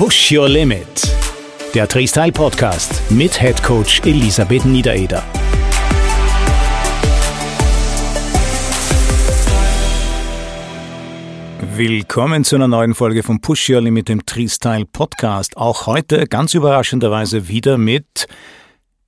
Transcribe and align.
Push 0.00 0.32
Your 0.32 0.48
Limit, 0.48 0.86
der 1.74 1.86
Freestyle 1.86 2.32
Podcast 2.32 3.02
mit 3.10 3.38
Head 3.38 3.62
Coach 3.62 4.00
Elisabeth 4.06 4.64
Niedereder. 4.64 5.22
Willkommen 11.76 12.44
zu 12.44 12.56
einer 12.56 12.66
neuen 12.66 12.94
Folge 12.94 13.22
von 13.22 13.42
Push 13.42 13.68
Your 13.68 13.82
Limit, 13.82 14.08
dem 14.08 14.22
Freestyle 14.26 14.86
Podcast. 14.86 15.58
Auch 15.58 15.86
heute 15.86 16.26
ganz 16.26 16.54
überraschenderweise 16.54 17.48
wieder 17.48 17.76
mit 17.76 18.26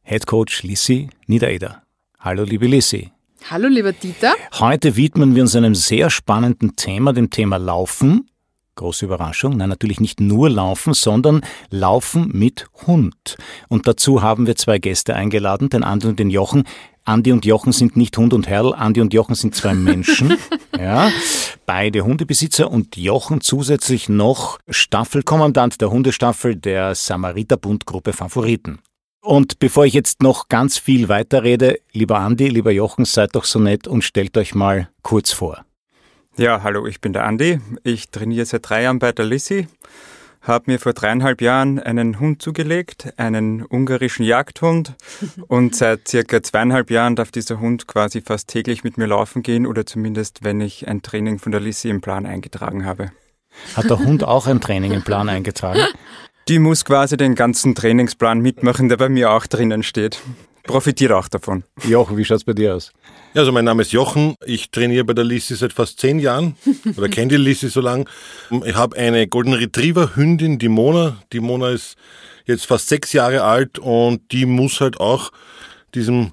Head 0.02 0.27
Coach 0.27 0.62
Lissi 0.62 1.09
Niedereder. 1.27 1.84
Hallo, 2.20 2.43
liebe 2.43 2.66
Lissi. 2.66 3.11
Hallo, 3.48 3.66
lieber 3.68 3.95
Dieter. 3.95 4.34
Heute 4.59 4.95
widmen 4.96 5.34
wir 5.34 5.43
uns 5.43 5.56
einem 5.56 5.74
sehr 5.74 6.11
spannenden 6.11 6.77
Thema, 6.77 7.14
dem 7.14 7.30
Thema 7.30 7.56
Laufen. 7.56 8.29
Große 8.75 9.04
Überraschung. 9.04 9.56
Nein, 9.56 9.69
natürlich 9.69 10.01
nicht 10.01 10.20
nur 10.20 10.48
Laufen, 10.48 10.95
sondern 10.95 11.42
Laufen 11.70 12.30
mit 12.33 12.66
Hund. 12.87 13.37
Und 13.69 13.87
dazu 13.87 14.23
haben 14.23 14.47
wir 14.47 14.56
zwei 14.56 14.78
Gäste 14.78 15.14
eingeladen, 15.14 15.69
den 15.69 15.84
Andi 15.84 16.06
und 16.06 16.19
den 16.19 16.30
Jochen. 16.30 16.64
Andi 17.05 17.33
und 17.33 17.45
Jochen 17.45 17.73
sind 17.73 17.97
nicht 17.97 18.16
Hund 18.16 18.33
und 18.33 18.47
Herrl, 18.47 18.74
Andi 18.74 19.00
und 19.00 19.12
Jochen 19.12 19.34
sind 19.34 19.55
zwei 19.55 19.74
Menschen, 19.74 20.38
ja, 20.78 21.11
beide 21.66 22.02
Hundebesitzer 22.02 22.70
und 22.70 22.97
Jochen 22.97 23.41
zusätzlich 23.41 24.09
noch 24.09 24.59
Staffelkommandant 24.69 25.80
der 25.80 25.91
Hundestaffel 25.91 26.55
der 26.55 26.95
Samariterbundgruppe 26.95 28.12
Favoriten. 28.12 28.78
Und 29.20 29.59
bevor 29.59 29.84
ich 29.84 29.95
jetzt 29.95 30.23
noch 30.23 30.48
ganz 30.48 30.78
viel 30.78 31.09
weiterrede, 31.09 31.78
lieber 31.92 32.19
Andi, 32.20 32.48
lieber 32.48 32.70
Jochen, 32.70 33.05
seid 33.05 33.34
doch 33.34 33.45
so 33.45 33.59
nett 33.59 33.86
und 33.86 34.02
stellt 34.02 34.36
euch 34.36 34.55
mal 34.55 34.89
kurz 35.02 35.33
vor. 35.33 35.64
Ja, 36.38 36.62
hallo, 36.62 36.86
ich 36.86 37.02
bin 37.02 37.12
der 37.12 37.24
Andi. 37.24 37.60
Ich 37.84 38.10
trainiere 38.10 38.46
seit 38.46 38.66
drei 38.66 38.84
Jahren 38.84 38.98
bei 38.98 39.12
der 39.12 39.27
Lissi. 39.27 39.68
Habe 40.41 40.72
mir 40.72 40.78
vor 40.78 40.95
dreieinhalb 40.95 41.42
Jahren 41.42 41.78
einen 41.78 42.20
Hund 42.20 42.41
zugelegt, 42.41 43.12
einen 43.19 43.62
ungarischen 43.62 44.24
Jagdhund. 44.24 44.94
Und 45.48 45.77
seit 45.77 46.08
circa 46.08 46.42
zweieinhalb 46.42 46.91
Jahren 46.91 47.16
darf 47.16 47.33
dieser 47.33 47.61
Hund 47.61 47.86
quasi 47.86 48.22
fast 48.22 48.48
täglich 48.48 48.83
mit 48.83 48.97
mir 48.97 49.06
laufen 49.06 49.42
gehen 49.42 49.66
oder 49.66 49.84
zumindest, 49.84 50.42
wenn 50.42 50.62
ich 50.62 50.89
ein 50.89 51.02
Training 51.02 51.39
von 51.39 51.52
der 51.52 51.61
Lissi 51.61 51.91
im 51.91 52.00
Plan 52.00 52.24
eingetragen 52.24 52.86
habe. 52.86 53.12
Hat 53.77 53.91
der 53.91 53.98
Hund 53.98 54.24
auch 54.24 54.46
ein 54.46 54.62
Training 54.62 54.92
im 54.92 55.02
Plan 55.02 55.28
eingetragen? 55.28 55.83
Die 56.48 56.58
muss 56.58 56.86
quasi 56.86 57.19
den 57.19 57.34
ganzen 57.34 57.74
Trainingsplan 57.74 58.41
mitmachen, 58.41 58.89
der 58.89 58.96
bei 58.96 59.11
mir 59.11 59.33
auch 59.33 59.46
drinnen 59.46 59.83
steht 59.83 60.22
profitiert 60.62 61.12
auch 61.12 61.28
davon. 61.28 61.64
Jochen, 61.84 62.16
wie 62.16 62.24
schaut 62.24 62.38
es 62.38 62.44
bei 62.44 62.52
dir 62.52 62.74
aus? 62.74 62.92
Ja, 63.34 63.41
also 63.41 63.52
mein 63.52 63.64
Name 63.64 63.82
ist 63.82 63.92
Jochen. 63.92 64.34
Ich 64.44 64.70
trainiere 64.70 65.05
bei 65.05 65.14
der 65.14 65.24
Lissi 65.24 65.56
seit 65.56 65.72
fast 65.72 65.98
zehn 66.00 66.18
Jahren 66.18 66.56
oder 66.96 67.08
kenne 67.08 67.28
die 67.28 67.36
Lissi 67.36 67.68
so 67.68 67.80
lang. 67.80 68.08
Ich 68.64 68.74
habe 68.74 68.96
eine 68.96 69.27
Golden 69.27 69.55
Retriever 69.55 70.16
Hündin, 70.16 70.58
die 70.58 70.68
Mona. 70.68 71.16
Die 71.33 71.40
Mona 71.40 71.70
ist 71.70 71.96
jetzt 72.46 72.66
fast 72.66 72.88
sechs 72.88 73.12
Jahre 73.12 73.42
alt 73.42 73.78
und 73.78 74.33
die 74.33 74.46
muss 74.46 74.80
halt 74.80 75.00
auch 75.00 75.30
diesem 75.94 76.33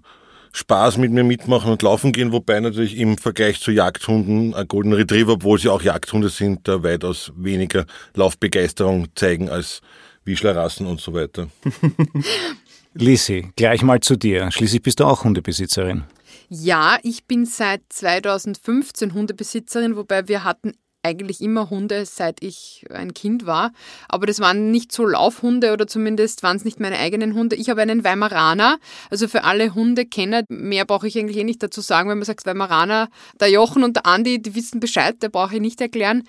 Spaß 0.52 0.98
mit 0.98 1.12
mir 1.12 1.24
mitmachen 1.24 1.72
und 1.72 1.82
laufen 1.84 2.12
gehen, 2.12 2.32
wobei 2.32 2.60
natürlich 2.60 2.98
im 2.98 3.18
Vergleich 3.18 3.62
zu 3.62 3.72
Jagdhunden 3.72 4.54
ein 4.54 4.68
Golden 4.68 4.94
Retriever, 4.94 5.34
obwohl 5.34 5.60
sie 5.60 5.70
auch 5.70 5.82
Jagdhunde 5.82 6.30
sind, 6.30 6.68
da 6.68 6.84
weitaus 6.84 7.32
weniger 7.36 7.86
Laufbegeisterung 8.16 9.08
zeigen 9.16 9.50
als 9.50 9.82
Wischlerrassen 10.26 10.88
und 10.88 11.00
so 11.00 11.14
weiter. 11.14 11.48
Lisi, 12.94 13.52
gleich 13.56 13.84
mal 13.84 14.00
zu 14.00 14.16
dir. 14.16 14.52
Schließlich 14.52 14.82
bist 14.82 15.00
du 15.00 15.06
auch 15.06 15.24
Hundebesitzerin. 15.24 16.04
Ja, 16.50 16.98
ich 17.04 17.26
bin 17.26 17.46
seit 17.46 17.82
2015 17.90 19.14
Hundebesitzerin, 19.14 19.96
wobei 19.96 20.28
wir 20.28 20.44
hatten 20.44 20.74
eigentlich 21.04 21.42
immer 21.42 21.70
Hunde, 21.70 22.06
seit 22.06 22.44
ich 22.44 22.86
ein 22.90 23.14
Kind 23.14 23.46
war. 23.46 23.72
Aber 24.10 24.26
das 24.26 24.40
waren 24.40 24.72
nicht 24.72 24.92
so 24.92 25.06
Laufhunde 25.06 25.72
oder 25.72 25.88
zumindest 25.88 26.44
waren 26.44 26.58
es 26.58 26.66
nicht 26.66 26.80
meine 26.80 26.98
eigenen 26.98 27.36
Hunde. 27.36 27.56
Ich 27.56 27.70
habe 27.70 27.82
einen 27.82 28.04
Weimaraner. 28.04 28.80
Also 29.10 29.28
für 29.28 29.44
alle 29.44 29.74
Hundekenner, 29.74 30.44
mehr 30.50 30.86
brauche 30.86 31.08
ich 31.08 31.18
eigentlich 31.18 31.38
eh 31.38 31.44
nicht 31.44 31.64
dazu 31.64 31.82
sagen, 31.82 32.10
wenn 32.10 32.18
man 32.18 32.26
sagt 32.26 32.46
Weimaraner. 32.46 33.10
Der 33.40 33.50
Jochen 33.50 33.84
und 33.84 33.96
der 33.96 34.06
Andi, 34.06 34.42
die 34.42 34.56
wissen 34.56 34.80
Bescheid, 34.80 35.22
der 35.22 35.30
brauche 35.30 35.56
ich 35.56 35.62
nicht 35.62 35.80
erklären. 35.80 36.24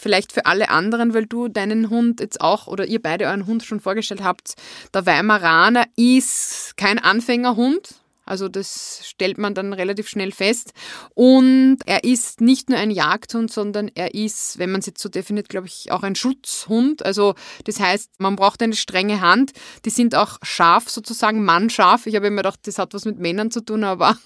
Vielleicht 0.00 0.32
für 0.32 0.46
alle 0.46 0.68
anderen, 0.68 1.12
weil 1.12 1.26
du 1.26 1.48
deinen 1.48 1.90
Hund 1.90 2.20
jetzt 2.20 2.40
auch 2.40 2.68
oder 2.68 2.86
ihr 2.86 3.02
beide 3.02 3.24
euren 3.24 3.48
Hund 3.48 3.64
schon 3.64 3.80
vorgestellt 3.80 4.22
habt. 4.22 4.54
Der 4.94 5.06
Weimaraner 5.06 5.86
ist 5.96 6.76
kein 6.76 7.00
Anfängerhund, 7.00 7.97
also 8.28 8.48
das 8.48 9.00
stellt 9.04 9.38
man 9.38 9.54
dann 9.54 9.72
relativ 9.72 10.08
schnell 10.08 10.32
fest. 10.32 10.72
Und 11.14 11.78
er 11.86 12.04
ist 12.04 12.40
nicht 12.40 12.68
nur 12.68 12.78
ein 12.78 12.90
Jagdhund, 12.90 13.50
sondern 13.50 13.90
er 13.94 14.14
ist, 14.14 14.58
wenn 14.58 14.70
man 14.70 14.80
es 14.80 14.86
jetzt 14.86 15.02
so 15.02 15.08
definiert, 15.08 15.48
glaube 15.48 15.66
ich, 15.66 15.90
auch 15.90 16.02
ein 16.02 16.14
Schutzhund. 16.14 17.04
Also 17.04 17.34
das 17.64 17.80
heißt, 17.80 18.10
man 18.18 18.36
braucht 18.36 18.62
eine 18.62 18.76
strenge 18.76 19.20
Hand. 19.20 19.52
Die 19.84 19.90
sind 19.90 20.14
auch 20.14 20.38
scharf 20.42 20.88
sozusagen, 20.88 21.44
mannscharf. 21.44 22.06
Ich 22.06 22.14
habe 22.14 22.26
immer 22.26 22.42
gedacht, 22.42 22.60
das 22.64 22.78
hat 22.78 22.94
was 22.94 23.04
mit 23.04 23.18
Männern 23.18 23.50
zu 23.50 23.60
tun, 23.60 23.84
aber 23.84 24.16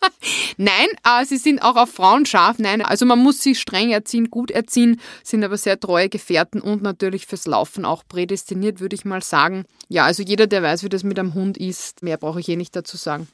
nein, 0.56 0.88
äh, 1.04 1.24
sie 1.24 1.36
sind 1.36 1.62
auch 1.62 1.76
auf 1.76 1.90
Frauen 1.90 2.26
scharf. 2.26 2.58
Nein, 2.58 2.82
also 2.82 3.06
man 3.06 3.18
muss 3.18 3.42
sie 3.42 3.54
streng 3.54 3.90
erziehen, 3.90 4.30
gut 4.30 4.50
erziehen, 4.50 5.00
sind 5.22 5.44
aber 5.44 5.56
sehr 5.56 5.78
treue 5.78 6.08
Gefährten 6.08 6.60
und 6.60 6.82
natürlich 6.82 7.26
fürs 7.26 7.46
Laufen 7.46 7.84
auch 7.84 8.04
prädestiniert, 8.06 8.80
würde 8.80 8.96
ich 8.96 9.04
mal 9.04 9.22
sagen. 9.22 9.64
Ja, 9.88 10.04
also 10.04 10.22
jeder, 10.22 10.46
der 10.46 10.62
weiß, 10.62 10.82
wie 10.82 10.88
das 10.88 11.04
mit 11.04 11.18
einem 11.18 11.34
Hund 11.34 11.56
ist, 11.56 12.02
mehr 12.02 12.16
brauche 12.16 12.40
ich 12.40 12.48
eh 12.48 12.56
nicht 12.56 12.74
dazu 12.74 12.96
sagen. 12.96 13.28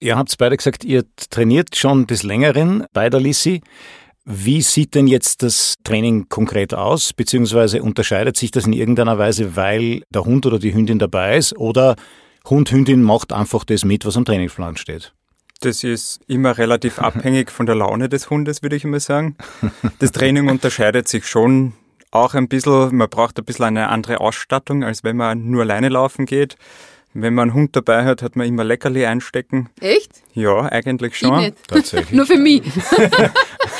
Ihr 0.00 0.16
habt 0.16 0.36
beide 0.38 0.56
gesagt, 0.56 0.84
ihr 0.84 1.04
trainiert 1.30 1.74
schon 1.74 2.06
des 2.06 2.22
Längeren 2.22 2.84
bei 2.92 3.10
der 3.10 3.20
Lissi. 3.20 3.62
Wie 4.24 4.62
sieht 4.62 4.94
denn 4.94 5.06
jetzt 5.06 5.42
das 5.42 5.76
Training 5.84 6.28
konkret 6.28 6.74
aus? 6.74 7.12
Beziehungsweise 7.12 7.82
unterscheidet 7.82 8.36
sich 8.36 8.50
das 8.50 8.66
in 8.66 8.74
irgendeiner 8.74 9.18
Weise, 9.18 9.56
weil 9.56 10.02
der 10.10 10.24
Hund 10.24 10.44
oder 10.46 10.58
die 10.58 10.74
Hündin 10.74 10.98
dabei 10.98 11.38
ist? 11.38 11.56
Oder 11.56 11.96
Hund, 12.44 12.70
Hündin 12.70 13.02
macht 13.02 13.32
einfach 13.32 13.64
das 13.64 13.84
mit, 13.84 14.04
was 14.04 14.16
am 14.16 14.24
Trainingsplan 14.24 14.76
steht? 14.76 15.14
Das 15.60 15.82
ist 15.82 16.20
immer 16.26 16.58
relativ 16.58 16.98
abhängig 16.98 17.50
von 17.50 17.66
der 17.66 17.74
Laune 17.74 18.08
des 18.08 18.30
Hundes, 18.30 18.62
würde 18.62 18.76
ich 18.76 18.84
immer 18.84 19.00
sagen. 19.00 19.36
Das 19.98 20.12
Training 20.12 20.48
unterscheidet 20.48 21.08
sich 21.08 21.26
schon 21.26 21.72
auch 22.10 22.34
ein 22.34 22.48
bisschen. 22.48 22.94
Man 22.94 23.08
braucht 23.08 23.38
ein 23.38 23.44
bisschen 23.44 23.64
eine 23.64 23.88
andere 23.88 24.20
Ausstattung, 24.20 24.84
als 24.84 25.04
wenn 25.04 25.16
man 25.16 25.50
nur 25.50 25.62
alleine 25.62 25.88
laufen 25.88 26.26
geht. 26.26 26.56
Wenn 27.20 27.34
man 27.34 27.50
einen 27.50 27.54
Hund 27.54 27.74
dabei 27.74 28.04
hat, 28.04 28.22
hat 28.22 28.36
man 28.36 28.46
immer 28.46 28.64
Leckerli 28.64 29.04
einstecken. 29.04 29.70
Echt? 29.80 30.22
Ja, 30.34 30.60
eigentlich 30.60 31.18
schon. 31.18 31.38
Ich 31.40 31.46
nicht. 31.46 31.68
Tatsächlich. 31.68 32.12
Nur 32.16 32.26
für 32.26 32.38
mich. 32.38 32.62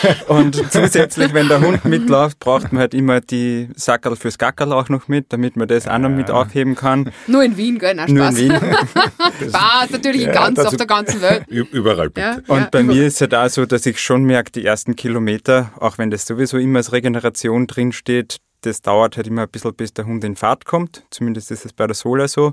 und 0.28 0.56
zusätzlich, 0.72 1.32
wenn 1.32 1.48
der 1.48 1.60
Hund 1.60 1.84
mitläuft, 1.84 2.38
braucht 2.38 2.72
man 2.72 2.81
halt 2.81 2.94
immer 2.94 3.21
die 3.21 3.69
Sackerl 3.75 4.16
fürs 4.16 4.38
Gackerl 4.38 4.72
auch 4.72 4.88
noch 4.88 5.09
mit, 5.09 5.32
damit 5.32 5.56
man 5.56 5.69
das 5.69 5.84
ja. 5.84 5.94
auch 5.94 5.98
noch 5.98 6.10
mit 6.10 6.31
aufheben 6.31 6.75
kann. 6.75 7.12
Nur 7.27 7.43
in 7.44 7.56
Wien, 7.56 7.78
gell? 7.78 7.94
Nein, 7.94 8.09
Spaß. 8.09 8.16
Nur 8.16 8.28
in 8.28 8.50
Wien. 8.50 9.48
Spaß, 9.48 9.91
natürlich 9.91 10.22
ja, 10.22 10.32
ganz 10.32 10.59
auf 10.59 10.77
der 10.77 10.87
ganzen 10.87 11.21
Welt. 11.21 11.47
Überall 11.48 12.10
bitte. 12.10 12.43
Ja, 12.47 12.54
und 12.54 12.71
bei 12.71 12.82
mir 12.82 13.06
ist 13.06 13.15
es 13.15 13.21
halt 13.22 13.34
auch 13.34 13.48
so, 13.48 13.66
dass 13.66 13.87
ich 13.87 14.00
schon 14.00 14.25
merke, 14.25 14.53
die 14.53 14.65
ersten 14.65 14.97
Kilometer, 14.97 15.72
auch 15.78 15.98
wenn 15.98 16.10
das 16.10 16.27
sowieso 16.27 16.59
immer 16.59 16.78
als 16.78 16.93
Regeneration 16.93 17.66
drinsteht, 17.66 18.38
das 18.62 18.82
dauert 18.82 19.16
halt 19.16 19.26
immer 19.26 19.42
ein 19.42 19.48
bisschen, 19.48 19.74
bis 19.74 19.92
der 19.92 20.06
Hund 20.06 20.24
in 20.24 20.36
Fahrt 20.36 20.64
kommt. 20.64 21.04
Zumindest 21.10 21.50
ist 21.50 21.64
es 21.64 21.72
bei 21.72 21.86
der 21.86 21.94
Sola 21.94 22.28
so. 22.28 22.52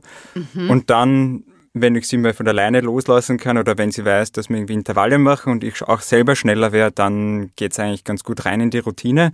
Mhm. 0.54 0.70
Und 0.70 0.90
dann, 0.90 1.44
wenn 1.74 1.96
ich 1.96 2.08
sie 2.08 2.18
mal 2.18 2.34
von 2.34 2.48
alleine 2.48 2.82
loslassen 2.82 3.38
kann 3.38 3.58
oder 3.58 3.78
wenn 3.78 3.92
sie 3.92 4.06
weiß, 4.06 4.32
dass 4.32 4.50
wir 4.50 4.58
irgendwie 4.58 4.74
Intervalle 4.74 5.18
machen 5.18 5.52
und 5.52 5.64
ich 5.64 5.82
auch 5.82 6.02
selber 6.02 6.36
schneller 6.36 6.72
wäre, 6.72 6.92
dann 6.92 7.52
geht 7.56 7.72
es 7.72 7.80
eigentlich 7.80 8.04
ganz 8.04 8.24
gut 8.24 8.46
rein 8.46 8.62
in 8.62 8.70
die 8.70 8.80
Routine. 8.80 9.32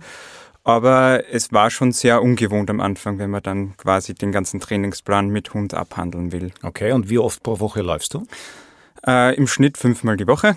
Aber 0.64 1.24
es 1.30 1.52
war 1.52 1.70
schon 1.70 1.90
sehr 1.90 2.22
ungewohnt 2.22 2.70
am 2.70 2.80
Anfang, 2.80 3.18
wenn 3.18 3.30
man 3.30 3.42
dann 3.42 3.76
quasi 3.76 4.14
den 4.14 4.30
ganzen 4.30 4.60
Trainingsplan 4.60 5.28
mit 5.28 5.54
Hund 5.54 5.74
abhandeln 5.74 6.30
will. 6.30 6.52
Okay, 6.62 6.92
und 6.92 7.10
wie 7.10 7.18
oft 7.18 7.42
pro 7.42 7.58
Woche 7.58 7.82
läufst 7.82 8.14
du? 8.14 8.26
Äh, 9.04 9.34
Im 9.34 9.48
Schnitt 9.48 9.76
fünfmal 9.76 10.16
die 10.16 10.28
Woche. 10.28 10.56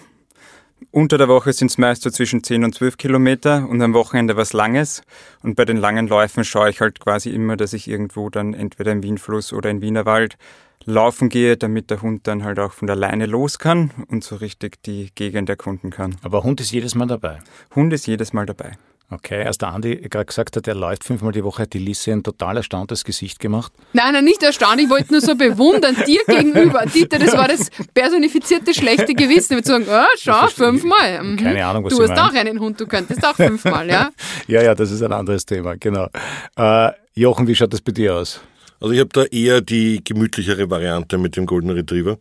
Unter 0.91 1.17
der 1.17 1.27
Woche 1.27 1.53
sind 1.53 1.71
es 1.71 1.77
meist 1.77 2.03
so 2.03 2.09
zwischen 2.09 2.43
10 2.43 2.63
und 2.63 2.75
12 2.75 2.97
Kilometer 2.97 3.67
und 3.67 3.81
am 3.81 3.93
Wochenende 3.93 4.37
was 4.37 4.53
Langes. 4.53 5.01
Und 5.41 5.55
bei 5.55 5.66
den 5.66 5.77
langen 5.77 6.07
Läufen 6.07 6.43
schaue 6.43 6.69
ich 6.69 6.81
halt 6.81 6.99
quasi 6.99 7.29
immer, 7.29 7.57
dass 7.57 7.73
ich 7.73 7.87
irgendwo 7.87 8.29
dann 8.29 8.53
entweder 8.53 8.91
im 8.91 9.03
Wienfluss 9.03 9.53
oder 9.53 9.69
im 9.69 9.81
Wienerwald 9.81 10.37
laufen 10.85 11.29
gehe, 11.29 11.57
damit 11.57 11.89
der 11.89 12.01
Hund 12.01 12.27
dann 12.27 12.43
halt 12.43 12.59
auch 12.59 12.72
von 12.72 12.87
der 12.87 12.95
Leine 12.95 13.25
los 13.25 13.59
kann 13.59 13.91
und 14.09 14.23
so 14.23 14.35
richtig 14.35 14.81
die 14.83 15.09
Gegend 15.16 15.49
erkunden 15.49 15.89
kann. 15.89 16.16
Aber 16.23 16.43
Hund 16.43 16.61
ist 16.61 16.72
jedes 16.72 16.95
Mal 16.95 17.07
dabei? 17.07 17.39
Hund 17.73 17.91
ist 17.93 18.07
jedes 18.07 18.33
Mal 18.33 18.45
dabei. 18.45 18.73
Okay, 19.11 19.43
als 19.43 19.59
der 19.59 19.67
Andi 19.69 19.97
gerade 20.09 20.25
gesagt 20.25 20.55
hat, 20.55 20.67
er 20.67 20.73
läuft 20.73 21.03
fünfmal 21.03 21.31
die 21.31 21.43
Woche, 21.43 21.61
hat 21.63 21.73
die 21.73 21.79
Lisse 21.79 22.11
ein 22.11 22.23
total 22.23 22.57
erstauntes 22.57 23.03
Gesicht 23.03 23.40
gemacht. 23.40 23.72
Nein, 23.93 24.13
nein, 24.13 24.25
nicht 24.25 24.41
erstaunt, 24.41 24.81
ich 24.81 24.90
wollte 24.90 25.11
nur 25.11 25.22
so 25.22 25.35
bewundern, 25.35 25.96
dir 26.07 26.22
gegenüber. 26.28 26.85
Dieter, 26.87 27.19
das 27.19 27.34
war 27.37 27.47
das 27.47 27.69
personifizierte 27.93 28.73
schlechte 28.73 29.13
Gewissen. 29.13 29.53
Ich 29.59 29.67
würde 29.67 29.67
sagen, 29.67 29.85
oh, 29.87 30.16
schau, 30.17 30.47
fünfmal. 30.47 31.22
Mhm. 31.23 31.37
Keine 31.37 31.66
Ahnung, 31.66 31.84
was 31.84 31.93
Du 31.96 32.02
hast 32.02 32.09
meinen. 32.09 32.19
auch 32.19 32.34
einen 32.34 32.59
Hund, 32.59 32.79
du 32.79 32.87
könntest 32.87 33.23
auch 33.23 33.35
fünfmal, 33.35 33.87
ja? 33.87 34.09
ja, 34.47 34.63
ja, 34.63 34.73
das 34.73 34.90
ist 34.90 35.03
ein 35.03 35.13
anderes 35.13 35.46
Thema, 35.46 35.75
genau. 35.78 36.07
Äh, 36.55 36.91
Jochen, 37.13 37.47
wie 37.47 37.53
schaut 37.55 37.73
das 37.73 37.81
bei 37.81 37.91
dir 37.91 38.16
aus? 38.16 38.41
Also 38.79 38.91
ich 38.93 38.99
habe 38.99 39.09
da 39.13 39.23
eher 39.25 39.61
die 39.61 40.03
gemütlichere 40.03 40.69
Variante 40.69 41.17
mit 41.19 41.37
dem 41.37 41.46
Golden 41.46 41.69
Retriever, 41.69 42.17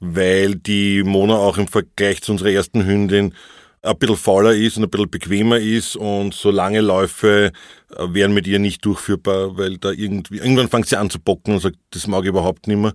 weil 0.00 0.54
die 0.54 1.02
Mona 1.02 1.34
auch 1.34 1.56
im 1.56 1.66
Vergleich 1.66 2.22
zu 2.22 2.32
unserer 2.32 2.50
ersten 2.50 2.84
Hündin 2.84 3.34
ein 3.82 3.98
bisschen 3.98 4.16
fauler 4.16 4.54
ist 4.54 4.76
und 4.76 4.84
ein 4.84 4.90
bisschen 4.90 5.10
bequemer 5.10 5.58
ist 5.58 5.96
und 5.96 6.34
so 6.34 6.50
lange 6.50 6.80
Läufe 6.80 7.52
äh, 7.96 8.06
wären 8.10 8.34
mit 8.34 8.46
ihr 8.46 8.58
nicht 8.58 8.84
durchführbar, 8.84 9.56
weil 9.56 9.78
da 9.78 9.90
irgendwie, 9.90 10.38
irgendwann 10.38 10.68
fängt 10.68 10.86
sie 10.86 10.96
an 10.96 11.10
zu 11.10 11.18
bocken 11.18 11.54
und 11.54 11.60
sagt, 11.60 11.76
das 11.90 12.06
mag 12.06 12.22
ich 12.22 12.28
überhaupt 12.28 12.66
nicht 12.66 12.78
mehr. 12.78 12.92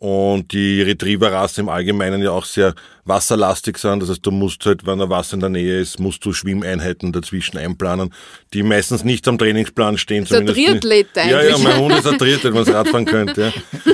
Und 0.00 0.52
die 0.52 0.80
Retriever-Rassen 0.82 1.62
im 1.62 1.68
Allgemeinen 1.68 2.22
ja 2.22 2.30
auch 2.30 2.44
sehr 2.44 2.74
wasserlastig 3.04 3.78
sind. 3.78 4.00
Das 4.00 4.10
heißt, 4.10 4.24
du 4.24 4.30
musst 4.30 4.64
halt, 4.64 4.86
wenn 4.86 5.00
ein 5.00 5.10
Wasser 5.10 5.34
in 5.34 5.40
der 5.40 5.48
Nähe 5.48 5.80
ist, 5.80 5.98
musst 5.98 6.24
du 6.24 6.32
Schwimmeinheiten 6.32 7.12
dazwischen 7.12 7.58
einplanen, 7.58 8.14
die 8.54 8.62
meistens 8.62 9.02
nicht 9.02 9.26
am 9.26 9.38
Trainingsplan 9.38 9.98
stehen. 9.98 10.24
So 10.24 10.36
ein 10.36 10.46
Triathlet 10.46 11.08
eigentlich. 11.18 11.32
Ja, 11.32 11.42
ja, 11.42 11.58
mein 11.58 11.78
Hund 11.78 11.94
ist 11.98 12.06
ein 12.06 12.16
Triathlet, 12.16 12.54
wenn 12.54 12.62
man 12.62 12.72
Radfahren 12.72 13.06
könnte. 13.06 13.52
Ja. 13.52 13.92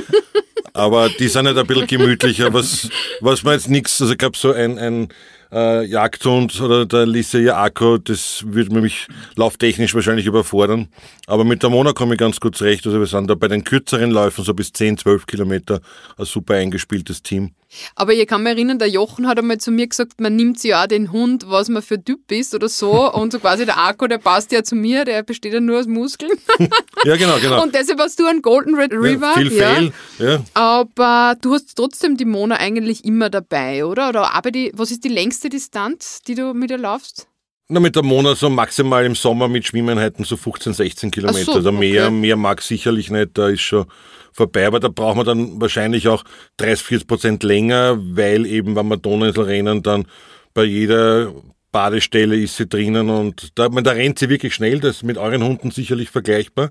Aber 0.73 1.09
die 1.09 1.27
sind 1.27 1.47
halt 1.47 1.57
ein 1.57 1.65
bisschen 1.65 1.87
gemütlicher, 1.87 2.53
was, 2.53 2.89
was 3.21 3.43
man 3.43 3.53
jetzt 3.53 3.69
nichts, 3.69 3.99
also 3.99 4.11
ich 4.11 4.19
glaube 4.19 4.37
so 4.37 4.51
ein, 4.51 4.77
ein 4.77 5.07
äh, 5.55 5.85
Jagdhund 5.85 6.59
oder 6.59 6.85
der 6.85 7.05
Lisse 7.05 7.55
Akku, 7.55 7.97
das 7.97 8.43
würde 8.45 8.81
mich 8.81 9.07
lauftechnisch 9.35 9.95
wahrscheinlich 9.95 10.25
überfordern. 10.25 10.89
Aber 11.27 11.45
mit 11.45 11.63
der 11.63 11.69
Mona 11.69 11.93
komme 11.93 12.15
ich 12.15 12.19
ganz 12.19 12.39
gut 12.39 12.57
zurecht. 12.57 12.85
Also 12.85 12.99
wir 12.99 13.07
sind 13.07 13.29
da 13.29 13.35
bei 13.35 13.47
den 13.47 13.63
kürzeren 13.63 14.11
Läufen 14.11 14.43
so 14.43 14.53
bis 14.53 14.73
10, 14.73 14.97
12 14.97 15.25
Kilometer 15.25 15.79
ein 16.17 16.25
super 16.25 16.55
eingespieltes 16.55 17.23
Team. 17.23 17.51
Aber 17.95 18.13
ich 18.13 18.27
kann 18.27 18.43
mich 18.43 18.53
erinnern, 18.53 18.79
der 18.79 18.89
Jochen 18.89 19.27
hat 19.27 19.39
einmal 19.39 19.57
zu 19.57 19.71
mir 19.71 19.87
gesagt, 19.87 20.19
man 20.19 20.35
nimmt 20.35 20.59
sich 20.59 20.75
auch 20.75 20.87
den 20.87 21.11
Hund, 21.11 21.49
was 21.49 21.69
man 21.69 21.81
für 21.81 22.03
Typ 22.03 22.31
ist 22.31 22.55
oder 22.55 22.69
so. 22.69 23.11
Und 23.11 23.31
so 23.31 23.39
quasi 23.39 23.65
der 23.65 23.77
Akku, 23.77 24.07
der 24.07 24.17
passt 24.17 24.51
ja 24.51 24.63
zu 24.63 24.75
mir, 24.75 25.05
der 25.05 25.23
besteht 25.23 25.53
ja 25.53 25.59
nur 25.59 25.79
aus 25.79 25.87
Muskeln. 25.87 26.31
ja, 27.03 27.15
genau, 27.17 27.37
genau. 27.39 27.63
Und 27.63 27.75
deshalb 27.75 27.99
hast 27.99 28.19
du 28.19 28.25
einen 28.25 28.41
Golden 28.41 28.75
Retriever. 28.75 29.27
Ja, 29.27 29.33
viel 29.33 29.53
ja. 29.53 29.73
Fail, 29.73 29.93
ja. 30.19 30.43
Aber 30.53 31.35
du 31.41 31.53
hast 31.53 31.75
trotzdem 31.75 32.17
die 32.17 32.25
Mona 32.25 32.55
eigentlich 32.57 33.05
immer 33.05 33.29
dabei, 33.29 33.85
oder? 33.85 34.09
Oder 34.09 34.33
aber 34.33 34.51
die, 34.51 34.71
was 34.75 34.91
ist 34.91 35.03
die 35.03 35.09
längste 35.09 35.49
Distanz, 35.49 36.21
die 36.27 36.35
du 36.35 36.53
mit 36.53 36.71
ihr 36.71 36.77
laufst? 36.77 37.27
Na, 37.67 37.79
mit 37.79 37.95
der 37.95 38.03
Mona 38.03 38.35
so 38.35 38.49
maximal 38.49 39.05
im 39.05 39.15
Sommer 39.15 39.47
mit 39.47 39.65
Schwimmeinheiten 39.65 40.23
so 40.23 40.37
15, 40.37 40.73
16 40.73 41.11
Kilometer. 41.11 41.45
So, 41.45 41.53
also 41.53 41.71
mehr, 41.71 42.05
okay. 42.05 42.15
mehr 42.15 42.35
mag 42.35 42.61
sicherlich 42.61 43.09
nicht, 43.09 43.37
da 43.37 43.49
ist 43.49 43.61
schon 43.61 43.85
vorbei, 44.31 44.67
aber 44.67 44.79
da 44.79 44.87
braucht 44.87 45.17
man 45.17 45.25
dann 45.25 45.59
wahrscheinlich 45.59 46.07
auch 46.07 46.23
30, 46.57 46.85
40 46.85 47.07
Prozent 47.07 47.43
länger, 47.43 47.97
weil 47.99 48.45
eben, 48.45 48.75
wenn 48.75 48.87
man 48.87 49.01
Donauinsel 49.01 49.45
rennen, 49.45 49.81
dann 49.81 50.05
bei 50.53 50.65
jeder 50.65 51.33
Badestelle 51.71 52.37
ist 52.37 52.55
sie 52.55 52.67
drinnen 52.67 53.09
und 53.09 53.57
da, 53.57 53.67
man, 53.69 53.83
da 53.83 53.91
rennt 53.91 54.19
sie 54.19 54.29
wirklich 54.29 54.53
schnell, 54.53 54.79
das 54.79 54.97
ist 54.97 55.03
mit 55.03 55.17
euren 55.17 55.43
Hunden 55.43 55.71
sicherlich 55.71 56.11
vergleichbar. 56.11 56.69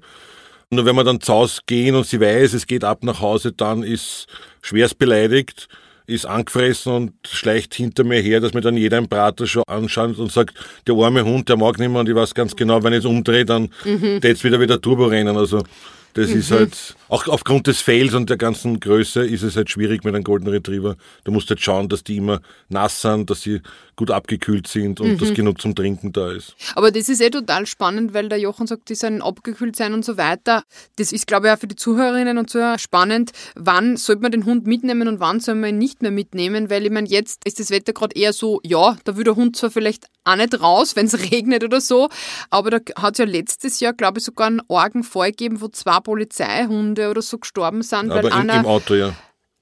Nur 0.70 0.86
wenn 0.86 0.94
wir 0.94 1.04
dann 1.04 1.20
zu 1.20 1.32
Hause 1.32 1.60
gehen 1.66 1.96
und 1.96 2.06
sie 2.06 2.20
weiß, 2.20 2.54
es 2.54 2.66
geht 2.68 2.84
ab 2.84 3.02
nach 3.02 3.20
Hause, 3.20 3.52
dann 3.52 3.82
ist 3.82 4.26
schwerst 4.62 4.98
beleidigt 4.98 5.68
ist 6.06 6.26
angefressen 6.26 6.92
und 6.92 7.12
schleicht 7.26 7.74
hinter 7.74 8.04
mir 8.04 8.20
her, 8.20 8.40
dass 8.40 8.52
mir 8.52 8.60
dann 8.60 8.76
jeder 8.76 8.98
im 8.98 9.08
Prater 9.08 9.46
schon 9.46 9.64
anschaut 9.66 10.18
und 10.18 10.30
sagt, 10.30 10.54
der 10.86 10.94
arme 10.96 11.24
Hund, 11.24 11.48
der 11.48 11.56
mag 11.56 11.78
nicht 11.78 11.88
mehr 11.88 12.00
und 12.00 12.08
ich 12.08 12.14
weiß 12.14 12.34
ganz 12.34 12.54
genau, 12.54 12.82
wenn 12.82 12.92
ich 12.92 13.00
es 13.00 13.04
umdrehe, 13.04 13.44
dann 13.44 13.70
mhm. 13.84 14.20
jetzt 14.22 14.44
wieder 14.44 14.60
wieder 14.60 14.80
Turbo 14.80 15.06
rennen. 15.06 15.36
Also 15.36 15.62
das 16.14 16.30
mhm. 16.30 16.38
ist 16.38 16.50
halt, 16.50 16.96
auch 17.08 17.26
aufgrund 17.28 17.66
des 17.66 17.80
Fails 17.80 18.14
und 18.14 18.30
der 18.30 18.36
ganzen 18.36 18.80
Größe 18.80 19.26
ist 19.26 19.42
es 19.42 19.56
halt 19.56 19.70
schwierig 19.70 20.04
mit 20.04 20.14
einem 20.14 20.24
Golden 20.24 20.48
Retriever. 20.48 20.96
Du 21.24 21.32
musst 21.32 21.50
halt 21.50 21.60
schauen, 21.60 21.88
dass 21.88 22.04
die 22.04 22.18
immer 22.18 22.40
nass 22.68 23.00
sind, 23.00 23.30
dass 23.30 23.42
sie 23.42 23.60
gut 23.96 24.10
abgekühlt 24.10 24.66
sind 24.66 25.00
und 25.00 25.12
mhm. 25.12 25.18
dass 25.18 25.34
genug 25.34 25.60
zum 25.60 25.74
Trinken 25.74 26.12
da 26.12 26.32
ist. 26.32 26.54
Aber 26.74 26.90
das 26.90 27.08
ist 27.08 27.20
eh 27.20 27.30
total 27.30 27.66
spannend, 27.66 28.14
weil 28.14 28.28
der 28.28 28.38
Jochen 28.38 28.66
sagt, 28.66 28.88
die 28.88 28.94
sollen 28.94 29.22
abgekühlt 29.22 29.76
sein 29.76 29.94
und 29.94 30.04
so 30.04 30.16
weiter. 30.16 30.64
Das 30.96 31.12
ist, 31.12 31.26
glaube 31.26 31.46
ich, 31.46 31.52
auch 31.52 31.58
für 31.58 31.66
die 31.66 31.76
Zuhörerinnen 31.76 32.38
und 32.38 32.50
Zuhörer 32.50 32.78
spannend. 32.78 33.32
Wann 33.54 33.96
sollte 33.96 34.22
man 34.22 34.32
den 34.32 34.44
Hund 34.44 34.66
mitnehmen 34.66 35.08
und 35.08 35.20
wann 35.20 35.40
soll 35.40 35.54
man 35.54 35.70
ihn 35.70 35.78
nicht 35.78 36.02
mehr 36.02 36.10
mitnehmen? 36.10 36.70
Weil 36.70 36.84
ich 36.84 36.92
meine, 36.92 37.08
jetzt 37.08 37.46
ist 37.46 37.60
das 37.60 37.70
Wetter 37.70 37.92
gerade 37.92 38.16
eher 38.16 38.32
so, 38.32 38.60
ja, 38.62 38.96
da 39.04 39.16
will 39.16 39.24
der 39.24 39.36
Hund 39.36 39.56
zwar 39.56 39.70
vielleicht 39.70 40.06
auch 40.24 40.36
nicht 40.36 40.60
raus, 40.60 40.96
wenn 40.96 41.06
es 41.06 41.18
regnet 41.32 41.64
oder 41.64 41.80
so, 41.80 42.08
aber 42.50 42.70
da 42.70 42.78
hat 42.96 43.14
es 43.14 43.18
ja 43.18 43.24
letztes 43.24 43.80
Jahr, 43.80 43.92
glaube 43.92 44.18
ich, 44.18 44.24
sogar 44.24 44.46
einen 44.46 44.62
argen 44.68 45.04
Fall 45.04 45.30
gegeben, 45.30 45.60
wo 45.60 45.68
zwei 45.68 46.00
Polizeihunde 46.00 47.10
oder 47.10 47.22
so 47.22 47.38
gestorben 47.38 47.82
sind. 47.82 48.10
Aber 48.10 48.24
weil 48.24 48.32
im, 48.32 48.32
einer, 48.32 48.60
im 48.60 48.66
Auto, 48.66 48.94
ja. 48.94 49.14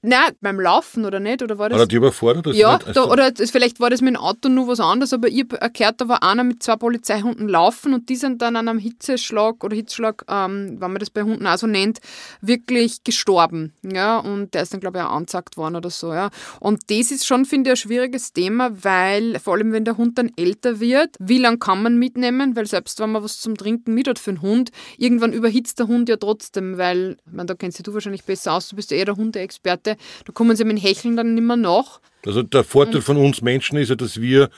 Nein, 0.05 0.33
beim 0.41 0.59
Laufen 0.59 1.05
oder 1.05 1.21
nicht? 1.21 1.41
Oder 1.41 1.57
war 1.57 1.69
das? 1.69 1.77
Hat 1.77 1.85
er 1.85 1.87
die 1.87 1.95
überfordert? 1.95 2.47
Das 2.47 2.57
ja, 2.57 2.77
da, 2.77 3.05
oder 3.05 3.31
vielleicht 3.33 3.79
war 3.79 3.89
das 3.89 4.01
mit 4.01 4.15
dem 4.15 4.21
Auto 4.21 4.49
nur 4.49 4.67
was 4.67 4.81
anderes, 4.81 5.13
aber 5.13 5.29
ich 5.29 5.45
habe 5.49 5.71
gehört, 5.71 6.01
da 6.01 6.09
war 6.09 6.23
einer 6.23 6.43
mit 6.43 6.61
zwei 6.61 6.75
Polizeihunden 6.75 7.47
laufen 7.47 7.93
und 7.93 8.09
die 8.09 8.17
sind 8.17 8.41
dann 8.41 8.57
an 8.57 8.67
einem 8.67 8.79
Hitzeschlag 8.79 9.63
oder 9.63 9.73
Hitzschlag, 9.77 10.25
ähm, 10.27 10.75
wenn 10.81 10.91
man 10.91 10.99
das 10.99 11.09
bei 11.09 11.23
Hunden 11.23 11.47
auch 11.47 11.57
so 11.57 11.67
nennt, 11.67 12.01
wirklich 12.41 13.05
gestorben. 13.05 13.71
Ja, 13.81 14.17
und 14.19 14.53
der 14.53 14.63
ist 14.63 14.73
dann, 14.73 14.81
glaube 14.81 14.97
ich, 14.97 15.05
auch 15.05 15.11
angezeigt 15.11 15.55
worden 15.55 15.77
oder 15.77 15.89
so. 15.89 16.13
Ja. 16.13 16.31
Und 16.59 16.81
das 16.91 17.09
ist 17.09 17.25
schon, 17.25 17.45
finde 17.45 17.69
ich, 17.69 17.73
ein 17.73 17.77
schwieriges 17.77 18.33
Thema, 18.33 18.71
weil 18.83 19.39
vor 19.39 19.53
allem, 19.53 19.71
wenn 19.71 19.85
der 19.85 19.95
Hund 19.95 20.17
dann 20.17 20.33
älter 20.35 20.81
wird, 20.81 21.15
wie 21.19 21.37
lange 21.37 21.59
kann 21.59 21.81
man 21.81 21.97
mitnehmen? 21.97 22.57
Weil 22.57 22.65
selbst 22.65 22.99
wenn 22.99 23.13
man 23.13 23.23
was 23.23 23.39
zum 23.39 23.55
Trinken 23.55 23.93
mit 23.93 24.09
hat 24.09 24.19
für 24.19 24.31
einen 24.31 24.41
Hund, 24.41 24.71
irgendwann 24.97 25.31
überhitzt 25.31 25.79
der 25.79 25.87
Hund 25.87 26.09
ja 26.09 26.17
trotzdem, 26.17 26.77
weil, 26.77 27.15
meine, 27.31 27.45
da 27.45 27.53
kennst 27.53 27.87
du 27.87 27.93
wahrscheinlich 27.93 28.25
besser 28.25 28.51
aus, 28.51 28.67
du 28.67 28.75
bist 28.75 28.91
ja 28.91 28.97
eher 28.97 29.05
der 29.05 29.15
Hundeexperte 29.15 29.92
da 30.25 30.33
kommen 30.33 30.55
sie 30.55 30.63
mit 30.65 30.77
dem 30.77 30.81
Hecheln 30.81 31.15
dann 31.15 31.35
nicht 31.35 31.43
mehr 31.43 31.57
nach. 31.57 31.99
Also 32.25 32.43
der 32.43 32.63
Vorteil 32.63 33.01
von 33.01 33.17
uns 33.17 33.41
Menschen 33.41 33.77
ist 33.77 33.89
ja, 33.89 33.95
dass 33.95 34.21
wir 34.21 34.49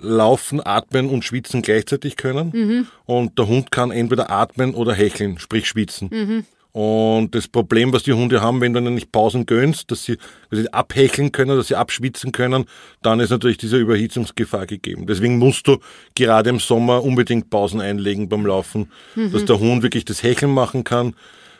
laufen, 0.00 0.64
atmen 0.64 1.08
und 1.08 1.24
schwitzen 1.24 1.62
gleichzeitig 1.62 2.16
können. 2.16 2.50
Mhm. 2.52 2.86
Und 3.04 3.38
der 3.38 3.48
Hund 3.48 3.70
kann 3.70 3.90
entweder 3.90 4.30
atmen 4.30 4.74
oder 4.74 4.94
hecheln, 4.94 5.38
sprich 5.38 5.66
schwitzen. 5.66 6.08
Mhm. 6.12 6.44
Und 6.72 7.34
das 7.34 7.48
Problem, 7.48 7.92
was 7.92 8.04
die 8.04 8.12
Hunde 8.12 8.40
haben, 8.40 8.60
wenn 8.60 8.72
du 8.72 8.80
ihnen 8.80 8.94
nicht 8.94 9.10
Pausen 9.10 9.46
gönnst, 9.46 9.90
dass 9.90 10.04
sie, 10.04 10.16
dass 10.50 10.60
sie 10.60 10.72
abhecheln 10.72 11.32
können, 11.32 11.56
dass 11.56 11.68
sie 11.68 11.74
abschwitzen 11.74 12.30
können, 12.30 12.66
dann 13.02 13.20
ist 13.20 13.30
natürlich 13.30 13.56
diese 13.56 13.78
Überhitzungsgefahr 13.78 14.66
gegeben. 14.66 15.06
Deswegen 15.06 15.38
musst 15.38 15.66
du 15.66 15.78
gerade 16.14 16.50
im 16.50 16.60
Sommer 16.60 17.02
unbedingt 17.02 17.50
Pausen 17.50 17.80
einlegen 17.80 18.28
beim 18.28 18.46
Laufen, 18.46 18.92
mhm. 19.16 19.32
dass 19.32 19.44
der 19.46 19.58
Hund 19.58 19.82
wirklich 19.82 20.04
das 20.04 20.22
Hecheln 20.22 20.52
machen 20.52 20.84
kann, 20.84 21.14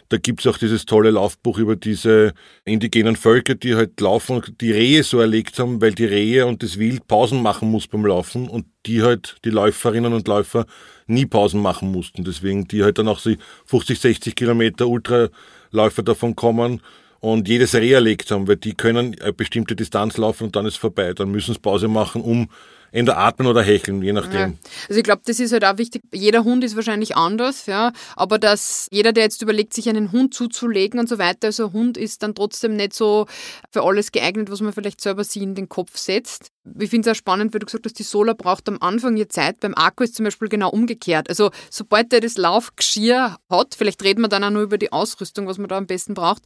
da 0.08 0.16
gibt's 0.16 0.46
auch 0.46 0.56
dieses 0.56 0.86
tolle 0.86 1.10
Laufbuch 1.10 1.58
über 1.58 1.76
diese 1.76 2.32
indigenen 2.64 3.16
Völker, 3.16 3.54
die 3.54 3.74
halt 3.74 4.00
laufen 4.00 4.36
und 4.36 4.60
die 4.60 4.72
Rehe 4.72 5.02
so 5.02 5.20
erlegt 5.20 5.58
haben, 5.58 5.82
weil 5.82 5.92
die 5.92 6.06
Rehe 6.06 6.46
und 6.46 6.62
das 6.62 6.78
Wild 6.78 7.06
Pausen 7.06 7.42
machen 7.42 7.70
muss 7.70 7.86
beim 7.86 8.06
Laufen 8.06 8.48
und 8.48 8.66
die 8.86 9.02
halt, 9.02 9.36
die 9.44 9.50
Läuferinnen 9.50 10.14
und 10.14 10.26
Läufer, 10.26 10.66
nie 11.06 11.26
Pausen 11.26 11.60
machen 11.60 11.92
mussten. 11.92 12.24
Deswegen 12.24 12.66
die 12.66 12.84
halt 12.84 12.98
dann 12.98 13.08
auch 13.08 13.18
so 13.18 13.34
50, 13.66 14.00
60 14.00 14.34
Kilometer 14.34 14.88
Ultraläufer 14.88 16.02
davon 16.02 16.34
kommen 16.34 16.80
und 17.20 17.48
jedes 17.48 17.74
Reh 17.74 17.92
erlegt 17.92 18.30
haben, 18.30 18.48
weil 18.48 18.56
die 18.56 18.74
können 18.74 19.14
eine 19.20 19.32
bestimmte 19.32 19.76
Distanz 19.76 20.16
laufen 20.16 20.44
und 20.44 20.56
dann 20.56 20.66
ist 20.66 20.76
vorbei. 20.76 21.12
Dann 21.12 21.30
müssen 21.30 21.52
sie 21.52 21.60
Pause 21.60 21.88
machen, 21.88 22.22
um 22.22 22.48
entweder 22.92 23.18
atmen 23.18 23.46
oder 23.46 23.62
hecheln, 23.62 24.02
je 24.02 24.12
nachdem. 24.12 24.40
Ja. 24.40 24.52
Also 24.88 24.98
ich 24.98 25.04
glaube, 25.04 25.22
das 25.24 25.40
ist 25.40 25.52
halt 25.52 25.64
auch 25.64 25.78
wichtig. 25.78 26.02
Jeder 26.12 26.44
Hund 26.44 26.64
ist 26.64 26.76
wahrscheinlich 26.76 27.16
anders, 27.16 27.66
ja. 27.66 27.92
Aber 28.16 28.38
dass 28.38 28.88
jeder, 28.90 29.12
der 29.12 29.24
jetzt 29.24 29.42
überlegt, 29.42 29.74
sich 29.74 29.88
einen 29.88 30.12
Hund 30.12 30.34
zuzulegen 30.34 30.98
und 31.00 31.08
so 31.08 31.18
weiter, 31.18 31.48
also 31.48 31.72
Hund 31.72 31.96
ist 31.96 32.22
dann 32.22 32.34
trotzdem 32.34 32.76
nicht 32.76 32.94
so 32.94 33.26
für 33.70 33.82
alles 33.82 34.12
geeignet, 34.12 34.50
was 34.50 34.60
man 34.60 34.72
vielleicht 34.72 35.00
selber 35.00 35.24
sich 35.24 35.42
in 35.42 35.54
den 35.54 35.68
Kopf 35.68 35.96
setzt. 35.96 36.48
Ich 36.78 36.90
finde 36.90 37.10
es 37.10 37.16
auch 37.16 37.18
spannend, 37.18 37.52
weil 37.52 37.60
du 37.60 37.66
gesagt 37.66 37.84
hast, 37.84 37.98
die 37.98 38.02
Sola 38.02 38.32
braucht 38.32 38.68
am 38.68 38.78
Anfang 38.80 39.16
ihr 39.16 39.28
Zeit. 39.28 39.60
Beim 39.60 39.74
Akku 39.74 40.04
ist 40.04 40.16
zum 40.16 40.24
Beispiel 40.24 40.48
genau 40.48 40.70
umgekehrt. 40.70 41.28
Also 41.28 41.50
sobald 41.70 42.12
er 42.12 42.20
das 42.20 42.36
Laufgeschirr 42.36 43.36
hat, 43.50 43.74
vielleicht 43.74 44.02
reden 44.02 44.22
wir 44.22 44.28
dann 44.28 44.44
auch 44.44 44.50
nur 44.50 44.62
über 44.62 44.78
die 44.78 44.92
Ausrüstung, 44.92 45.46
was 45.46 45.58
man 45.58 45.68
da 45.68 45.76
am 45.76 45.86
besten 45.86 46.14
braucht, 46.14 46.42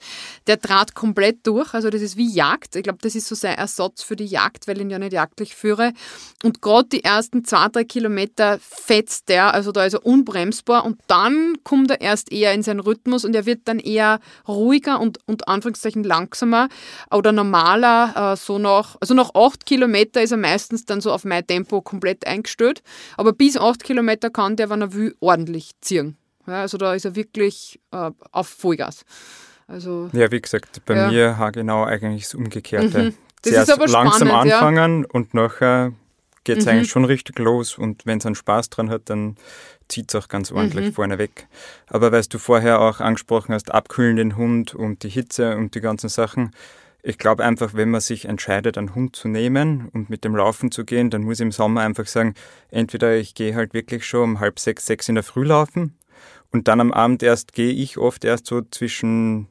der 0.47 0.61
trat 0.61 0.95
komplett 0.95 1.47
durch. 1.47 1.75
Also 1.75 1.91
das 1.91 2.03
ist 2.03 2.17
wie 2.17 2.33
Jagd. 2.33 2.77
Ich 2.77 2.83
glaube, 2.83 2.99
das 3.03 3.15
ist 3.15 3.29
so 3.29 3.35
sein 3.35 3.57
Ersatz 3.57 4.03
für 4.03 4.17
die 4.17 4.27
Jagd, 4.27 4.69
weil 4.69 4.77
ich 4.77 4.83
ihn 4.83 4.91
ja 4.91 4.99
nicht 4.99 5.13
jagdlich 5.13 5.55
führe. 5.55 5.93
Und 6.43 6.63
gerade 6.63 6.89
die 6.89 7.05
ersten 7.05 7.45
zwei, 7.45 7.69
drei 7.69 7.85
Kilometer 7.85 8.59
fetzt 8.61 9.29
der, 9.29 9.55
also 9.55 9.73
da 9.73 9.85
ist 9.85 9.95
er 9.95 10.07
unbremsbar 10.07 10.85
und 10.85 10.99
dann 11.07 11.55
kommt 11.65 11.91
er 11.91 12.01
erst 12.01 12.33
eher 12.33 12.53
in 12.53 12.63
seinen 12.63 12.81
Rhythmus 12.81 13.25
und 13.25 13.35
er 13.35 13.47
wird 13.47 13.61
dann 13.65 13.79
eher 13.79 14.21
ruhiger 14.47 15.01
und 15.01 15.19
unter 15.27 15.49
Anführungszeichen 15.49 16.05
langsamer 16.05 16.69
oder 17.11 17.33
normaler, 17.33 18.33
äh, 18.33 18.37
so 18.37 18.59
nach, 18.59 18.97
also 19.01 19.15
nach 19.15 19.35
acht 19.35 19.67
Kilometer 20.13 20.23
ist 20.23 20.31
er 20.33 20.37
meistens 20.37 20.85
dann 20.85 21.01
so 21.01 21.11
auf 21.11 21.25
mein 21.25 21.47
Tempo 21.47 21.81
komplett 21.81 22.27
eingestellt, 22.27 22.83
aber 23.17 23.33
bis 23.33 23.57
acht 23.57 23.83
Kilometer 23.83 24.31
kann 24.31 24.57
der, 24.57 24.71
wenn 24.71 24.83
er 24.83 24.93
will, 24.93 25.15
ordentlich 25.21 25.71
ziehen. 25.81 26.17
Ja, 26.47 26.63
also 26.63 26.77
da 26.77 26.95
ist 26.95 27.05
er 27.05 27.15
wirklich 27.15 27.81
äh, 27.93 28.11
auf 28.31 28.49
Vollgas. 28.49 29.05
Also, 29.69 30.11
ja, 30.13 30.31
wie 30.31 30.41
gesagt, 30.41 30.85
bei 30.85 30.97
ja. 30.97 31.09
mir 31.09 31.51
genau 31.53 31.85
eigentlich 31.85 32.25
das 32.25 32.35
Umgekehrte. 32.35 33.03
Mhm. 33.05 33.15
Das 33.43 33.67
Zuerst 33.67 33.93
langsam 33.93 34.29
spannend, 34.29 34.53
anfangen 34.53 35.03
ja. 35.03 35.09
und 35.13 35.35
nachher 35.35 35.93
geht 36.45 36.59
es 36.59 36.65
mhm. 36.65 36.73
eigentlich 36.73 36.91
schon 36.91 37.05
richtig 37.05 37.39
los 37.39 37.79
und 37.79 38.05
wenn 38.05 38.19
es 38.19 38.27
einen 38.27 38.35
Spaß 38.35 38.71
dran 38.71 38.91
hat, 38.91 39.03
dann 39.07 39.37
zieht 39.89 40.13
es 40.13 40.21
auch 40.21 40.29
ganz 40.29 40.53
ordentlich 40.53 40.87
mhm. 40.87 40.93
vorne 40.93 41.19
weg. 41.19 41.47
Aber 41.89 42.13
weil 42.13 42.23
du 42.23 42.39
vorher 42.39 42.81
auch 42.81 43.01
angesprochen 43.01 43.55
hast, 43.55 43.73
abkühlen 43.73 44.17
den 44.17 44.37
Hund 44.37 44.75
und 44.75 45.05
die 45.05 45.09
Hitze 45.09 45.57
und 45.57 45.75
die 45.75 45.81
ganzen 45.81 46.09
Sachen. 46.09 46.51
Ich 47.05 47.19
glaube 47.19 47.45
einfach, 47.45 47.75
wenn 47.75 47.91
man 47.91 48.01
sich 48.01 48.27
entscheidet, 48.27 48.79
einen 48.79 48.95
Hund 48.95 49.17
zu 49.17 49.27
nehmen 49.27 49.89
und 49.89 50.09
mit 50.09 50.25
dem 50.25 50.37
Laufen 50.37 50.71
zu 50.71 50.85
gehen, 50.85 51.11
dann 51.11 51.25
muss 51.25 51.41
ich 51.41 51.47
im 51.47 51.51
Sommer 51.51 51.81
einfach 51.81 52.07
sagen, 52.07 52.35
entweder 52.71 53.17
ich 53.17 53.35
gehe 53.35 53.57
halt 53.57 53.75
wirklich 53.75 54.07
schon 54.07 54.23
um 54.23 54.41
halb 54.41 54.61
sechs, 54.61 54.87
sechs 54.87 55.09
in 55.09 55.17
der 55.17 55.25
Früh 55.25 55.45
laufen 55.45 55.99
und 56.53 56.69
dann 56.69 56.81
am 56.81 56.93
Abend 56.93 57.25
erst 57.25 57.55
gehe 57.55 57.73
ich 57.73 57.99
oft 57.99 58.25
erst 58.25 58.47
so 58.47 58.63
zwischen 58.63 59.49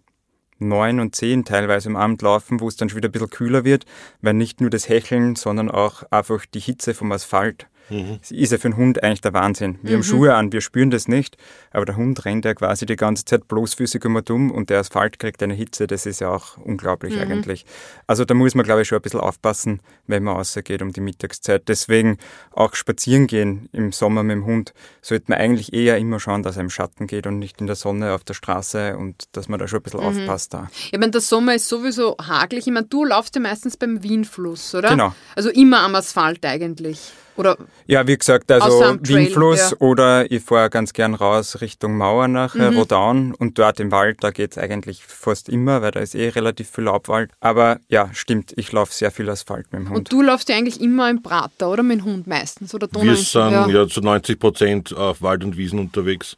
neun 0.59 1.01
und 1.01 1.13
zehn 1.13 1.43
teilweise 1.43 1.89
am 1.89 1.97
Abend 1.97 2.21
laufen, 2.21 2.61
wo 2.61 2.69
es 2.69 2.77
dann 2.77 2.87
schon 2.87 2.97
wieder 2.97 3.09
ein 3.09 3.11
bisschen 3.11 3.29
kühler 3.29 3.65
wird, 3.65 3.85
weil 4.21 4.33
nicht 4.33 4.61
nur 4.61 4.69
das 4.69 4.87
Hecheln, 4.87 5.35
sondern 5.35 5.69
auch 5.69 6.03
einfach 6.11 6.45
die 6.45 6.59
Hitze 6.59 6.93
vom 6.93 7.11
Asphalt 7.11 7.67
Mhm. 7.89 8.19
Ist 8.29 8.51
ja 8.51 8.57
für 8.57 8.69
einen 8.69 8.77
Hund 8.77 9.03
eigentlich 9.03 9.21
der 9.21 9.33
Wahnsinn. 9.33 9.77
Wir 9.81 9.91
mhm. 9.91 9.95
haben 9.95 10.03
Schuhe 10.03 10.35
an, 10.35 10.51
wir 10.51 10.61
spüren 10.61 10.91
das 10.91 11.07
nicht, 11.07 11.37
aber 11.71 11.85
der 11.85 11.97
Hund 11.97 12.23
rennt 12.25 12.45
ja 12.45 12.53
quasi 12.53 12.85
die 12.85 12.95
ganze 12.95 13.25
Zeit 13.25 13.47
bloßfüßig 13.47 14.03
immer 14.05 14.21
dumm 14.21 14.51
und 14.51 14.69
der 14.69 14.79
Asphalt 14.79 15.19
kriegt 15.19 15.43
eine 15.43 15.53
Hitze, 15.53 15.87
das 15.87 16.05
ist 16.05 16.21
ja 16.21 16.29
auch 16.29 16.57
unglaublich 16.57 17.15
mhm. 17.15 17.21
eigentlich. 17.21 17.65
Also 18.07 18.25
da 18.25 18.33
muss 18.33 18.55
man, 18.55 18.65
glaube 18.65 18.81
ich, 18.81 18.87
schon 18.87 18.97
ein 18.97 19.01
bisschen 19.01 19.19
aufpassen, 19.19 19.81
wenn 20.07 20.23
man 20.23 20.35
rausgeht 20.35 20.81
um 20.81 20.91
die 20.91 21.01
Mittagszeit. 21.01 21.67
Deswegen 21.67 22.17
auch 22.51 22.75
spazieren 22.75 23.27
gehen 23.27 23.69
im 23.71 23.91
Sommer 23.91 24.23
mit 24.23 24.35
dem 24.35 24.45
Hund, 24.45 24.73
sollte 25.01 25.25
man 25.27 25.39
eigentlich 25.39 25.73
eher 25.73 25.97
immer 25.97 26.19
schauen, 26.19 26.43
dass 26.43 26.57
er 26.57 26.61
im 26.61 26.69
Schatten 26.69 27.07
geht 27.07 27.27
und 27.27 27.39
nicht 27.39 27.61
in 27.61 27.67
der 27.67 27.75
Sonne 27.75 28.13
auf 28.13 28.23
der 28.23 28.33
Straße 28.33 28.97
und 28.97 29.23
dass 29.33 29.49
man 29.49 29.59
da 29.59 29.67
schon 29.67 29.79
ein 29.79 29.83
bisschen 29.83 29.99
mhm. 29.99 30.05
aufpasst 30.05 30.53
da. 30.53 30.69
Ich 30.91 30.99
meine, 30.99 31.11
der 31.11 31.21
Sommer 31.21 31.55
ist 31.55 31.67
sowieso 31.67 32.15
hagelig. 32.17 32.67
Ich 32.67 32.73
meine, 32.73 32.87
du 32.87 33.05
laufst 33.05 33.35
ja 33.35 33.41
meistens 33.41 33.77
beim 33.77 34.03
Wienfluss, 34.03 34.75
oder? 34.75 34.89
Genau. 34.89 35.13
Also 35.35 35.49
immer 35.49 35.81
am 35.81 35.95
Asphalt 35.95 36.45
eigentlich. 36.45 37.11
Oder 37.37 37.57
ja, 37.87 38.05
wie 38.07 38.17
gesagt, 38.17 38.51
also 38.51 38.97
Wienfluss 39.01 39.71
ja. 39.71 39.77
oder 39.79 40.29
ich 40.31 40.43
fahre 40.43 40.69
ganz 40.69 40.93
gern 40.93 41.13
raus 41.13 41.61
Richtung 41.61 41.97
Mauer 41.97 42.27
nach 42.27 42.55
mhm. 42.55 42.77
Rodaun 42.77 43.33
und 43.33 43.57
dort 43.57 43.79
im 43.79 43.91
Wald, 43.91 44.17
da 44.21 44.31
geht 44.31 44.51
es 44.51 44.57
eigentlich 44.57 45.03
fast 45.05 45.49
immer, 45.49 45.81
weil 45.81 45.91
da 45.91 45.99
ist 46.01 46.15
eh 46.15 46.29
relativ 46.29 46.69
viel 46.69 46.85
Laubwald. 46.85 47.31
Aber 47.39 47.79
ja, 47.87 48.09
stimmt, 48.13 48.53
ich 48.57 48.71
laufe 48.71 48.93
sehr 48.93 49.11
viel 49.11 49.29
Asphalt 49.29 49.71
mit 49.71 49.81
dem 49.81 49.89
Hund. 49.89 49.97
Und 49.97 50.11
du 50.11 50.21
laufst 50.21 50.49
ja 50.49 50.55
eigentlich 50.55 50.81
immer 50.81 51.09
im 51.09 51.23
Prater, 51.23 51.69
oder 51.69 51.83
mit 51.83 51.99
dem 51.99 52.05
Hund 52.05 52.27
meistens? 52.27 52.73
Oder 52.73 52.87
Wir 52.91 53.15
sind 53.15 53.51
ja. 53.51 53.67
ja 53.67 53.87
zu 53.87 54.01
90 54.01 54.39
Prozent 54.39 54.95
auf 54.95 55.21
Wald 55.21 55.43
und 55.43 55.57
Wiesen 55.57 55.79
unterwegs. 55.79 56.37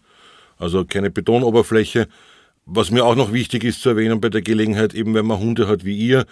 Also 0.57 0.85
keine 0.85 1.09
Betonoberfläche. 1.09 2.07
Was 2.65 2.91
mir 2.91 3.03
auch 3.03 3.15
noch 3.15 3.33
wichtig 3.33 3.65
ist 3.65 3.81
zu 3.81 3.89
erwähnen 3.89 4.21
bei 4.21 4.29
der 4.29 4.41
Gelegenheit, 4.41 4.93
eben 4.93 5.13
wenn 5.13 5.25
man 5.25 5.39
Hunde 5.39 5.67
hat 5.67 5.83
wie 5.83 5.97
ihr, 5.97 6.25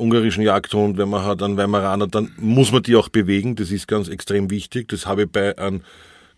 ungarischen 0.00 0.42
Jagdhund, 0.42 0.98
wenn 0.98 1.08
man 1.08 1.24
hat 1.24 1.42
einen 1.42 1.56
Weimaraner, 1.56 2.06
dann 2.06 2.32
muss 2.38 2.72
man 2.72 2.82
die 2.82 2.96
auch 2.96 3.08
bewegen. 3.08 3.56
Das 3.56 3.70
ist 3.70 3.86
ganz 3.86 4.08
extrem 4.08 4.50
wichtig. 4.50 4.88
Das 4.88 5.06
habe 5.06 5.24
ich 5.24 5.30
bei 5.30 5.56
einem 5.58 5.82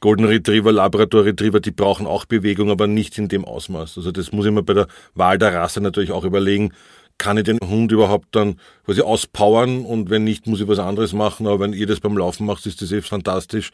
Golden 0.01 0.25
Retriever, 0.25 0.73
Labrador 0.73 1.25
Retriever, 1.25 1.61
die 1.61 1.71
brauchen 1.71 2.09
auch 2.09 2.25
Bewegung, 2.25 2.71
aber 2.71 2.89
nicht 2.89 3.17
in 3.19 3.29
dem 3.29 3.45
Ausmaß. 3.45 3.97
Also 3.99 4.11
das 4.11 4.33
muss 4.33 4.45
ich 4.45 4.51
mir 4.51 4.65
bei 4.65 4.75
der 4.75 4.89
Wahl 5.15 5.39
der 5.39 5.55
Rasse 5.55 5.81
natürlich 5.81 6.11
auch 6.11 6.25
überlegen. 6.25 6.73
Kann 7.19 7.39
ich 7.39 7.45
den 7.45 7.61
Hund 7.65 7.93
überhaupt 7.93 8.27
dann 8.33 8.57
quasi 8.85 9.01
auspowern 9.01 9.85
und 9.85 10.11
wenn 10.11 10.25
nicht, 10.25 10.49
muss 10.49 10.61
ich 10.61 10.67
was 10.67 10.81
anderes 10.81 11.13
machen. 11.13 11.47
Aber 11.47 11.61
wenn 11.61 11.73
ihr 11.73 11.87
das 11.87 12.01
beim 12.01 12.17
Laufen 12.17 12.47
macht, 12.47 12.67
ist 12.67 12.83
das 12.83 12.91
eh 12.91 13.01
fantastisch, 13.01 13.71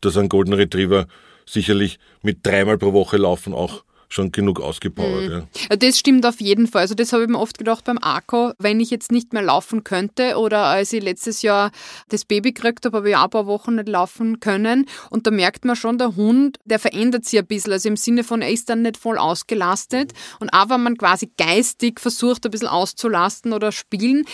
dass 0.00 0.16
ein 0.16 0.28
Golden 0.28 0.52
Retriever 0.52 1.06
sicherlich 1.48 2.00
mit 2.22 2.44
dreimal 2.44 2.76
pro 2.76 2.92
Woche 2.92 3.16
laufen 3.16 3.54
auch 3.54 3.84
schon 4.08 4.32
genug 4.32 4.60
ausgepowert. 4.60 5.28
Mhm. 5.28 5.46
Ja. 5.70 5.76
Das 5.76 5.98
stimmt 5.98 6.24
auf 6.26 6.40
jeden 6.40 6.66
Fall. 6.66 6.82
Also 6.82 6.94
das 6.94 7.12
habe 7.12 7.24
ich 7.24 7.28
mir 7.28 7.38
oft 7.38 7.58
gedacht 7.58 7.84
beim 7.84 7.98
Akku, 7.98 8.52
wenn 8.58 8.80
ich 8.80 8.90
jetzt 8.90 9.12
nicht 9.12 9.32
mehr 9.32 9.42
laufen 9.42 9.84
könnte 9.84 10.36
oder 10.36 10.64
als 10.64 10.92
ich 10.92 11.02
letztes 11.02 11.42
Jahr 11.42 11.70
das 12.08 12.24
Baby 12.24 12.52
gekriegt 12.52 12.84
habe, 12.84 12.98
habe 12.98 13.10
ich 13.10 13.16
auch 13.16 13.24
ein 13.24 13.30
paar 13.30 13.46
Wochen 13.46 13.74
nicht 13.74 13.88
laufen 13.88 14.40
können 14.40 14.86
und 15.10 15.26
da 15.26 15.30
merkt 15.30 15.64
man 15.64 15.76
schon, 15.76 15.98
der 15.98 16.16
Hund, 16.16 16.58
der 16.64 16.78
verändert 16.78 17.24
sich 17.24 17.38
ein 17.38 17.46
bisschen, 17.46 17.72
also 17.72 17.88
im 17.88 17.96
Sinne 17.96 18.24
von, 18.24 18.42
er 18.42 18.50
ist 18.50 18.68
dann 18.68 18.82
nicht 18.82 18.96
voll 18.96 19.18
ausgelastet 19.18 20.12
und 20.40 20.50
auch 20.52 20.70
wenn 20.70 20.82
man 20.82 20.96
quasi 20.96 21.30
geistig 21.36 22.00
versucht, 22.00 22.44
ein 22.44 22.50
bisschen 22.50 22.68
auszulasten 22.68 23.52
oder 23.52 23.72
spielen, 23.72 24.24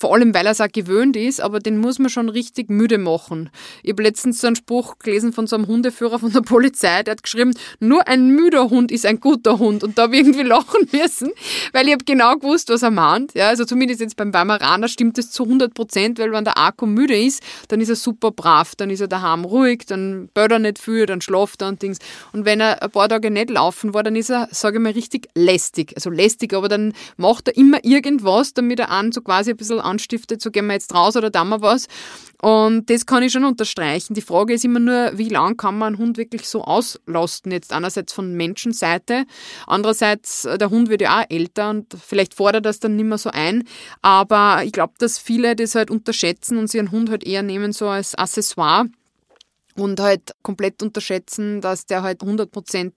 vor 0.00 0.14
allem, 0.14 0.32
weil 0.34 0.46
er 0.46 0.52
es 0.52 0.62
auch 0.62 0.72
gewöhnt 0.72 1.14
ist, 1.14 1.42
aber 1.42 1.60
den 1.60 1.76
muss 1.76 1.98
man 1.98 2.08
schon 2.08 2.30
richtig 2.30 2.70
müde 2.70 2.96
machen. 2.96 3.50
Ich 3.82 3.90
habe 3.90 4.02
letztens 4.02 4.40
so 4.40 4.46
einen 4.46 4.56
Spruch 4.56 4.98
gelesen 4.98 5.34
von 5.34 5.46
so 5.46 5.56
einem 5.56 5.66
Hundeführer 5.66 6.18
von 6.18 6.32
der 6.32 6.40
Polizei, 6.40 7.02
der 7.02 7.12
hat 7.12 7.22
geschrieben, 7.22 7.52
nur 7.80 8.08
ein 8.08 8.30
müder 8.30 8.70
Hund 8.70 8.90
ist 8.90 9.04
ein 9.04 9.20
guter 9.20 9.58
Hund. 9.58 9.84
Und 9.84 9.98
da 9.98 10.04
habe 10.04 10.16
ich 10.16 10.22
irgendwie 10.22 10.42
lachen 10.48 10.88
müssen, 10.90 11.30
weil 11.74 11.86
ich 11.86 11.92
habe 11.92 12.04
genau 12.04 12.34
gewusst, 12.36 12.70
was 12.70 12.82
er 12.82 12.90
meint. 12.90 13.34
Ja, 13.34 13.48
also 13.48 13.66
zumindest 13.66 14.00
jetzt 14.00 14.16
beim 14.16 14.32
Weimaraner 14.32 14.88
stimmt 14.88 15.18
es 15.18 15.30
zu 15.30 15.44
100 15.44 15.74
Prozent, 15.74 16.18
weil 16.18 16.32
wenn 16.32 16.44
der 16.44 16.56
Akku 16.56 16.86
müde 16.86 17.20
ist, 17.20 17.42
dann 17.68 17.82
ist 17.82 17.90
er 17.90 17.96
super 17.96 18.30
brav, 18.30 18.74
dann 18.76 18.88
ist 18.88 19.02
er 19.02 19.08
daheim 19.08 19.44
ruhig, 19.44 19.84
dann 19.86 20.30
böllert 20.32 20.52
er 20.52 20.58
nicht 20.60 20.78
viel, 20.78 21.04
dann 21.04 21.20
schlaft 21.20 21.60
er 21.60 21.68
und 21.68 21.82
Dings. 21.82 21.98
Und 22.32 22.46
wenn 22.46 22.60
er 22.60 22.82
ein 22.82 22.90
paar 22.90 23.10
Tage 23.10 23.30
nicht 23.30 23.50
laufen 23.50 23.92
war, 23.92 24.02
dann 24.02 24.16
ist 24.16 24.30
er, 24.30 24.48
sage 24.50 24.78
ich 24.78 24.82
mal, 24.82 24.92
richtig 24.92 25.28
lästig. 25.34 25.92
Also 25.94 26.08
lästig, 26.08 26.54
aber 26.54 26.68
dann 26.68 26.94
macht 27.18 27.48
er 27.48 27.56
immer 27.58 27.84
irgendwas, 27.84 28.54
damit 28.54 28.80
er 28.80 28.90
an 28.90 29.12
so 29.12 29.20
quasi 29.20 29.50
ein 29.50 29.58
bisschen 29.58 29.89
anstiftet, 29.90 30.40
so 30.40 30.50
gehen 30.50 30.66
wir 30.66 30.74
jetzt 30.74 30.94
raus 30.94 31.16
oder 31.16 31.30
da 31.30 31.44
mal 31.44 31.62
was. 31.62 31.86
Und 32.42 32.88
das 32.88 33.04
kann 33.04 33.22
ich 33.22 33.32
schon 33.32 33.44
unterstreichen. 33.44 34.14
Die 34.14 34.22
Frage 34.22 34.54
ist 34.54 34.64
immer 34.64 34.80
nur, 34.80 35.12
wie 35.18 35.28
lange 35.28 35.56
kann 35.56 35.76
man 35.76 35.94
einen 35.94 35.98
Hund 35.98 36.16
wirklich 36.16 36.48
so 36.48 36.62
auslasten? 36.62 37.52
Jetzt 37.52 37.72
einerseits 37.72 38.12
von 38.12 38.32
Menschenseite, 38.34 39.24
andererseits, 39.66 40.46
äh, 40.46 40.56
der 40.56 40.70
Hund 40.70 40.88
wird 40.88 41.02
ja 41.02 41.20
auch 41.20 41.26
älter 41.28 41.70
und 41.70 41.94
vielleicht 42.02 42.34
fordert 42.34 42.64
das 42.64 42.80
dann 42.80 42.96
nicht 42.96 43.04
mehr 43.04 43.18
so 43.18 43.30
ein. 43.30 43.64
Aber 44.00 44.62
ich 44.64 44.72
glaube, 44.72 44.94
dass 44.98 45.18
viele 45.18 45.54
das 45.54 45.74
halt 45.74 45.90
unterschätzen 45.90 46.56
und 46.56 46.68
sich 46.68 46.80
einen 46.80 46.92
Hund 46.92 47.10
halt 47.10 47.24
eher 47.24 47.42
nehmen 47.42 47.72
so 47.72 47.88
als 47.88 48.14
Accessoire 48.14 48.86
und 49.80 50.00
halt 50.00 50.32
komplett 50.42 50.82
unterschätzen, 50.82 51.60
dass 51.60 51.86
der 51.86 52.02
halt 52.02 52.22
100% 52.22 52.92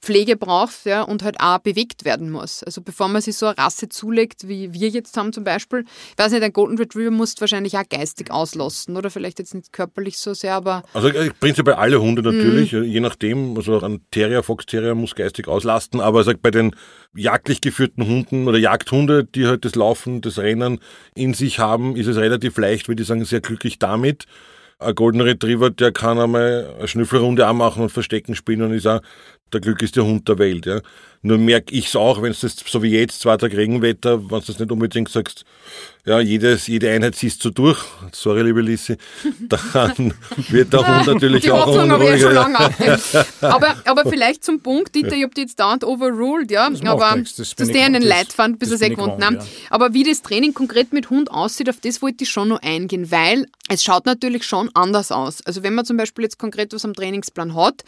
Pflege 0.00 0.36
braucht 0.36 0.84
ja, 0.84 1.02
und 1.02 1.22
halt 1.22 1.36
auch 1.40 1.58
bewegt 1.58 2.04
werden 2.04 2.30
muss. 2.30 2.62
Also 2.62 2.80
bevor 2.82 3.08
man 3.08 3.22
sich 3.22 3.36
so 3.36 3.46
eine 3.46 3.58
Rasse 3.58 3.88
zulegt, 3.88 4.48
wie 4.48 4.72
wir 4.72 4.88
jetzt 4.88 5.16
haben 5.16 5.32
zum 5.32 5.44
Beispiel, 5.44 5.84
ich 6.10 6.18
weiß 6.18 6.32
nicht, 6.32 6.42
ein 6.42 6.52
Golden 6.52 6.78
Retriever 6.78 7.10
muss 7.10 7.34
wahrscheinlich 7.40 7.76
auch 7.76 7.88
geistig 7.88 8.30
auslasten 8.30 8.96
oder 8.96 9.10
vielleicht 9.10 9.38
jetzt 9.38 9.54
nicht 9.54 9.72
körperlich 9.72 10.18
so 10.18 10.34
sehr, 10.34 10.54
aber... 10.54 10.82
Also 10.92 11.08
äh, 11.08 11.30
prinzipiell 11.38 11.76
alle 11.76 12.00
Hunde 12.00 12.22
natürlich, 12.22 12.72
mm. 12.72 12.82
je 12.82 13.00
nachdem, 13.00 13.56
also 13.56 13.80
ein 13.80 14.00
Terrier, 14.10 14.42
Fox 14.42 14.66
Terrier 14.66 14.94
muss 14.94 15.14
geistig 15.14 15.48
auslasten, 15.48 16.00
aber 16.00 16.24
sag, 16.24 16.42
bei 16.42 16.50
den 16.50 16.74
jagdlich 17.14 17.60
geführten 17.60 18.06
Hunden 18.06 18.48
oder 18.48 18.58
Jagdhunde, 18.58 19.24
die 19.24 19.46
halt 19.46 19.64
das 19.64 19.74
Laufen, 19.74 20.20
das 20.20 20.38
Rennen 20.38 20.80
in 21.14 21.34
sich 21.34 21.58
haben, 21.58 21.96
ist 21.96 22.06
es 22.06 22.16
relativ 22.16 22.56
leicht, 22.58 22.88
würde 22.88 23.02
ich 23.02 23.08
sagen, 23.08 23.24
sehr 23.24 23.40
glücklich 23.40 23.78
damit 23.78 24.26
ein 24.82 24.94
Golden 24.94 25.20
Retriever, 25.20 25.70
der 25.70 25.92
kann 25.92 26.18
einmal 26.18 26.74
eine 26.78 26.88
Schnüffelrunde 26.88 27.46
anmachen 27.46 27.82
und 27.82 27.90
Verstecken 27.90 28.34
spielen 28.34 28.62
und 28.62 28.72
ist 28.72 28.86
auch 28.86 29.00
der 29.52 29.60
glücklichste 29.60 30.04
Hund 30.04 30.28
der 30.28 30.38
Welt. 30.38 30.66
Ja. 30.66 30.80
Nur 31.24 31.38
merke 31.38 31.72
ich 31.72 31.86
es 31.86 31.96
auch, 31.96 32.20
wenn 32.20 32.32
es 32.32 32.40
das 32.40 32.56
so 32.66 32.82
wie 32.82 32.90
jetzt, 32.90 33.20
zwei 33.20 33.36
Tage 33.36 33.56
Regenwetter, 33.56 34.18
wenn 34.30 34.40
du 34.40 34.46
das 34.46 34.58
nicht 34.58 34.72
unbedingt 34.72 35.08
sagst, 35.08 35.44
ja, 36.04 36.18
jedes, 36.18 36.66
jede 36.66 36.90
Einheit 36.90 37.14
siehst 37.14 37.44
du 37.44 37.50
durch, 37.50 37.78
sorry, 38.10 38.42
liebe 38.42 38.60
Lissi, 38.60 38.96
dann 39.48 40.14
wird 40.48 40.72
der 40.72 40.84
Hund 40.84 41.06
natürlich 41.06 41.42
die 41.42 41.52
auch 41.52 41.66
Hoffnung 41.66 41.92
unruhiger. 41.92 42.32
Ja. 42.32 43.24
aber, 43.40 43.76
aber 43.84 44.10
vielleicht 44.10 44.42
zum 44.42 44.60
Punkt, 44.60 44.96
Dieter, 44.96 45.14
ich 45.14 45.22
habe 45.22 45.32
die 45.32 45.42
jetzt 45.42 45.60
dauernd 45.60 45.84
overruled, 45.84 46.50
ja, 46.50 46.68
das 46.68 46.82
aber 46.82 47.14
nichts, 47.14 47.36
das 47.36 47.54
dass 47.54 47.68
der 47.68 47.84
einen 47.84 48.02
Leid 48.02 48.32
fand, 48.32 48.58
bis 48.58 48.70
er 48.70 48.80
es 48.80 48.88
gefunden 48.88 49.24
haben. 49.24 49.36
Ja. 49.36 49.46
Aber 49.70 49.94
wie 49.94 50.02
das 50.02 50.22
Training 50.22 50.54
konkret 50.54 50.92
mit 50.92 51.08
Hund 51.08 51.30
aussieht, 51.30 51.70
auf 51.70 51.78
das 51.80 52.02
wollte 52.02 52.24
ich 52.24 52.30
schon 52.30 52.48
noch 52.48 52.60
eingehen, 52.62 53.12
weil 53.12 53.46
es 53.68 53.84
schaut 53.84 54.04
natürlich 54.04 54.42
schon 54.42 54.70
anders 54.74 55.12
aus. 55.12 55.40
Also 55.46 55.62
wenn 55.62 55.74
man 55.74 55.84
zum 55.84 55.96
Beispiel 55.96 56.24
jetzt 56.24 56.38
konkret 56.38 56.74
was 56.74 56.84
am 56.84 56.94
Trainingsplan 56.94 57.54
hat 57.54 57.84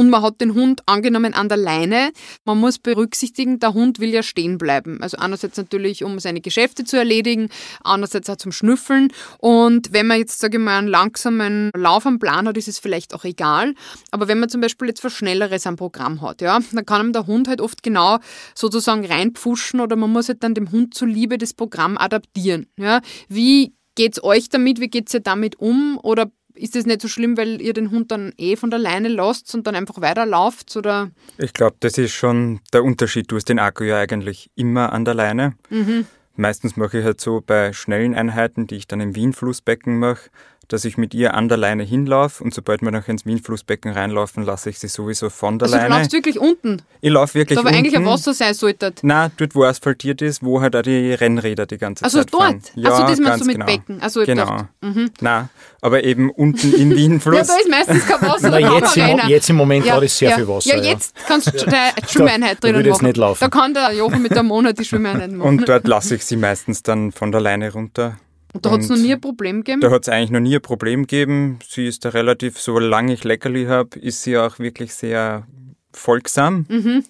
und 0.00 0.08
man 0.08 0.22
hat 0.22 0.40
den 0.40 0.54
Hund 0.54 0.80
angenommen 0.86 1.34
an 1.34 1.50
der 1.50 1.58
Leine, 1.58 2.10
man 2.46 2.56
muss 2.56 2.78
berücksichtigen, 2.78 3.58
der 3.58 3.74
Hund 3.74 4.00
will 4.00 4.08
ja 4.08 4.22
stehen 4.22 4.56
bleiben. 4.56 5.02
Also 5.02 5.18
einerseits 5.18 5.58
natürlich, 5.58 6.04
um 6.04 6.18
seine 6.18 6.40
Geschäfte 6.40 6.84
zu 6.84 6.96
erledigen, 6.96 7.50
andererseits 7.84 8.30
auch 8.30 8.36
zum 8.36 8.50
Schnüffeln. 8.50 9.12
Und 9.40 9.92
wenn 9.92 10.06
man 10.06 10.16
jetzt, 10.16 10.38
sage 10.38 10.56
ich 10.56 10.64
mal, 10.64 10.78
einen 10.78 10.88
langsamen 10.88 11.70
Lauf 11.76 12.06
am 12.06 12.18
Plan 12.18 12.48
hat, 12.48 12.56
ist 12.56 12.66
es 12.66 12.78
vielleicht 12.78 13.14
auch 13.14 13.24
egal. 13.24 13.74
Aber 14.10 14.26
wenn 14.26 14.40
man 14.40 14.48
zum 14.48 14.62
Beispiel 14.62 14.88
jetzt 14.88 15.04
was 15.04 15.12
Schnelleres 15.12 15.66
am 15.66 15.76
Programm 15.76 16.22
hat, 16.22 16.40
ja, 16.40 16.58
dann 16.72 16.86
kann 16.86 17.00
einem 17.00 17.12
der 17.12 17.26
Hund 17.26 17.46
halt 17.46 17.60
oft 17.60 17.82
genau 17.82 18.20
sozusagen 18.54 19.04
reinpfuschen 19.04 19.80
oder 19.80 19.96
man 19.96 20.10
muss 20.10 20.28
halt 20.28 20.42
dann 20.42 20.54
dem 20.54 20.72
Hund 20.72 20.94
zuliebe 20.94 21.36
das 21.36 21.52
Programm 21.52 21.98
adaptieren. 21.98 22.68
Ja. 22.78 23.02
Wie 23.28 23.74
geht's 23.96 24.24
euch 24.24 24.48
damit? 24.48 24.80
Wie 24.80 24.88
geht's 24.88 25.12
ihr 25.12 25.20
damit 25.20 25.56
um? 25.56 26.00
Oder 26.02 26.30
ist 26.54 26.76
es 26.76 26.86
nicht 26.86 27.02
so 27.02 27.08
schlimm, 27.08 27.36
weil 27.36 27.60
ihr 27.60 27.72
den 27.72 27.90
Hund 27.90 28.10
dann 28.10 28.32
eh 28.38 28.56
von 28.56 28.70
der 28.70 28.78
Leine 28.78 29.08
lasst 29.08 29.54
und 29.54 29.66
dann 29.66 29.74
einfach 29.74 30.00
weiterlauft? 30.00 30.76
Oder? 30.76 31.10
Ich 31.38 31.52
glaube, 31.52 31.76
das 31.80 31.98
ist 31.98 32.12
schon 32.12 32.60
der 32.72 32.84
Unterschied. 32.84 33.30
Du 33.30 33.36
hast 33.36 33.48
den 33.48 33.58
Akku 33.58 33.84
ja 33.84 33.98
eigentlich 33.98 34.50
immer 34.54 34.92
an 34.92 35.04
der 35.04 35.14
Leine. 35.14 35.54
Mhm. 35.70 36.06
Meistens 36.36 36.76
mache 36.76 36.98
ich 36.98 37.04
halt 37.04 37.20
so 37.20 37.42
bei 37.44 37.72
schnellen 37.72 38.14
Einheiten, 38.14 38.66
die 38.66 38.76
ich 38.76 38.86
dann 38.86 39.00
im 39.00 39.14
Wien-Flussbecken 39.14 39.98
mache, 39.98 40.30
dass 40.72 40.84
ich 40.84 40.96
mit 40.96 41.14
ihr 41.14 41.34
an 41.34 41.48
der 41.48 41.58
Leine 41.58 41.82
hinlaufe 41.82 42.42
und 42.42 42.54
sobald 42.54 42.82
wir 42.82 42.90
noch 42.90 43.08
ins 43.08 43.26
Wien-Flussbecken 43.26 43.92
reinlaufen, 43.92 44.44
lasse 44.44 44.70
ich 44.70 44.78
sie 44.78 44.88
sowieso 44.88 45.28
von 45.30 45.58
der 45.58 45.66
also 45.66 45.76
Leine. 45.76 45.88
Du 45.88 45.94
laufst 45.96 46.12
wirklich 46.12 46.38
unten? 46.38 46.82
Ich 47.00 47.10
laufe 47.10 47.34
wirklich 47.34 47.56
da, 47.56 47.62
unten. 47.62 47.72
Da 47.72 47.78
eigentlich 47.78 47.96
ein 47.96 48.06
Wasser 48.06 48.32
sein 48.32 48.54
sollte. 48.54 48.92
Nein, 49.02 49.32
dort 49.36 49.54
wo 49.54 49.64
asphaltiert 49.64 50.22
ist, 50.22 50.42
wo 50.42 50.60
halt 50.60 50.76
auch 50.76 50.82
die 50.82 51.12
Rennräder 51.12 51.66
die 51.66 51.78
ganze 51.78 52.04
also 52.04 52.18
Zeit 52.18 52.32
dort? 52.32 52.42
fahren. 52.42 52.62
Ja, 52.76 52.90
also 52.90 53.02
das 53.06 53.18
meinst 53.18 53.40
du 53.40 53.46
mit 53.46 53.54
genau. 53.56 53.66
Becken? 53.66 54.00
Also 54.00 54.24
genau. 54.24 54.68
Mhm. 54.80 55.10
Nein, 55.20 55.48
aber 55.80 56.04
eben 56.04 56.30
unten 56.30 56.72
im 56.74 56.90
Wienfluss. 56.96 57.36
ja, 57.36 57.44
da 57.44 57.56
ist 57.56 57.70
meistens 57.70 58.06
kein 58.06 58.22
Wasser. 58.22 58.50
Na, 58.50 58.58
jetzt, 58.58 58.96
im, 58.96 59.28
jetzt, 59.28 59.50
im, 59.50 59.56
Moment 59.56 59.84
ja, 59.84 59.94
gerade 59.94 60.06
ist 60.06 60.18
sehr 60.18 60.30
ja. 60.30 60.36
viel 60.36 60.48
Wasser. 60.48 60.76
Ja, 60.76 60.82
jetzt 60.82 61.14
kannst 61.26 61.46
du 61.48 61.66
eine 61.66 61.92
Schwimmeinheit 62.08 62.62
drinnen 62.62 62.88
machen. 62.88 63.06
Nicht 63.06 63.16
laufen. 63.16 63.40
Da 63.40 63.48
kann 63.48 63.74
der 63.74 63.92
Jochen 63.92 64.22
mit 64.22 64.32
der 64.32 64.42
Monat 64.42 64.78
die 64.78 64.84
Schwimmeinheit 64.84 65.30
machen. 65.32 65.48
Und 65.48 65.68
dort 65.68 65.86
lasse 65.86 66.14
ich 66.14 66.24
sie 66.24 66.36
meistens 66.36 66.82
dann 66.82 67.12
von 67.12 67.32
der 67.32 67.40
Leine 67.40 67.72
runter. 67.72 68.18
Und 68.52 68.66
da 68.66 68.70
hat 68.72 68.80
es 68.80 68.88
noch 68.88 68.96
nie 68.96 69.12
ein 69.12 69.20
Problem 69.20 69.58
gegeben? 69.58 69.80
Da 69.80 69.90
hat 69.90 70.02
es 70.02 70.08
eigentlich 70.08 70.30
noch 70.30 70.40
nie 70.40 70.56
ein 70.56 70.62
Problem 70.62 71.02
gegeben. 71.02 71.58
Sie 71.68 71.86
ist 71.86 72.04
da 72.04 72.10
relativ, 72.10 72.58
solange 72.58 73.12
ich 73.12 73.24
Leckerli 73.24 73.66
habe, 73.66 73.98
ist 73.98 74.22
sie 74.22 74.36
auch 74.36 74.58
wirklich 74.58 74.94
sehr 74.94 75.46
folgsam. 75.92 76.66
Mhm. 76.68 77.04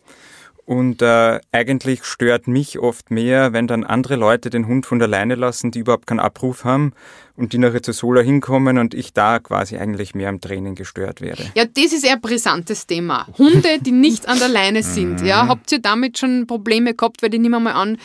Und 0.70 1.02
äh, 1.02 1.40
eigentlich 1.50 2.04
stört 2.04 2.46
mich 2.46 2.78
oft 2.78 3.10
mehr, 3.10 3.52
wenn 3.52 3.66
dann 3.66 3.82
andere 3.82 4.14
Leute 4.14 4.50
den 4.50 4.68
Hund 4.68 4.86
von 4.86 5.00
der 5.00 5.08
Leine 5.08 5.34
lassen, 5.34 5.72
die 5.72 5.80
überhaupt 5.80 6.06
keinen 6.06 6.20
Abruf 6.20 6.62
haben 6.62 6.92
und 7.34 7.52
die 7.52 7.58
nachher 7.58 7.82
zu 7.82 7.90
Sola 7.90 8.20
hinkommen 8.20 8.78
und 8.78 8.94
ich 8.94 9.12
da 9.12 9.40
quasi 9.40 9.78
eigentlich 9.78 10.14
mehr 10.14 10.28
am 10.28 10.40
Training 10.40 10.76
gestört 10.76 11.22
werde. 11.22 11.42
Ja, 11.56 11.64
das 11.64 11.92
ist 11.92 12.04
eher 12.04 12.12
ein 12.12 12.20
brisantes 12.20 12.86
Thema. 12.86 13.26
Hunde, 13.36 13.80
die 13.80 13.90
nicht 13.90 14.28
an 14.28 14.38
der 14.38 14.48
Leine 14.48 14.84
sind. 14.84 15.22
ja, 15.22 15.48
habt 15.48 15.72
ihr 15.72 15.80
damit 15.80 16.18
schon 16.18 16.46
Probleme 16.46 16.94
gehabt? 16.94 17.20
Weil 17.20 17.34
ich 17.34 17.40
nehme 17.40 17.58
mal 17.58 17.72
an, 17.72 17.98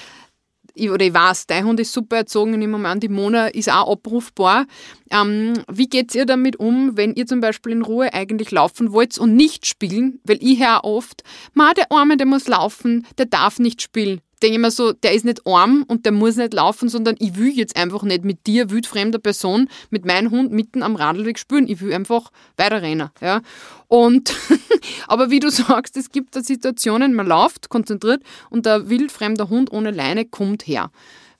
ich, 0.75 0.89
oder 0.89 1.05
ich 1.05 1.13
weiß, 1.13 1.47
dein 1.47 1.65
Hund 1.65 1.79
ist 1.79 1.93
super 1.93 2.17
erzogen, 2.17 2.53
ich 2.53 2.59
nehme 2.59 2.99
die 2.99 3.09
Mona 3.09 3.47
ist 3.47 3.71
auch 3.71 3.91
abrufbar. 3.91 4.65
Ähm, 5.09 5.53
wie 5.71 5.87
geht 5.87 6.13
ihr 6.13 6.25
damit 6.25 6.57
um, 6.57 6.97
wenn 6.97 7.13
ihr 7.13 7.25
zum 7.25 7.39
Beispiel 7.41 7.71
in 7.71 7.81
Ruhe 7.81 8.13
eigentlich 8.13 8.51
laufen 8.51 8.91
wollt 8.91 9.17
und 9.17 9.35
nicht 9.35 9.65
spielen? 9.65 10.19
Weil 10.23 10.37
ich 10.41 10.59
höre 10.59 10.83
oft, 10.83 11.23
ma, 11.53 11.73
der 11.73 11.91
Arme, 11.91 12.17
der 12.17 12.27
muss 12.27 12.47
laufen, 12.47 13.07
der 13.17 13.25
darf 13.25 13.59
nicht 13.59 13.81
spielen 13.81 14.21
denke 14.45 14.57
ich 14.57 14.61
mir 14.61 14.69
so, 14.69 14.93
der 14.93 15.13
ist 15.13 15.25
nicht 15.25 15.41
arm 15.47 15.85
und 15.87 16.05
der 16.05 16.11
muss 16.11 16.35
nicht 16.35 16.53
laufen, 16.53 16.87
sondern 16.87 17.15
ich 17.17 17.35
will 17.35 17.49
jetzt 17.49 17.75
einfach 17.75 18.03
nicht 18.03 18.23
mit 18.23 18.45
dir, 18.45 18.69
wildfremder 18.69 19.17
Person, 19.17 19.69
mit 19.89 20.05
meinem 20.05 20.29
Hund 20.29 20.51
mitten 20.51 20.83
am 20.83 20.95
Radlweg 20.95 21.39
spielen. 21.39 21.67
Ich 21.67 21.81
will 21.81 21.91
einfach 21.91 22.31
weiterrennen. 22.55 23.09
Ja? 23.21 23.41
Und, 23.87 24.35
aber 25.07 25.31
wie 25.31 25.39
du 25.39 25.49
sagst, 25.49 25.97
es 25.97 26.11
gibt 26.11 26.35
da 26.35 26.43
Situationen, 26.43 27.15
man 27.15 27.25
läuft 27.25 27.69
konzentriert 27.69 28.21
und 28.51 28.67
der 28.67 28.87
wildfremde 28.87 29.49
Hund 29.49 29.71
ohne 29.71 29.89
Leine 29.89 30.25
kommt 30.25 30.67
her. 30.67 30.91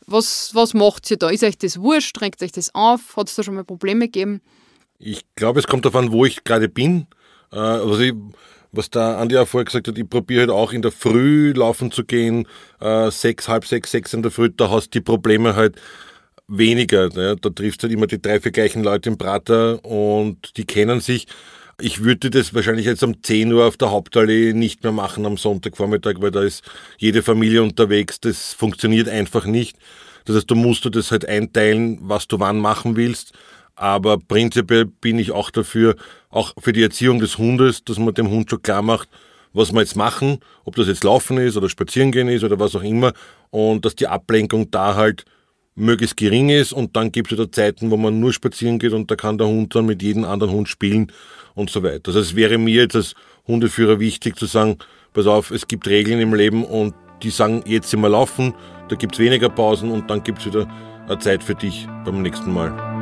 Was, 0.08 0.56
was 0.56 0.74
macht 0.74 1.10
ihr 1.12 1.18
da? 1.18 1.30
Ist 1.30 1.44
euch 1.44 1.60
das 1.60 1.80
wurscht? 1.80 2.20
Drängt 2.20 2.42
euch 2.42 2.52
das 2.52 2.74
auf? 2.74 3.18
Hat 3.18 3.30
es 3.30 3.36
da 3.36 3.44
schon 3.44 3.54
mal 3.54 3.64
Probleme 3.64 4.06
gegeben? 4.06 4.42
Ich 4.98 5.26
glaube, 5.36 5.60
es 5.60 5.68
kommt 5.68 5.86
davon, 5.86 6.12
wo 6.12 6.26
ich 6.26 6.44
gerade 6.44 6.70
bin. 6.70 7.06
Äh, 7.52 7.58
also 7.58 8.00
ich 8.00 8.14
was 8.76 8.90
der 8.90 9.18
Andi 9.18 9.38
auch 9.38 9.48
vorher 9.48 9.66
gesagt 9.66 9.88
hat, 9.88 9.98
ich 9.98 10.10
probiere 10.10 10.42
halt 10.42 10.50
auch 10.52 10.72
in 10.72 10.82
der 10.82 10.92
Früh 10.92 11.54
laufen 11.54 11.92
zu 11.92 12.04
gehen, 12.04 12.48
äh, 12.80 13.10
sechs, 13.12 13.48
halb 13.48 13.66
sechs, 13.66 13.92
sechs 13.92 14.14
in 14.14 14.22
der 14.22 14.32
Früh, 14.32 14.50
da 14.50 14.70
hast 14.70 14.88
du 14.88 15.00
die 15.00 15.02
Probleme 15.02 15.56
halt 15.56 15.76
weniger. 16.48 17.10
Ne? 17.10 17.36
Da 17.40 17.50
triffst 17.50 17.82
du 17.82 17.88
halt 17.88 17.94
immer 17.94 18.08
die 18.08 18.22
drei, 18.22 18.40
vier 18.40 18.52
gleichen 18.52 18.84
Leute 18.84 19.10
im 19.10 19.18
Prater 19.18 19.84
und 19.84 20.58
die 20.58 20.66
kennen 20.66 21.00
sich. 21.02 21.28
Ich 21.82 22.04
würde 22.04 22.30
das 22.30 22.54
wahrscheinlich 22.54 22.86
jetzt 22.86 23.04
um 23.04 23.22
10 23.22 23.52
Uhr 23.52 23.66
auf 23.66 23.76
der 23.76 23.92
Hauptallee 23.92 24.54
nicht 24.54 24.84
mehr 24.84 24.94
machen 24.94 25.26
am 25.26 25.36
Sonntagvormittag, 25.36 26.16
weil 26.20 26.32
da 26.32 26.44
ist 26.44 26.64
jede 26.98 27.22
Familie 27.22 27.64
unterwegs. 27.64 28.20
Das 28.22 28.54
funktioniert 28.54 29.10
einfach 29.10 29.46
nicht. 29.46 29.78
Das 30.24 30.38
heißt, 30.38 30.50
du 30.50 30.56
musst 30.56 30.86
du 30.86 30.90
das 30.90 31.12
halt 31.12 31.28
einteilen, 31.28 32.00
was 32.02 32.28
du 32.28 32.40
wann 32.40 32.60
machen 32.60 32.96
willst. 32.96 33.34
Aber 33.76 34.18
prinzipiell 34.18 34.86
bin 34.86 35.20
ich 35.20 35.32
auch 35.32 35.52
dafür, 35.52 35.96
auch 36.36 36.54
für 36.60 36.74
die 36.74 36.84
Erziehung 36.84 37.20
des 37.20 37.38
Hundes, 37.38 37.84
dass 37.84 37.98
man 37.98 38.14
dem 38.14 38.30
Hund 38.30 38.50
schon 38.50 38.62
klar 38.62 38.82
macht, 38.82 39.10
was 39.54 39.72
wir 39.72 39.80
jetzt 39.80 39.96
machen, 39.96 40.40
ob 40.66 40.76
das 40.76 40.88
jetzt 40.88 41.04
Laufen 41.04 41.38
ist 41.38 41.56
oder 41.56 41.70
Spazierengehen 41.70 42.28
ist 42.28 42.44
oder 42.44 42.60
was 42.60 42.76
auch 42.76 42.84
immer. 42.84 43.14
Und 43.52 43.86
dass 43.86 43.96
die 43.96 44.08
Ablenkung 44.08 44.70
da 44.70 44.96
halt 44.96 45.24
möglichst 45.76 46.18
gering 46.18 46.50
ist. 46.50 46.74
Und 46.74 46.96
dann 46.96 47.12
gibt 47.12 47.32
es 47.32 47.38
wieder 47.38 47.52
Zeiten, 47.52 47.92
wo 47.92 47.98
man 47.98 48.20
nur 48.20 48.34
spazieren 48.34 48.80
geht 48.80 48.94
und 48.94 49.10
da 49.12 49.16
kann 49.16 49.38
der 49.38 49.48
Hund 49.48 49.76
dann 49.76 49.86
mit 49.86 50.02
jedem 50.02 50.26
anderen 50.26 50.54
Hund 50.54 50.68
spielen 50.68 51.12
und 51.54 51.70
so 51.70 51.84
weiter. 51.84 52.08
Also 52.08 52.20
es 52.20 52.36
wäre 52.36 52.58
mir 52.58 52.74
jetzt 52.74 52.96
als 52.96 53.14
Hundeführer 53.48 54.00
wichtig 54.00 54.38
zu 54.38 54.46
sagen, 54.46 54.78
pass 55.14 55.28
auf, 55.28 55.52
es 55.52 55.68
gibt 55.68 55.88
Regeln 55.88 56.20
im 56.20 56.34
Leben 56.34 56.66
und 56.66 56.94
die 57.24 57.30
sagen, 57.30 57.64
jetzt 57.66 57.90
sind 57.90 58.02
wir 58.02 58.10
laufen, 58.10 58.54
da 58.90 58.96
gibt 58.96 59.16
es 59.16 59.20
weniger 59.20 59.50
Pausen 59.50 59.92
und 59.92 60.10
dann 60.10 60.24
gibt 60.24 60.40
es 60.40 60.46
wieder 60.48 60.68
eine 61.08 61.20
Zeit 61.20 61.44
für 61.44 61.56
dich 61.56 61.88
beim 62.04 62.22
nächsten 62.22 62.52
Mal. 62.52 62.95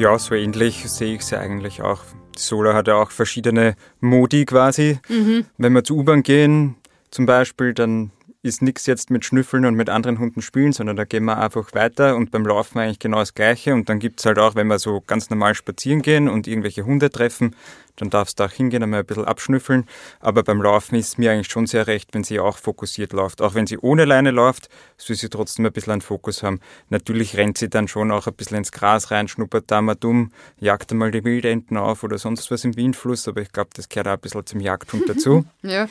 Ja, 0.00 0.18
so 0.18 0.34
ähnlich 0.34 0.90
sehe 0.90 1.14
ich 1.14 1.20
es 1.20 1.28
ja 1.28 1.40
eigentlich 1.40 1.82
auch. 1.82 2.00
Solar 2.34 2.72
hat 2.72 2.88
ja 2.88 2.94
auch 2.94 3.10
verschiedene 3.10 3.74
Modi 4.00 4.46
quasi. 4.46 4.98
Mhm. 5.10 5.44
Wenn 5.58 5.74
wir 5.74 5.84
zur 5.84 5.98
U-Bahn 5.98 6.22
gehen, 6.22 6.76
zum 7.10 7.26
Beispiel, 7.26 7.74
dann 7.74 8.10
ist 8.42 8.62
nichts 8.62 8.86
jetzt 8.86 9.10
mit 9.10 9.24
Schnüffeln 9.24 9.66
und 9.66 9.74
mit 9.74 9.90
anderen 9.90 10.18
Hunden 10.18 10.40
spielen, 10.40 10.72
sondern 10.72 10.96
da 10.96 11.04
gehen 11.04 11.24
wir 11.24 11.38
einfach 11.38 11.74
weiter 11.74 12.16
und 12.16 12.30
beim 12.30 12.46
Laufen 12.46 12.78
eigentlich 12.78 12.98
genau 12.98 13.18
das 13.18 13.34
Gleiche. 13.34 13.74
Und 13.74 13.88
dann 13.88 13.98
gibt 13.98 14.20
es 14.20 14.26
halt 14.26 14.38
auch, 14.38 14.54
wenn 14.54 14.66
wir 14.68 14.78
so 14.78 15.02
ganz 15.02 15.28
normal 15.28 15.54
spazieren 15.54 16.00
gehen 16.00 16.28
und 16.28 16.46
irgendwelche 16.46 16.86
Hunde 16.86 17.10
treffen, 17.10 17.54
dann 17.96 18.08
darfst 18.08 18.40
du 18.40 18.44
auch 18.44 18.50
hingehen, 18.50 18.82
einmal 18.82 19.00
ein 19.00 19.06
bisschen 19.06 19.26
abschnüffeln. 19.26 19.84
Aber 20.20 20.42
beim 20.42 20.62
Laufen 20.62 20.94
ist 20.94 21.18
mir 21.18 21.32
eigentlich 21.32 21.50
schon 21.50 21.66
sehr 21.66 21.86
recht, 21.86 22.14
wenn 22.14 22.24
sie 22.24 22.40
auch 22.40 22.56
fokussiert 22.56 23.12
läuft. 23.12 23.42
Auch 23.42 23.54
wenn 23.54 23.66
sie 23.66 23.76
ohne 23.76 24.06
Leine 24.06 24.30
läuft, 24.30 24.70
soll 24.96 25.16
sie 25.16 25.28
trotzdem 25.28 25.66
ein 25.66 25.72
bisschen 25.72 25.92
einen 25.92 26.00
Fokus 26.00 26.42
haben. 26.42 26.60
Natürlich 26.88 27.36
rennt 27.36 27.58
sie 27.58 27.68
dann 27.68 27.88
schon 27.88 28.10
auch 28.10 28.26
ein 28.26 28.32
bisschen 28.32 28.56
ins 28.56 28.72
Gras 28.72 29.10
rein, 29.10 29.28
schnuppert 29.28 29.70
da 29.70 29.82
mal 29.82 29.96
dumm, 29.96 30.32
jagt 30.58 30.92
einmal 30.92 31.10
die 31.10 31.24
Wildenten 31.24 31.76
auf 31.76 32.02
oder 32.02 32.16
sonst 32.16 32.50
was 32.50 32.64
im 32.64 32.74
Windfluss. 32.74 33.28
Aber 33.28 33.42
ich 33.42 33.52
glaube, 33.52 33.70
das 33.74 33.90
gehört 33.90 34.08
auch 34.08 34.12
ein 34.12 34.20
bisschen 34.20 34.46
zum 34.46 34.60
Jagdhund 34.60 35.06
dazu. 35.06 35.44
ja. 35.62 35.86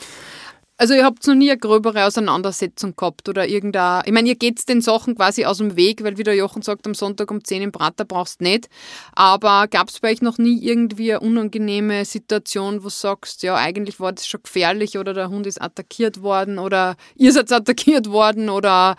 Also 0.82 0.94
ihr 0.94 1.04
habt 1.04 1.28
noch 1.28 1.36
nie 1.36 1.52
eine 1.52 1.60
gröbere 1.60 2.06
Auseinandersetzung 2.06 2.96
gehabt 2.96 3.28
oder 3.28 3.46
irgendein, 3.46 4.02
ich 4.06 4.14
meine, 4.14 4.30
ihr 4.30 4.36
geht 4.36 4.70
den 4.70 4.80
Sachen 4.80 5.14
quasi 5.14 5.44
aus 5.44 5.58
dem 5.58 5.76
Weg, 5.76 6.06
weil 6.06 6.18
wie 6.18 6.24
der 6.24 6.36
Jochen 6.36 6.62
sagt, 6.62 6.88
am 6.88 6.94
Sonntag 6.94 7.30
um 7.32 7.44
10 7.44 7.64
im 7.64 7.72
Prater 7.74 8.06
brauchst 8.06 8.40
du 8.40 8.46
nicht. 8.46 8.70
Aber 9.12 9.68
gab 9.68 9.90
es 9.90 10.00
bei 10.00 10.12
euch 10.12 10.22
noch 10.22 10.38
nie 10.38 10.58
irgendwie 10.64 11.12
eine 11.12 11.20
unangenehme 11.20 12.06
Situation, 12.06 12.80
wo 12.80 12.84
du 12.84 12.92
sagst, 12.92 13.44
ja, 13.44 13.56
eigentlich 13.56 14.00
war 14.00 14.14
das 14.14 14.26
schon 14.26 14.42
gefährlich 14.42 14.98
oder 14.98 15.14
der 15.14 15.28
Hund 15.28 15.48
ist 15.48 15.62
attackiert 15.62 16.22
worden 16.22 16.60
oder 16.60 16.96
ihr 17.18 17.34
seid 17.34 17.52
attackiert 17.52 18.10
worden 18.10 18.50
oder 18.50 18.96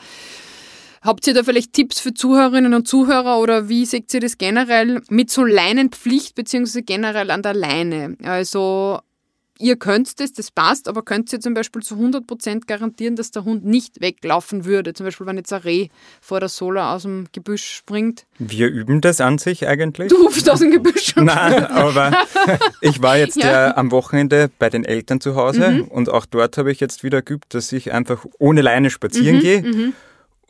Habt 1.02 1.26
ihr 1.26 1.32
da 1.32 1.42
vielleicht 1.42 1.72
Tipps 1.72 1.98
für 1.98 2.12
Zuhörerinnen 2.12 2.74
und 2.74 2.86
Zuhörer 2.86 3.38
oder 3.38 3.70
wie 3.70 3.86
seht 3.86 4.12
ihr 4.12 4.20
das 4.20 4.36
generell 4.36 5.00
mit 5.08 5.30
so 5.30 5.44
Leinenpflicht 5.44 6.34
beziehungsweise 6.34 6.82
generell 6.82 7.30
an 7.30 7.40
der 7.40 7.54
Leine? 7.54 8.18
Also 8.22 9.00
ihr 9.60 9.76
könnt 9.76 10.20
das, 10.20 10.32
das 10.32 10.50
passt, 10.50 10.88
aber 10.88 11.02
könnt 11.02 11.32
ihr 11.32 11.40
zum 11.40 11.54
Beispiel 11.54 11.82
zu 11.82 11.94
100% 11.96 12.66
garantieren, 12.66 13.16
dass 13.16 13.30
der 13.30 13.44
Hund 13.44 13.64
nicht 13.64 14.00
weglaufen 14.00 14.64
würde? 14.64 14.92
Zum 14.94 15.06
Beispiel, 15.06 15.26
wenn 15.26 15.36
jetzt 15.36 15.52
ein 15.52 15.60
Reh 15.60 15.88
vor 16.20 16.40
der 16.40 16.48
Sola 16.48 16.94
aus 16.94 17.02
dem 17.02 17.26
Gebüsch 17.32 17.64
springt. 17.64 18.26
Wir 18.38 18.68
üben 18.68 19.00
das 19.00 19.20
an 19.20 19.38
sich 19.38 19.66
eigentlich. 19.66 20.08
Du 20.08 20.22
rufst 20.24 20.48
aus 20.50 20.60
dem 20.60 20.70
Gebüsch. 20.70 21.14
Nein, 21.16 21.66
aber 21.66 22.12
ich 22.80 23.02
war 23.02 23.16
jetzt 23.16 23.36
ja. 23.36 23.76
am 23.76 23.90
Wochenende 23.90 24.50
bei 24.58 24.70
den 24.70 24.84
Eltern 24.84 25.20
zu 25.20 25.36
Hause 25.36 25.70
mhm. 25.70 25.84
und 25.84 26.08
auch 26.08 26.26
dort 26.26 26.56
habe 26.58 26.72
ich 26.72 26.80
jetzt 26.80 27.02
wieder 27.04 27.22
geübt, 27.22 27.54
dass 27.54 27.72
ich 27.72 27.92
einfach 27.92 28.24
ohne 28.38 28.62
Leine 28.62 28.90
spazieren 28.90 29.36
mhm, 29.36 29.40
gehe. 29.40 29.62
Mhm 29.62 29.92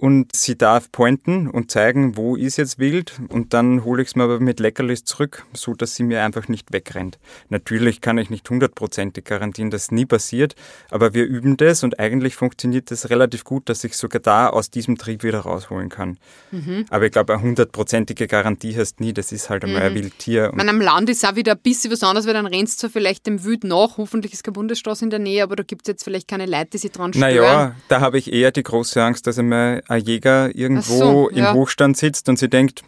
und 0.00 0.34
sie 0.34 0.56
darf 0.56 0.90
pointen 0.90 1.46
und 1.46 1.70
zeigen, 1.70 2.16
wo 2.16 2.34
ist 2.34 2.56
jetzt 2.56 2.78
wild 2.78 3.20
und 3.28 3.52
dann 3.52 3.84
hole 3.84 4.00
ich 4.00 4.08
es 4.08 4.16
mir 4.16 4.24
aber 4.24 4.40
mit 4.40 4.58
Leckerlis 4.58 5.04
zurück, 5.04 5.44
so 5.52 5.74
dass 5.74 5.94
sie 5.94 6.04
mir 6.04 6.24
einfach 6.24 6.48
nicht 6.48 6.72
wegrennt. 6.72 7.18
Natürlich 7.50 8.00
kann 8.00 8.16
ich 8.16 8.30
nicht 8.30 8.48
hundertprozentig 8.48 9.24
garantieren, 9.24 9.70
dass 9.70 9.90
nie 9.90 10.06
passiert, 10.06 10.54
aber 10.90 11.12
wir 11.12 11.26
üben 11.26 11.58
das 11.58 11.84
und 11.84 12.00
eigentlich 12.00 12.34
funktioniert 12.34 12.90
das 12.90 13.10
relativ 13.10 13.44
gut, 13.44 13.68
dass 13.68 13.84
ich 13.84 13.94
sogar 13.94 14.20
da 14.20 14.48
aus 14.48 14.70
diesem 14.70 14.96
Trieb 14.96 15.22
wieder 15.22 15.40
rausholen 15.40 15.90
kann. 15.90 16.16
Mhm. 16.50 16.86
Aber 16.88 17.04
ich 17.04 17.12
glaube, 17.12 17.34
eine 17.34 17.42
hundertprozentige 17.42 18.26
Garantie 18.26 18.74
hast 18.78 19.00
nie, 19.00 19.12
das 19.12 19.32
ist 19.32 19.50
halt 19.50 19.64
einmal 19.64 19.82
mhm. 19.82 19.86
ein 19.88 20.02
Wildtier. 20.02 20.50
Man, 20.54 20.70
am 20.70 20.80
Land 20.80 21.10
ist 21.10 21.26
auch 21.26 21.36
wieder 21.36 21.52
ein 21.52 21.60
bisschen 21.62 21.92
was 21.92 22.02
anderes, 22.02 22.26
weil 22.26 22.32
dann 22.32 22.46
rennst 22.46 22.82
du 22.82 22.88
vielleicht 22.88 23.26
dem 23.26 23.44
Wild 23.44 23.64
nach, 23.64 23.98
hoffentlich 23.98 24.32
ist 24.32 24.44
kein 24.44 24.54
Bundesstraße 24.54 25.04
in 25.04 25.10
der 25.10 25.18
Nähe, 25.18 25.42
aber 25.42 25.56
da 25.56 25.62
gibt 25.62 25.82
es 25.82 25.88
jetzt 25.88 26.04
vielleicht 26.04 26.26
keine 26.26 26.46
Leute, 26.46 26.70
die 26.72 26.78
sich 26.78 26.92
dran 26.92 27.12
stören. 27.12 27.34
Naja, 27.34 27.74
da 27.88 28.00
habe 28.00 28.16
ich 28.16 28.32
eher 28.32 28.50
die 28.50 28.62
große 28.62 29.02
Angst, 29.02 29.26
dass 29.26 29.38
einmal 29.38 29.82
ein 29.90 30.02
Jäger 30.04 30.54
irgendwo 30.54 30.98
so, 30.98 31.28
im 31.28 31.38
ja. 31.38 31.52
Hochstand 31.52 31.96
sitzt 31.96 32.28
und 32.28 32.38
sie 32.38 32.48
denkt, 32.48 32.82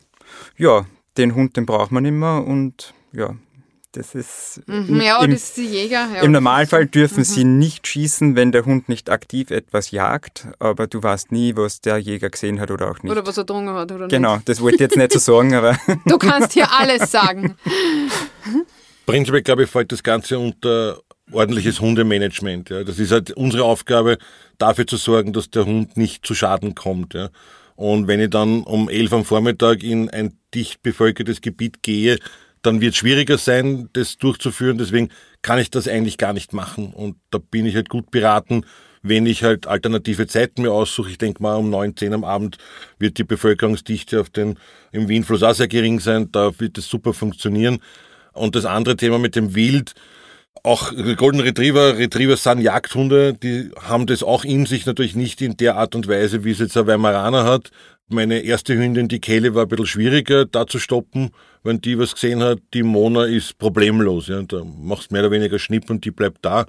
ja, 0.56 0.86
den 1.16 1.34
Hund, 1.34 1.56
den 1.56 1.66
braucht 1.66 1.90
man 1.90 2.04
immer 2.04 2.46
und 2.46 2.94
ja, 3.12 3.34
das 3.90 4.14
ist. 4.14 4.62
Mhm, 4.66 5.00
ja, 5.00 5.22
im, 5.22 5.32
das 5.32 5.42
ist 5.42 5.56
die 5.58 5.66
Jäger. 5.66 6.08
Ja, 6.14 6.22
Im 6.22 6.32
Normalfall 6.32 6.86
dürfen 6.86 7.18
mhm. 7.18 7.24
sie 7.24 7.44
nicht 7.44 7.86
schießen, 7.86 8.36
wenn 8.36 8.52
der 8.52 8.64
Hund 8.64 8.88
nicht 8.88 9.10
aktiv 9.10 9.50
etwas 9.50 9.90
jagt, 9.90 10.46
aber 10.60 10.86
du 10.86 11.02
weißt 11.02 11.32
nie, 11.32 11.56
was 11.56 11.80
der 11.80 11.98
Jäger 11.98 12.30
gesehen 12.30 12.60
hat 12.60 12.70
oder 12.70 12.90
auch 12.90 13.02
nicht. 13.02 13.12
Oder 13.12 13.26
was 13.26 13.36
er 13.36 13.42
getrunken 13.42 13.74
hat 13.74 13.92
oder 13.92 14.08
genau, 14.08 14.36
nicht. 14.36 14.46
Genau, 14.46 14.52
das 14.52 14.60
wollte 14.60 14.76
ich 14.76 14.80
jetzt 14.80 14.96
nicht 14.96 15.12
so 15.12 15.18
sagen, 15.32 15.54
aber. 15.54 15.76
Du 16.06 16.16
kannst 16.18 16.52
hier 16.52 16.72
alles 16.72 17.10
sagen. 17.10 17.56
Prinzipiell, 19.06 19.42
glaube 19.42 19.64
ich, 19.64 19.70
fällt 19.70 19.90
das 19.90 20.02
Ganze 20.02 20.38
unter 20.38 21.00
ordentliches 21.32 21.80
Hundemanagement. 21.80 22.70
Ja. 22.70 22.84
Das 22.84 22.98
ist 22.98 23.12
halt 23.12 23.30
unsere 23.32 23.64
Aufgabe, 23.64 24.18
dafür 24.58 24.86
zu 24.86 24.96
sorgen, 24.96 25.32
dass 25.32 25.50
der 25.50 25.66
Hund 25.66 25.96
nicht 25.96 26.26
zu 26.26 26.34
Schaden 26.34 26.74
kommt. 26.74 27.14
Ja. 27.14 27.30
Und 27.74 28.06
wenn 28.06 28.20
ich 28.20 28.30
dann 28.30 28.62
um 28.62 28.88
elf 28.88 29.12
am 29.12 29.24
Vormittag 29.24 29.82
in 29.82 30.10
ein 30.10 30.38
dicht 30.54 30.82
bevölkertes 30.82 31.40
Gebiet 31.40 31.82
gehe, 31.82 32.18
dann 32.62 32.80
wird 32.80 32.92
es 32.92 32.98
schwieriger 32.98 33.38
sein, 33.38 33.88
das 33.92 34.18
durchzuführen. 34.18 34.78
Deswegen 34.78 35.08
kann 35.42 35.58
ich 35.58 35.70
das 35.70 35.88
eigentlich 35.88 36.16
gar 36.16 36.32
nicht 36.32 36.52
machen. 36.52 36.92
Und 36.92 37.16
da 37.30 37.38
bin 37.38 37.66
ich 37.66 37.74
halt 37.74 37.88
gut 37.88 38.10
beraten, 38.10 38.64
wenn 39.02 39.26
ich 39.26 39.42
halt 39.42 39.66
alternative 39.66 40.28
Zeiten 40.28 40.62
mir 40.62 40.70
aussuche, 40.70 41.10
ich 41.10 41.18
denke 41.18 41.42
mal 41.42 41.56
um 41.56 41.70
9, 41.70 41.96
10 41.96 42.14
am 42.14 42.24
Abend 42.24 42.58
wird 42.98 43.18
die 43.18 43.24
Bevölkerungsdichte 43.24 44.20
auf 44.20 44.30
den, 44.30 44.58
im 44.92 45.08
Wienfluss 45.08 45.42
auch 45.42 45.54
sehr 45.54 45.66
gering 45.66 45.98
sein, 45.98 46.30
da 46.30 46.52
wird 46.60 46.78
es 46.78 46.88
super 46.88 47.12
funktionieren. 47.12 47.80
Und 48.32 48.54
das 48.54 48.64
andere 48.64 48.96
Thema 48.96 49.18
mit 49.18 49.34
dem 49.34 49.54
Wild, 49.54 49.94
auch 50.62 50.92
Golden 51.16 51.40
Retriever, 51.40 51.98
Retriever 51.98 52.36
sind 52.36 52.60
Jagdhunde, 52.60 53.34
die 53.34 53.70
haben 53.80 54.06
das 54.06 54.22
auch 54.22 54.44
in 54.44 54.66
sich 54.66 54.86
natürlich 54.86 55.16
nicht 55.16 55.42
in 55.42 55.56
der 55.56 55.76
Art 55.76 55.94
und 55.94 56.06
Weise, 56.08 56.44
wie 56.44 56.52
es 56.52 56.60
jetzt 56.60 56.76
ein 56.76 56.86
Weimaraner 56.86 57.44
hat. 57.44 57.70
Meine 58.08 58.40
erste 58.40 58.74
Hündin, 58.74 59.08
die 59.08 59.20
Kelly, 59.20 59.54
war 59.54 59.62
ein 59.62 59.68
bisschen 59.68 59.86
schwieriger 59.86 60.44
da 60.44 60.66
zu 60.66 60.78
stoppen, 60.78 61.30
wenn 61.64 61.80
die 61.80 61.98
was 61.98 62.14
gesehen 62.14 62.42
hat. 62.42 62.58
Die 62.74 62.82
Mona 62.82 63.24
ist 63.24 63.58
problemlos. 63.58 64.28
Ja. 64.28 64.42
Da 64.42 64.62
machst 64.64 65.10
mehr 65.10 65.22
oder 65.22 65.30
weniger 65.30 65.58
Schnipp 65.58 65.88
und 65.88 66.04
die 66.04 66.10
bleibt 66.10 66.38
da. 66.44 66.66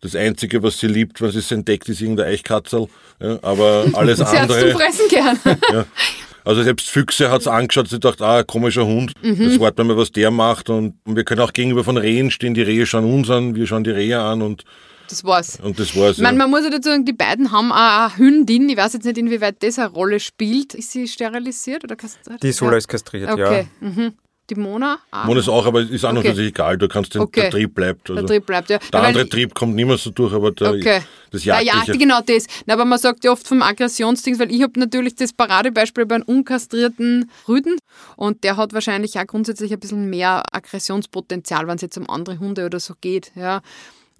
Das 0.00 0.14
Einzige, 0.14 0.62
was 0.62 0.78
sie 0.78 0.88
liebt, 0.88 1.20
wenn 1.22 1.30
sie 1.30 1.38
es 1.38 1.50
entdeckt, 1.50 1.88
ist 1.88 2.00
irgendein 2.02 2.26
Eichkatzel. 2.26 2.88
Ja, 3.20 3.38
aber 3.42 3.86
alles 3.94 4.18
Sie 4.18 4.24
andere. 4.24 4.70
zum 4.70 4.80
Fressen 4.80 5.08
gern. 5.08 5.38
Ja. 5.72 5.86
Also 6.46 6.62
selbst 6.62 6.88
Füchse 6.88 7.30
hat's 7.30 7.46
angeschaut, 7.48 7.88
sie 7.88 7.98
dachte, 7.98 8.24
ah, 8.24 8.42
komischer 8.44 8.86
Hund, 8.86 9.12
Mhm. 9.22 9.44
das 9.44 9.58
warten 9.60 9.78
wir 9.78 9.84
mal, 9.84 9.96
was 9.96 10.12
der 10.12 10.30
macht. 10.30 10.70
Und 10.70 10.94
wir 11.04 11.24
können 11.24 11.40
auch 11.40 11.52
gegenüber 11.52 11.82
von 11.84 11.96
Rehen 11.96 12.30
stehen, 12.30 12.54
die 12.54 12.62
Rehe 12.62 12.86
schauen 12.86 13.04
uns 13.04 13.28
an, 13.28 13.54
wir 13.56 13.66
schauen 13.66 13.82
die 13.84 13.90
Rehe 13.90 14.20
an 14.20 14.42
und, 14.42 14.62
Das 15.08 15.24
war's. 15.24 15.58
und 15.60 15.78
das 15.80 15.96
war's. 15.96 16.18
Ich 16.18 16.22
meine, 16.22 16.38
ja. 16.38 16.44
man 16.46 16.50
muss 16.50 16.62
ja 16.64 16.70
dazu 16.70 16.88
sagen, 16.90 17.04
die 17.04 17.12
beiden 17.12 17.50
haben 17.50 17.72
auch 17.72 17.76
eine 18.12 18.16
Hündin. 18.16 18.68
Ich 18.68 18.76
weiß 18.76 18.92
jetzt 18.94 19.04
nicht, 19.04 19.18
inwieweit 19.18 19.60
das 19.62 19.78
eine 19.80 19.88
Rolle 19.88 20.20
spielt. 20.20 20.74
Ist 20.74 20.92
sie 20.92 21.08
sterilisiert 21.08 21.82
oder 21.84 21.96
kastriert? 21.96 22.42
Die 22.42 22.52
Sola 22.52 22.76
ist 22.76 22.86
kastriert, 22.88 23.28
Okay. 23.30 23.66
ja. 23.80 23.88
Mhm. 23.88 24.12
Die 24.48 24.54
Mona? 24.54 24.98
auch. 25.10 25.24
Mona 25.24 25.40
ist 25.40 25.48
auch, 25.48 25.66
aber 25.66 25.80
es 25.80 25.90
ist 25.90 26.04
an 26.04 26.16
und 26.16 26.24
Okay. 26.24 26.34
sich 26.34 26.48
egal, 26.48 26.78
du 26.78 26.86
kannst 26.86 27.14
den, 27.14 27.22
Okay. 27.22 27.40
der 27.42 27.50
Trieb 27.50 27.74
bleibt. 27.74 28.08
Also 28.10 28.22
Der 28.22 28.26
Trieb 28.28 28.46
bleibt, 28.46 28.70
ja. 28.70 28.78
Der 28.78 28.86
Ja, 28.92 29.00
weil- 29.00 29.06
andere 29.08 29.28
Trieb 29.28 29.54
kommt 29.54 29.74
mehr 29.74 29.98
so 29.98 30.10
durch, 30.10 30.32
aber 30.32 30.52
der, 30.52 30.70
Okay. 30.70 31.00
das 31.32 31.44
Ja, 31.44 31.60
Jagdliche. 31.60 31.92
ja, 31.92 31.98
genau 31.98 32.20
das. 32.24 32.46
Na, 32.66 32.74
aber 32.74 32.84
man 32.84 32.98
sagt 33.00 33.24
ja 33.24 33.32
oft 33.32 33.46
vom 33.48 33.60
Aggressionsding, 33.62 34.38
weil 34.38 34.52
ich 34.52 34.62
habe 34.62 34.78
natürlich 34.78 35.16
das 35.16 35.32
Paradebeispiel 35.32 36.06
bei 36.06 36.14
einem 36.16 36.24
unkastrierten 36.24 37.28
Rüden 37.48 37.76
und 38.16 38.44
der 38.44 38.56
hat 38.56 38.72
wahrscheinlich 38.72 39.18
auch 39.18 39.26
grundsätzlich 39.26 39.72
ein 39.72 39.80
bisschen 39.80 40.08
mehr 40.08 40.42
Aggressionspotenzial, 40.52 41.66
wenn 41.66 41.76
es 41.76 41.82
jetzt 41.82 41.98
um 41.98 42.08
andere 42.08 42.38
Hunde 42.38 42.66
oder 42.66 42.78
so 42.80 42.94
geht. 43.00 43.32
Ja. 43.34 43.62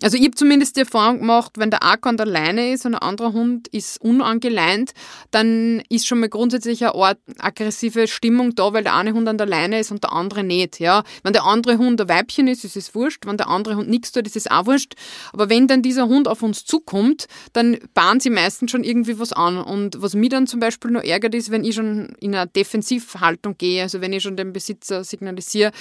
Also 0.02 0.18
ich 0.18 0.24
habe 0.24 0.34
zumindest 0.34 0.76
die 0.76 0.80
Erfahrung 0.80 1.20
gemacht, 1.20 1.52
wenn 1.56 1.70
der 1.70 1.82
Arkan 1.82 2.20
alleine 2.20 2.72
ist 2.72 2.84
und 2.84 2.94
ein 2.94 3.00
anderer 3.00 3.32
Hund 3.32 3.66
ist 3.68 3.98
unangeleint, 4.02 4.92
dann 5.30 5.82
ist 5.88 6.06
schon 6.06 6.20
mal 6.20 6.28
grundsätzlich 6.28 6.84
eine 6.84 6.94
Art 6.94 7.18
aggressive 7.38 8.06
Stimmung 8.06 8.54
da, 8.54 8.74
weil 8.74 8.84
der 8.84 8.94
eine 8.94 9.14
Hund 9.14 9.26
an 9.26 9.38
der 9.38 9.46
Leine 9.46 9.80
ist 9.80 9.90
und 9.90 10.02
der 10.04 10.12
andere 10.12 10.44
nicht. 10.44 10.80
Ja. 10.80 11.02
Wenn 11.22 11.32
der 11.32 11.44
andere 11.44 11.78
Hund 11.78 11.98
ein 11.98 12.08
Weibchen 12.10 12.46
ist, 12.46 12.62
ist 12.62 12.76
es 12.76 12.94
wurscht. 12.94 13.24
Wenn 13.24 13.38
der 13.38 13.48
andere 13.48 13.76
Hund 13.76 13.88
nichts 13.88 14.12
tut, 14.12 14.26
ist 14.26 14.36
es 14.36 14.50
auch 14.50 14.66
wurscht. 14.66 14.94
Aber 15.32 15.48
wenn 15.48 15.66
dann 15.66 15.80
dieser 15.80 16.08
Hund 16.08 16.28
auf 16.28 16.42
uns 16.42 16.66
zukommt, 16.66 17.26
dann 17.54 17.78
bahnen 17.94 18.20
sie 18.20 18.30
meistens 18.30 18.70
schon 18.70 18.84
irgendwie 18.84 19.18
was 19.18 19.32
an. 19.32 19.56
Und 19.56 20.02
was 20.02 20.14
mich 20.14 20.28
dann 20.28 20.46
zum 20.46 20.60
Beispiel 20.60 20.90
noch 20.90 21.04
ärgert 21.04 21.34
ist, 21.34 21.50
wenn 21.50 21.64
ich 21.64 21.74
schon 21.74 22.14
in 22.20 22.34
eine 22.34 22.46
Defensivhaltung 22.46 23.56
gehe, 23.56 23.82
also 23.82 24.02
wenn 24.02 24.12
ich 24.12 24.22
schon 24.22 24.36
dem 24.36 24.52
Besitzer 24.52 25.04
signalisiere, 25.04 25.72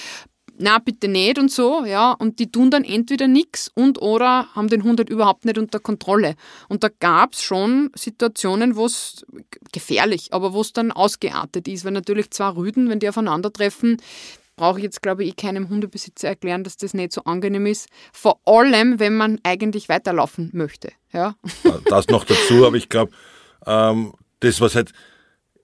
na 0.58 0.78
bitte 0.78 1.08
nicht 1.08 1.38
und 1.38 1.50
so, 1.50 1.84
ja, 1.84 2.12
und 2.12 2.38
die 2.38 2.50
tun 2.50 2.70
dann 2.70 2.84
entweder 2.84 3.28
nichts 3.28 3.70
und 3.74 4.00
oder 4.00 4.48
haben 4.54 4.68
den 4.68 4.82
Hund 4.82 4.98
halt 4.98 5.10
überhaupt 5.10 5.44
nicht 5.44 5.58
unter 5.58 5.80
Kontrolle. 5.80 6.34
Und 6.68 6.84
da 6.84 6.88
gab 7.00 7.32
es 7.32 7.42
schon 7.42 7.90
Situationen, 7.94 8.76
wo 8.76 8.86
es 8.86 9.24
gefährlich, 9.72 10.32
aber 10.32 10.52
wo 10.52 10.60
es 10.60 10.72
dann 10.72 10.92
ausgeartet 10.92 11.68
ist, 11.68 11.84
weil 11.84 11.92
natürlich 11.92 12.30
zwei 12.30 12.48
Rüden, 12.50 12.88
wenn 12.88 13.00
die 13.00 13.08
aufeinandertreffen, 13.08 13.98
brauche 14.56 14.78
ich 14.78 14.84
jetzt, 14.84 15.02
glaube 15.02 15.24
ich, 15.24 15.36
keinem 15.36 15.68
Hundebesitzer 15.68 16.28
erklären, 16.28 16.64
dass 16.64 16.76
das 16.76 16.94
nicht 16.94 17.12
so 17.12 17.22
angenehm 17.24 17.66
ist. 17.66 17.88
Vor 18.12 18.40
allem, 18.46 18.98
wenn 18.98 19.16
man 19.16 19.38
eigentlich 19.42 19.88
weiterlaufen 19.88 20.50
möchte. 20.52 20.92
Ja. 21.12 21.36
das 21.84 22.08
noch 22.08 22.24
dazu, 22.24 22.66
aber 22.66 22.76
ich 22.76 22.88
glaube, 22.88 23.12
ähm, 23.66 24.14
das, 24.40 24.60
was 24.60 24.74
halt 24.74 24.92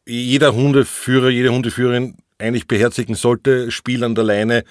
jeder 0.07 0.55
Hundeführer, 0.55 1.31
jede 1.31 1.50
Hundeführerin 1.50 2.16
eigentlich 2.42 2.66
beherzigen 2.66 3.14
sollte, 3.14 3.70
Spiel 3.70 4.05
an 4.05 4.14
der 4.14 4.24
Leine, 4.24 4.64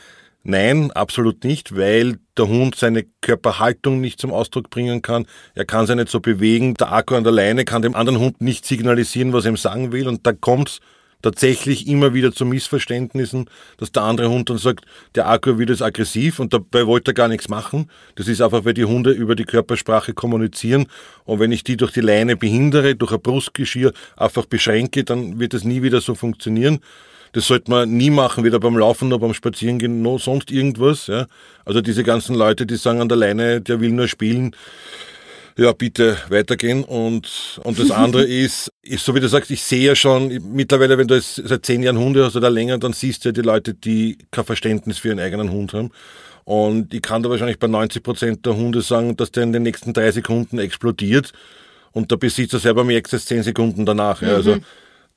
nein, 0.43 0.91
absolut 0.91 1.43
nicht, 1.43 1.75
weil 1.75 2.17
der 2.37 2.47
Hund 2.47 2.75
seine 2.75 3.05
Körperhaltung 3.21 4.01
nicht 4.01 4.19
zum 4.19 4.31
Ausdruck 4.31 4.69
bringen 4.69 5.01
kann. 5.01 5.25
Er 5.55 5.65
kann 5.65 5.87
sich 5.87 5.95
nicht 5.95 6.09
so 6.09 6.19
bewegen. 6.19 6.73
Der 6.75 6.91
Akku 6.91 7.15
an 7.15 7.23
der 7.23 7.33
Leine 7.33 7.65
kann 7.65 7.81
dem 7.81 7.95
anderen 7.95 8.19
Hund 8.19 8.41
nicht 8.41 8.65
signalisieren, 8.65 9.33
was 9.33 9.45
er 9.45 9.51
ihm 9.51 9.57
sagen 9.57 9.91
will. 9.91 10.07
Und 10.07 10.25
da 10.25 10.33
kommt's 10.33 10.79
tatsächlich 11.21 11.87
immer 11.87 12.13
wieder 12.13 12.31
zu 12.31 12.45
Missverständnissen, 12.45 13.45
dass 13.77 13.91
der 13.91 14.03
andere 14.03 14.29
Hund 14.29 14.49
dann 14.49 14.57
sagt, 14.57 14.85
der 15.15 15.29
Akku 15.29 15.57
wird 15.57 15.69
jetzt 15.69 15.81
aggressiv 15.81 16.39
und 16.39 16.53
dabei 16.53 16.87
wollte 16.87 17.11
er 17.11 17.13
gar 17.13 17.27
nichts 17.27 17.49
machen. 17.49 17.89
Das 18.15 18.27
ist 18.27 18.41
einfach, 18.41 18.65
weil 18.65 18.73
die 18.73 18.85
Hunde 18.85 19.11
über 19.11 19.35
die 19.35 19.45
Körpersprache 19.45 20.13
kommunizieren 20.13 20.87
und 21.25 21.39
wenn 21.39 21.51
ich 21.51 21.63
die 21.63 21.77
durch 21.77 21.91
die 21.91 22.01
Leine 22.01 22.35
behindere, 22.35 22.95
durch 22.95 23.11
ein 23.11 23.21
Brustgeschirr 23.21 23.93
einfach 24.17 24.45
beschränke, 24.45 25.03
dann 25.03 25.39
wird 25.39 25.53
es 25.53 25.63
nie 25.63 25.81
wieder 25.81 26.01
so 26.01 26.15
funktionieren. 26.15 26.79
Das 27.33 27.47
sollte 27.47 27.71
man 27.71 27.89
nie 27.89 28.09
machen, 28.09 28.43
weder 28.43 28.59
beim 28.59 28.77
Laufen 28.77 29.09
noch 29.09 29.19
beim 29.19 29.33
Spazierengehen 29.33 30.01
noch 30.01 30.19
sonst 30.19 30.51
irgendwas. 30.51 31.07
Ja. 31.07 31.27
Also 31.65 31.81
diese 31.81 32.03
ganzen 32.03 32.35
Leute, 32.35 32.65
die 32.65 32.75
sagen 32.75 33.01
an 33.01 33.09
der 33.09 33.17
Leine, 33.17 33.61
der 33.61 33.79
will 33.79 33.91
nur 33.91 34.07
spielen, 34.07 34.55
ja, 35.57 35.71
bitte 35.73 36.17
weitergehen. 36.29 36.83
Und, 36.83 37.59
und 37.63 37.79
das 37.79 37.91
andere 37.91 38.23
ist, 38.27 38.71
ist, 38.81 39.05
so 39.05 39.15
wie 39.15 39.19
du 39.19 39.29
sagst, 39.29 39.51
ich 39.51 39.61
sehe 39.61 39.85
ja 39.85 39.95
schon, 39.95 40.27
mittlerweile, 40.53 40.97
wenn 40.97 41.07
du 41.07 41.15
jetzt 41.15 41.35
seit 41.35 41.65
zehn 41.65 41.83
Jahren 41.83 41.97
Hunde 41.97 42.25
hast 42.25 42.35
oder 42.35 42.49
länger, 42.49 42.77
dann 42.77 42.93
siehst 42.93 43.23
du 43.23 43.29
ja 43.29 43.33
die 43.33 43.41
Leute, 43.41 43.73
die 43.73 44.17
kein 44.31 44.45
Verständnis 44.45 44.97
für 44.97 45.09
ihren 45.09 45.19
eigenen 45.19 45.51
Hund 45.51 45.73
haben. 45.73 45.91
Und 46.43 46.93
ich 46.93 47.01
kann 47.01 47.23
da 47.23 47.29
wahrscheinlich 47.29 47.59
bei 47.59 47.67
90 47.67 48.03
Prozent 48.03 48.45
der 48.45 48.55
Hunde 48.55 48.81
sagen, 48.81 49.15
dass 49.15 49.31
der 49.31 49.43
in 49.43 49.53
den 49.53 49.63
nächsten 49.63 49.93
drei 49.93 50.11
Sekunden 50.11 50.59
explodiert 50.59 51.31
und 51.91 52.09
der 52.11 52.17
Besitzer 52.17 52.59
selber 52.59 52.83
merkt 52.83 53.13
es 53.13 53.25
zehn 53.25 53.43
Sekunden 53.43 53.85
danach. 53.85 54.21
Ja, 54.21 54.35
also 54.35 54.57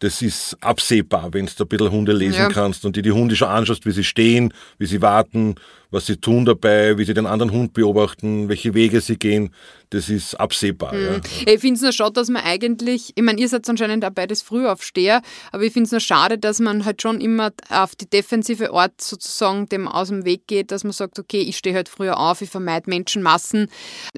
das 0.04 0.22
ist 0.22 0.56
absehbar, 0.60 1.32
wenn 1.32 1.46
du 1.46 1.64
ein 1.64 1.68
bisschen 1.68 1.90
Hunde 1.90 2.12
lesen 2.12 2.38
Ja. 2.40 2.48
kannst 2.48 2.84
und 2.84 2.94
die 2.96 3.02
die 3.02 3.12
Hunde 3.12 3.34
schon 3.36 3.48
anschaust, 3.48 3.86
wie 3.86 3.90
sie 3.90 4.04
stehen, 4.04 4.52
wie 4.78 4.86
sie 4.86 5.00
warten, 5.02 5.54
was 5.94 6.06
sie 6.06 6.16
tun 6.16 6.44
dabei, 6.44 6.98
wie 6.98 7.04
sie 7.04 7.14
den 7.14 7.26
anderen 7.26 7.52
Hund 7.52 7.72
beobachten, 7.72 8.48
welche 8.48 8.74
Wege 8.74 9.00
sie 9.00 9.16
gehen. 9.16 9.50
Das 9.90 10.08
ist 10.08 10.34
absehbar. 10.34 10.92
Ja. 10.98 11.20
Ich 11.46 11.60
finde 11.60 11.76
es 11.76 11.82
nur 11.82 11.92
schade, 11.92 12.14
dass 12.14 12.28
man 12.28 12.42
eigentlich, 12.42 13.12
ich 13.14 13.22
meine, 13.22 13.40
ihr 13.40 13.48
seid 13.48 13.68
anscheinend 13.68 14.04
auch 14.04 14.10
beides 14.10 14.42
Frühaufsteher, 14.42 15.22
aber 15.52 15.62
ich 15.62 15.72
finde 15.72 15.86
es 15.86 15.92
nur 15.92 16.00
schade, 16.00 16.36
dass 16.36 16.58
man 16.58 16.84
halt 16.84 17.00
schon 17.00 17.20
immer 17.20 17.52
auf 17.70 17.94
die 17.94 18.10
defensive 18.10 18.72
Art 18.72 19.00
sozusagen 19.00 19.68
dem 19.68 19.86
aus 19.86 20.08
dem 20.08 20.24
Weg 20.24 20.48
geht, 20.48 20.72
dass 20.72 20.82
man 20.82 20.92
sagt, 20.92 21.20
okay, 21.20 21.42
ich 21.42 21.56
stehe 21.56 21.76
halt 21.76 21.88
früher 21.88 22.18
auf, 22.18 22.40
ich 22.42 22.50
vermeide 22.50 22.90
Menschenmassen, 22.90 23.68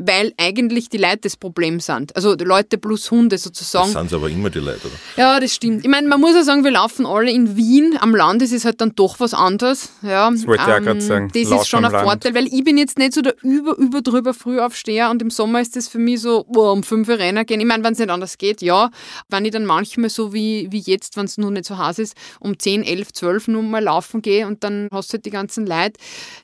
weil 0.01 0.33
eigentlich 0.39 0.89
die 0.89 0.97
Leute 0.97 1.21
das 1.25 1.37
Problem 1.37 1.79
sind. 1.81 2.17
Also 2.17 2.37
die 2.37 2.45
Leute 2.45 2.79
plus 2.79 3.11
Hunde 3.11 3.37
Das 3.37 3.43
sozusagen. 3.43 3.93
sind 3.93 4.15
aber 4.15 4.31
immer 4.31 4.49
die 4.49 4.61
Leute. 4.61 4.87
Oder? 4.87 4.95
Ja, 5.19 5.41
das 5.41 5.55
stimmt. 5.55 5.85
Ich 5.85 5.91
meine, 5.91 6.09
man 6.09 6.21
muss 6.21 6.35
ja 6.35 6.43
sagen, 6.43 6.65
wir 6.65 6.71
laufen 6.71 7.05
alle 7.05 7.31
in 7.31 7.55
Wien. 7.55 7.99
Am 8.01 8.15
Land 8.15 8.41
ist 8.41 8.53
es 8.53 8.65
halt 8.65 8.81
dann 8.81 8.93
doch 8.95 9.21
was 9.21 9.35
anderes. 9.35 9.91
Ja, 10.01 10.31
das 10.31 10.47
wollte 10.47 10.63
ich 10.67 10.73
auch 10.73 10.83
grad 10.83 11.03
sagen. 11.03 11.31
Das 11.35 11.51
Laufen 11.51 11.66
ist 11.67 11.71
schon 11.71 11.85
ein 11.85 11.93
Land. 11.93 12.05
Vorteil, 12.05 12.35
weil 12.35 12.47
ich 12.47 12.65
bin 12.65 12.79
jetzt 12.79 12.99
nicht 12.99 13.13
so 13.13 13.23
der 13.23 13.35
über, 13.43 13.77
über 13.77 14.03
drüber 14.03 14.35
Frühaufsteher 14.35 15.11
und 15.11 15.21
im 15.23 15.31
Sommer 15.31 15.61
ist 15.61 15.77
das 15.77 15.89
für 15.89 15.99
mich 15.99 16.21
so, 16.21 16.45
boah, 16.45 16.73
um 16.73 16.83
fünf 16.83 17.09
Uhr 17.09 17.19
Rennen 17.19 17.45
gehen. 17.45 17.61
Ich 17.61 17.67
meine, 17.67 17.85
wenn 17.85 17.93
es 17.93 17.99
nicht 17.99 18.11
anders 18.11 18.39
geht, 18.39 18.63
ja. 18.63 18.91
Wenn 19.29 19.45
ich 19.45 19.53
dann 19.53 19.67
manchmal 19.67 20.11
so 20.11 20.33
wie, 20.33 20.69
wie 20.71 20.81
jetzt, 20.81 21.17
wenn 21.17 21.27
es 21.27 21.39
nur 21.39 21.51
nicht 21.51 21.67
so 21.67 21.77
heiß 21.77 21.99
ist, 21.99 22.17
um 22.41 22.59
10, 22.59 22.83
11, 22.83 23.13
12 23.13 23.49
nur 23.49 23.63
mal 23.63 23.83
laufen 23.83 24.23
gehe 24.23 24.47
und 24.47 24.65
dann 24.65 24.89
hast 24.93 25.11
du 25.11 25.15
halt 25.15 25.27
die 25.27 25.31
ganzen 25.31 25.67
Leute. 25.67 25.95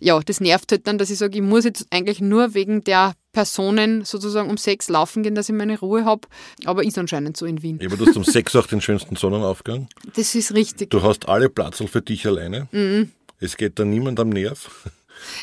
Ja, 0.00 0.20
das 0.20 0.40
nervt 0.40 0.72
halt 0.72 0.86
dann, 0.86 0.98
dass 0.98 1.10
ich 1.10 1.18
sage, 1.18 1.36
ich 1.36 1.42
muss 1.42 1.64
jetzt 1.64 1.86
eigentlich 1.90 2.20
nur 2.20 2.54
wegen 2.54 2.84
der 2.84 3.14
Personen 3.32 4.04
sozusagen 4.04 4.50
um 4.50 4.58
sechs 4.58 4.88
laufen 4.88 5.22
gehen, 5.22 5.34
dass 5.34 5.48
ich 5.48 5.54
meine 5.54 5.78
Ruhe 5.78 6.04
habe. 6.04 6.28
Aber 6.66 6.84
ist 6.84 6.98
anscheinend 6.98 7.36
so 7.36 7.46
in 7.46 7.62
Wien. 7.62 7.80
Aber 7.84 7.96
du 7.96 8.06
hast 8.06 8.16
um 8.16 8.24
sechs 8.24 8.54
auch 8.54 8.66
den 8.66 8.80
schönsten 8.80 9.16
Sonnenaufgang. 9.16 9.88
Das 10.14 10.34
ist 10.34 10.54
richtig. 10.54 10.90
Du 10.90 11.02
hast 11.02 11.28
alle 11.28 11.48
Platzl 11.48 11.88
für 11.88 12.02
dich 12.02 12.26
alleine. 12.26 12.68
Es 13.40 13.56
geht 13.56 13.78
da 13.78 13.84
niemand 13.84 14.20
am 14.20 14.28
Nerv. 14.28 14.70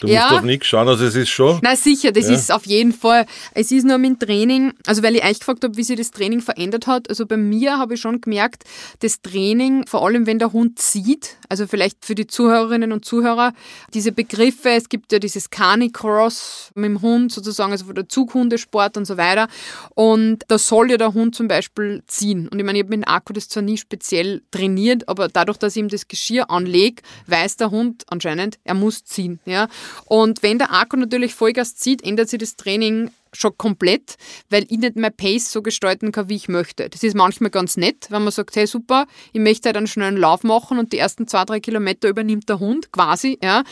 Du. 0.02 0.08
Ja. 0.08 0.22
musst 0.24 0.34
auf 0.34 0.44
nichts 0.44 0.68
schauen, 0.68 0.88
also 0.88 1.06
es 1.06 1.16
ist 1.16 1.30
schon. 1.30 1.60
Na 1.62 1.76
sicher, 1.76 2.12
das 2.12 2.28
Ja. 2.28 2.36
ist 2.36 2.52
auf 2.52 2.66
jeden 2.66 2.94
Fall. 2.94 3.26
Es 3.54 3.72
ist 3.72 3.86
nur 3.86 3.98
mit 3.98 4.12
dem 4.12 4.20
Training, 4.28 4.74
also 4.86 5.04
weil 5.04 5.16
ich 5.16 5.24
euch 5.24 5.40
gefragt 5.40 5.64
habe, 5.64 5.76
wie 5.78 5.84
sich 5.84 5.98
das 5.98 6.12
Training 6.12 6.42
verändert 6.42 6.88
hat. 6.88 7.10
Also 7.10 7.26
bei 7.26 7.38
mir 7.38 7.78
habe 7.78 7.96
ich 7.96 8.02
schon 8.02 8.22
gemerkt, 8.22 8.64
das 9.00 9.22
Training, 9.22 9.86
vor 9.88 10.06
allem 10.06 10.26
wenn 10.26 10.40
der 10.40 10.54
Hund 10.54 10.80
sieht, 10.80 11.38
also 11.50 11.68
vielleicht 11.68 12.06
für 12.06 12.16
die 12.16 12.28
Zuhörerinnen 12.28 12.92
und 12.92 13.06
Zuhörer, 13.06 13.54
diese 13.94 14.12
Begriffe, 14.12 14.70
es 14.72 14.90
gibt 14.90 15.12
ja 15.12 15.20
dieses 15.20 15.50
Canicross 15.50 16.72
mit 16.76 16.86
dem 16.86 17.02
Hund 17.02 17.32
sozusagen, 17.32 17.72
also 17.72 17.92
der 17.94 18.08
Zughundesport 18.08 18.98
und 18.98 19.06
so 19.06 19.18
weiter. 19.18 19.48
Und 19.96 20.44
da 20.48 20.58
soll 20.58 20.92
ja 20.92 20.98
der 20.98 21.14
Hund 21.14 21.36
zum 21.36 21.48
Beispiel 21.48 22.04
ziehen. 22.08 22.48
Und 22.48 22.60
ich 22.60 22.66
meine, 22.66 22.78
ich 22.80 22.84
habe 22.84 22.96
mit 22.96 23.06
dem 23.06 23.10
Akku 23.12 23.34
das 23.34 23.48
zwar 23.50 23.64
nie 23.64 23.78
speziell 23.78 24.42
trainiert, 24.52 25.08
aber 25.08 25.28
dadurch, 25.28 25.58
dass 25.58 25.76
ich 25.76 25.80
ihm 25.82 25.90
das 25.90 26.08
Geschirr 26.08 26.50
anlege, 26.52 27.02
weiß 27.28 27.58
der 27.58 27.72
Hund 27.72 28.04
anscheinend, 28.10 28.60
er 28.64 28.74
muss 28.74 29.04
ziehen. 29.06 29.40
Ja? 29.46 29.68
Und 30.06 30.44
wenn 30.44 30.58
der 30.58 30.74
Akku 30.74 30.98
natürlich 30.98 31.34
Vollgas 31.34 31.76
zieht, 31.76 32.04
ändert 32.04 32.30
sich 32.30 32.40
das 32.40 32.56
Training 32.56 33.12
schon 33.34 33.58
komplett, 33.58 34.16
weil 34.50 34.66
ich 34.70 34.80
nicht 34.80 34.96
mein 34.96 35.16
Pace 35.16 35.52
so 35.52 35.62
gestalten 35.62 36.12
kann, 36.12 36.30
wie 36.30 36.36
ich 36.36 36.48
möchte. 36.48 36.90
Das 36.90 37.04
ist 37.04 37.16
manchmal 37.16 37.52
ganz 37.52 37.78
nett, 37.78 38.08
wenn 38.10 38.24
man 38.24 38.32
sagt, 38.32 38.56
hey 38.56 38.66
super, 38.66 39.06
ich 39.34 39.40
möchte 39.40 39.70
halt 39.70 39.78
einen 39.78 39.88
schnellen 39.88 40.18
Lauf 40.18 40.44
machen 40.44 40.80
und 40.80 40.94
die 40.94 40.98
ersten 40.98 41.28
zwei, 41.28 41.46
drei 41.46 41.60
Kilometer 41.60 42.10
übernimmt 42.10 42.50
der 42.50 42.60
Hund 42.60 42.92
quasi, 42.92 43.38
ja. 43.44 43.64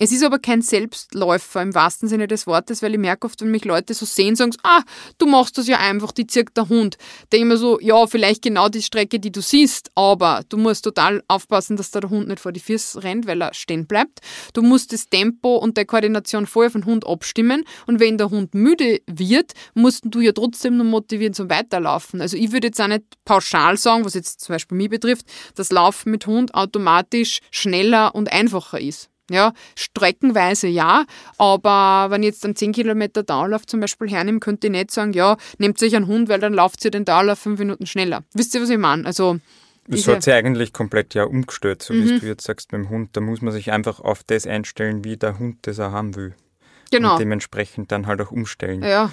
Es 0.00 0.12
ist 0.12 0.22
aber 0.22 0.38
kein 0.38 0.62
Selbstläufer 0.62 1.60
im 1.60 1.74
wahrsten 1.74 2.08
Sinne 2.08 2.28
des 2.28 2.46
Wortes, 2.46 2.82
weil 2.82 2.92
ich 2.92 3.00
merke 3.00 3.26
oft, 3.26 3.40
wenn 3.40 3.50
mich 3.50 3.64
Leute 3.64 3.94
so 3.94 4.06
sehen, 4.06 4.36
sagen 4.36 4.52
sie, 4.52 4.58
ah, 4.62 4.82
du 5.18 5.26
machst 5.26 5.58
das 5.58 5.66
ja 5.66 5.78
einfach, 5.78 6.12
die 6.12 6.28
zirkt 6.28 6.56
der 6.56 6.68
Hund. 6.68 6.98
Ich 7.32 7.44
mir 7.44 7.56
so, 7.56 7.80
ja, 7.80 8.06
vielleicht 8.06 8.42
genau 8.42 8.68
die 8.68 8.82
Strecke, 8.82 9.18
die 9.18 9.32
du 9.32 9.42
siehst, 9.42 9.90
aber 9.96 10.42
du 10.48 10.56
musst 10.56 10.84
total 10.84 11.24
aufpassen, 11.26 11.76
dass 11.76 11.90
da 11.90 11.98
der 11.98 12.10
Hund 12.10 12.28
nicht 12.28 12.38
vor 12.38 12.52
die 12.52 12.60
Füße 12.60 13.02
rennt, 13.02 13.26
weil 13.26 13.42
er 13.42 13.52
stehen 13.54 13.88
bleibt. 13.88 14.20
Du 14.52 14.62
musst 14.62 14.92
das 14.92 15.06
Tempo 15.06 15.56
und 15.56 15.76
die 15.76 15.84
Koordination 15.84 16.46
vorher 16.46 16.70
von 16.70 16.84
Hund 16.84 17.04
abstimmen 17.04 17.64
und 17.88 17.98
wenn 17.98 18.18
der 18.18 18.30
Hund 18.30 18.54
müde 18.54 19.00
wird, 19.08 19.52
musst 19.74 20.04
du 20.04 20.20
ja 20.20 20.30
trotzdem 20.30 20.76
noch 20.76 20.84
motivieren 20.84 21.34
zum 21.34 21.50
Weiterlaufen. 21.50 22.20
Also 22.20 22.36
ich 22.36 22.52
würde 22.52 22.68
jetzt 22.68 22.80
auch 22.80 22.86
nicht 22.86 23.02
pauschal 23.24 23.76
sagen, 23.76 24.04
was 24.04 24.14
jetzt 24.14 24.42
zum 24.42 24.54
Beispiel 24.54 24.78
mich 24.78 24.90
betrifft, 24.90 25.26
dass 25.56 25.72
Laufen 25.72 26.12
mit 26.12 26.24
Hund 26.28 26.54
automatisch 26.54 27.40
schneller 27.50 28.14
und 28.14 28.32
einfacher 28.32 28.80
ist. 28.80 29.10
Ja, 29.30 29.52
streckenweise 29.76 30.68
ja, 30.68 31.04
aber 31.36 32.10
wenn 32.10 32.22
ich 32.22 32.28
jetzt 32.28 32.44
einen 32.44 32.56
10 32.56 32.72
Kilometer 32.72 33.22
Dauerlauf 33.22 33.66
zum 33.66 33.80
Beispiel 33.80 34.08
hernehme, 34.08 34.40
könnte 34.40 34.68
ich 34.68 34.72
nicht 34.72 34.90
sagen, 34.90 35.12
ja, 35.12 35.36
nehmt 35.58 35.78
sich 35.78 35.94
einen 35.94 36.06
Hund, 36.06 36.28
weil 36.28 36.40
dann 36.40 36.54
lauft 36.54 36.84
ihr 36.84 36.90
den 36.90 37.04
Dauerlauf 37.04 37.38
fünf 37.38 37.58
Minuten 37.58 37.86
schneller. 37.86 38.24
Wisst 38.34 38.54
ihr, 38.54 38.62
was 38.62 38.70
ich 38.70 38.78
meine? 38.78 39.04
Also, 39.06 39.38
das 39.86 40.06
hat 40.06 40.22
sich 40.22 40.34
eigentlich 40.34 40.72
komplett 40.72 41.14
ja 41.14 41.24
umgestellt, 41.24 41.82
so 41.82 41.94
mhm. 41.94 42.04
wie 42.04 42.20
du 42.20 42.26
jetzt 42.26 42.44
sagst 42.44 42.70
beim 42.70 42.88
Hund. 42.90 43.16
Da 43.16 43.20
muss 43.20 43.40
man 43.40 43.52
sich 43.52 43.72
einfach 43.72 44.00
auf 44.00 44.22
das 44.22 44.46
einstellen, 44.46 45.04
wie 45.04 45.16
der 45.16 45.38
Hund 45.38 45.58
das 45.62 45.80
auch 45.80 45.92
haben 45.92 46.14
will. 46.14 46.34
Genau. 46.90 47.12
Und 47.12 47.20
dementsprechend 47.20 47.92
dann 47.92 48.06
halt 48.06 48.20
auch 48.20 48.30
umstellen. 48.30 48.82
Ja. 48.82 49.12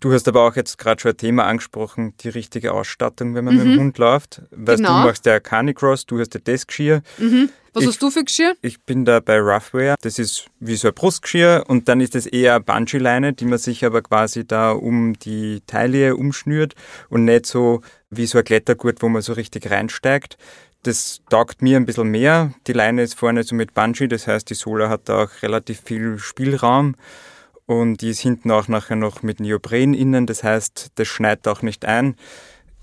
Du 0.00 0.12
hast 0.12 0.28
aber 0.28 0.46
auch 0.46 0.56
jetzt 0.56 0.78
gerade 0.78 1.00
schon 1.00 1.12
ein 1.12 1.16
Thema 1.16 1.44
angesprochen, 1.44 2.14
die 2.20 2.28
richtige 2.28 2.72
Ausstattung, 2.72 3.34
wenn 3.34 3.44
man 3.44 3.54
mhm. 3.54 3.62
mit 3.62 3.72
dem 3.72 3.80
Hund 3.80 3.98
läuft. 3.98 4.42
Weißt 4.50 4.78
genau. 4.78 5.00
du 5.00 5.06
machst 5.06 5.26
ja 5.26 5.40
Canicross, 5.40 6.06
du 6.06 6.18
hast 6.18 6.34
ja 6.34 6.40
das 6.42 6.66
Geschirr. 6.66 7.02
Mhm. 7.18 7.50
Was 7.74 7.84
ich, 7.84 7.88
hast 7.88 8.02
du 8.02 8.10
für 8.10 8.24
Geschirr? 8.24 8.54
Ich 8.60 8.82
bin 8.82 9.04
da 9.04 9.20
bei 9.20 9.38
Roughwear. 9.38 9.96
Das 10.02 10.18
ist 10.18 10.46
wie 10.60 10.76
so 10.76 10.88
ein 10.88 10.94
Brustgeschirr 10.94 11.64
und 11.66 11.88
dann 11.88 12.00
ist 12.00 12.14
das 12.14 12.26
eher 12.26 12.54
eine 12.54 12.64
Bungee-Leine, 12.64 13.32
die 13.32 13.46
man 13.46 13.58
sich 13.58 13.84
aber 13.84 14.02
quasi 14.02 14.46
da 14.46 14.72
um 14.72 15.18
die 15.18 15.62
Taille 15.66 16.16
umschnürt 16.16 16.74
und 17.08 17.24
nicht 17.24 17.46
so 17.46 17.80
wie 18.10 18.26
so 18.26 18.38
ein 18.38 18.44
Klettergurt, 18.44 19.00
wo 19.00 19.08
man 19.08 19.22
so 19.22 19.32
richtig 19.32 19.70
reinsteigt. 19.70 20.36
Das 20.82 21.20
taugt 21.30 21.62
mir 21.62 21.76
ein 21.76 21.86
bisschen 21.86 22.08
mehr. 22.08 22.52
Die 22.66 22.72
Leine 22.72 23.02
ist 23.02 23.14
vorne 23.14 23.42
so 23.44 23.54
mit 23.54 23.72
Bungee, 23.72 24.08
das 24.08 24.26
heißt, 24.26 24.50
die 24.50 24.54
Sohle 24.54 24.88
hat 24.88 25.08
da 25.08 25.24
auch 25.24 25.42
relativ 25.42 25.80
viel 25.80 26.18
Spielraum 26.18 26.96
und 27.66 28.00
die 28.00 28.10
ist 28.10 28.20
hinten 28.20 28.50
auch 28.50 28.68
nachher 28.68 28.96
noch 28.96 29.22
mit 29.22 29.40
Neopren 29.40 29.94
innen, 29.94 30.26
das 30.26 30.42
heißt, 30.42 30.92
das 30.94 31.08
schneidet 31.08 31.48
auch 31.48 31.62
nicht 31.62 31.84
ein. 31.84 32.16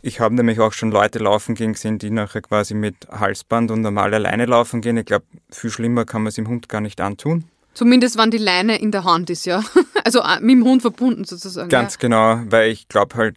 Ich 0.02 0.22
habe 0.22 0.34
nämlich 0.36 0.60
auch 0.60 0.72
schon 0.72 0.92
Leute 0.92 1.20
laufen 1.20 1.56
gehen 1.56 1.74
gesehen, 1.74 2.00
die 2.00 2.10
nachher 2.10 2.42
quasi 2.42 2.74
mit 2.74 2.96
Halsband 3.12 3.70
und 3.72 3.82
normaler 3.82 4.20
Leine 4.20 4.46
laufen 4.46 4.82
gehen. 4.82 4.96
Ich 4.98 5.06
glaube, 5.06 5.26
viel 5.52 5.70
schlimmer 5.70 6.06
kann 6.06 6.22
man 6.22 6.30
es 6.30 6.36
dem 6.36 6.48
Hund 6.48 6.70
gar 6.70 6.80
nicht 6.80 7.02
antun. 7.02 7.46
Zumindest 7.74 8.18
wenn 8.18 8.32
die 8.32 8.38
Leine 8.38 8.80
in 8.80 8.92
der 8.92 9.04
Hand 9.04 9.30
ist, 9.30 9.46
ja. 9.46 9.64
Also 10.06 10.22
äh, 10.22 10.40
mit 10.40 10.52
dem 10.52 10.64
Hund 10.64 10.82
verbunden 10.82 11.26
sozusagen. 11.26 11.70
Ganz 11.70 11.96
ja. 11.96 12.00
genau, 12.00 12.42
weil 12.46 12.72
ich 12.72 12.88
glaube 12.88 13.16
halt, 13.16 13.36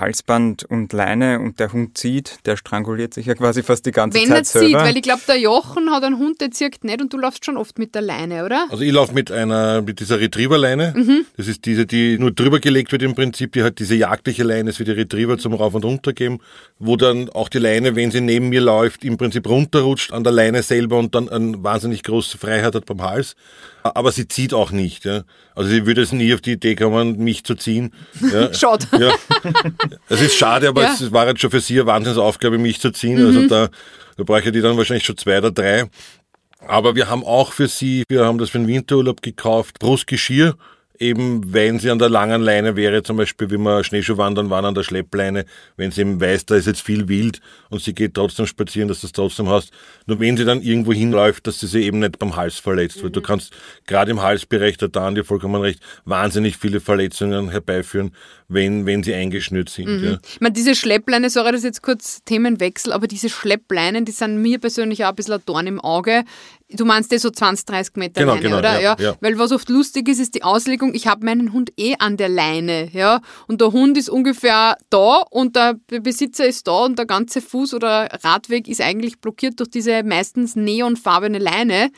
Halsband 0.00 0.64
und 0.64 0.92
Leine 0.92 1.40
und 1.40 1.60
der 1.60 1.72
Hund 1.72 1.96
zieht, 1.96 2.38
der 2.46 2.56
stranguliert 2.56 3.14
sich 3.14 3.26
ja 3.26 3.34
quasi 3.34 3.62
fast 3.62 3.86
die 3.86 3.90
ganze 3.90 4.18
Wenn 4.18 4.28
Zeit 4.28 4.46
selber. 4.46 4.66
Wenn 4.66 4.74
er 4.74 4.78
zieht, 4.78 4.88
weil 4.88 4.96
ich 4.96 5.02
glaube, 5.02 5.22
der 5.26 5.38
Jochen 5.38 5.90
hat 5.90 6.04
einen 6.04 6.18
Hund, 6.18 6.40
der 6.40 6.50
zirkt 6.50 6.84
nicht 6.84 7.00
und 7.00 7.12
du 7.12 7.18
laufst 7.18 7.44
schon 7.44 7.56
oft 7.56 7.78
mit 7.78 7.94
der 7.94 8.02
Leine, 8.02 8.44
oder? 8.44 8.66
Also 8.70 8.82
ich 8.82 8.92
laufe 8.92 9.14
mit 9.14 9.30
einer, 9.30 9.82
mit 9.82 10.00
dieser 10.00 10.20
Retriever-Leine. 10.20 10.94
Mhm. 10.96 11.26
Das 11.36 11.48
ist 11.48 11.64
diese, 11.64 11.86
die 11.86 12.18
nur 12.18 12.30
drüber 12.30 12.60
gelegt 12.60 12.92
wird 12.92 13.02
im 13.02 13.14
Prinzip, 13.14 13.52
die 13.52 13.62
hat 13.62 13.78
diese 13.78 13.94
jagdliche 13.94 14.44
Leine, 14.44 14.70
ist 14.70 14.80
wie 14.80 14.84
die 14.84 14.92
Retriever 14.92 15.38
zum 15.38 15.54
Rauf- 15.54 15.74
und 15.74 15.84
Runtergeben, 15.84 16.40
wo 16.78 16.96
dann 16.96 17.28
auch 17.30 17.48
die 17.48 17.58
Leine, 17.58 17.96
wenn 17.96 18.10
sie 18.10 18.20
neben 18.20 18.48
mir 18.48 18.60
läuft, 18.60 19.04
im 19.04 19.16
Prinzip 19.16 19.48
runterrutscht 19.48 20.12
an 20.12 20.24
der 20.24 20.32
Leine 20.32 20.62
selber 20.62 20.98
und 20.98 21.14
dann 21.14 21.28
eine 21.28 21.62
wahnsinnig 21.62 22.02
große 22.02 22.38
Freiheit 22.38 22.74
hat 22.74 22.86
beim 22.86 23.02
Hals. 23.02 23.34
Aber 23.82 24.12
sie 24.12 24.28
zieht 24.28 24.54
auch 24.54 24.70
nicht. 24.70 25.04
Ja. 25.04 25.22
Also 25.54 25.70
sie 25.70 25.86
würde 25.86 26.02
es 26.02 26.12
nie 26.12 26.32
auf 26.34 26.40
die 26.40 26.52
Idee 26.52 26.76
kommen, 26.76 27.18
mich 27.18 27.44
zu 27.44 27.54
ziehen. 27.54 27.92
Ja. 28.32 28.52
Schaut. 28.54 28.86
Ja. 28.98 29.12
Es 30.08 30.20
ist 30.20 30.36
schade, 30.36 30.68
aber 30.68 30.82
ja. 30.82 30.94
es 30.94 31.12
war 31.12 31.26
jetzt 31.26 31.40
schon 31.40 31.50
für 31.50 31.60
sie 31.60 31.80
eine 31.80 31.86
Wahnsinnsaufgabe, 31.86 32.58
mich 32.58 32.80
zu 32.80 32.92
ziehen. 32.92 33.18
Also 33.18 33.40
mhm. 33.40 33.44
Also 33.44 33.48
da, 33.48 33.68
da 34.16 34.24
brauche 34.24 34.40
ich 34.40 34.52
die 34.52 34.60
dann 34.60 34.76
wahrscheinlich 34.76 35.04
schon 35.04 35.16
zwei 35.16 35.38
oder 35.38 35.50
drei. 35.50 35.86
Aber 36.66 36.94
wir 36.94 37.08
haben 37.08 37.24
auch 37.24 37.52
für 37.52 37.66
sie, 37.66 38.04
wir 38.08 38.24
haben 38.24 38.38
das 38.38 38.50
für 38.50 38.58
den 38.58 38.68
Winterurlaub 38.68 39.20
gekauft, 39.20 39.78
Brustgeschirr 39.80 40.56
eben, 41.02 41.52
wenn 41.52 41.78
sie 41.78 41.90
an 41.90 41.98
der 41.98 42.08
langen 42.08 42.40
Leine 42.40 42.76
wäre, 42.76 43.02
zum 43.02 43.16
Beispiel, 43.16 43.50
wie 43.50 43.58
wir 43.58 43.84
Schneeschuhwandern 43.84 44.48
waren 44.48 44.64
an 44.64 44.74
der 44.74 44.84
Schleppleine, 44.84 45.44
wenn 45.76 45.90
sie 45.90 46.02
eben 46.02 46.20
weiß, 46.20 46.46
da 46.46 46.54
ist 46.54 46.66
jetzt 46.66 46.80
viel 46.80 47.08
Wild 47.08 47.40
und 47.68 47.82
sie 47.82 47.92
geht 47.92 48.14
trotzdem 48.14 48.46
spazieren, 48.46 48.88
dass 48.88 49.00
du 49.00 49.06
es 49.08 49.12
trotzdem 49.12 49.48
hast. 49.48 49.72
Nur 50.06 50.20
wenn 50.20 50.36
sie 50.36 50.44
dann 50.44 50.62
irgendwo 50.62 50.92
hinläuft, 50.92 51.46
dass 51.46 51.60
sie 51.60 51.66
sich 51.66 51.84
eben 51.84 51.98
nicht 51.98 52.18
beim 52.18 52.36
Hals 52.36 52.58
verletzt, 52.58 52.98
mhm. 52.98 53.02
weil 53.04 53.10
du 53.10 53.20
kannst 53.20 53.52
gerade 53.86 54.10
im 54.12 54.22
Halsbereich, 54.22 54.78
da 54.78 54.88
Dan 54.88 55.14
dir 55.14 55.24
vollkommen 55.24 55.60
recht, 55.60 55.80
wahnsinnig 56.04 56.56
viele 56.56 56.80
Verletzungen 56.80 57.50
herbeiführen, 57.50 58.12
wenn, 58.52 58.86
wenn 58.86 59.02
sie 59.02 59.14
eingeschnürt 59.14 59.68
sind. 59.68 59.88
Mhm. 59.88 60.04
Ja. 60.04 60.18
Ich 60.34 60.40
meine, 60.40 60.52
diese 60.52 60.74
Schleppleine, 60.74 61.30
sorry, 61.30 61.52
das 61.52 61.60
ist 61.60 61.64
jetzt 61.64 61.82
kurz 61.82 62.22
Themenwechsel, 62.24 62.92
aber 62.92 63.06
diese 63.06 63.28
Schleppleinen, 63.28 64.04
die 64.04 64.12
sind 64.12 64.40
mir 64.40 64.58
persönlich 64.58 65.04
auch 65.04 65.10
ein 65.10 65.14
bisschen 65.14 65.34
ein 65.34 65.42
Dorn 65.46 65.66
im 65.66 65.80
Auge. 65.80 66.24
Du 66.70 66.84
meinst 66.84 67.12
eh 67.12 67.18
so 67.18 67.30
20, 67.30 67.66
30 67.66 67.96
Meter 67.96 68.20
genau, 68.20 68.34
Leine, 68.34 68.42
genau, 68.42 68.58
oder? 68.58 68.80
Ja, 68.80 68.96
ja. 68.98 69.14
Weil 69.20 69.38
was 69.38 69.52
oft 69.52 69.68
lustig 69.68 70.08
ist, 70.08 70.20
ist 70.20 70.34
die 70.34 70.42
Auslegung, 70.42 70.94
ich 70.94 71.06
habe 71.06 71.24
meinen 71.24 71.52
Hund 71.52 71.72
eh 71.76 71.94
an 71.98 72.16
der 72.16 72.28
Leine, 72.28 72.88
ja. 72.92 73.20
Und 73.46 73.60
der 73.60 73.72
Hund 73.72 73.98
ist 73.98 74.08
ungefähr 74.08 74.76
da 74.88 75.22
und 75.30 75.56
der 75.56 75.76
Besitzer 75.86 76.46
ist 76.46 76.66
da 76.66 76.84
und 76.84 76.98
der 76.98 77.06
ganze 77.06 77.40
Fuß 77.40 77.74
oder 77.74 78.08
Radweg 78.22 78.68
ist 78.68 78.80
eigentlich 78.80 79.20
blockiert 79.20 79.60
durch 79.60 79.70
diese 79.70 80.02
meistens 80.02 80.56
neonfarbene 80.56 81.38
Leine. 81.38 81.90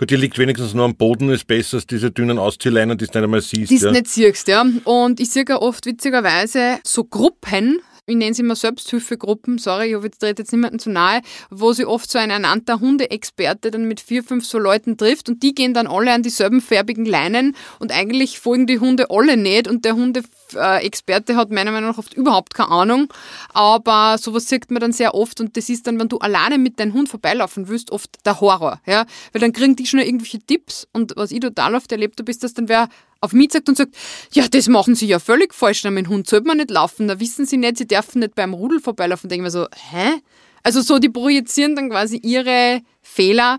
Gut, 0.00 0.10
die 0.10 0.16
liegt 0.16 0.38
wenigstens 0.38 0.74
nur 0.74 0.84
am 0.84 0.94
Boden, 0.94 1.28
ist 1.28 1.48
besser 1.48 1.78
als 1.78 1.86
diese 1.88 2.12
dünnen 2.12 2.38
Ausziehleinen, 2.38 2.96
die 2.96 3.06
du 3.06 3.10
nicht 3.10 3.24
einmal 3.24 3.40
siehst. 3.40 3.72
Die 3.72 3.80
du 3.80 3.90
nicht 3.90 4.06
siehst, 4.06 4.46
ja. 4.46 4.64
Und 4.84 5.18
ich 5.18 5.30
sehe 5.30 5.44
ja 5.48 5.60
oft 5.60 5.86
witzigerweise 5.86 6.78
so 6.84 7.02
Gruppen, 7.02 7.80
ich 8.08 8.16
nenne 8.16 8.34
sie 8.34 8.42
immer 8.42 8.56
Selbsthilfegruppen, 8.56 9.58
sorry, 9.58 9.90
ich 9.90 9.94
hoffe, 9.94 10.06
jetzt 10.06 10.22
dreht 10.22 10.38
jetzt 10.38 10.52
niemanden 10.52 10.78
zu 10.78 10.90
nahe, 10.90 11.20
wo 11.50 11.72
sie 11.72 11.84
oft 11.84 12.10
so 12.10 12.18
ein 12.18 12.30
ernannter 12.30 12.80
Hundeexperte 12.80 13.70
dann 13.70 13.84
mit 13.84 14.00
vier, 14.00 14.24
fünf 14.24 14.46
so 14.46 14.58
Leuten 14.58 14.96
trifft 14.96 15.28
und 15.28 15.42
die 15.42 15.54
gehen 15.54 15.74
dann 15.74 15.86
alle 15.86 16.12
an 16.12 16.22
dieselben 16.22 16.60
färbigen 16.60 17.04
Leinen 17.04 17.54
und 17.78 17.92
eigentlich 17.92 18.40
folgen 18.40 18.66
die 18.66 18.78
Hunde 18.78 19.10
alle 19.10 19.36
nicht 19.36 19.68
und 19.68 19.84
der 19.84 19.94
Hundeexperte 19.94 21.36
hat 21.36 21.50
meiner 21.50 21.70
Meinung 21.70 21.90
nach 21.90 21.98
oft 21.98 22.14
überhaupt 22.14 22.54
keine 22.54 22.70
Ahnung, 22.70 23.12
aber 23.52 24.16
sowas 24.18 24.48
sieht 24.48 24.70
man 24.70 24.80
dann 24.80 24.92
sehr 24.92 25.14
oft 25.14 25.40
und 25.40 25.56
das 25.56 25.68
ist 25.68 25.86
dann, 25.86 26.00
wenn 26.00 26.08
du 26.08 26.18
alleine 26.18 26.56
mit 26.56 26.80
deinem 26.80 26.94
Hund 26.94 27.10
vorbeilaufen 27.10 27.68
willst, 27.68 27.90
oft 27.90 28.24
der 28.24 28.40
Horror, 28.40 28.80
ja, 28.86 29.04
weil 29.32 29.40
dann 29.40 29.52
kriegen 29.52 29.76
die 29.76 29.86
schon 29.86 30.00
irgendwelche 30.00 30.38
Tipps 30.38 30.88
und 30.94 31.12
was 31.16 31.30
ich 31.30 31.40
total 31.40 31.74
oft 31.74 31.92
erlebt 31.92 32.18
habe, 32.18 32.30
ist, 32.30 32.42
dass 32.42 32.54
dann 32.54 32.68
wer 32.68 32.88
auf 33.20 33.32
mich 33.32 33.52
sagt 33.52 33.68
und 33.68 33.76
sagt, 33.76 33.94
ja, 34.32 34.46
das 34.48 34.68
machen 34.68 34.94
sie 34.94 35.06
ja 35.06 35.18
völlig 35.18 35.54
falsch, 35.54 35.84
mit 35.84 36.06
dem 36.06 36.08
Hund 36.08 36.28
sollte 36.28 36.46
man 36.46 36.58
nicht 36.58 36.70
laufen, 36.70 37.08
da 37.08 37.18
wissen 37.20 37.46
sie 37.46 37.56
nicht, 37.56 37.78
sie 37.78 37.86
dürfen 37.86 38.20
nicht 38.20 38.34
beim 38.34 38.54
Rudel 38.54 38.80
vorbeilaufen. 38.80 39.28
Denke 39.28 39.46
ich 39.46 39.46
mir 39.46 39.50
so, 39.50 39.66
hä? 39.90 40.20
Also 40.62 40.80
so, 40.80 40.98
die 40.98 41.08
projizieren 41.08 41.76
dann 41.76 41.90
quasi 41.90 42.16
ihre 42.16 42.82
Fehler 43.00 43.58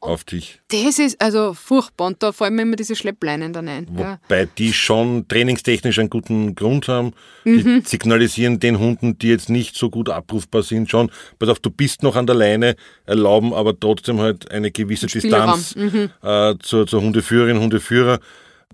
auf 0.00 0.24
dich. 0.24 0.60
Das 0.68 0.98
ist 0.98 1.20
also 1.20 1.52
furchtbar 1.52 2.06
und 2.06 2.22
da 2.22 2.32
fallen 2.32 2.54
mir 2.54 2.62
immer 2.62 2.76
diese 2.76 2.96
Schleppleinen 2.96 3.52
dann 3.52 3.68
ein. 3.68 3.86
Wobei 3.90 4.40
ja. 4.40 4.46
die 4.46 4.72
schon 4.72 5.28
trainingstechnisch 5.28 5.98
einen 5.98 6.08
guten 6.08 6.54
Grund 6.54 6.88
haben. 6.88 7.12
Die 7.44 7.62
mhm. 7.62 7.82
signalisieren 7.84 8.60
den 8.60 8.78
Hunden, 8.78 9.18
die 9.18 9.28
jetzt 9.28 9.50
nicht 9.50 9.76
so 9.76 9.90
gut 9.90 10.08
abrufbar 10.08 10.62
sind, 10.62 10.90
schon, 10.90 11.10
pass 11.38 11.50
auf, 11.50 11.58
du 11.58 11.70
bist 11.70 12.02
noch 12.02 12.16
an 12.16 12.26
der 12.26 12.36
Leine, 12.36 12.76
erlauben 13.04 13.52
aber 13.52 13.78
trotzdem 13.78 14.20
halt 14.20 14.50
eine 14.50 14.70
gewisse 14.70 15.06
Distanz 15.06 15.76
mhm. 15.76 16.10
äh, 16.22 16.54
zur, 16.60 16.86
zur 16.86 17.02
Hundeführerin, 17.02 17.60
Hundeführer 17.60 18.20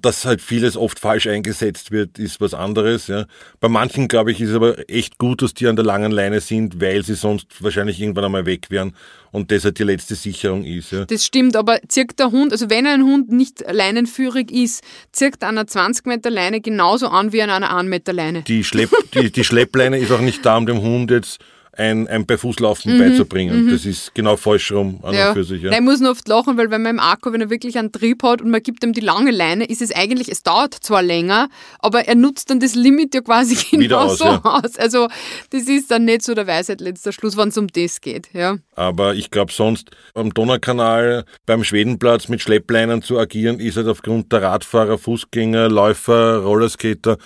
dass 0.02 0.24
halt 0.24 0.42
vieles 0.42 0.76
oft 0.76 0.98
falsch 0.98 1.26
eingesetzt 1.26 1.90
wird, 1.90 2.18
ist 2.18 2.40
was 2.40 2.52
anderes. 2.54 3.06
Ja. 3.06 3.26
Bei 3.60 3.68
manchen, 3.68 4.08
glaube 4.08 4.30
ich, 4.30 4.40
ist 4.40 4.50
es 4.50 4.56
aber 4.56 4.88
echt 4.90 5.18
gut, 5.18 5.42
dass 5.42 5.54
die 5.54 5.66
an 5.66 5.76
der 5.76 5.84
langen 5.84 6.12
Leine 6.12 6.40
sind, 6.40 6.80
weil 6.80 7.02
sie 7.02 7.14
sonst 7.14 7.46
wahrscheinlich 7.60 8.00
irgendwann 8.00 8.26
einmal 8.26 8.46
weg 8.46 8.66
wären 8.70 8.94
und 9.32 9.50
das 9.50 9.64
halt 9.64 9.78
die 9.78 9.84
letzte 9.84 10.14
Sicherung 10.14 10.64
ist. 10.64 10.92
Ja. 10.92 11.06
Das 11.06 11.24
stimmt, 11.24 11.56
aber 11.56 11.80
zirkt 11.88 12.18
der 12.18 12.30
Hund, 12.30 12.52
also 12.52 12.68
wenn 12.68 12.86
ein 12.86 13.02
Hund 13.02 13.30
nicht 13.30 13.64
leinenführig 13.70 14.50
ist, 14.50 14.84
zirkt 15.12 15.42
einer 15.42 15.66
20 15.66 16.06
Meter 16.06 16.30
Leine 16.30 16.60
genauso 16.60 17.08
an 17.08 17.32
wie 17.32 17.42
an 17.42 17.50
einer 17.50 17.74
1 17.74 17.88
Meter 17.88 18.12
Leine. 18.12 18.42
Die, 18.42 18.64
Schlepp, 18.64 18.90
die, 19.14 19.32
die 19.32 19.44
Schleppleine 19.44 19.98
ist 19.98 20.12
auch 20.12 20.20
nicht 20.20 20.44
da, 20.44 20.56
um 20.58 20.66
dem 20.66 20.80
Hund 20.82 21.10
jetzt 21.10 21.38
ein, 21.76 22.08
ein 22.08 22.26
bei 22.26 22.38
Fußlaufen 22.38 22.94
mhm, 22.94 22.98
beizubringen. 22.98 23.66
Mhm. 23.66 23.70
Das 23.70 23.84
ist 23.84 24.14
genau 24.14 24.36
falsch 24.36 24.72
rum 24.72 25.00
an 25.02 25.14
ja. 25.14 25.28
und 25.28 25.34
für 25.34 25.44
sich. 25.44 25.62
Ja. 25.62 25.70
Nein, 25.70 25.82
ich 25.82 25.84
muss 25.84 26.00
nur 26.00 26.12
oft 26.12 26.26
lachen, 26.28 26.56
weil 26.56 26.70
wenn 26.70 26.82
man 26.82 26.96
im 26.96 27.00
Akku, 27.00 27.32
wenn 27.32 27.40
er 27.40 27.50
wirklich 27.50 27.78
einen 27.78 27.92
Trieb 27.92 28.22
hat 28.22 28.40
und 28.40 28.50
man 28.50 28.62
gibt 28.62 28.82
ihm 28.84 28.92
die 28.92 29.00
lange 29.00 29.30
Leine, 29.30 29.64
ist 29.64 29.82
es 29.82 29.94
eigentlich, 29.94 30.30
es 30.30 30.42
dauert 30.42 30.74
zwar 30.74 31.02
länger, 31.02 31.48
aber 31.78 32.06
er 32.06 32.14
nutzt 32.14 32.50
dann 32.50 32.60
das 32.60 32.74
Limit 32.74 33.14
ja 33.14 33.20
quasi 33.20 33.56
genau 33.76 34.06
aus, 34.06 34.18
so 34.18 34.24
ja. 34.24 34.40
aus. 34.42 34.76
Also 34.76 35.08
das 35.50 35.62
ist 35.62 35.90
dann 35.90 36.04
nicht 36.04 36.22
so 36.22 36.34
der 36.34 36.46
Weisheit 36.46 36.80
letzter 36.80 37.12
Schluss, 37.12 37.36
wenn 37.36 37.48
es 37.48 37.58
um 37.58 37.68
das 37.68 38.00
geht. 38.00 38.28
Ja. 38.32 38.56
Aber 38.74 39.14
ich 39.14 39.30
glaube 39.30 39.52
sonst 39.52 39.90
am 40.14 40.32
Donaukanal 40.32 41.24
beim 41.44 41.64
Schwedenplatz 41.64 42.28
mit 42.28 42.40
Schleppleinen 42.40 43.02
zu 43.02 43.18
agieren, 43.18 43.60
ist 43.60 43.76
halt 43.76 43.88
aufgrund 43.88 44.32
der 44.32 44.42
Radfahrer, 44.42 44.98
Fußgänger, 44.98 45.68
Läufer, 45.68 46.38
Rollerskater 46.38 47.18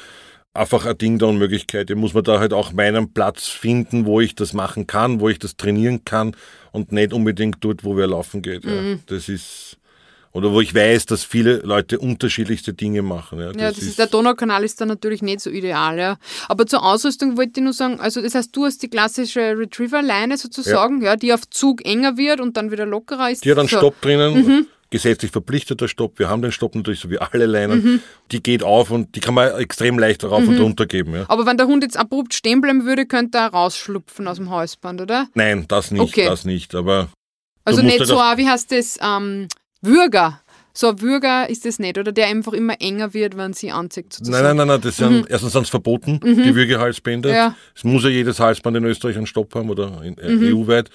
einfach 0.55 0.87
ein 0.87 0.99
Ding 0.99 1.19
der 1.19 1.29
Unmöglichkeit. 1.29 1.91
Ich 1.91 1.97
muss 1.97 2.15
man 2.15 2.25
da 2.25 2.41
halt 2.41 2.53
auch 2.53 2.73
meinen 2.73 3.13
Platz 3.13 3.47
finden, 3.47 4.07
wo 4.07 4.21
ich 4.21 4.35
das 4.35 4.53
machen 4.53 4.87
kann, 4.87 5.21
wo 5.21 5.29
ich 5.29 5.39
das 5.39 5.57
trainieren 5.57 6.05
kann 6.05 6.37
und 6.73 6.93
nicht 6.93 7.13
unbedingt 7.13 7.59
dort, 7.61 7.85
wo 7.85 7.97
wer 7.97 8.09
laufen 8.09 8.43
geht. 8.43 8.65
Mhm. 8.65 8.71
Ja. 8.71 8.99
Das 9.07 9.29
ist 9.29 9.77
oder 10.33 10.53
wo 10.53 10.61
ich 10.61 10.75
weiß, 10.75 11.07
dass 11.07 11.25
viele 11.25 11.57
Leute 11.59 11.99
unterschiedlichste 11.99 12.73
Dinge 12.73 13.03
machen. 13.03 13.41
Ja, 13.41 13.47
das, 13.53 13.57
ja, 13.57 13.69
das 13.71 13.79
ist, 13.79 13.89
ist, 13.89 13.99
der 13.99 14.07
Donaukanal 14.07 14.63
ist 14.63 14.81
da 14.81 14.87
natürlich 14.87 15.23
nicht 15.23 15.41
so 15.41 15.51
ideal, 15.51 15.99
ja. 15.99 16.19
Aber 16.49 16.67
zur 16.67 16.85
Ausrüstung 16.85 17.37
wollte 17.37 17.59
ich 17.59 17.65
nur 17.65 17.73
sagen, 17.73 17.99
also 17.99 18.23
das 18.23 18.37
heißt, 18.37 18.55
du 18.55 18.65
hast 18.65 18.81
die 18.83 18.89
klassische 18.89 19.59
Retriever-Leine 19.59 20.37
sozusagen, 20.37 21.01
ja. 21.01 21.09
ja. 21.09 21.17
die 21.17 21.33
auf 21.33 21.51
Zug 21.51 21.85
enger 21.85 22.17
wird 22.17 22.41
und 22.41 22.57
dann 22.57 22.71
wieder 22.71 22.87
lockerer 22.87 23.31
ist. 23.31 23.45
Die 23.45 23.51
hat 23.51 23.59
einen 23.59 23.67
so. 23.67 23.79
Stopp 23.79 24.01
drinnen. 24.01 24.35
Mhm. 24.35 24.67
Gesetzlich 24.91 25.31
verpflichteter 25.31 25.87
Stopp. 25.87 26.19
Wir 26.19 26.29
haben 26.29 26.43
den 26.43 26.51
Stopp 26.51 26.75
natürlich 26.75 27.01
so 27.01 27.11
wie 27.11 27.19
alle 27.19 27.47
Leinen. 27.47 27.83
Mhm. 27.83 28.01
Die 28.33 28.43
geht 28.43 28.65
auf 28.65 28.91
und 28.91 29.15
die 29.15 29.21
kann 29.21 29.35
man 29.35 29.53
extrem 29.59 29.99
leicht 29.99 30.25
rauf 30.25 30.43
mhm. 30.43 30.49
und 30.49 30.61
runter 30.61 30.87
geben. 30.87 31.15
Ja. 31.15 31.25
Aber 31.29 31.47
wenn 31.47 31.57
der 31.57 31.69
Hund 31.69 31.85
jetzt 31.85 31.97
abrupt 31.97 32.35
stehen 32.35 32.61
bleiben 32.61 32.85
würde, 32.85 33.07
könnte 33.07 33.39
er 33.39 33.49
rausschlupfen 33.49 34.27
aus 34.27 34.39
dem 34.39 34.51
Halsband, 34.51 35.01
oder? 35.01 35.29
Nein, 35.35 35.67
das 35.69 35.93
nicht, 35.93 36.03
okay. 36.03 36.25
das 36.25 36.45
nicht. 36.45 36.75
Aber 36.75 37.09
also 37.65 37.83
nicht 37.83 38.05
so, 38.05 38.17
wie 38.17 38.49
heißt 38.49 38.73
das, 38.73 38.99
ähm, 39.03 39.49
Würger. 39.83 40.41
So 40.73 40.89
ein 40.89 41.01
Würger 41.01 41.51
ist 41.51 41.65
das 41.65 41.79
nicht, 41.79 41.99
oder 41.99 42.13
der 42.13 42.27
einfach 42.27 42.53
immer 42.53 42.81
enger 42.81 43.13
wird, 43.13 43.37
wenn 43.37 43.53
sie 43.53 43.71
anzieht. 43.71 44.13
Sozusagen. 44.13 44.45
Nein, 44.45 44.57
nein, 44.57 44.69
nein, 44.69 44.69
nein, 44.69 44.81
das 44.81 44.97
sind, 44.97 45.13
mhm. 45.13 45.27
erstens 45.29 45.53
sind 45.53 45.63
es 45.65 45.69
verboten, 45.69 46.21
mhm. 46.23 46.43
die 46.43 46.55
Würgehalsbänder. 46.55 47.35
Ja. 47.35 47.57
Es 47.75 47.85
muss 47.85 48.05
ja 48.05 48.11
jedes 48.11 48.39
Halsband 48.39 48.77
in 48.77 48.85
Österreich 48.85 49.17
einen 49.17 49.27
Stopp 49.27 49.55
haben 49.55 49.69
oder 49.71 50.03
in, 50.03 50.17
äh, 50.19 50.31
mhm. 50.31 50.55
EU-weit. 50.55 50.91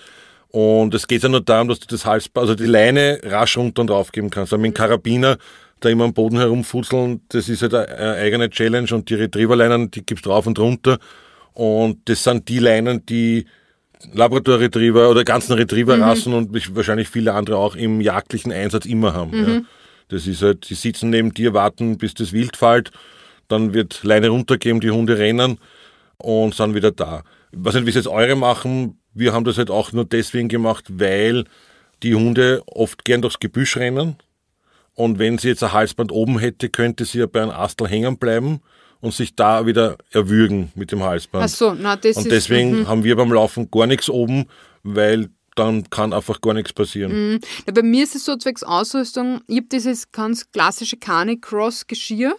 Und 0.56 0.94
es 0.94 1.06
geht 1.06 1.22
ja 1.22 1.28
nur 1.28 1.42
darum, 1.42 1.68
dass 1.68 1.82
du 1.82 1.88
das 1.88 2.06
Halsband, 2.06 2.44
also 2.44 2.56
die 2.56 2.66
Leine 2.66 3.20
rasch 3.24 3.58
runter 3.58 3.82
und 3.82 3.90
drauf 3.90 4.14
geben 4.14 4.30
kannst. 4.30 4.54
Also 4.54 4.62
mit 4.62 4.72
dem 4.72 4.74
Karabiner 4.74 5.38
da 5.82 5.90
immer 5.90 6.06
am 6.06 6.14
Boden 6.14 6.38
herumfutzeln, 6.38 7.20
das 7.28 7.50
ist 7.50 7.62
halt 7.62 7.74
eine 7.74 8.14
eigene 8.14 8.50
Challenge 8.50 8.88
und 8.94 9.10
die 9.10 9.16
Retriever-Leinen, 9.16 9.92
die 9.92 10.06
gibst 10.06 10.26
du 10.26 10.30
rauf 10.30 10.48
und 10.48 10.58
runter. 10.58 10.98
Und 11.52 12.08
das 12.08 12.24
sind 12.24 12.48
die 12.48 12.60
Leinen, 12.60 13.06
die 13.06 13.48
Labrador 14.14 14.62
Retriever 14.62 15.10
oder 15.10 15.26
ganzen 15.26 15.52
Retriever-Rassen 15.58 16.32
mhm. 16.32 16.38
und 16.38 16.74
wahrscheinlich 16.74 17.10
viele 17.10 17.34
andere 17.34 17.58
auch 17.58 17.76
im 17.76 18.00
jagdlichen 18.00 18.54
Einsatz 18.54 18.86
immer 18.86 19.14
haben. 19.14 19.32
Mhm. 19.32 19.50
Ja. 19.50 19.62
Das 20.08 20.26
ist 20.26 20.42
halt, 20.42 20.70
die 20.70 20.76
sitzen 20.76 21.10
neben 21.10 21.34
dir, 21.34 21.54
warten, 21.54 21.98
bis 21.98 22.14
das 22.14 22.32
Wild 22.32 22.56
fällt, 22.56 22.92
dann 23.50 23.74
wird 23.74 24.00
Leine 24.04 24.30
runtergeben, 24.30 24.80
die 24.80 24.92
Hunde 24.92 25.18
rennen 25.18 25.58
und 26.16 26.56
sind 26.56 26.76
wieder 26.76 26.92
da. 26.92 27.24
Weiß 27.58 27.76
nicht, 27.76 27.86
wie 27.86 27.90
es 27.90 27.96
jetzt 27.96 28.08
eure 28.08 28.36
machen. 28.36 29.00
Wir 29.14 29.34
haben 29.34 29.46
das 29.46 29.58
halt 29.58 29.70
auch 29.70 29.92
nur 29.92 30.06
deswegen 30.06 30.50
gemacht, 30.50 30.86
weil 30.90 31.46
die 32.04 32.16
Hunde 32.16 32.62
oft 32.66 33.06
gern 33.06 33.22
durchs 33.22 33.40
Gebüsch 33.40 33.78
rennen. 33.78 34.18
Und 34.94 35.20
wenn 35.20 35.38
sie 35.38 35.50
jetzt 35.50 35.64
ein 35.64 35.74
Halsband 35.74 36.12
oben 36.12 36.40
hätte, 36.40 36.70
könnte 36.70 37.06
sie 37.06 37.20
ja 37.20 37.26
bei 37.26 37.42
einem 37.42 37.52
Astel 37.52 37.88
hängen 37.88 38.18
bleiben 38.18 38.62
und 39.02 39.14
sich 39.14 39.36
da 39.36 39.66
wieder 39.66 39.98
erwürgen 40.12 40.72
mit 40.76 40.92
dem 40.92 41.04
Halsband. 41.04 41.44
Ach 41.44 41.50
so, 41.50 41.74
na, 41.74 41.96
das 41.96 42.18
und 42.18 42.32
deswegen 42.32 42.82
ist, 42.82 42.88
haben 42.88 43.04
wir 43.04 43.16
beim 43.16 43.32
Laufen 43.32 43.70
gar 43.70 43.88
nichts 43.88 44.10
oben, 44.10 44.46
weil 44.84 45.30
dann 45.56 45.90
kann 45.90 46.14
einfach 46.14 46.42
gar 46.42 46.54
nichts 46.54 46.74
passieren. 46.74 47.34
Mhm. 47.34 47.40
Ja, 47.66 47.74
bei 47.74 47.82
mir 47.82 48.04
ist 48.04 48.16
es 48.16 48.26
so 48.26 48.36
zwecks 48.36 48.64
Ausrüstung, 48.64 49.42
ich 49.48 49.58
habe 49.58 49.68
dieses 49.72 50.12
ganz 50.12 50.52
klassische 50.52 50.98
Canicross-Geschirr 50.98 52.36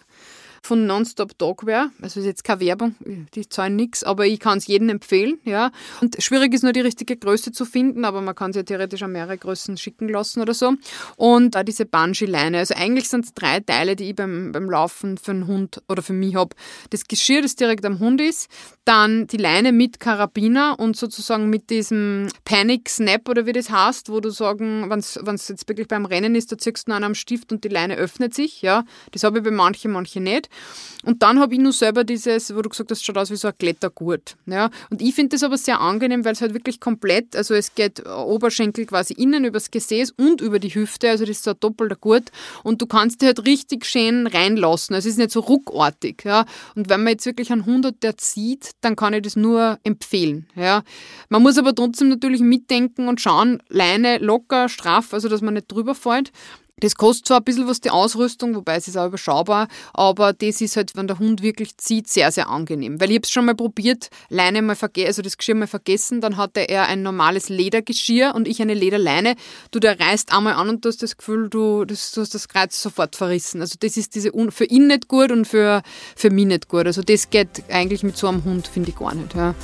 von 0.67 0.85
Nonstop 0.85 1.37
Dogwear. 1.37 1.91
Also 2.01 2.19
ist 2.19 2.25
jetzt 2.25 2.43
keine 2.43 2.59
Werbung, 2.59 2.95
die 3.33 3.47
zahlen 3.47 3.75
nichts, 3.77 4.03
aber 4.03 4.25
ich 4.25 4.39
kann 4.39 4.57
es 4.57 4.67
jedem 4.67 4.89
empfehlen. 4.89 5.39
Ja. 5.45 5.71
Und 6.01 6.21
schwierig 6.21 6.53
ist 6.53 6.63
nur 6.63 6.73
die 6.73 6.81
richtige 6.81 7.15
Größe 7.15 7.53
zu 7.53 7.63
finden, 7.63 8.03
aber 8.03 8.21
man 8.21 8.35
kann 8.35 8.51
sie 8.51 8.59
ja 8.59 8.63
theoretisch 8.63 9.01
an 9.01 9.13
mehrere 9.13 9.37
Größen 9.37 9.77
schicken 9.77 10.09
lassen 10.09 10.41
oder 10.41 10.53
so. 10.53 10.73
Und 11.15 11.55
da 11.55 11.63
diese 11.63 11.85
Bungee-Leine. 11.85 12.57
Also 12.57 12.75
eigentlich 12.75 13.07
sind 13.07 13.25
es 13.25 13.33
drei 13.33 13.61
Teile, 13.61 13.95
die 13.95 14.09
ich 14.09 14.15
beim, 14.15 14.51
beim 14.51 14.69
Laufen 14.69 15.17
für 15.17 15.31
einen 15.31 15.47
Hund 15.47 15.81
oder 15.87 16.03
für 16.03 16.13
mich 16.13 16.35
habe. 16.35 16.55
Das 16.89 17.05
Geschirr, 17.07 17.41
das 17.41 17.55
direkt 17.55 17.85
am 17.85 17.99
Hund 17.99 18.19
ist, 18.19 18.49
dann 18.87 19.27
die 19.27 19.37
Leine 19.37 19.73
mit 19.73 19.99
Karabiner 19.99 20.79
und 20.79 20.95
sozusagen 20.95 21.49
mit 21.49 21.69
diesem 21.69 22.29
Panic 22.45 22.87
Snap 22.87 23.27
oder 23.27 23.45
wie 23.45 23.51
das 23.51 23.69
heißt, 23.69 24.09
wo 24.09 24.21
du 24.21 24.29
sagen, 24.29 24.89
wenn 24.89 24.99
es 24.99 25.47
jetzt 25.49 25.67
wirklich 25.67 25.89
beim 25.89 26.05
Rennen 26.05 26.35
ist, 26.35 26.51
da 26.51 26.57
ziehst 26.57 26.87
du 26.87 26.93
einen 26.93 27.03
am 27.03 27.13
Stift 27.13 27.51
und 27.51 27.65
die 27.65 27.67
Leine 27.67 27.97
öffnet 27.97 28.33
sich. 28.33 28.61
Ja. 28.61 28.85
Das 29.11 29.23
habe 29.23 29.39
ich 29.39 29.43
bei 29.43 29.51
manchen, 29.51 29.91
manche 29.91 30.21
nicht. 30.21 30.49
Und 31.03 31.21
dann 31.21 31.39
habe 31.39 31.53
ich 31.53 31.59
nur 31.59 31.73
selber 31.73 32.05
dieses, 32.05 32.55
wo 32.55 32.61
du 32.61 32.69
gesagt 32.69 32.89
hast, 32.89 33.03
schaut 33.03 33.17
aus 33.17 33.29
wie 33.29 33.35
so 33.35 33.49
ein 33.49 33.57
Klettergurt. 33.57 34.37
Ja. 34.45 34.69
Und 34.89 35.01
ich 35.01 35.13
finde 35.13 35.35
das 35.35 35.43
aber 35.43 35.57
sehr 35.57 35.81
angenehm, 35.81 36.23
weil 36.23 36.33
es 36.33 36.41
halt 36.41 36.53
wirklich 36.53 36.79
komplett, 36.79 37.35
also 37.35 37.53
es 37.55 37.75
geht 37.75 38.05
Oberschenkel 38.05 38.85
quasi 38.85 39.13
innen 39.13 39.43
übers 39.43 39.69
Gesäß 39.69 40.11
und 40.11 40.39
über 40.39 40.59
die 40.59 40.73
Hüfte, 40.73 41.09
also 41.09 41.25
das 41.25 41.37
ist 41.37 41.43
so 41.43 41.51
ein 41.51 41.57
doppelter 41.59 41.97
Gurt 41.97 42.31
und 42.63 42.81
du 42.81 42.85
kannst 42.85 43.21
dir 43.21 43.27
halt 43.27 43.45
richtig 43.45 43.85
schön 43.85 44.27
reinlassen. 44.27 44.95
Also 44.95 45.09
es 45.09 45.15
ist 45.15 45.19
nicht 45.19 45.31
so 45.31 45.41
ruckartig. 45.41 46.23
Ja. 46.23 46.45
Und 46.75 46.89
wenn 46.89 47.03
man 47.03 47.13
jetzt 47.13 47.25
wirklich 47.25 47.51
einen 47.51 47.65
Hund 47.65 47.85
hat, 47.85 48.01
der 48.01 48.15
zieht, 48.17 48.76
dann 48.81 48.95
kann 48.95 49.13
ich 49.13 49.21
das 49.23 49.35
nur 49.35 49.79
empfehlen. 49.83 50.47
Ja. 50.55 50.83
Man 51.29 51.41
muss 51.41 51.57
aber 51.57 51.73
trotzdem 51.73 52.09
natürlich 52.09 52.41
mitdenken 52.41 53.07
und 53.07 53.21
schauen, 53.21 53.61
Leine 53.69 54.17
locker, 54.19 54.69
straff, 54.69 55.13
also 55.13 55.29
dass 55.29 55.41
man 55.41 55.55
nicht 55.55 55.71
drüber 55.71 55.95
fällt. 55.95 56.31
Das 56.79 56.93
kostet 56.93 57.25
zwar 57.25 57.39
ein 57.39 57.43
bisschen 57.43 57.67
was 57.67 57.81
die 57.81 57.89
Ausrüstung, 57.89 58.53
wobei 58.53 58.75
es 58.75 58.87
ist 58.87 58.97
auch 58.97 59.07
überschaubar, 59.07 59.67
aber 59.95 60.31
das 60.31 60.61
ist 60.61 60.77
halt, 60.77 60.95
wenn 60.95 61.07
der 61.07 61.17
Hund 61.17 61.41
wirklich 61.41 61.75
zieht, 61.77 62.07
sehr, 62.07 62.31
sehr 62.31 62.49
angenehm. 62.49 63.01
Weil 63.01 63.09
ich 63.09 63.15
habe 63.15 63.23
es 63.23 63.31
schon 63.31 63.45
mal 63.45 63.55
probiert, 63.55 64.09
Leine 64.29 64.61
mal 64.61 64.75
vergessen, 64.75 65.07
also 65.07 65.21
das 65.23 65.37
Geschirr 65.37 65.55
mal 65.55 65.65
vergessen, 65.65 66.21
dann 66.21 66.37
hatte 66.37 66.69
er 66.69 66.85
ein 66.85 67.01
normales 67.01 67.49
Ledergeschirr 67.49 68.35
und 68.35 68.47
ich 68.47 68.61
eine 68.61 68.75
Lederleine. 68.75 69.35
Du, 69.71 69.79
der 69.79 69.99
reißt 69.99 70.31
einmal 70.31 70.53
an 70.53 70.69
und 70.69 70.85
du 70.85 70.89
hast 70.89 71.01
das 71.01 71.17
Gefühl, 71.17 71.49
du, 71.49 71.83
das, 71.83 72.11
du 72.11 72.21
hast 72.21 72.35
das 72.35 72.47
Kreuz 72.47 72.79
sofort 72.79 73.15
verrissen. 73.15 73.59
Also 73.61 73.75
das 73.79 73.97
ist 73.97 74.13
diese 74.13 74.31
für 74.51 74.65
ihn 74.65 74.85
nicht 74.85 75.07
gut 75.07 75.31
und 75.31 75.45
für, 75.45 75.81
für 76.15 76.29
mich 76.29 76.45
nicht 76.45 76.67
gut. 76.67 76.85
Also 76.85 77.01
das 77.01 77.31
geht 77.31 77.63
eigentlich 77.71 78.03
mit 78.03 78.17
so 78.17 78.27
einem 78.27 78.43
Hund, 78.43 78.67
finde 78.67 78.89
ich 78.91 78.95
gar 78.95 79.15
nicht. 79.15 79.33
Ja. 79.33 79.55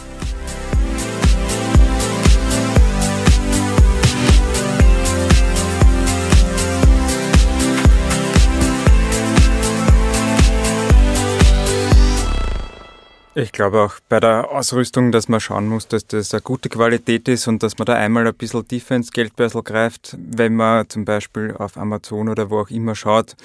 Ich 13.35 13.51
glaube 13.51 13.81
auch 13.81 13.95
bei 14.09 14.19
der 14.19 14.51
Ausrüstung, 14.51 15.11
dass 15.11 15.27
man 15.27 15.39
schauen 15.39 15.67
muss, 15.67 15.87
dass 15.87 16.05
das 16.05 16.33
eine 16.33 16.41
gute 16.41 16.69
Qualität 16.69 17.27
ist 17.27 17.47
und 17.47 17.63
dass 17.63 17.79
man 17.79 17.87
da 17.87 17.95
einmal 17.95 18.27
ein 18.27 18.35
bisschen 18.35 18.67
tiefer 18.67 18.95
ins 18.95 19.11
Geldbörsel 19.11 19.63
greift. 19.63 20.15
Wenn 20.19 20.55
man 20.55 20.87
zum 20.87 21.03
Beispiel 21.03 21.55
auf 21.57 21.75
Amazon 21.75 22.29
oder 22.29 22.51
wo 22.51 22.59
auch 22.59 22.69
immer 22.69 22.93
schaut, 22.93 23.35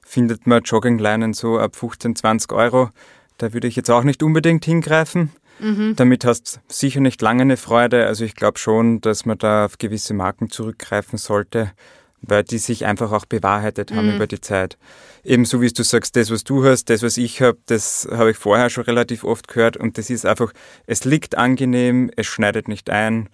findet 0.00 0.46
man 0.46 0.62
Joggingleinen 0.62 1.34
so 1.34 1.58
ab 1.58 1.76
15, 1.76 2.16
20 2.16 2.52
Euro. 2.52 2.90
Da 3.36 3.52
würde 3.52 3.68
ich 3.68 3.76
jetzt 3.76 3.90
auch 3.90 4.04
nicht 4.04 4.22
unbedingt 4.22 4.64
hingreifen. 4.64 5.30
Mhm. 5.58 5.94
Damit 5.96 6.24
hast 6.24 6.56
du 6.56 6.60
sicher 6.74 7.00
nicht 7.00 7.20
lange 7.20 7.42
eine 7.42 7.58
Freude. 7.58 8.06
Also 8.06 8.24
ich 8.24 8.36
glaube 8.36 8.58
schon, 8.58 9.02
dass 9.02 9.26
man 9.26 9.36
da 9.36 9.66
auf 9.66 9.76
gewisse 9.76 10.14
Marken 10.14 10.48
zurückgreifen 10.48 11.18
sollte 11.18 11.72
weil 12.28 12.44
die 12.44 12.58
sich 12.58 12.86
einfach 12.86 13.12
auch 13.12 13.26
bewahrheitet 13.26 13.92
haben 13.92 14.08
mhm. 14.08 14.16
über 14.16 14.26
die 14.26 14.40
Zeit. 14.40 14.76
Ebenso 15.22 15.60
wie 15.60 15.68
du 15.68 15.82
sagst, 15.82 16.16
das, 16.16 16.30
was 16.30 16.44
du 16.44 16.64
hast, 16.64 16.90
das, 16.90 17.02
was 17.02 17.16
ich 17.16 17.40
habe, 17.40 17.58
das 17.66 18.08
habe 18.10 18.32
ich 18.32 18.36
vorher 18.36 18.70
schon 18.70 18.84
relativ 18.84 19.24
oft 19.24 19.48
gehört 19.48 19.76
und 19.76 19.98
das 19.98 20.10
ist 20.10 20.26
einfach, 20.26 20.52
es 20.86 21.04
liegt 21.04 21.36
angenehm, 21.36 22.10
es 22.16 22.26
schneidet 22.26 22.68
nicht 22.68 22.90
ein 22.90 23.28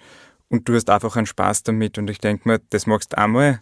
und 0.49 0.69
du 0.69 0.75
hast 0.75 0.91
einfach 0.91 1.17
einen 1.17 1.27
Spaß 1.27 1.65
damit 1.65 1.99
und 1.99 2.09
ich 2.11 2.19
denke 2.19 2.49
mir, 2.49 2.61
das 2.71 2.87
machst 2.87 3.13
du 3.13 3.19
einmal 3.19 3.61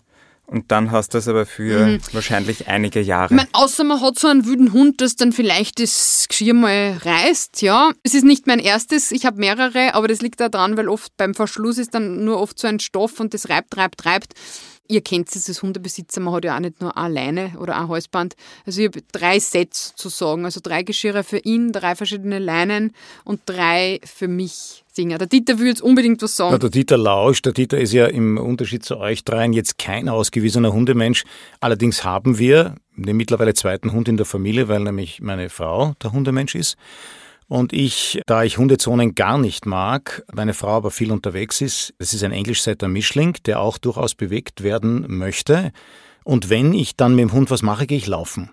und 0.49 0.73
dann 0.73 0.91
hast 0.91 1.13
du 1.13 1.19
das 1.19 1.29
aber 1.29 1.45
für 1.45 1.87
mhm. 1.87 2.01
wahrscheinlich 2.13 2.69
einige 2.69 3.01
Jahre. 3.01 3.35
Ich 3.35 3.37
mein, 3.37 3.49
außer 3.53 3.85
man 3.85 4.01
hat 4.01 4.19
so 4.19 4.29
einen 4.29 4.47
wüden 4.47 4.73
Hund, 4.73 5.03
das 5.03 5.15
dann 5.15 5.33
vielleicht 5.33 5.79
das 5.79 6.25
Geschirr 6.27 6.55
mal 6.55 6.99
reißt, 7.03 7.61
ja. 7.61 7.93
Es 8.03 8.15
ist 8.15 8.25
nicht 8.25 8.47
mein 8.47 8.59
erstes, 8.59 9.13
ich 9.13 9.27
habe 9.27 9.39
mehrere, 9.39 9.95
aber 9.95 10.09
das 10.09 10.23
liegt 10.23 10.41
daran, 10.41 10.79
weil 10.79 10.89
oft 10.89 11.15
beim 11.19 11.35
Verschluss 11.35 11.77
ist 11.77 11.95
dann 11.95 12.25
nur 12.25 12.41
oft 12.41 12.59
so 12.59 12.67
ein 12.67 12.81
Stoff 12.81 13.21
und 13.21 13.35
das 13.35 13.51
reibt, 13.51 13.77
reibt, 13.77 14.07
reibt. 14.07 14.33
Ihr 14.89 15.03
kennt 15.03 15.35
es 15.35 15.49
als 15.49 15.63
Hundebesitzer, 15.63 16.21
man 16.21 16.35
hat 16.35 16.45
ja 16.45 16.57
auch 16.57 16.61
nicht 16.61 16.81
nur 16.81 16.97
eine 16.97 17.15
Leine 17.15 17.53
oder 17.59 17.77
ein 17.77 17.89
Halsband. 17.89 18.35
Also 18.65 18.81
ich 18.81 18.89
habe 18.89 19.03
drei 19.13 19.39
Sets 19.39 19.95
zu 19.95 20.09
sagen, 20.09 20.47
also 20.47 20.61
drei 20.63 20.83
Geschirre 20.83 21.25
für 21.25 21.39
ihn, 21.39 21.73
drei 21.73 21.95
verschiedene 21.95 22.39
Leinen 22.39 22.93
und 23.25 23.41
drei 23.47 24.01
für 24.05 24.29
mich 24.29 24.85
Dinger. 24.99 25.19
Der 25.19 25.29
Dieter 25.29 25.59
will 25.59 25.69
jetzt 25.69 25.81
unbedingt 25.81 26.21
was 26.23 26.37
sagen. 26.37 26.53
Ja, 26.53 26.59
der 26.59 26.71
Dieter 26.71 26.99
lauscht. 26.99 27.47
Der 27.47 27.53
Dieter 27.53 27.79
ist 27.79 27.93
ja 27.93 28.07
im 28.07 28.37
Unterschied 28.37 28.85
zu 28.85 28.99
euch 28.99 29.25
dreien 29.25 29.53
jetzt 29.53 29.79
kein 29.79 30.09
ausgewiesener 30.09 30.73
Hundemensch. 30.73 31.25
Allerdings 31.61 32.03
haben 32.03 32.39
wir 32.39 32.75
den 32.97 33.17
mittlerweile 33.17 33.55
zweiten 33.55 33.93
Hund 33.93 34.09
in 34.09 34.17
der 34.17 34.27
Familie, 34.27 34.69
weil 34.69 34.81
nämlich 34.81 35.21
meine 35.21 35.51
Frau 35.51 35.95
der 36.03 36.13
Hundemensch 36.13 36.57
ist. 36.57 36.77
Und 37.49 37.73
ich, 37.73 38.21
da 38.27 38.45
ich 38.45 38.59
Hundezonen 38.59 39.15
gar 39.15 39.39
nicht 39.39 39.65
mag, 39.65 40.23
meine 40.33 40.53
Frau 40.53 40.77
aber 40.77 40.91
viel 40.91 41.11
unterwegs 41.11 41.63
ist, 41.63 41.95
das 41.99 42.13
ist 42.13 42.23
ein 42.23 42.33
Englischseiter 42.33 42.89
Mischling, 42.89 43.39
der 43.47 43.61
auch 43.61 43.79
durchaus 43.79 44.15
bewegt 44.15 44.63
werden 44.63 45.07
möchte. 45.09 45.73
Und 46.25 46.51
wenn 46.51 46.75
ich 46.75 46.95
dann 46.95 47.15
mit 47.15 47.23
dem 47.23 47.33
Hund 47.33 47.51
was 47.51 47.63
mache, 47.63 47.87
gehe 47.87 47.97
ich 47.97 48.07
laufen. 48.07 48.51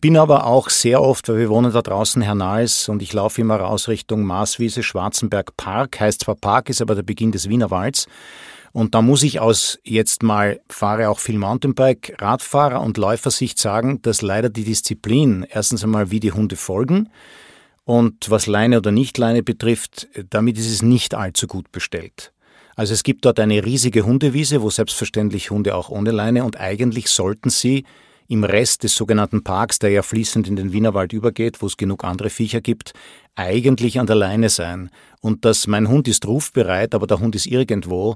Bin 0.00 0.16
aber 0.16 0.46
auch 0.46 0.70
sehr 0.70 1.02
oft, 1.02 1.28
weil 1.28 1.38
wir 1.38 1.48
wohnen 1.50 1.72
da 1.72 1.82
draußen 1.82 2.22
Hernals 2.22 2.88
und 2.88 3.02
ich 3.02 3.12
laufe 3.12 3.40
immer 3.40 3.56
raus 3.56 3.88
Richtung 3.88 4.24
Marswiese, 4.24 4.82
Schwarzenberg 4.82 5.56
Park, 5.56 6.00
heißt 6.00 6.24
zwar 6.24 6.34
Park, 6.34 6.70
ist 6.70 6.82
aber 6.82 6.94
der 6.94 7.02
Beginn 7.02 7.32
des 7.32 7.48
Wienerwalds. 7.48 8.06
Und 8.72 8.94
da 8.94 9.02
muss 9.02 9.22
ich 9.22 9.38
aus 9.38 9.78
jetzt 9.84 10.22
mal, 10.22 10.60
fahre 10.68 11.08
auch 11.08 11.20
viel 11.20 11.38
Mountainbike, 11.38 12.16
Radfahrer 12.18 12.80
und 12.80 12.98
Läufersicht 12.98 13.58
sagen, 13.58 14.02
dass 14.02 14.20
leider 14.20 14.48
die 14.48 14.64
Disziplin, 14.64 15.46
erstens 15.48 15.84
einmal 15.84 16.10
wie 16.10 16.20
die 16.20 16.32
Hunde 16.32 16.56
folgen, 16.56 17.08
und 17.84 18.30
was 18.30 18.46
Leine 18.46 18.78
oder 18.78 18.90
Nicht-Leine 18.90 19.42
betrifft, 19.42 20.08
damit 20.30 20.58
ist 20.58 20.70
es 20.70 20.82
nicht 20.82 21.14
allzu 21.14 21.46
gut 21.46 21.70
bestellt. 21.72 22.32
Also 22.76 22.92
es 22.92 23.02
gibt 23.02 23.24
dort 23.24 23.38
eine 23.38 23.64
riesige 23.64 24.04
Hundewiese, 24.04 24.62
wo 24.62 24.70
selbstverständlich 24.70 25.50
Hunde 25.50 25.76
auch 25.76 25.90
ohne 25.90 26.10
Leine 26.10 26.44
und 26.44 26.58
eigentlich 26.58 27.08
sollten 27.08 27.50
sie 27.50 27.84
im 28.26 28.42
Rest 28.42 28.82
des 28.82 28.94
sogenannten 28.94 29.44
Parks, 29.44 29.78
der 29.78 29.90
ja 29.90 30.02
fließend 30.02 30.48
in 30.48 30.56
den 30.56 30.72
Wienerwald 30.72 31.12
übergeht, 31.12 31.60
wo 31.60 31.66
es 31.66 31.76
genug 31.76 32.04
andere 32.04 32.30
Viecher 32.30 32.60
gibt, 32.60 32.92
eigentlich 33.34 34.00
an 34.00 34.06
der 34.06 34.16
Leine 34.16 34.48
sein. 34.48 34.90
Und 35.20 35.44
dass 35.44 35.66
mein 35.66 35.88
Hund 35.88 36.08
ist 36.08 36.26
rufbereit, 36.26 36.94
aber 36.94 37.06
der 37.06 37.20
Hund 37.20 37.34
ist 37.34 37.46
irgendwo, 37.46 38.14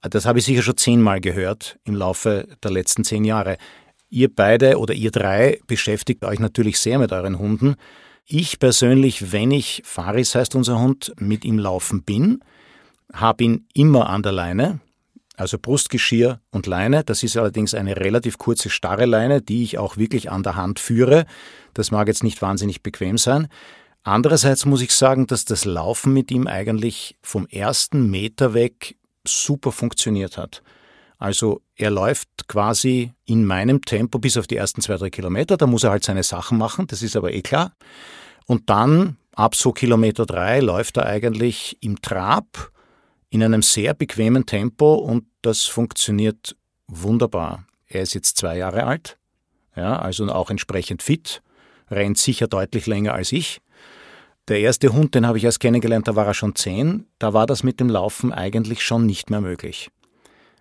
das 0.00 0.26
habe 0.26 0.38
ich 0.38 0.44
sicher 0.44 0.62
schon 0.62 0.76
zehnmal 0.76 1.20
gehört 1.20 1.78
im 1.84 1.96
Laufe 1.96 2.46
der 2.62 2.70
letzten 2.70 3.04
zehn 3.04 3.24
Jahre. 3.24 3.56
Ihr 4.10 4.32
beide 4.34 4.78
oder 4.78 4.94
ihr 4.94 5.10
drei 5.10 5.58
beschäftigt 5.66 6.24
euch 6.24 6.38
natürlich 6.38 6.78
sehr 6.78 6.98
mit 6.98 7.12
euren 7.12 7.38
Hunden. 7.38 7.74
Ich 8.30 8.58
persönlich, 8.58 9.32
wenn 9.32 9.50
ich, 9.50 9.80
Faris 9.86 10.34
heißt 10.34 10.54
unser 10.54 10.78
Hund, 10.78 11.14
mit 11.18 11.46
ihm 11.46 11.58
laufen 11.58 12.02
bin, 12.02 12.44
habe 13.10 13.42
ihn 13.42 13.66
immer 13.72 14.10
an 14.10 14.22
der 14.22 14.32
Leine, 14.32 14.80
also 15.34 15.56
Brustgeschirr 15.58 16.38
und 16.50 16.66
Leine. 16.66 17.04
Das 17.04 17.22
ist 17.22 17.38
allerdings 17.38 17.72
eine 17.72 17.96
relativ 17.96 18.36
kurze, 18.36 18.68
starre 18.68 19.06
Leine, 19.06 19.40
die 19.40 19.62
ich 19.62 19.78
auch 19.78 19.96
wirklich 19.96 20.30
an 20.30 20.42
der 20.42 20.56
Hand 20.56 20.78
führe. 20.78 21.24
Das 21.72 21.90
mag 21.90 22.06
jetzt 22.06 22.22
nicht 22.22 22.42
wahnsinnig 22.42 22.82
bequem 22.82 23.16
sein. 23.16 23.48
Andererseits 24.02 24.66
muss 24.66 24.82
ich 24.82 24.92
sagen, 24.92 25.26
dass 25.26 25.46
das 25.46 25.64
Laufen 25.64 26.12
mit 26.12 26.30
ihm 26.30 26.46
eigentlich 26.46 27.16
vom 27.22 27.46
ersten 27.46 28.10
Meter 28.10 28.52
weg 28.52 28.96
super 29.26 29.72
funktioniert 29.72 30.36
hat. 30.36 30.62
Also 31.18 31.62
er 31.74 31.90
läuft 31.90 32.28
quasi 32.46 33.12
in 33.24 33.44
meinem 33.44 33.82
Tempo 33.82 34.18
bis 34.18 34.36
auf 34.36 34.46
die 34.46 34.56
ersten 34.56 34.80
zwei, 34.80 34.96
drei 34.96 35.10
Kilometer. 35.10 35.56
Da 35.56 35.66
muss 35.66 35.84
er 35.84 35.90
halt 35.90 36.04
seine 36.04 36.22
Sachen 36.22 36.58
machen, 36.58 36.86
das 36.86 37.02
ist 37.02 37.16
aber 37.16 37.32
eh 37.32 37.42
klar. 37.42 37.72
Und 38.46 38.70
dann, 38.70 39.16
ab 39.34 39.54
so 39.54 39.72
Kilometer 39.72 40.26
drei, 40.26 40.60
läuft 40.60 40.96
er 40.96 41.06
eigentlich 41.06 41.76
im 41.80 42.00
Trab 42.00 42.72
in 43.30 43.42
einem 43.42 43.62
sehr 43.62 43.94
bequemen 43.94 44.46
Tempo 44.46 44.94
und 44.94 45.24
das 45.42 45.64
funktioniert 45.64 46.56
wunderbar. 46.86 47.66
Er 47.86 48.02
ist 48.02 48.14
jetzt 48.14 48.38
zwei 48.38 48.56
Jahre 48.56 48.84
alt, 48.84 49.18
ja, 49.76 49.98
also 49.98 50.26
auch 50.28 50.50
entsprechend 50.50 51.02
fit, 51.02 51.42
rennt 51.90 52.18
sicher 52.18 52.46
deutlich 52.46 52.86
länger 52.86 53.14
als 53.14 53.32
ich. 53.32 53.60
Der 54.48 54.60
erste 54.60 54.92
Hund, 54.94 55.14
den 55.14 55.26
habe 55.26 55.36
ich 55.36 55.44
erst 55.44 55.60
kennengelernt, 55.60 56.08
da 56.08 56.16
war 56.16 56.26
er 56.26 56.34
schon 56.34 56.54
zehn. 56.54 57.06
Da 57.18 57.34
war 57.34 57.44
das 57.44 57.62
mit 57.62 57.80
dem 57.80 57.90
Laufen 57.90 58.32
eigentlich 58.32 58.82
schon 58.82 59.04
nicht 59.04 59.28
mehr 59.28 59.42
möglich. 59.42 59.90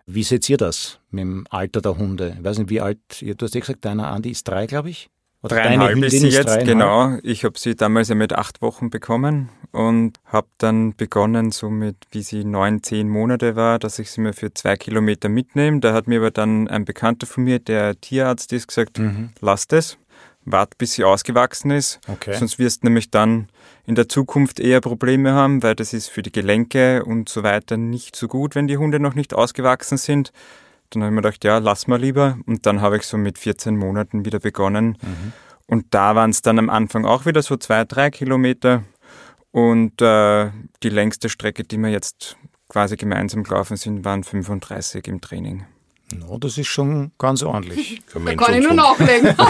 Wie 0.09 0.23
seht 0.23 0.49
ihr 0.49 0.55
das 0.55 0.99
mit 1.11 1.21
dem 1.21 1.45
Alter 1.49 1.81
der 1.81 1.97
Hunde? 1.97 2.35
Ich 2.37 2.43
weiß 2.43 2.59
nicht, 2.59 2.69
wie 2.69 2.79
alt, 2.79 2.99
du 3.21 3.35
hast 3.41 3.53
ja 3.53 3.59
gesagt, 3.59 3.83
deiner 3.83 4.07
Andi 4.07 4.31
ist 4.31 4.47
drei, 4.47 4.65
glaube 4.65 4.89
ich. 4.89 5.09
Oder 5.43 5.57
dreieinhalb 5.57 5.97
ist 6.01 6.19
sie 6.19 6.29
jetzt, 6.29 6.65
genau. 6.65 7.17
Ich 7.23 7.43
habe 7.43 7.59
sie 7.59 7.75
damals 7.75 8.07
ja 8.07 8.15
mit 8.15 8.33
acht 8.33 8.61
Wochen 8.61 8.89
bekommen 8.89 9.49
und 9.71 10.17
habe 10.25 10.47
dann 10.57 10.95
begonnen, 10.95 11.51
so 11.51 11.69
mit, 11.69 11.97
wie 12.11 12.23
sie 12.23 12.45
neun, 12.45 12.81
zehn 12.83 13.09
Monate 13.09 13.57
war, 13.57 13.79
dass 13.79 13.99
ich 13.99 14.09
sie 14.09 14.21
mir 14.21 14.31
für 14.33 14.53
zwei 14.53 14.77
Kilometer 14.77 15.27
mitnehme. 15.27 15.81
Da 15.81 15.93
hat 15.93 16.07
mir 16.07 16.19
aber 16.19 16.31
dann 16.31 16.69
ein 16.69 16.85
Bekannter 16.85 17.27
von 17.27 17.43
mir, 17.43 17.59
der 17.59 17.99
Tierarzt 17.99 18.51
ist, 18.53 18.67
gesagt, 18.67 18.99
mhm. 18.99 19.31
lass 19.41 19.67
das, 19.67 19.97
wart 20.45 20.77
bis 20.77 20.93
sie 20.93 21.03
ausgewachsen 21.03 21.71
ist, 21.71 21.99
okay. 22.07 22.33
sonst 22.33 22.57
wirst 22.59 22.83
du 22.83 22.87
nämlich 22.87 23.11
dann 23.11 23.49
in 23.87 23.95
der 23.95 24.09
Zukunft 24.09 24.59
eher 24.59 24.81
Probleme 24.81 25.31
haben, 25.31 25.63
weil 25.63 25.73
das 25.73 25.93
ist 25.93 26.09
für 26.09 26.21
die 26.21 26.31
Gelenke 26.31 27.05
und 27.05 27.29
so 27.29 27.41
weiter 27.41 27.77
nicht 27.77 28.17
so 28.17 28.27
gut, 28.27 28.53
wenn 28.53 28.67
die 28.67 28.77
Hunde 28.77 28.99
noch 28.99 29.15
nicht 29.15 29.33
ausgewachsen 29.33 29.97
sind. 29.97 30.33
Dann 30.89 31.01
habe 31.01 31.11
ich 31.11 31.15
mir 31.15 31.21
gedacht, 31.21 31.43
ja, 31.45 31.57
lass 31.57 31.87
mal 31.87 31.99
lieber. 31.99 32.37
Und 32.45 32.65
dann 32.65 32.81
habe 32.81 32.97
ich 32.97 33.03
so 33.03 33.17
mit 33.17 33.39
14 33.39 33.77
Monaten 33.77 34.25
wieder 34.25 34.39
begonnen. 34.39 34.97
Mhm. 35.01 35.31
Und 35.67 35.85
da 35.91 36.15
waren 36.15 36.31
es 36.31 36.41
dann 36.41 36.59
am 36.59 36.69
Anfang 36.69 37.05
auch 37.05 37.25
wieder 37.25 37.41
so 37.41 37.55
zwei, 37.55 37.85
drei 37.85 38.09
Kilometer. 38.09 38.83
Und 39.51 40.01
äh, 40.01 40.51
die 40.83 40.89
längste 40.89 41.29
Strecke, 41.29 41.63
die 41.63 41.77
wir 41.77 41.89
jetzt 41.89 42.35
quasi 42.67 42.97
gemeinsam 42.97 43.43
gelaufen 43.43 43.77
sind, 43.77 44.03
waren 44.03 44.25
35 44.25 45.07
im 45.07 45.21
Training. 45.21 45.65
No, 46.13 46.37
das 46.37 46.57
ist 46.57 46.67
schon 46.67 47.11
ganz 47.17 47.41
ordentlich. 47.41 48.01
da 48.13 48.35
kann 48.35 48.53
ich 48.53 48.63
nur 48.63 48.73
nachlegen. 48.73 49.33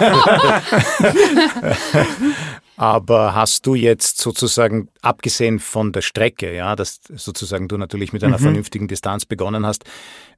Aber 2.79 3.33
hast 3.33 3.65
du 3.65 3.73
jetzt 3.73 4.19
sozusagen, 4.19 4.89
abgesehen 5.01 5.57
von 5.57 5.91
der 5.91 6.01
Strecke, 6.01 6.55
ja, 6.55 6.75
dass 6.75 7.01
sozusagen 7.09 7.67
du 7.67 7.75
natürlich 7.75 8.13
mit 8.13 8.23
einer 8.23 8.37
mhm. 8.37 8.43
vernünftigen 8.43 8.87
Distanz 8.87 9.25
begonnen 9.25 9.65
hast, 9.65 9.83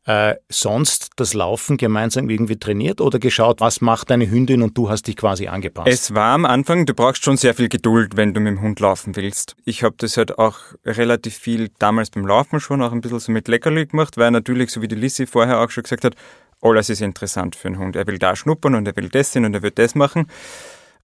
äh, 0.06 0.36
sonst 0.48 1.10
das 1.18 1.34
Laufen 1.34 1.76
gemeinsam 1.76 2.30
irgendwie 2.30 2.56
trainiert 2.56 3.02
oder 3.02 3.20
geschaut, 3.20 3.60
was 3.60 3.82
macht 3.82 4.10
deine 4.10 4.32
Hündin 4.32 4.62
und 4.62 4.78
du 4.78 4.90
hast 4.90 5.08
dich 5.08 5.18
quasi 5.18 5.48
angepasst? 5.48 5.90
Es 5.90 6.14
war 6.16 6.34
am 6.34 6.46
Anfang, 6.46 6.86
du 6.86 6.94
brauchst 6.94 7.26
schon 7.26 7.36
sehr 7.36 7.54
viel 7.54 7.68
Geduld, 7.68 8.16
wenn 8.16 8.34
du 8.34 8.40
mit 8.40 8.54
dem 8.54 8.62
Hund 8.62 8.80
laufen 8.80 9.18
willst. 9.18 9.58
Ich 9.66 9.84
habe 9.84 9.96
das 9.98 10.16
halt 10.16 10.40
auch 10.40 10.60
relativ 10.86 11.36
viel 11.36 11.70
damals 11.78 12.10
beim 12.10 12.26
Laufen 12.26 12.62
schon 12.62 12.82
auch 12.82 12.94
ein 12.94 13.02
bisschen 13.02 13.20
so 13.20 13.34
mit 13.34 13.50
Leckerli 13.50 13.86
gemacht, 13.88 14.16
weil 14.16 14.32
natürlich, 14.32 14.72
so 14.72 14.82
wie 14.82 14.88
die 14.88 14.96
Lissy 14.96 15.28
vorher 15.28 15.60
auch 15.60 15.72
schon 15.72 15.84
gesagt 15.84 16.06
hat, 16.06 16.16
alles 16.62 16.90
ist 16.90 17.02
interessant 17.02 17.58
für 17.58 17.68
einen 17.68 17.80
Hund. 17.80 17.98
Er 17.98 18.08
will 18.08 18.18
da 18.18 18.34
schnuppern 18.38 18.76
und 18.76 18.88
er 18.88 18.96
will 18.96 19.10
das 19.10 19.34
sehen 19.34 19.44
und 19.44 19.54
er 19.54 19.62
will 19.62 19.72
das 19.72 19.94
machen. 19.94 20.28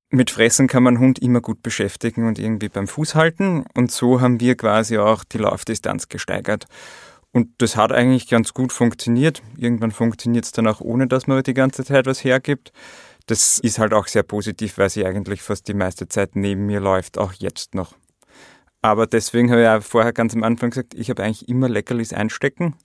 Mit 0.09 0.29
Fressen 0.29 0.67
kann 0.67 0.83
man 0.83 0.99
Hund 0.99 1.19
immer 1.19 1.41
gut 1.41 1.63
beschäftigen 1.63 2.27
und 2.27 2.37
irgendwie 2.37 2.69
beim 2.69 2.87
Fuß 2.87 3.15
halten. 3.15 3.65
Und 3.73 3.91
so 3.91 4.21
haben 4.21 4.39
wir 4.39 4.55
quasi 4.55 4.97
auch 4.97 5.23
die 5.23 5.39
Laufdistanz 5.39 6.07
gesteigert. 6.09 6.65
Und 7.31 7.49
das 7.57 7.75
hat 7.75 7.91
eigentlich 7.91 8.29
ganz 8.29 8.53
gut 8.53 8.71
funktioniert. 8.71 9.41
Irgendwann 9.57 9.91
funktioniert 9.91 10.45
es 10.45 10.51
dann 10.51 10.67
auch 10.67 10.79
ohne, 10.79 11.07
dass 11.07 11.27
man 11.27 11.43
die 11.43 11.53
ganze 11.53 11.83
Zeit 11.83 12.05
was 12.05 12.23
hergibt. 12.23 12.71
Das 13.25 13.57
ist 13.57 13.79
halt 13.79 13.93
auch 13.93 14.07
sehr 14.07 14.23
positiv, 14.23 14.77
weil 14.77 14.89
sie 14.89 15.05
eigentlich 15.05 15.41
fast 15.41 15.67
die 15.67 15.73
meiste 15.73 16.07
Zeit 16.07 16.35
neben 16.35 16.65
mir 16.67 16.79
läuft, 16.79 17.17
auch 17.17 17.33
jetzt 17.33 17.73
noch. 17.73 17.95
Aber 18.81 19.07
deswegen 19.07 19.49
habe 19.49 19.61
ich 19.61 19.65
ja 19.65 19.81
vorher 19.81 20.13
ganz 20.13 20.35
am 20.35 20.43
Anfang 20.43 20.69
gesagt, 20.69 20.93
ich 20.93 21.09
habe 21.09 21.23
eigentlich 21.23 21.49
immer 21.49 21.67
Leckerlis 21.67 22.13
einstecken 22.13 22.75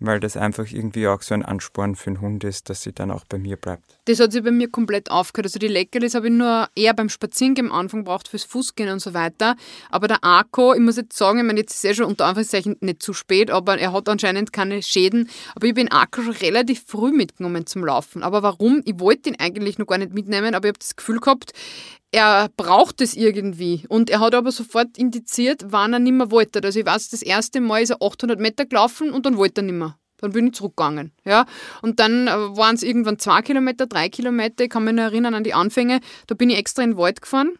weil 0.00 0.20
das 0.20 0.36
einfach 0.36 0.66
irgendwie 0.70 1.08
auch 1.08 1.22
so 1.22 1.34
ein 1.34 1.44
Ansporn 1.44 1.96
für 1.96 2.10
den 2.10 2.20
Hund 2.20 2.44
ist, 2.44 2.70
dass 2.70 2.82
sie 2.82 2.92
dann 2.92 3.10
auch 3.10 3.24
bei 3.28 3.38
mir 3.38 3.56
bleibt. 3.56 3.82
Das 4.04 4.20
hat 4.20 4.32
sich 4.32 4.42
bei 4.42 4.50
mir 4.50 4.70
komplett 4.70 5.10
aufgehört. 5.10 5.46
Also 5.46 5.58
die 5.58 5.68
Leckerlis 5.68 6.14
habe 6.14 6.28
ich 6.28 6.32
nur 6.32 6.68
eher 6.74 6.94
beim 6.94 7.08
Spazierengehen 7.08 7.70
am 7.70 7.76
Anfang 7.76 8.04
braucht 8.04 8.28
fürs 8.28 8.44
Fußgehen 8.44 8.90
und 8.90 9.00
so 9.00 9.14
weiter. 9.14 9.56
Aber 9.90 10.08
der 10.08 10.18
Akko, 10.22 10.74
ich 10.74 10.80
muss 10.80 10.96
jetzt 10.96 11.16
sagen, 11.16 11.38
ich 11.38 11.44
meine, 11.44 11.60
jetzt 11.60 11.74
ist 11.74 11.84
er 11.84 11.94
schon 11.94 12.06
unter 12.06 12.26
Anführungszeichen 12.26 12.76
nicht 12.80 13.02
zu 13.02 13.12
spät, 13.12 13.50
aber 13.50 13.78
er 13.78 13.92
hat 13.92 14.08
anscheinend 14.08 14.52
keine 14.52 14.82
Schäden. 14.82 15.28
Aber 15.54 15.66
ich 15.66 15.74
bin 15.74 15.90
Akko 15.90 16.22
schon 16.22 16.34
relativ 16.34 16.84
früh 16.86 17.10
mitgenommen 17.10 17.66
zum 17.66 17.84
Laufen. 17.84 18.22
Aber 18.22 18.42
warum? 18.42 18.82
Ich 18.84 19.00
wollte 19.00 19.30
ihn 19.30 19.36
eigentlich 19.38 19.78
noch 19.78 19.86
gar 19.86 19.98
nicht 19.98 20.14
mitnehmen, 20.14 20.54
aber 20.54 20.66
ich 20.66 20.70
habe 20.70 20.78
das 20.78 20.96
Gefühl 20.96 21.20
gehabt, 21.20 21.52
er 22.10 22.48
braucht 22.56 23.00
es 23.00 23.14
irgendwie. 23.14 23.84
Und 23.88 24.10
er 24.10 24.20
hat 24.20 24.34
aber 24.34 24.52
sofort 24.52 24.96
indiziert, 24.96 25.64
wann 25.66 25.92
er 25.92 25.98
nicht 25.98 26.12
mehr 26.12 26.30
wollte. 26.30 26.62
Also 26.62 26.80
ich 26.80 26.86
weiß, 26.86 27.10
das 27.10 27.22
erste 27.22 27.60
Mal 27.60 27.82
ist 27.82 27.90
er 27.90 28.02
800 28.02 28.38
Meter 28.40 28.66
gelaufen 28.66 29.10
und 29.10 29.26
dann 29.26 29.36
wollte 29.36 29.60
er 29.60 29.64
nicht 29.64 29.74
mehr. 29.74 29.96
Dann 30.20 30.32
bin 30.32 30.48
ich 30.48 30.54
zurückgegangen. 30.54 31.12
Ja? 31.24 31.46
Und 31.80 32.00
dann 32.00 32.26
äh, 32.26 32.30
waren 32.30 32.74
es 32.74 32.82
irgendwann 32.82 33.18
zwei 33.18 33.40
Kilometer, 33.42 33.86
drei 33.86 34.08
Kilometer. 34.08 34.64
Ich 34.64 34.70
kann 34.70 34.84
mich 34.84 34.94
noch 34.94 35.04
erinnern 35.04 35.34
an 35.34 35.44
die 35.44 35.54
Anfänge. 35.54 36.00
Da 36.26 36.34
bin 36.34 36.50
ich 36.50 36.58
extra 36.58 36.82
in 36.82 36.92
den 36.92 36.98
Wald 36.98 37.22
gefahren 37.22 37.58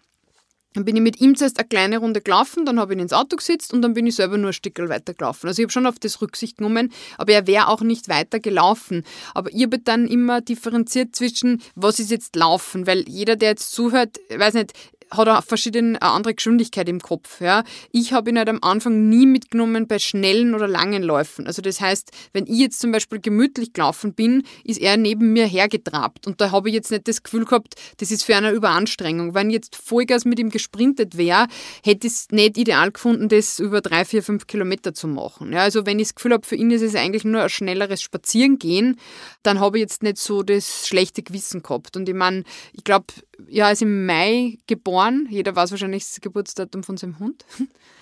dann 0.79 0.85
bin 0.85 0.95
ich 0.95 1.03
mit 1.03 1.21
ihm 1.21 1.35
zuerst 1.35 1.59
eine 1.59 1.67
kleine 1.67 1.99
Runde 1.99 2.21
gelaufen, 2.21 2.65
dann 2.65 2.79
habe 2.79 2.93
ich 2.93 2.99
ihn 2.99 3.03
ins 3.03 3.13
Auto 3.13 3.35
gesetzt 3.35 3.73
und 3.73 3.83
dann 3.83 3.95
bin 3.95 4.07
ich 4.07 4.15
selber 4.15 4.39
nur 4.39 4.51
ein 4.51 4.53
Stück 4.53 4.79
weiter 4.79 5.13
gelaufen. 5.13 5.49
Also 5.49 5.61
ich 5.61 5.65
habe 5.65 5.73
schon 5.73 5.87
auf 5.87 5.99
das 5.99 6.23
Rücksicht 6.23 6.59
genommen, 6.59 6.93
aber 7.17 7.33
er 7.33 7.49
wäre 7.49 7.67
auch 7.67 7.81
nicht 7.81 8.09
weiter 8.09 8.39
gelaufen. 8.39 9.03
Aber 9.35 9.53
ich 9.53 9.65
habe 9.65 9.81
dann 9.81 10.07
immer 10.07 10.41
differenziert 10.41 11.17
zwischen, 11.17 11.61
was 11.75 11.99
ist 11.99 12.13
jetzt 12.13 12.37
Laufen, 12.37 12.87
weil 12.87 13.09
jeder, 13.09 13.35
der 13.35 13.49
jetzt 13.51 13.73
zuhört, 13.73 14.21
weiß 14.31 14.55
nicht, 14.55 14.73
hat 15.11 15.27
er 15.27 15.43
verschiedene 15.43 16.01
eine 16.01 16.13
andere 16.13 16.35
Geschwindigkeit 16.35 16.89
im 16.89 17.01
Kopf. 17.01 17.41
Ja. 17.41 17.65
Ich 17.93 18.13
habe 18.13 18.31
ihn 18.31 18.39
halt 18.39 18.49
am 18.49 18.59
Anfang 18.63 19.09
nie 19.09 19.27
mitgenommen 19.27 19.87
bei 19.87 19.99
schnellen 19.99 20.55
oder 20.55 20.69
langen 20.69 21.03
Läufen. 21.03 21.47
Also 21.47 21.63
das 21.63 21.81
heißt, 21.81 22.11
wenn 22.33 22.47
ich 22.47 22.59
jetzt 22.59 22.81
zum 22.81 22.93
Beispiel 22.93 23.21
gemütlich 23.21 23.73
gelaufen 23.73 24.15
bin, 24.15 24.45
ist 24.65 24.81
er 24.81 24.97
neben 24.97 25.33
mir 25.33 25.47
hergetrabt. 25.47 26.27
Und 26.27 26.41
da 26.41 26.51
habe 26.51 26.69
ich 26.69 26.75
jetzt 26.75 26.91
nicht 26.91 27.09
das 27.09 27.23
Gefühl 27.23 27.45
gehabt, 27.45 27.75
das 27.99 28.11
ist 28.11 28.25
für 28.25 28.37
eine 28.37 28.51
Überanstrengung. 28.51 29.35
Wenn 29.35 29.51
jetzt 29.51 29.77
Vollgas 29.77 30.25
mit 30.25 30.39
ihm 30.39 30.51
gesprintet 30.51 31.17
wäre, 31.17 31.47
hätte 31.85 32.07
ich 32.07 32.13
es 32.13 32.29
nicht 32.31 32.57
ideal 32.59 32.91
gefunden, 32.91 33.29
das 33.29 33.59
über 33.59 33.81
drei, 33.81 34.05
vier, 34.05 34.23
fünf 34.23 34.47
Kilometer 34.47 34.95
zu 34.95 35.09
machen. 35.09 35.53
Ja, 35.53 35.61
also 35.61 35.87
wenn 35.87 35.99
ich 35.99 36.09
das 36.09 36.15
Gefühl 36.15 36.33
habe, 36.33 36.47
für 36.47 36.57
ihn 36.57 36.71
ist 36.71 36.83
es 36.83 36.95
eigentlich 36.95 37.25
nur 37.25 37.43
ein 37.43 37.49
schnelleres 37.49 38.03
Spazierengehen, 38.03 38.99
dann 39.43 39.61
habe 39.61 39.79
ich 39.79 39.83
jetzt 39.83 40.03
nicht 40.03 40.19
so 40.19 40.43
das 40.43 40.87
schlechte 40.87 41.23
Gewissen 41.23 41.63
gehabt. 41.63 41.97
Und 41.97 42.09
ich 42.09 42.15
meine, 42.15 42.45
ich 42.73 42.85
glaube, 42.85 43.07
ja, 43.47 43.71
ist 43.71 43.83
im 43.83 44.07
Mai 44.07 44.59
geboren. 44.67 45.27
Jeder 45.31 45.55
weiß 45.55 45.71
wahrscheinlich 45.71 46.05
das 46.05 46.21
Geburtsdatum 46.21 46.83
von 46.83 46.97
seinem 46.97 47.19
Hund. 47.19 47.45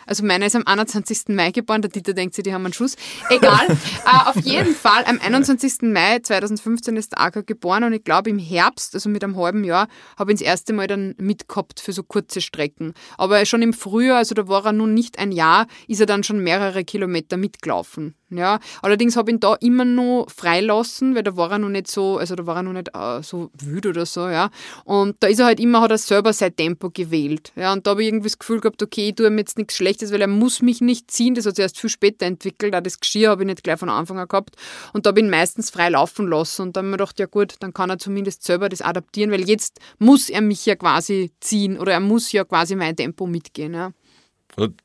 Also 0.06 0.24
meiner 0.24 0.46
ist 0.46 0.56
am 0.56 0.62
21. 0.64 1.28
Mai 1.28 1.50
geboren. 1.50 1.82
Der 1.82 1.90
Dieter 1.90 2.14
denkt 2.14 2.34
sich, 2.34 2.44
die 2.44 2.54
haben 2.54 2.64
einen 2.64 2.72
Schuss. 2.72 2.96
Egal. 3.28 3.66
uh, 3.68 4.28
auf 4.30 4.36
jeden 4.36 4.74
Fall, 4.74 5.04
am 5.04 5.20
21. 5.20 5.82
Mai 5.82 6.20
2015 6.20 6.96
ist 6.96 7.12
der 7.12 7.20
Aka 7.20 7.42
geboren 7.42 7.84
und 7.84 7.92
ich 7.92 8.04
glaube 8.04 8.30
im 8.30 8.38
Herbst, 8.38 8.94
also 8.94 9.08
mit 9.08 9.22
einem 9.24 9.36
halben 9.36 9.64
Jahr, 9.64 9.88
habe 10.16 10.32
ich 10.32 10.36
ihn 10.36 10.44
das 10.44 10.48
erste 10.48 10.72
Mal 10.72 10.86
dann 10.86 11.14
mitgehabt 11.18 11.80
für 11.80 11.92
so 11.92 12.02
kurze 12.02 12.40
Strecken. 12.40 12.94
Aber 13.18 13.44
schon 13.44 13.62
im 13.62 13.72
Frühjahr, 13.72 14.18
also 14.18 14.34
da 14.34 14.48
war 14.48 14.64
er 14.64 14.72
nun 14.72 14.94
nicht 14.94 15.18
ein 15.18 15.32
Jahr, 15.32 15.66
ist 15.88 16.00
er 16.00 16.06
dann 16.06 16.22
schon 16.22 16.38
mehrere 16.38 16.84
Kilometer 16.84 17.36
mitgelaufen. 17.36 18.14
Ja, 18.28 18.58
allerdings 18.82 19.16
habe 19.16 19.30
ich 19.30 19.36
ihn 19.36 19.40
da 19.40 19.54
immer 19.60 19.84
noch 19.84 20.26
freilassen, 20.34 21.14
weil 21.14 21.22
da 21.22 21.36
war 21.36 21.52
er 21.52 21.58
noch 21.58 21.68
nicht 21.68 21.86
so, 21.86 22.18
also 22.18 22.34
da 22.34 22.44
war 22.44 22.56
er 22.56 22.64
noch 22.64 22.72
nicht 22.72 22.90
uh, 22.96 23.22
so 23.22 23.50
wütend 23.54 23.96
oder 23.96 24.04
so, 24.04 24.28
ja. 24.28 24.50
Und 24.84 25.16
da 25.20 25.28
ist 25.28 25.38
er 25.38 25.46
halt 25.46 25.60
immer, 25.60 25.80
hat 25.80 25.92
er 25.92 25.98
selber 25.98 26.32
sein 26.32 26.56
Tempo 26.56 26.90
gewählt. 26.90 27.52
Ja, 27.54 27.72
und 27.72 27.86
da 27.86 27.92
habe 27.92 28.02
ich 28.02 28.08
irgendwie 28.08 28.26
das 28.26 28.40
Gefühl 28.40 28.58
gehabt, 28.58 28.82
okay, 28.82 29.10
ich 29.10 29.14
tue 29.14 29.28
ihm 29.28 29.38
jetzt 29.38 29.56
nichts 29.58 29.76
Schlechtes, 29.76 29.95
weil 30.02 30.20
er 30.20 30.26
muss 30.26 30.62
mich 30.62 30.80
nicht 30.80 31.10
ziehen. 31.10 31.34
Das 31.34 31.46
hat 31.46 31.56
sich 31.56 31.62
erst 31.62 31.80
viel 31.80 31.90
später 31.90 32.26
entwickelt. 32.26 32.74
Auch 32.74 32.80
das 32.80 33.00
Geschirr 33.00 33.30
habe 33.30 33.42
ich 33.42 33.46
nicht 33.46 33.64
gleich 33.64 33.78
von 33.78 33.88
Anfang 33.88 34.18
an 34.18 34.28
gehabt. 34.28 34.56
Und 34.92 35.06
da 35.06 35.08
habe 35.08 35.20
ich 35.20 35.24
ihn 35.24 35.30
meistens 35.30 35.70
frei 35.70 35.88
laufen 35.90 36.28
lassen. 36.28 36.62
Und 36.62 36.76
dann 36.76 36.86
habe 36.86 36.88
ich 36.88 36.90
mir 36.92 36.96
gedacht, 36.98 37.18
ja 37.18 37.26
gut, 37.26 37.54
dann 37.60 37.72
kann 37.72 37.90
er 37.90 37.98
zumindest 37.98 38.44
selber 38.44 38.68
das 38.68 38.82
adaptieren, 38.82 39.30
weil 39.30 39.48
jetzt 39.48 39.80
muss 39.98 40.28
er 40.28 40.40
mich 40.40 40.66
ja 40.66 40.76
quasi 40.76 41.32
ziehen 41.40 41.78
oder 41.78 41.92
er 41.92 42.00
muss 42.00 42.32
ja 42.32 42.44
quasi 42.44 42.76
mein 42.76 42.96
Tempo 42.96 43.26
mitgehen. 43.26 43.74
Ja. 43.74 43.92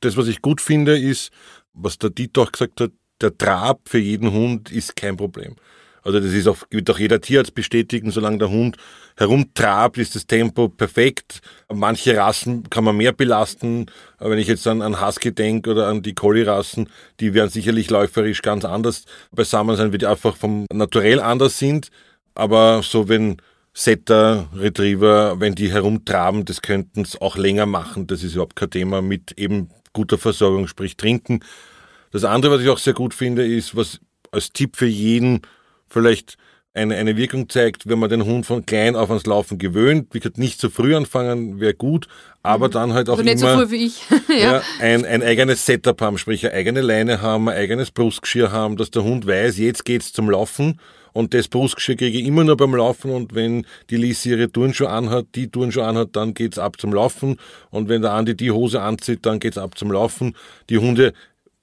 Das, 0.02 0.18
was 0.18 0.28
ich 0.28 0.42
gut 0.42 0.62
finde, 0.62 0.98
ist, 0.98 1.32
was 1.74 1.98
der 1.98 2.10
Dieter 2.10 2.42
auch 2.42 2.52
gesagt 2.52 2.82
hat, 2.82 2.92
der 3.22 3.38
Trab 3.38 3.88
für 3.88 4.00
jeden 4.00 4.32
Hund 4.32 4.72
ist 4.72 4.96
kein 4.96 5.16
Problem. 5.16 5.56
Also 6.04 6.20
das 6.20 6.34
ist 6.34 6.48
auch, 6.48 6.58
wird 6.70 6.90
auch 6.90 7.00
jeder 7.00 7.22
Tierarzt 7.22 7.54
bestätigen, 7.54 8.12
solange 8.12 8.40
der 8.40 8.50
Hund 8.50 8.78
herumtrabt, 9.18 9.98
ist 9.98 10.16
das 10.16 10.26
Tempo 10.26 10.68
perfekt. 10.68 11.42
Manche 11.72 12.18
Rassen 12.18 12.70
kann 12.70 12.84
man 12.84 12.98
mehr 12.98 13.14
belasten. 13.14 13.86
Wenn 14.20 14.40
ich 14.40 14.48
jetzt 14.48 14.66
an, 14.68 14.82
an 14.82 15.06
Husky 15.06 15.34
denke 15.34 15.72
oder 15.72 15.88
an 15.88 16.02
die 16.02 16.16
Collie-Rassen, 16.16 16.90
die 17.20 17.34
werden 17.34 17.50
sicherlich 17.50 17.90
läuferisch 17.90 18.42
ganz 18.42 18.66
anders 18.66 19.06
beisammen 19.32 19.76
sein, 19.76 19.92
weil 19.92 20.00
die 20.00 20.08
einfach 20.08 20.36
vom 20.36 20.66
Naturell 20.74 21.20
anders 21.20 21.60
sind. 21.60 21.90
Aber 22.34 22.82
so 22.84 23.08
wenn 23.10 23.38
Setter, 23.74 24.50
Retriever, 24.56 25.40
wenn 25.40 25.56
die 25.56 25.72
herumtraben, 25.72 26.46
das 26.46 26.62
könnten 26.62 27.02
es 27.02 27.20
auch 27.22 27.38
länger 27.38 27.66
machen. 27.66 28.08
Das 28.08 28.24
ist 28.24 28.34
überhaupt 28.34 28.56
kein 28.56 28.70
Thema 28.70 29.02
mit 29.02 29.34
eben 29.38 29.70
guter 29.94 30.18
Versorgung, 30.18 30.68
sprich 30.68 30.98
Trinken. 30.98 31.44
Das 32.12 32.24
andere, 32.24 32.54
was 32.54 32.62
ich 32.62 32.70
auch 32.70 32.78
sehr 32.78 32.94
gut 32.94 33.14
finde, 33.14 33.46
ist, 33.46 33.76
was 33.76 34.00
als 34.32 34.52
Tipp 34.52 34.76
für 34.76 34.88
jeden 34.88 35.42
vielleicht 35.92 36.38
eine, 36.74 36.96
eine 36.96 37.18
Wirkung 37.18 37.50
zeigt, 37.50 37.88
wenn 37.90 38.00
man 38.00 38.10
den 38.10 38.24
Hund 38.24 38.46
von 38.46 38.66
klein 38.66 38.96
auf 38.96 39.10
ans 39.10 39.26
Laufen 39.26 39.58
gewöhnt. 39.58 40.08
Wie 40.14 40.20
gesagt, 40.20 40.38
nicht 40.38 40.60
zu 40.60 40.70
früh 40.70 40.96
anfangen 40.96 41.60
wäre 41.60 41.74
gut, 41.74 42.08
aber 42.44 42.68
mhm. 42.68 42.72
dann 42.72 42.94
halt 42.94 43.10
auch 43.10 43.18
also 43.18 43.24
nicht 43.24 43.42
immer 43.42 43.54
so 43.54 43.66
früh 43.66 43.72
wie 43.72 43.86
ich. 43.88 44.02
ja. 44.30 44.36
ja. 44.36 44.62
ein, 44.80 45.06
ein 45.06 45.22
eigenes 45.22 45.66
Setup 45.66 46.00
haben, 46.02 46.18
sprich 46.18 46.46
eine 46.46 46.56
eigene 46.56 46.82
Leine 46.82 47.22
haben, 47.22 47.50
ein 47.50 47.58
eigenes 47.58 47.92
Brustgeschirr 47.92 48.52
haben, 48.52 48.78
dass 48.78 48.90
der 48.90 49.04
Hund 49.04 49.28
weiß, 49.28 49.58
jetzt 49.58 49.84
geht's 49.84 50.14
zum 50.14 50.30
Laufen 50.30 50.80
und 51.14 51.34
das 51.34 51.50
Brustgeschirr 51.50 51.98
kriege 51.98 52.18
ich 52.18 52.26
immer 52.26 52.46
nur 52.46 52.56
beim 52.56 52.74
Laufen 52.74 53.12
und 53.12 53.36
wenn 53.36 53.66
die 53.90 53.98
Lisi 53.98 54.30
ihre 54.30 54.50
Turnschuhe 54.50 54.90
anhat, 54.90 55.26
die 55.36 55.50
Turnschuhe 55.50 55.86
anhat, 55.86 56.10
dann 56.14 56.34
geht's 56.34 56.58
ab 56.58 56.80
zum 56.80 56.94
Laufen 56.94 57.38
und 57.70 57.90
wenn 57.90 58.02
der 58.02 58.14
Andi 58.14 58.36
die 58.36 58.52
Hose 58.52 58.82
anzieht, 58.82 59.26
dann 59.26 59.40
geht's 59.40 59.58
ab 59.58 59.78
zum 59.78 59.92
Laufen. 59.92 60.36
Die 60.70 60.78
Hunde 60.78 61.12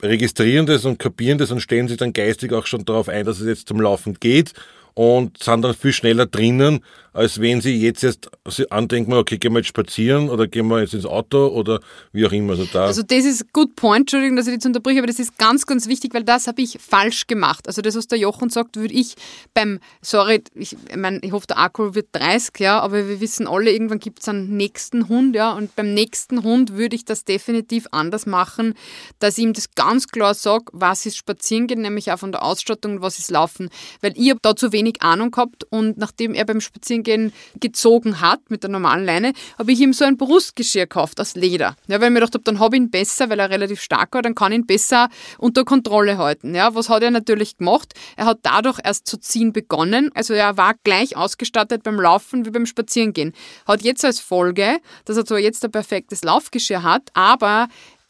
registrieren 0.02 0.66
das 0.66 0.84
und 0.84 0.98
kapieren 0.98 1.38
das 1.38 1.50
und 1.50 1.60
stellen 1.60 1.88
sich 1.88 1.96
dann 1.96 2.12
geistig 2.12 2.52
auch 2.52 2.66
schon 2.66 2.84
darauf 2.84 3.08
ein, 3.08 3.24
dass 3.24 3.40
es 3.40 3.46
jetzt 3.46 3.68
zum 3.68 3.80
Laufen 3.80 4.14
geht 4.14 4.52
und 4.94 5.42
sind 5.42 5.62
dann 5.62 5.74
viel 5.74 5.92
schneller 5.92 6.26
drinnen, 6.26 6.80
als 7.18 7.40
wenn 7.40 7.60
sie 7.60 7.74
jetzt 7.74 8.04
erst 8.04 8.30
andenken, 8.70 9.12
okay, 9.12 9.38
gehen 9.38 9.52
wir 9.52 9.58
jetzt 9.58 9.66
spazieren 9.66 10.30
oder 10.30 10.46
gehen 10.46 10.68
wir 10.68 10.80
jetzt 10.80 10.94
ins 10.94 11.04
Auto 11.04 11.48
oder 11.48 11.80
wie 12.12 12.24
auch 12.24 12.30
immer. 12.30 12.52
Also, 12.52 12.64
da 12.72 12.84
also 12.84 13.02
das 13.02 13.24
ist 13.24 13.52
good 13.52 13.74
point, 13.74 14.02
Entschuldigung, 14.02 14.36
dass 14.36 14.46
ich 14.46 14.56
dich 14.56 14.64
unterbreche, 14.64 14.98
aber 15.00 15.08
das 15.08 15.18
ist 15.18 15.36
ganz, 15.36 15.66
ganz 15.66 15.88
wichtig, 15.88 16.14
weil 16.14 16.22
das 16.22 16.46
habe 16.46 16.62
ich 16.62 16.78
falsch 16.80 17.26
gemacht. 17.26 17.66
Also 17.66 17.82
das, 17.82 17.96
was 17.96 18.06
der 18.06 18.18
Jochen 18.18 18.50
sagt, 18.50 18.76
würde 18.76 18.94
ich 18.94 19.16
beim, 19.52 19.80
sorry, 20.00 20.44
ich 20.54 20.76
meine, 20.96 21.18
ich 21.22 21.32
hoffe, 21.32 21.48
der 21.48 21.58
Akku 21.58 21.96
wird 21.96 22.06
30, 22.12 22.60
ja, 22.60 22.78
aber 22.78 23.08
wir 23.08 23.20
wissen 23.20 23.48
alle, 23.48 23.72
irgendwann 23.72 23.98
gibt 23.98 24.20
es 24.20 24.28
einen 24.28 24.56
nächsten 24.56 25.08
Hund, 25.08 25.34
ja, 25.34 25.52
und 25.54 25.74
beim 25.74 25.92
nächsten 25.94 26.44
Hund 26.44 26.76
würde 26.76 26.94
ich 26.94 27.04
das 27.04 27.24
definitiv 27.24 27.88
anders 27.90 28.26
machen, 28.26 28.74
dass 29.18 29.38
ich 29.38 29.44
ihm 29.44 29.54
das 29.54 29.74
ganz 29.74 30.06
klar 30.06 30.34
sage, 30.34 30.66
was 30.72 31.04
ist 31.04 31.16
spazieren 31.16 31.66
gehen, 31.66 31.82
nämlich 31.82 32.12
auch 32.12 32.18
von 32.20 32.30
der 32.30 32.44
Ausstattung 32.44 32.92
und 32.92 33.02
was 33.02 33.18
ist 33.18 33.32
laufen, 33.32 33.70
weil 34.02 34.12
ich 34.14 34.30
habe 34.30 34.38
da 34.40 34.54
zu 34.54 34.70
wenig 34.72 35.02
Ahnung 35.02 35.32
gehabt 35.32 35.64
und 35.68 35.98
nachdem 35.98 36.32
er 36.32 36.44
beim 36.44 36.60
Spazierengehen 37.08 37.32
gezogen 37.60 38.20
hat 38.20 38.50
mit 38.50 38.62
der 38.62 38.70
normalen 38.70 39.04
Leine, 39.04 39.32
habe 39.58 39.72
ich 39.72 39.80
ihm 39.80 39.92
so 39.92 40.04
ein 40.04 40.16
Brustgeschirr 40.16 40.84
gekauft 40.84 41.20
aus 41.20 41.34
Leder. 41.34 41.76
Ja, 41.86 42.00
weil 42.00 42.08
ich 42.08 42.12
mir 42.12 42.20
gedacht 42.20 42.34
habe, 42.34 42.44
dann 42.44 42.58
habe 42.58 42.76
ich 42.76 42.82
ihn 42.82 42.90
besser, 42.90 43.30
weil 43.30 43.40
er 43.40 43.50
relativ 43.50 43.80
stark 43.80 44.14
war, 44.14 44.22
dann 44.22 44.34
kann 44.34 44.52
ich 44.52 44.58
ihn 44.58 44.66
besser 44.66 45.08
unter 45.38 45.64
Kontrolle 45.64 46.18
halten. 46.18 46.54
Ja, 46.54 46.74
was 46.74 46.88
hat 46.88 47.02
er 47.02 47.10
natürlich 47.10 47.56
gemacht? 47.56 47.94
Er 48.16 48.26
hat 48.26 48.38
dadurch 48.42 48.78
erst 48.82 49.06
zu 49.06 49.18
ziehen 49.18 49.52
begonnen. 49.52 50.10
Also 50.14 50.34
er 50.34 50.56
war 50.56 50.74
gleich 50.84 51.16
ausgestattet 51.16 51.82
beim 51.82 52.00
Laufen 52.00 52.44
wie 52.44 52.50
beim 52.50 52.66
Spazierengehen. 52.66 53.32
Hat 53.66 53.82
jetzt 53.82 54.04
als 54.04 54.20
Folge, 54.20 54.78
dass 55.04 55.16
er 55.16 55.24
zwar 55.24 55.38
jetzt 55.38 55.64
ein 55.64 55.72
perfektes 55.72 56.22
Laufgeschirr 56.22 56.82
hat, 56.82 57.10
aber 57.14 57.68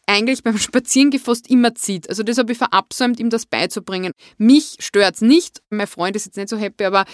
eigentlich 0.09 0.43
beim 0.43 0.59
Spazierengehen 0.59 1.23
fast 1.23 1.51
immer 1.51 1.75
zieht. 1.75 2.09
Also 2.09 2.23
das 2.23 2.39
habe 2.39 2.53
ich 2.53 2.59
verabsäumt, 2.59 3.21
ihm 3.21 3.31
das 3.31 3.47
beizubringen. 3.47 4.13
Mich 4.39 4.77
stört 4.81 5.17
es 5.17 5.21
nicht. 5.21 5.61
Mein 5.71 5.87
Freund 5.87 6.17
ist 6.17 6.25
jetzt 6.27 6.37
nicht 6.37 6.49
so 6.49 6.57
happy, 6.57 6.85
aber 6.85 7.05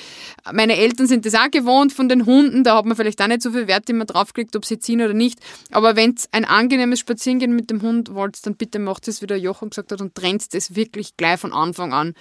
meine 0.53 0.77
Eltern 0.77 1.07
sind 1.07 1.27
das 1.27 1.35
auch 1.35 1.51
gewohnt 1.51 1.93
von 1.93 2.09
den 2.09 2.25
Hunden. 2.25 2.65
Da 2.65 2.77
hat 2.77 2.87
man 2.87 2.97
vielleicht 2.97 3.21
auch 3.21 3.27
nicht 3.27 3.43
so 3.43 3.51
viel 3.51 3.67
Wert 3.67 3.91
immer 3.91 4.05
draufgelegt, 4.05 4.55
ob 4.57 4.65
sie 4.65 4.79
ziehen 4.79 5.03
oder 5.03 5.15
nicht. 5.15 5.41
Aber 5.71 5.97
wenn 5.97 6.15
es 6.15 6.29
ein 6.33 6.45
angenehmes 6.45 7.01
Spazierengehen 7.01 7.55
mit 7.55 7.71
dem 7.71 7.83
Hund 7.83 8.15
wollt, 8.15 8.45
dann 8.47 8.57
bitte 8.57 8.79
macht 8.79 9.09
es, 9.09 9.21
wie 9.21 9.27
der 9.27 9.39
Jochen 9.39 9.71
gesagt 9.71 9.93
hat, 9.93 10.01
und 10.01 10.15
trennt 10.15 10.55
es 10.55 10.75
wirklich 10.77 11.17
gleich 11.17 11.41
von 11.41 11.53
Anfang 11.53 11.93
an. 11.93 12.15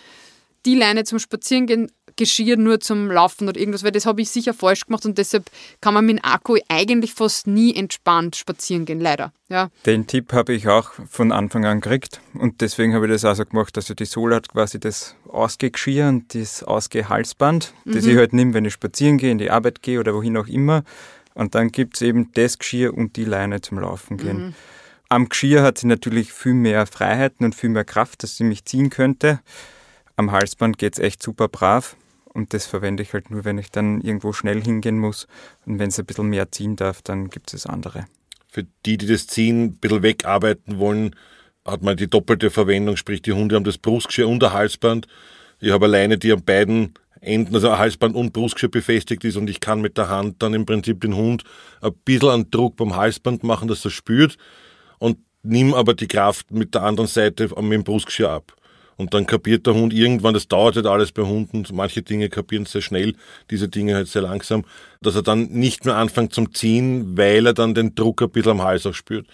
Die 0.66 0.76
Leine 0.76 1.04
zum 1.04 1.20
Spazierengehen 1.20 1.92
Geschirr 2.16 2.58
nur 2.58 2.80
zum 2.80 3.10
Laufen 3.10 3.48
oder 3.48 3.60
irgendwas, 3.60 3.84
weil 3.84 3.92
das 3.92 4.06
habe 4.06 4.22
ich 4.22 4.30
sicher 4.30 4.54
falsch 4.54 4.86
gemacht 4.86 5.06
und 5.06 5.18
deshalb 5.18 5.46
kann 5.82 5.94
man 5.94 6.06
mit 6.06 6.18
dem 6.18 6.26
Akku 6.26 6.58
eigentlich 6.70 7.14
fast 7.14 7.48
nie 7.48 7.76
entspannt 7.76 8.36
spazieren 8.36 8.86
gehen, 8.86 9.00
leider. 9.00 9.34
Ja. 9.50 9.70
Den 9.86 10.08
Tipp 10.08 10.34
habe 10.34 10.54
ich 10.54 10.68
auch 10.68 10.92
von 11.10 11.32
Anfang 11.32 11.66
an 11.66 11.82
gekriegt 11.82 12.22
und 12.34 12.62
deswegen 12.62 12.94
habe 12.94 13.06
ich 13.06 13.12
das 13.12 13.26
auch 13.26 13.36
so 13.36 13.46
gemacht, 13.46 13.78
dass 13.78 13.86
also 13.86 13.94
die 13.94 14.06
Sohle 14.06 14.36
hat 14.36 14.50
quasi 14.50 14.80
das 14.80 15.16
Ausgegeschirr 15.30 16.08
und 16.08 16.34
das 16.34 16.64
Ausgehalsband, 16.64 17.74
mhm. 17.86 17.94
das 17.94 18.06
ich 18.06 18.18
halt 18.18 18.34
nehme, 18.34 18.54
wenn 18.54 18.66
ich 18.66 18.74
spazieren 18.74 19.18
gehe, 19.18 19.32
in 19.32 19.38
die 19.38 19.52
Arbeit 19.52 19.82
gehe 19.82 20.00
oder 20.00 20.14
wohin 20.14 20.38
auch 20.38 20.48
immer. 20.48 20.84
Und 21.36 21.56
dann 21.56 21.72
gibt 21.72 21.96
es 21.96 22.02
eben 22.02 22.32
das 22.34 22.60
Geschirr 22.60 22.94
und 22.94 23.16
die 23.16 23.26
Leine 23.26 23.62
zum 23.62 23.80
Laufen 23.80 24.18
gehen. 24.18 24.48
Mhm. 24.48 24.54
Am 25.10 25.30
Geschirr 25.30 25.62
hat 25.62 25.78
sie 25.78 25.88
natürlich 25.88 26.34
viel 26.34 26.54
mehr 26.54 26.88
Freiheiten 26.88 27.46
und 27.46 27.56
viel 27.56 27.70
mehr 27.70 27.84
Kraft, 27.84 28.24
dass 28.24 28.38
sie 28.38 28.44
mich 28.44 28.66
ziehen 28.66 28.90
könnte. 28.90 29.40
Am 30.16 30.32
Halsband 30.32 30.78
geht 30.78 30.94
es 30.94 31.00
echt 31.00 31.22
super 31.22 31.48
brav. 31.48 31.96
Und 32.34 32.54
das 32.54 32.66
verwende 32.66 33.04
ich 33.04 33.14
halt 33.14 33.30
nur, 33.30 33.46
wenn 33.46 33.58
ich 33.58 33.70
dann 33.70 34.02
irgendwo 34.02 34.34
schnell 34.34 34.62
hingehen 34.62 34.98
muss. 34.98 35.28
Und 35.66 35.80
wenn 35.80 35.90
es 35.90 36.00
ein 36.00 36.06
bisschen 36.06 36.30
mehr 36.30 36.52
ziehen 36.52 36.76
darf, 36.76 37.02
dann 37.02 37.30
gibt 37.30 37.54
es 37.54 37.66
andere. 37.66 38.06
Für 38.48 38.66
die, 38.86 38.98
die 38.98 39.08
das 39.08 39.28
Ziehen 39.28 39.64
ein 39.64 39.78
bisschen 39.78 40.04
wegarbeiten 40.04 40.80
wollen, 40.80 41.16
hat 41.66 41.82
man 41.82 41.96
die 41.96 42.10
doppelte 42.10 42.50
Verwendung, 42.50 42.98
sprich 42.98 43.22
die 43.22 43.32
Hunde 43.32 43.56
haben 43.56 43.64
das 43.64 43.78
Brustgeschirr 43.78 44.28
und 44.28 44.44
ein 44.44 44.54
Halsband. 44.54 45.08
Ich 45.60 45.72
habe 45.72 45.86
alleine 45.86 46.18
die 46.18 46.34
an 46.34 46.44
beiden 46.44 46.94
Enden, 47.22 47.56
also 47.56 47.78
Halsband 47.78 48.16
und 48.16 48.34
Brustgeschirr 48.34 48.70
befestigt 48.70 49.24
ist 49.24 49.38
und 49.38 49.50
ich 49.50 49.60
kann 49.60 49.80
mit 49.80 49.98
der 49.98 50.10
Hand 50.10 50.44
dann 50.44 50.54
im 50.54 50.66
Prinzip 50.66 51.00
den 51.02 51.16
Hund 51.16 51.44
ein 51.82 51.94
bisschen 52.04 52.30
an 52.30 52.52
Druck 52.52 52.76
beim 52.76 52.96
Halsband 52.96 53.44
machen, 53.44 53.70
dass 53.70 53.86
er 53.86 53.92
spürt 53.92 54.38
und 55.00 55.20
nimm 55.42 55.74
aber 55.74 55.94
die 55.94 56.08
Kraft 56.08 56.52
mit 56.52 56.76
der 56.76 56.84
anderen 56.84 57.08
Seite 57.08 57.48
mit 57.62 57.72
dem 57.72 57.84
Brustgeschirr 57.84 58.30
ab. 58.30 58.54
Und 58.98 59.14
dann 59.14 59.26
kapiert 59.26 59.66
der 59.66 59.74
Hund 59.74 59.94
irgendwann, 59.94 60.34
das 60.34 60.48
dauert 60.48 60.76
halt 60.76 60.86
alles 60.86 61.12
bei 61.12 61.24
Hunden, 61.24 61.66
manche 61.74 62.02
Dinge 62.02 62.30
kapieren 62.30 62.66
sehr 62.66 62.82
schnell, 62.82 63.16
diese 63.50 63.68
Dinge 63.68 63.96
halt 63.96 64.08
sehr 64.08 64.22
langsam, 64.22 64.66
dass 65.02 65.16
er 65.16 65.24
dann 65.24 65.50
nicht 65.50 65.86
mehr 65.86 65.96
anfängt 65.96 66.34
zum 66.34 66.54
Ziehen, 66.54 67.18
weil 67.18 67.46
er 67.48 67.54
dann 67.54 67.74
den 67.74 67.96
Druck 67.96 68.22
ein 68.22 68.30
bisschen 68.30 68.52
am 68.52 68.64
Hals 68.64 68.86
auch 68.86 68.94
spürt. 68.94 69.28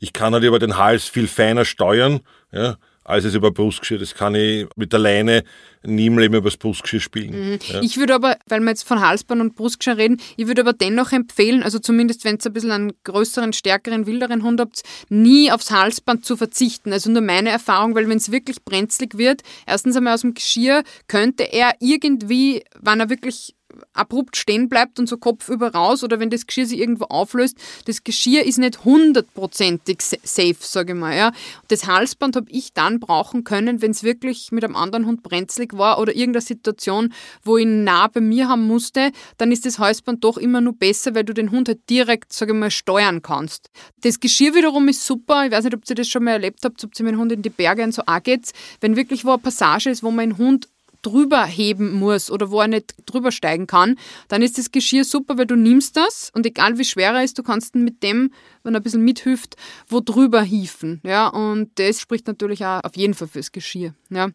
Ich 0.00 0.12
kann 0.12 0.34
halt 0.34 0.44
über 0.44 0.58
den 0.58 0.76
Hals 0.76 1.04
viel 1.04 1.28
feiner 1.28 1.64
steuern, 1.64 2.20
ja, 2.52 2.76
als 3.04 3.24
es 3.24 3.34
über 3.34 3.50
Brustgeschirr. 3.50 3.98
Das 3.98 4.14
kann 4.14 4.34
ich 4.34 4.66
mit 4.76 4.92
der 4.92 4.98
Leine 4.98 5.44
nie 5.82 6.06
im 6.06 6.18
Leben 6.18 6.34
über 6.34 6.48
das 6.48 6.56
Brustgeschirr 6.56 7.00
spielen. 7.00 7.52
Mhm. 7.52 7.58
Ja. 7.68 7.82
Ich 7.82 7.98
würde 7.98 8.14
aber, 8.14 8.38
weil 8.48 8.60
wir 8.60 8.70
jetzt 8.70 8.88
von 8.88 9.00
Halsband 9.00 9.40
und 9.40 9.54
Brustgeschirr 9.54 9.98
reden, 9.98 10.20
ich 10.36 10.46
würde 10.46 10.62
aber 10.62 10.72
dennoch 10.72 11.12
empfehlen, 11.12 11.62
also 11.62 11.78
zumindest 11.78 12.24
wenn 12.24 12.36
ihr 12.36 12.46
ein 12.46 12.52
bisschen 12.52 12.70
einen 12.70 12.92
größeren, 13.04 13.52
stärkeren, 13.52 14.06
wilderen 14.06 14.42
Hund 14.42 14.60
habt, 14.60 14.82
nie 15.10 15.52
aufs 15.52 15.70
Halsband 15.70 16.24
zu 16.24 16.36
verzichten. 16.36 16.92
Also 16.92 17.10
nur 17.10 17.22
meine 17.22 17.50
Erfahrung, 17.50 17.94
weil 17.94 18.08
wenn 18.08 18.16
es 18.16 18.32
wirklich 18.32 18.64
brenzlig 18.64 19.18
wird, 19.18 19.42
erstens 19.66 19.96
einmal 19.96 20.14
aus 20.14 20.22
dem 20.22 20.34
Geschirr, 20.34 20.82
könnte 21.06 21.44
er 21.44 21.74
irgendwie, 21.80 22.64
wenn 22.80 23.00
er 23.00 23.10
wirklich 23.10 23.54
abrupt 23.92 24.36
stehen 24.36 24.68
bleibt 24.68 24.98
und 24.98 25.08
so 25.08 25.16
kopfüber 25.16 25.72
raus 25.72 26.02
oder 26.02 26.20
wenn 26.20 26.30
das 26.30 26.46
Geschirr 26.46 26.66
sich 26.66 26.78
irgendwo 26.78 27.04
auflöst, 27.04 27.56
das 27.86 28.04
Geschirr 28.04 28.44
ist 28.44 28.58
nicht 28.58 28.84
hundertprozentig 28.84 30.00
safe, 30.00 30.56
sage 30.60 30.92
ich 30.92 30.98
mal. 30.98 31.16
Ja. 31.16 31.32
Das 31.68 31.86
Halsband 31.86 32.36
habe 32.36 32.50
ich 32.50 32.72
dann 32.72 33.00
brauchen 33.00 33.44
können, 33.44 33.82
wenn 33.82 33.92
es 33.92 34.02
wirklich 34.02 34.52
mit 34.52 34.64
einem 34.64 34.76
anderen 34.76 35.06
Hund 35.06 35.22
brenzlig 35.22 35.76
war 35.76 35.98
oder 35.98 36.14
irgendeine 36.14 36.42
Situation, 36.42 37.12
wo 37.44 37.56
ich 37.56 37.64
ihn 37.64 37.84
nah 37.84 38.08
bei 38.08 38.20
mir 38.20 38.48
haben 38.48 38.66
musste, 38.66 39.12
dann 39.38 39.52
ist 39.52 39.66
das 39.66 39.78
Halsband 39.78 40.24
doch 40.24 40.36
immer 40.36 40.60
nur 40.60 40.74
besser, 40.74 41.14
weil 41.14 41.24
du 41.24 41.32
den 41.32 41.50
Hund 41.50 41.68
halt 41.68 41.88
direkt, 41.88 42.32
sage 42.32 42.52
ich 42.52 42.58
mal, 42.58 42.70
steuern 42.70 43.22
kannst. 43.22 43.70
Das 44.02 44.20
Geschirr 44.20 44.54
wiederum 44.54 44.88
ist 44.88 45.04
super. 45.04 45.46
Ich 45.46 45.52
weiß 45.52 45.64
nicht, 45.64 45.74
ob 45.74 45.88
ihr 45.88 45.94
das 45.94 46.08
schon 46.08 46.24
mal 46.24 46.32
erlebt 46.32 46.60
habt, 46.64 46.82
ob 46.84 46.90
ihr 46.98 47.04
mit 47.04 47.14
dem 47.14 47.20
Hund 47.20 47.32
in 47.32 47.42
die 47.42 47.50
Berge 47.50 47.84
und 47.84 47.94
so 47.94 48.02
auch 48.06 48.22
geht. 48.22 48.52
Wenn 48.80 48.96
wirklich 48.96 49.24
wo 49.24 49.30
eine 49.30 49.38
Passage 49.38 49.90
ist, 49.90 50.02
wo 50.02 50.10
den 50.10 50.38
Hund 50.38 50.68
drüber 51.04 51.44
heben 51.44 51.92
muss 51.92 52.30
oder 52.30 52.50
wo 52.50 52.60
er 52.60 52.68
nicht 52.68 52.94
drüber 53.06 53.30
steigen 53.30 53.66
kann, 53.66 53.96
dann 54.28 54.42
ist 54.42 54.58
das 54.58 54.72
Geschirr 54.72 55.04
super, 55.04 55.38
weil 55.38 55.46
du 55.46 55.56
nimmst 55.56 55.96
das 55.96 56.30
und 56.34 56.46
egal 56.46 56.78
wie 56.78 56.84
schwer 56.84 57.12
er 57.12 57.24
ist, 57.24 57.38
du 57.38 57.42
kannst 57.42 57.74
mit 57.74 58.02
dem, 58.02 58.32
wenn 58.62 58.74
er 58.74 58.80
ein 58.80 58.82
bisschen 58.82 59.04
mithüft, 59.04 59.56
wo 59.88 60.00
drüber 60.00 60.42
hieven. 60.42 61.00
Ja, 61.04 61.28
und 61.28 61.70
das 61.78 62.00
spricht 62.00 62.26
natürlich 62.26 62.64
auch 62.64 62.82
auf 62.82 62.96
jeden 62.96 63.14
Fall 63.14 63.28
fürs 63.28 63.52
Geschirr. 63.52 63.94
Ja. 64.10 64.30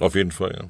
Auf 0.00 0.14
jeden 0.14 0.30
Fall, 0.30 0.56
ja. 0.56 0.68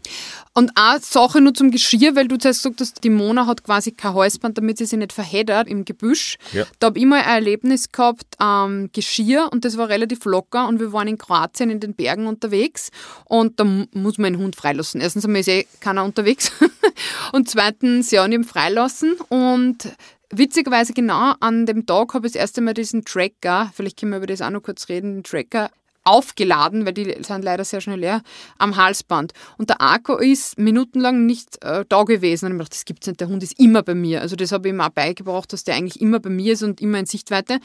Und 0.59 0.73
eine 0.75 0.99
Sache 0.99 1.41
nur 1.41 1.55
zum 1.55 1.71
Geschirr, 1.71 2.17
weil 2.17 2.27
du 2.27 2.37
zuerst 2.37 2.65
gesagt 2.65 2.81
hast, 2.81 3.05
die 3.05 3.11
Mona 3.11 3.47
hat 3.47 3.63
quasi 3.63 3.93
kein 3.93 4.15
Halsband, 4.15 4.59
damit 4.59 4.77
sie 4.79 4.87
sich 4.87 4.99
nicht 4.99 5.13
verheddert 5.13 5.69
im 5.69 5.85
Gebüsch. 5.85 6.37
Ja. 6.53 6.65
Da 6.81 6.89
habe 6.89 6.99
ich 6.99 7.07
mal 7.07 7.21
ein 7.21 7.29
Erlebnis 7.29 7.93
gehabt, 7.93 8.27
ähm, 8.43 8.91
Geschirr, 8.93 9.51
und 9.53 9.65
das 9.65 9.79
war 9.79 9.89
relativ 9.89 10.25
locker 10.25 10.67
und 10.67 10.81
wir 10.81 10.93
waren 10.93 11.07
in 11.07 11.17
Kroatien 11.17 11.71
in 11.71 11.79
den 11.79 11.95
Bergen 11.95 12.27
unterwegs 12.27 12.91
und 13.27 13.61
da 13.61 13.65
muss 13.93 14.19
man 14.19 14.33
den 14.33 14.43
Hund 14.43 14.57
freilassen. 14.57 15.01
Erstens 15.01 15.25
einmal 15.25 15.43
ist 15.43 15.49
eh 15.49 15.65
keiner 15.79 16.03
unterwegs 16.03 16.51
und 17.33 17.49
zweitens, 17.49 18.11
ja, 18.11 18.25
und 18.25 18.33
ihm 18.33 18.43
freilassen 18.43 19.15
und 19.29 19.93
Witzigerweise 20.31 20.93
genau 20.93 21.33
an 21.41 21.65
dem 21.65 21.87
Tag 21.87 22.13
habe 22.13 22.27
ich 22.27 22.35
das 22.35 22.41
erste 22.41 22.61
Mal 22.61 22.75
diesen 22.75 23.03
Tracker, 23.03 23.71
vielleicht 23.75 23.99
können 23.99 24.13
wir 24.13 24.19
über 24.19 24.27
das 24.27 24.43
auch 24.43 24.51
noch 24.51 24.63
kurz 24.63 24.91
reden, 24.91 25.15
den 25.15 25.23
Tracker 25.23 25.71
aufgeladen, 26.09 26.87
weil 26.87 26.93
die 26.93 27.17
sind 27.23 27.45
leider 27.45 27.65
sehr 27.65 27.81
schnell 27.81 28.01
leer, 28.01 28.23
am 28.59 28.77
Halsband. 28.77 29.33
Und 29.57 29.71
der 29.71 29.81
Akku 29.81 30.15
ist 30.15 30.59
minutenlang 30.59 31.27
nicht 31.27 31.63
äh, 31.63 31.85
da 31.89 32.03
gewesen. 32.03 32.47
Und 32.47 32.53
ich 32.53 32.59
dachte, 32.59 32.77
das 32.77 32.85
gibt's 32.85 33.07
nicht, 33.07 33.21
der 33.21 33.29
Hund 33.29 33.43
ist 33.43 33.59
immer 33.61 33.83
bei 33.83 33.95
mir. 33.95 34.21
Also 34.21 34.35
das 34.35 34.53
habe 34.53 34.69
ich 34.69 34.75
ihm 34.75 34.81
auch 34.81 34.89
beigebracht, 34.89 35.53
dass 35.53 35.65
der 35.65 35.77
eigentlich 35.77 36.01
immer 36.01 36.19
bei 36.19 36.31
mir 36.31 36.55
ist 36.55 36.63
und 36.63 36.81
immer 36.81 36.99
in 36.99 37.07
Sichtweite. 37.07 37.61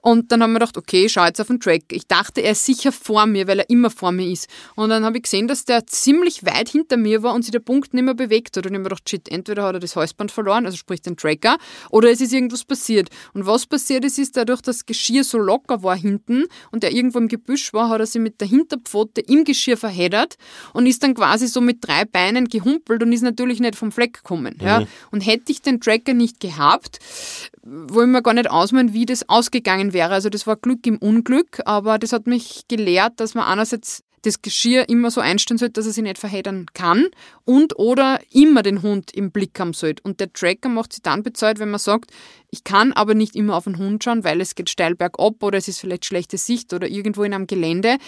Und 0.00 0.30
dann 0.30 0.42
haben 0.42 0.52
wir 0.52 0.60
gedacht, 0.60 0.76
okay, 0.76 1.08
schau 1.08 1.24
jetzt 1.24 1.40
auf 1.40 1.48
den 1.48 1.58
Track. 1.58 1.84
Ich 1.90 2.06
dachte, 2.06 2.42
er 2.42 2.52
ist 2.52 2.64
sicher 2.64 2.92
vor 2.92 3.26
mir, 3.26 3.48
weil 3.48 3.60
er 3.60 3.70
immer 3.70 3.90
vor 3.90 4.12
mir 4.12 4.30
ist. 4.30 4.48
Und 4.76 4.90
dann 4.90 5.04
habe 5.04 5.16
ich 5.16 5.24
gesehen, 5.24 5.48
dass 5.48 5.64
der 5.64 5.86
ziemlich 5.86 6.44
weit 6.46 6.68
hinter 6.68 6.96
mir 6.96 7.22
war 7.22 7.34
und 7.34 7.42
sich 7.42 7.52
der 7.52 7.60
Punkt 7.60 7.94
nicht 7.94 8.04
mehr 8.04 8.14
bewegt 8.14 8.56
hat. 8.56 8.66
Und 8.66 8.72
ich 8.72 8.74
habe 8.74 8.82
mir 8.82 8.90
gedacht, 8.90 9.08
shit, 9.08 9.28
entweder 9.28 9.64
hat 9.64 9.74
er 9.74 9.80
das 9.80 9.96
Halsband 9.96 10.30
verloren, 10.30 10.66
also 10.66 10.76
sprich 10.76 11.02
den 11.02 11.16
Tracker, 11.16 11.56
oder 11.90 12.10
es 12.10 12.20
ist 12.20 12.32
irgendwas 12.32 12.64
passiert. 12.64 13.08
Und 13.32 13.46
was 13.46 13.66
passiert 13.66 14.04
ist, 14.04 14.18
ist 14.18 14.36
dadurch, 14.36 14.60
dass 14.60 14.76
das 14.76 14.86
Geschirr 14.86 15.24
so 15.24 15.38
locker 15.38 15.82
war 15.82 15.96
hinten 15.96 16.44
und 16.70 16.84
er 16.84 16.92
irgendwo 16.92 17.18
im 17.18 17.28
Gebüsch 17.28 17.72
war, 17.72 17.85
hat 17.88 18.00
er 18.00 18.06
sich 18.06 18.20
mit 18.20 18.40
der 18.40 18.48
Hinterpfote 18.48 19.20
im 19.20 19.44
Geschirr 19.44 19.76
verheddert 19.76 20.36
und 20.72 20.86
ist 20.86 21.02
dann 21.02 21.14
quasi 21.14 21.46
so 21.46 21.60
mit 21.60 21.78
drei 21.86 22.04
Beinen 22.04 22.48
gehumpelt 22.48 23.02
und 23.02 23.12
ist 23.12 23.22
natürlich 23.22 23.60
nicht 23.60 23.76
vom 23.76 23.92
Fleck 23.92 24.14
gekommen. 24.14 24.56
Mhm. 24.58 24.66
Ja. 24.66 24.86
Und 25.10 25.20
hätte 25.20 25.52
ich 25.52 25.62
den 25.62 25.80
Tracker 25.80 26.14
nicht 26.14 26.40
gehabt, 26.40 26.98
wo 27.62 28.02
ich 28.02 28.08
mir 28.08 28.22
gar 28.22 28.34
nicht 28.34 28.50
ausmalen, 28.50 28.92
wie 28.92 29.06
das 29.06 29.28
ausgegangen 29.28 29.92
wäre. 29.92 30.12
Also 30.12 30.28
das 30.28 30.46
war 30.46 30.56
Glück 30.56 30.86
im 30.86 30.98
Unglück, 30.98 31.60
aber 31.64 31.98
das 31.98 32.12
hat 32.12 32.26
mich 32.26 32.62
gelehrt, 32.68 33.14
dass 33.16 33.34
man 33.34 33.44
einerseits 33.44 34.02
das 34.26 34.42
Geschirr 34.42 34.88
immer 34.88 35.10
so 35.10 35.20
einstellen 35.20 35.58
sollte, 35.58 35.74
dass 35.74 35.86
er 35.86 35.92
sich 35.92 36.02
nicht 36.02 36.18
verheddern 36.18 36.66
kann 36.74 37.06
und 37.44 37.78
oder 37.78 38.20
immer 38.32 38.62
den 38.62 38.82
Hund 38.82 39.12
im 39.12 39.30
Blick 39.30 39.58
haben 39.58 39.72
sollte. 39.72 40.02
Und 40.02 40.18
der 40.18 40.32
Tracker 40.32 40.68
macht 40.68 40.92
sich 40.92 41.02
dann 41.02 41.22
bezahlt, 41.22 41.60
wenn 41.60 41.70
man 41.70 41.78
sagt, 41.78 42.10
ich 42.50 42.64
kann 42.64 42.92
aber 42.92 43.14
nicht 43.14 43.36
immer 43.36 43.56
auf 43.56 43.64
den 43.64 43.78
Hund 43.78 44.02
schauen, 44.02 44.24
weil 44.24 44.40
es 44.40 44.54
geht 44.54 44.68
steil 44.68 44.94
bergab 44.94 45.42
oder 45.42 45.58
es 45.58 45.68
ist 45.68 45.80
vielleicht 45.80 46.04
schlechte 46.04 46.38
Sicht 46.38 46.72
oder 46.72 46.88
irgendwo 46.88 47.22
in 47.22 47.34
einem 47.34 47.46
Gelände 47.46 47.98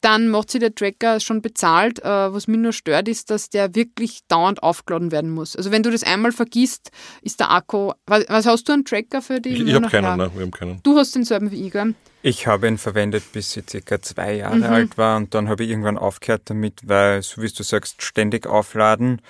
dann 0.00 0.28
macht 0.28 0.50
sich 0.50 0.60
der 0.60 0.74
Tracker 0.74 1.20
schon 1.20 1.42
bezahlt. 1.42 1.98
Äh, 2.00 2.32
was 2.32 2.48
mich 2.48 2.58
nur 2.58 2.72
stört, 2.72 3.08
ist, 3.08 3.30
dass 3.30 3.50
der 3.50 3.74
wirklich 3.74 4.20
dauernd 4.28 4.62
aufgeladen 4.62 5.12
werden 5.12 5.30
muss. 5.30 5.56
Also 5.56 5.70
wenn 5.70 5.82
du 5.82 5.90
das 5.90 6.02
einmal 6.02 6.32
vergisst, 6.32 6.90
ist 7.22 7.40
der 7.40 7.50
Akku. 7.50 7.92
Was, 8.06 8.24
was 8.28 8.46
hast 8.46 8.68
du 8.68 8.72
einen 8.72 8.84
Tracker 8.84 9.22
für 9.22 9.40
die? 9.40 9.50
Ich, 9.50 9.60
ich 9.60 9.74
habe 9.74 9.88
keinen, 9.88 10.16
nein, 10.16 10.30
wir 10.34 10.42
haben 10.42 10.50
keinen. 10.50 10.82
Du 10.82 10.96
hast 10.96 11.14
denselben 11.14 11.50
wie 11.50 11.66
ich, 11.66 11.72
gell? 11.72 11.94
Ich 12.22 12.46
habe 12.46 12.68
ihn 12.68 12.76
verwendet, 12.76 13.32
bis 13.32 13.56
ich 13.56 13.64
circa 13.68 14.00
zwei 14.02 14.34
Jahre 14.34 14.56
mhm. 14.56 14.64
alt 14.64 14.98
war 14.98 15.16
und 15.16 15.34
dann 15.34 15.48
habe 15.48 15.64
ich 15.64 15.70
irgendwann 15.70 15.96
aufgehört 15.96 16.42
damit, 16.46 16.86
weil, 16.86 17.22
so 17.22 17.40
wie 17.40 17.48
du 17.48 17.62
sagst, 17.62 18.02
ständig 18.02 18.46
aufladen. 18.46 19.22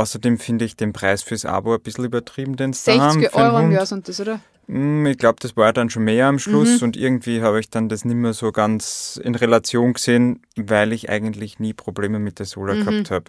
Außerdem 0.00 0.38
finde 0.38 0.64
ich 0.64 0.76
den 0.76 0.94
Preis 0.94 1.22
fürs 1.22 1.44
Abo 1.44 1.74
ein 1.74 1.80
bisschen 1.82 2.06
übertrieben, 2.06 2.56
den 2.56 2.72
60 2.72 3.34
Euro 3.34 3.58
im 3.58 3.70
Jahr 3.70 3.84
sind 3.84 4.08
das, 4.08 4.18
oder? 4.18 4.40
Hm, 4.66 5.04
ich 5.04 5.18
glaube, 5.18 5.36
das 5.40 5.58
war 5.58 5.74
dann 5.74 5.90
schon 5.90 6.04
mehr 6.04 6.26
am 6.26 6.38
Schluss 6.38 6.80
mhm. 6.80 6.86
und 6.86 6.96
irgendwie 6.96 7.42
habe 7.42 7.60
ich 7.60 7.68
dann 7.68 7.90
das 7.90 8.06
nicht 8.06 8.16
mehr 8.16 8.32
so 8.32 8.50
ganz 8.50 9.20
in 9.22 9.34
Relation 9.34 9.92
gesehen, 9.92 10.40
weil 10.56 10.94
ich 10.94 11.10
eigentlich 11.10 11.58
nie 11.58 11.74
Probleme 11.74 12.18
mit 12.18 12.38
der 12.38 12.46
Sola 12.46 12.72
mhm. 12.72 12.84
gehabt 12.86 13.10
habe. 13.10 13.24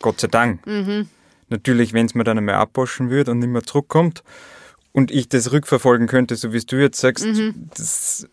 Gott 0.00 0.18
sei 0.18 0.26
Dank. 0.26 0.66
Mhm. 0.66 1.06
Natürlich, 1.48 1.92
wenn 1.92 2.06
es 2.06 2.16
mir 2.16 2.24
dann 2.24 2.38
einmal 2.38 2.56
abwaschen 2.56 3.08
würde 3.08 3.30
und 3.30 3.38
nicht 3.38 3.50
mehr 3.50 3.62
zurückkommt 3.62 4.24
und 4.96 5.10
ich 5.10 5.28
das 5.28 5.52
rückverfolgen 5.52 6.06
könnte, 6.06 6.36
so 6.36 6.54
wie 6.54 6.58
du 6.58 6.76
jetzt 6.76 6.98
sagst, 6.98 7.26
mhm. 7.26 7.68
das 7.76 8.26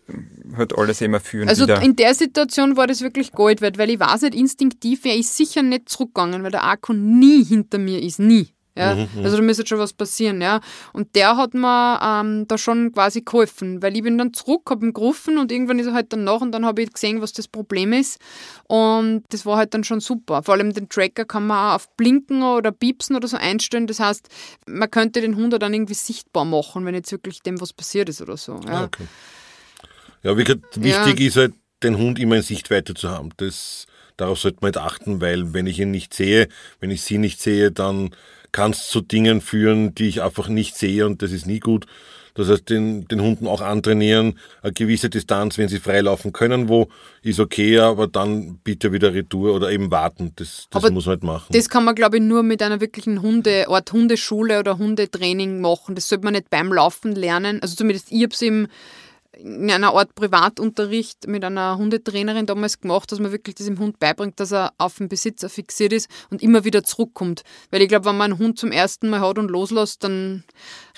hat 0.55 0.77
alles 0.77 1.01
immer 1.01 1.19
führen. 1.19 1.49
Also 1.49 1.65
wieder. 1.65 1.81
in 1.81 1.97
der 1.97 2.15
Situation 2.15 2.77
war 2.77 2.87
das 2.87 3.01
wirklich 3.01 3.33
Gold 3.33 3.59
wert, 3.59 3.77
weil 3.77 3.89
ich 3.89 3.99
weiß 3.99 4.21
nicht, 4.21 4.33
instinktiv 4.33 5.03
wäre 5.03 5.17
ich 5.17 5.27
sicher 5.27 5.61
nicht 5.61 5.89
zurückgegangen, 5.89 6.41
weil 6.41 6.51
der 6.51 6.63
Akku 6.63 6.93
nie 6.93 7.43
hinter 7.43 7.79
mir 7.79 8.01
ist, 8.01 8.19
nie. 8.19 8.47
Ja? 8.75 8.95
Mhm, 8.95 9.09
mhm, 9.15 9.23
also 9.23 9.37
da 9.37 9.43
müsste 9.43 9.65
schon 9.65 9.79
was 9.79 9.93
passieren, 9.93 10.41
ja. 10.41 10.61
Und 10.93 11.15
der 11.15 11.37
hat 11.37 11.53
mir 11.53 11.99
ähm, 12.01 12.47
da 12.47 12.57
schon 12.57 12.91
quasi 12.91 13.21
geholfen, 13.21 13.81
weil 13.81 13.95
ich 13.95 14.03
bin 14.03 14.17
dann 14.17 14.33
zurück, 14.33 14.69
habe 14.69 14.85
ihn 14.85 14.93
gerufen 14.93 15.37
und 15.37 15.51
irgendwann 15.51 15.79
ist 15.79 15.87
er 15.87 15.93
halt 15.93 16.11
dann 16.13 16.23
nach 16.23 16.41
und 16.41 16.51
dann 16.51 16.65
habe 16.65 16.81
ich 16.81 16.91
gesehen, 16.91 17.21
was 17.21 17.33
das 17.33 17.47
Problem 17.47 17.93
ist. 17.93 18.19
Und 18.63 19.23
das 19.29 19.45
war 19.45 19.57
halt 19.57 19.73
dann 19.73 19.83
schon 19.83 19.99
super. 19.99 20.43
Vor 20.43 20.55
allem 20.55 20.73
den 20.73 20.89
Tracker 20.89 21.25
kann 21.25 21.47
man 21.47 21.71
auch 21.71 21.75
auf 21.75 21.95
Blinken 21.95 22.43
oder 22.43 22.71
Piepsen 22.71 23.15
oder 23.15 23.27
so 23.27 23.37
einstellen. 23.37 23.87
Das 23.87 23.99
heißt, 23.99 24.29
man 24.67 24.89
könnte 24.89 25.21
den 25.21 25.35
Hund 25.35 25.53
dann 25.53 25.73
irgendwie 25.73 25.93
sichtbar 25.93 26.45
machen, 26.45 26.85
wenn 26.85 26.95
jetzt 26.95 27.11
wirklich 27.11 27.41
dem 27.41 27.61
was 27.61 27.73
passiert 27.73 28.09
ist 28.09 28.21
oder 28.21 28.37
so. 28.37 28.59
Ja, 28.67 28.85
okay. 28.85 29.07
ja 30.23 30.37
wie 30.37 30.43
gesagt, 30.43 30.81
wichtig 30.81 31.19
ja. 31.19 31.27
ist 31.27 31.37
halt, 31.37 31.53
den 31.83 31.97
Hund 31.97 32.19
immer 32.19 32.37
in 32.37 32.41
Sichtweite 32.41 32.93
zu 32.93 33.09
haben. 33.09 33.29
Das, 33.37 33.85
darauf 34.17 34.39
sollte 34.39 34.59
man 34.61 34.73
halt 34.73 34.77
achten, 34.77 35.21
weil 35.21 35.53
wenn 35.53 35.67
ich 35.67 35.79
ihn 35.79 35.91
nicht 35.91 36.13
sehe, 36.13 36.47
wenn 36.79 36.91
ich 36.91 37.03
sie 37.03 37.17
nicht 37.17 37.41
sehe, 37.41 37.71
dann 37.71 38.15
kann 38.53 38.71
es 38.71 38.87
zu 38.87 39.01
Dingen 39.01 39.41
führen, 39.41 39.93
die 39.93 40.07
ich 40.07 40.21
einfach 40.21 40.47
nicht 40.47 40.77
sehe 40.77 41.05
und 41.05 41.21
das 41.21 41.33
ist 41.33 41.45
nie 41.45 41.59
gut. 41.59 41.85
Das 42.35 42.49
heißt, 42.49 42.67
den, 42.69 43.07
den 43.07 43.21
Hunden 43.21 43.45
auch 43.45 43.61
antrainieren, 43.61 44.39
eine 44.63 44.73
gewisse 44.73 45.09
Distanz, 45.09 45.57
wenn 45.59 45.67
sie 45.67 45.79
freilaufen 45.79 46.33
können, 46.33 46.67
wo 46.67 46.87
ist 47.21 47.39
okay, 47.39 47.77
aber 47.77 48.07
dann 48.07 48.57
bitte 48.63 48.91
wieder 48.91 49.13
Retour 49.13 49.53
oder 49.53 49.71
eben 49.71 49.91
warten. 49.91 50.31
Das, 50.37 50.67
das 50.71 50.89
muss 50.89 51.05
man 51.05 51.13
halt 51.13 51.23
machen. 51.23 51.53
Das 51.53 51.69
kann 51.69 51.83
man, 51.83 51.93
glaube 51.93 52.17
ich, 52.17 52.23
nur 52.23 52.41
mit 52.41 52.63
einer 52.63 52.81
wirklichen 52.81 53.21
Hundeort, 53.21 53.91
Hundeschule 53.91 54.59
oder 54.59 54.79
Hundetraining 54.79 55.61
machen. 55.61 55.93
Das 55.93 56.09
sollte 56.09 56.23
man 56.23 56.33
nicht 56.33 56.49
beim 56.49 56.73
Laufen 56.73 57.13
lernen. 57.13 57.61
Also 57.61 57.75
zumindest 57.75 58.11
ich 58.11 58.23
habe 58.23 58.33
es 58.33 58.41
im 58.41 58.67
in 59.37 59.69
einer 59.71 59.93
Art 59.93 60.15
Privatunterricht 60.15 61.27
mit 61.27 61.43
einer 61.43 61.77
Hundetrainerin 61.77 62.45
damals 62.45 62.79
gemacht, 62.79 63.11
dass 63.11 63.19
man 63.19 63.31
wirklich 63.31 63.55
das 63.55 63.65
dem 63.65 63.79
Hund 63.79 63.99
beibringt, 63.99 64.39
dass 64.39 64.51
er 64.51 64.73
auf 64.77 64.97
den 64.97 65.09
Besitzer 65.09 65.49
fixiert 65.49 65.93
ist 65.93 66.09
und 66.29 66.41
immer 66.41 66.63
wieder 66.65 66.83
zurückkommt. 66.83 67.43
Weil 67.71 67.81
ich 67.81 67.87
glaube, 67.87 68.05
wenn 68.05 68.17
man 68.17 68.31
einen 68.31 68.39
Hund 68.39 68.59
zum 68.59 68.71
ersten 68.71 69.09
Mal 69.09 69.21
hat 69.21 69.39
und 69.39 69.49
loslässt, 69.49 70.03
dann 70.03 70.43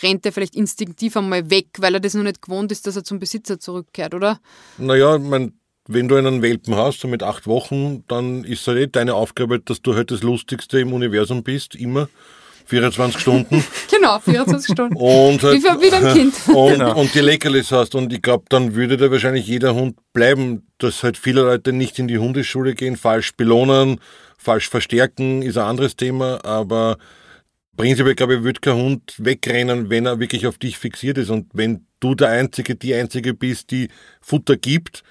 rennt 0.02 0.26
er 0.26 0.32
vielleicht 0.32 0.56
instinktiv 0.56 1.16
einmal 1.18 1.50
weg, 1.50 1.68
weil 1.80 1.94
er 1.94 2.00
das 2.00 2.14
noch 2.14 2.24
nicht 2.24 2.42
gewohnt 2.42 2.72
ist, 2.72 2.88
dass 2.88 2.96
er 2.96 3.04
zum 3.04 3.20
Besitzer 3.20 3.60
zurückkehrt, 3.60 4.14
oder? 4.14 4.40
Naja, 4.78 5.18
mein, 5.18 5.54
wenn 5.88 6.08
du 6.08 6.16
einen 6.16 6.42
Welpen 6.42 6.76
hast, 6.76 7.00
so 7.00 7.08
mit 7.08 7.24
acht 7.24 7.48
Wochen, 7.48 8.04
dann 8.08 8.44
ist 8.44 8.62
es 8.62 8.68
halt 8.68 8.80
eh 8.80 8.88
deine 8.88 9.14
Aufgabe, 9.14 9.60
dass 9.60 9.82
du 9.82 9.96
halt 9.96 10.12
das 10.12 10.24
Lustigste 10.24 10.80
im 10.80 10.94
Universum 10.94 11.44
bist, 11.44 11.76
immer. 11.76 12.10
24 12.66 13.22
Stunden. 13.22 13.64
genau, 13.92 14.20
24 14.20 14.74
Stunden. 14.74 14.96
Und 14.96 15.44
halt, 15.44 15.56
wie, 15.56 15.62
für, 15.62 15.82
wie 15.82 15.90
beim 15.90 16.14
Kind. 16.14 16.34
Und, 16.48 16.74
genau. 16.74 17.00
und 17.00 17.14
die 17.14 17.20
Leckerlis 17.20 17.72
hast. 17.72 17.96
Und 17.96 18.12
ich 18.12 18.22
glaube, 18.22 18.46
dann 18.50 18.76
würde 18.76 18.98
da 18.98 19.12
wahrscheinlich 19.12 19.48
jeder 19.48 19.76
Hund 19.76 19.98
bleiben, 20.14 20.68
dass 20.78 21.04
halt 21.04 21.18
viele 21.18 21.42
Leute 21.42 21.74
nicht 21.74 22.00
in 22.00 22.08
die 22.08 22.18
Hundeschule 22.18 22.74
gehen, 22.74 22.98
falsch 22.98 23.36
belohnen, 23.36 24.00
falsch 24.38 24.70
verstärken, 24.70 25.42
ist 25.42 25.58
ein 25.58 25.66
anderes 25.66 25.96
Thema, 25.96 26.44
aber 26.44 26.98
prinzipiell, 27.78 28.16
glaube 28.16 28.36
ich, 28.36 28.44
würde 28.44 28.60
kein 28.60 28.76
Hund 28.76 29.14
wegrennen, 29.18 29.90
wenn 29.90 30.06
er 30.06 30.20
wirklich 30.20 30.48
auf 30.48 30.58
dich 30.58 30.78
fixiert 30.78 31.18
ist. 31.18 31.30
Und 31.30 31.48
wenn 31.54 31.86
du 32.00 32.16
der 32.16 32.30
Einzige, 32.30 32.76
die 32.76 32.94
Einzige 32.94 33.34
bist, 33.34 33.72
die 33.72 33.90
Futter 34.22 34.58
gibt, 34.58 35.04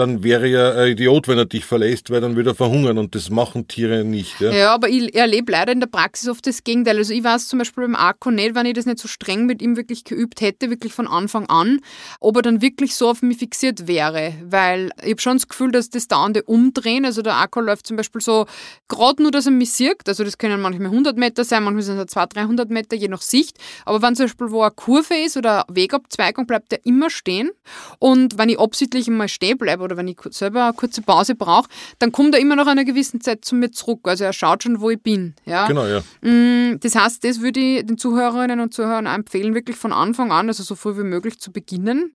dann 0.00 0.22
wäre 0.22 0.48
ja 0.48 0.72
ein 0.72 0.92
Idiot, 0.92 1.28
wenn 1.28 1.38
er 1.38 1.44
dich 1.44 1.64
verlässt, 1.64 2.10
weil 2.10 2.20
dann 2.20 2.34
würde 2.34 2.50
er 2.50 2.54
verhungern 2.54 2.98
und 2.98 3.14
das 3.14 3.30
machen 3.30 3.68
Tiere 3.68 4.02
nicht. 4.04 4.40
Ja, 4.40 4.50
ja 4.50 4.74
aber 4.74 4.88
ich 4.88 5.14
erlebe 5.14 5.52
leider 5.52 5.72
in 5.72 5.80
der 5.80 5.86
Praxis 5.86 6.28
oft 6.28 6.46
das 6.46 6.64
Gegenteil. 6.64 6.96
Also 6.96 7.12
ich 7.12 7.22
weiß 7.22 7.48
zum 7.48 7.58
Beispiel 7.58 7.84
beim 7.84 7.94
Akku 7.94 8.30
nicht, 8.30 8.54
wenn 8.54 8.66
ich 8.66 8.74
das 8.74 8.86
nicht 8.86 8.98
so 8.98 9.08
streng 9.08 9.46
mit 9.46 9.60
ihm 9.62 9.76
wirklich 9.76 10.04
geübt 10.04 10.40
hätte, 10.40 10.70
wirklich 10.70 10.94
von 10.94 11.06
Anfang 11.06 11.46
an, 11.46 11.80
ob 12.18 12.36
er 12.36 12.42
dann 12.42 12.62
wirklich 12.62 12.96
so 12.96 13.10
auf 13.10 13.22
mich 13.22 13.38
fixiert 13.38 13.86
wäre, 13.86 14.34
weil 14.44 14.90
ich 15.02 15.10
habe 15.10 15.20
schon 15.20 15.36
das 15.36 15.48
Gefühl, 15.48 15.70
dass 15.70 15.90
das 15.90 16.08
dauernde 16.08 16.42
Umdrehen, 16.42 17.04
also 17.04 17.22
der 17.22 17.36
Akku 17.36 17.60
läuft 17.60 17.86
zum 17.86 17.96
Beispiel 17.96 18.20
so 18.20 18.46
gerade 18.88 19.22
nur, 19.22 19.30
dass 19.30 19.46
er 19.46 19.52
mich 19.52 19.72
sieht, 19.72 20.08
also 20.08 20.24
das 20.24 20.38
können 20.38 20.60
manchmal 20.60 20.88
100 20.88 21.16
Meter 21.16 21.44
sein, 21.44 21.62
manchmal 21.62 21.82
sind 21.82 21.98
es 21.98 22.06
200, 22.06 22.36
300 22.36 22.70
Meter, 22.70 22.96
je 22.96 23.08
nach 23.08 23.22
Sicht, 23.22 23.58
aber 23.84 24.00
wenn 24.02 24.16
zum 24.16 24.26
Beispiel 24.26 24.50
wo 24.50 24.62
eine 24.62 24.70
Kurve 24.70 25.14
ist 25.14 25.36
oder 25.36 25.68
eine 25.68 25.76
Wegabzweigung, 25.76 26.46
bleibt 26.46 26.72
er 26.72 26.84
immer 26.84 27.10
stehen 27.10 27.50
und 27.98 28.38
wenn 28.38 28.48
ich 28.48 28.58
absichtlich 28.58 29.08
mal 29.08 29.28
stehen 29.28 29.58
bleibe 29.58 29.89
oder 29.90 29.96
wenn 29.96 30.08
ich 30.08 30.18
selber 30.30 30.64
eine 30.64 30.72
kurze 30.72 31.02
Pause 31.02 31.34
brauche, 31.34 31.68
dann 31.98 32.12
kommt 32.12 32.34
er 32.34 32.40
immer 32.40 32.56
nach 32.56 32.66
einer 32.66 32.84
gewissen 32.84 33.20
Zeit 33.20 33.44
zu 33.44 33.54
mir 33.54 33.70
zurück. 33.72 34.00
Also 34.04 34.24
er 34.24 34.32
schaut 34.32 34.62
schon, 34.62 34.80
wo 34.80 34.90
ich 34.90 35.02
bin. 35.02 35.34
Ja? 35.44 35.66
Genau, 35.66 35.86
ja. 35.86 36.00
Mm, 36.22 36.78
das 36.80 36.94
heißt, 36.94 37.24
das 37.24 37.40
würde 37.40 37.60
ich 37.60 37.86
den 37.86 37.98
Zuhörerinnen 37.98 38.60
und 38.60 38.72
Zuhörern 38.72 39.06
empfehlen, 39.06 39.54
wirklich 39.54 39.76
von 39.76 39.92
Anfang 39.92 40.30
an, 40.32 40.48
also 40.48 40.62
so 40.62 40.74
früh 40.74 40.96
wie 40.96 41.02
möglich 41.02 41.40
zu 41.40 41.52
beginnen. 41.52 42.14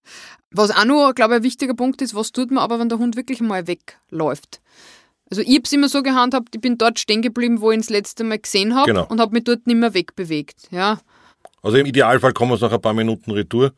Was 0.52 0.72
auch 0.72 0.86
noch, 0.86 1.14
glaube 1.14 1.34
ich, 1.34 1.40
ein 1.40 1.44
wichtiger 1.44 1.74
Punkt 1.74 2.02
ist, 2.02 2.16
was 2.16 2.32
tut 2.32 2.50
man 2.52 2.64
aber, 2.64 2.80
wenn 2.80 2.90
der 2.90 2.98
Hund 2.98 3.18
wirklich 3.18 3.42
mal 3.42 3.68
wegläuft? 3.68 4.62
Also 5.30 5.42
ich 5.42 5.50
habe 5.56 5.62
es 5.64 5.74
immer 5.74 5.90
so 5.90 6.04
gehandhabt, 6.04 6.56
ich 6.56 6.62
bin 6.62 6.78
dort 6.78 7.00
stehen 7.00 7.22
geblieben, 7.22 7.60
wo 7.60 7.72
ich 7.72 7.78
ihn 7.78 7.82
das 7.82 7.90
letzte 7.90 8.24
Mal 8.24 8.40
gesehen 8.40 8.76
habe 8.76 8.88
Genau. 8.88 9.06
und 9.08 9.20
habe 9.20 9.34
mich 9.34 9.44
dort 9.44 9.66
nicht 9.68 9.78
mehr 9.78 9.94
wegbewegt. 9.94 10.68
Ja. 10.72 11.00
Also 11.62 11.78
im 11.78 11.86
Idealfall 11.86 12.32
kommen 12.32 12.56
sie 12.58 12.64
nach 12.64 12.72
ein 12.72 12.82
paar 12.82 12.94
Minuten 12.94 13.32
retour, 13.32 13.74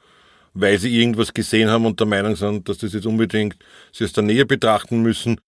weil 0.59 0.77
sie 0.79 0.95
irgendwas 0.99 1.33
gesehen 1.33 1.69
haben 1.69 1.85
und 1.85 1.99
der 1.99 2.07
Meinung 2.07 2.35
sind, 2.35 2.67
dass 2.67 2.79
das 2.79 2.93
jetzt 2.93 3.05
unbedingt 3.05 3.57
sie 3.91 4.03
aus 4.05 4.13
der 4.13 4.23
Nähe 4.23 4.45
betrachten 4.45 5.01
müssen. 5.01 5.39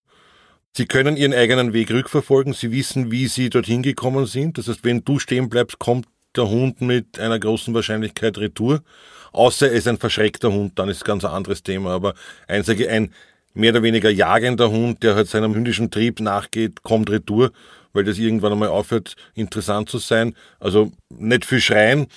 Sie 0.74 0.86
können 0.86 1.18
ihren 1.18 1.34
eigenen 1.34 1.74
Weg 1.74 1.92
rückverfolgen, 1.92 2.54
sie 2.54 2.72
wissen, 2.72 3.12
wie 3.12 3.28
sie 3.28 3.50
dorthin 3.50 3.82
gekommen 3.82 4.26
sind. 4.26 4.58
Das 4.58 4.68
heißt, 4.68 4.84
wenn 4.84 5.04
du 5.04 5.20
stehen 5.20 5.50
bleibst, 5.50 5.80
kommt 5.80 6.08
der 6.36 6.48
Hund 6.48 6.82
mit 6.82 7.20
einer 7.20 7.40
großen 7.40 7.74
Wahrscheinlichkeit 7.74 8.38
retour. 8.38 8.84
Außer 9.32 9.68
er 9.68 9.74
ist 9.74 9.88
ein 9.88 9.98
verschreckter 9.98 10.52
Hund, 10.52 10.78
dann 10.78 10.90
ist 10.90 11.04
ganz 11.04 11.26
ein 11.26 11.32
anderes 11.32 11.64
Thema. 11.64 11.92
Aber 11.92 12.14
ein, 12.48 12.64
ein 12.68 13.14
mehr 13.54 13.72
oder 13.72 13.84
weniger 13.84 14.10
jagender 14.10 14.70
Hund, 14.70 15.04
der 15.04 15.16
halt 15.16 15.28
seinem 15.28 15.56
hündischen 15.56 15.92
Trieb 15.92 16.20
nachgeht, 16.20 16.84
kommt 16.84 17.10
retour, 17.10 17.52
weil 17.94 18.04
das 18.04 18.20
irgendwann 18.20 18.54
einmal 18.54 18.70
aufhört, 18.70 19.16
interessant 19.34 19.90
zu 19.90 19.98
sein. 19.98 20.36
Also 20.60 20.92
nicht 21.10 21.46
viel 21.46 21.62
schreien, 21.62 22.08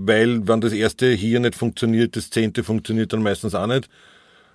weil 0.00 0.46
wenn 0.46 0.60
das 0.60 0.72
erste 0.72 1.10
hier 1.12 1.40
nicht 1.40 1.54
funktioniert, 1.56 2.14
das 2.16 2.30
zehnte 2.30 2.62
funktioniert 2.62 3.12
dann 3.12 3.22
meistens 3.22 3.54
auch 3.54 3.66
nicht. 3.66 3.88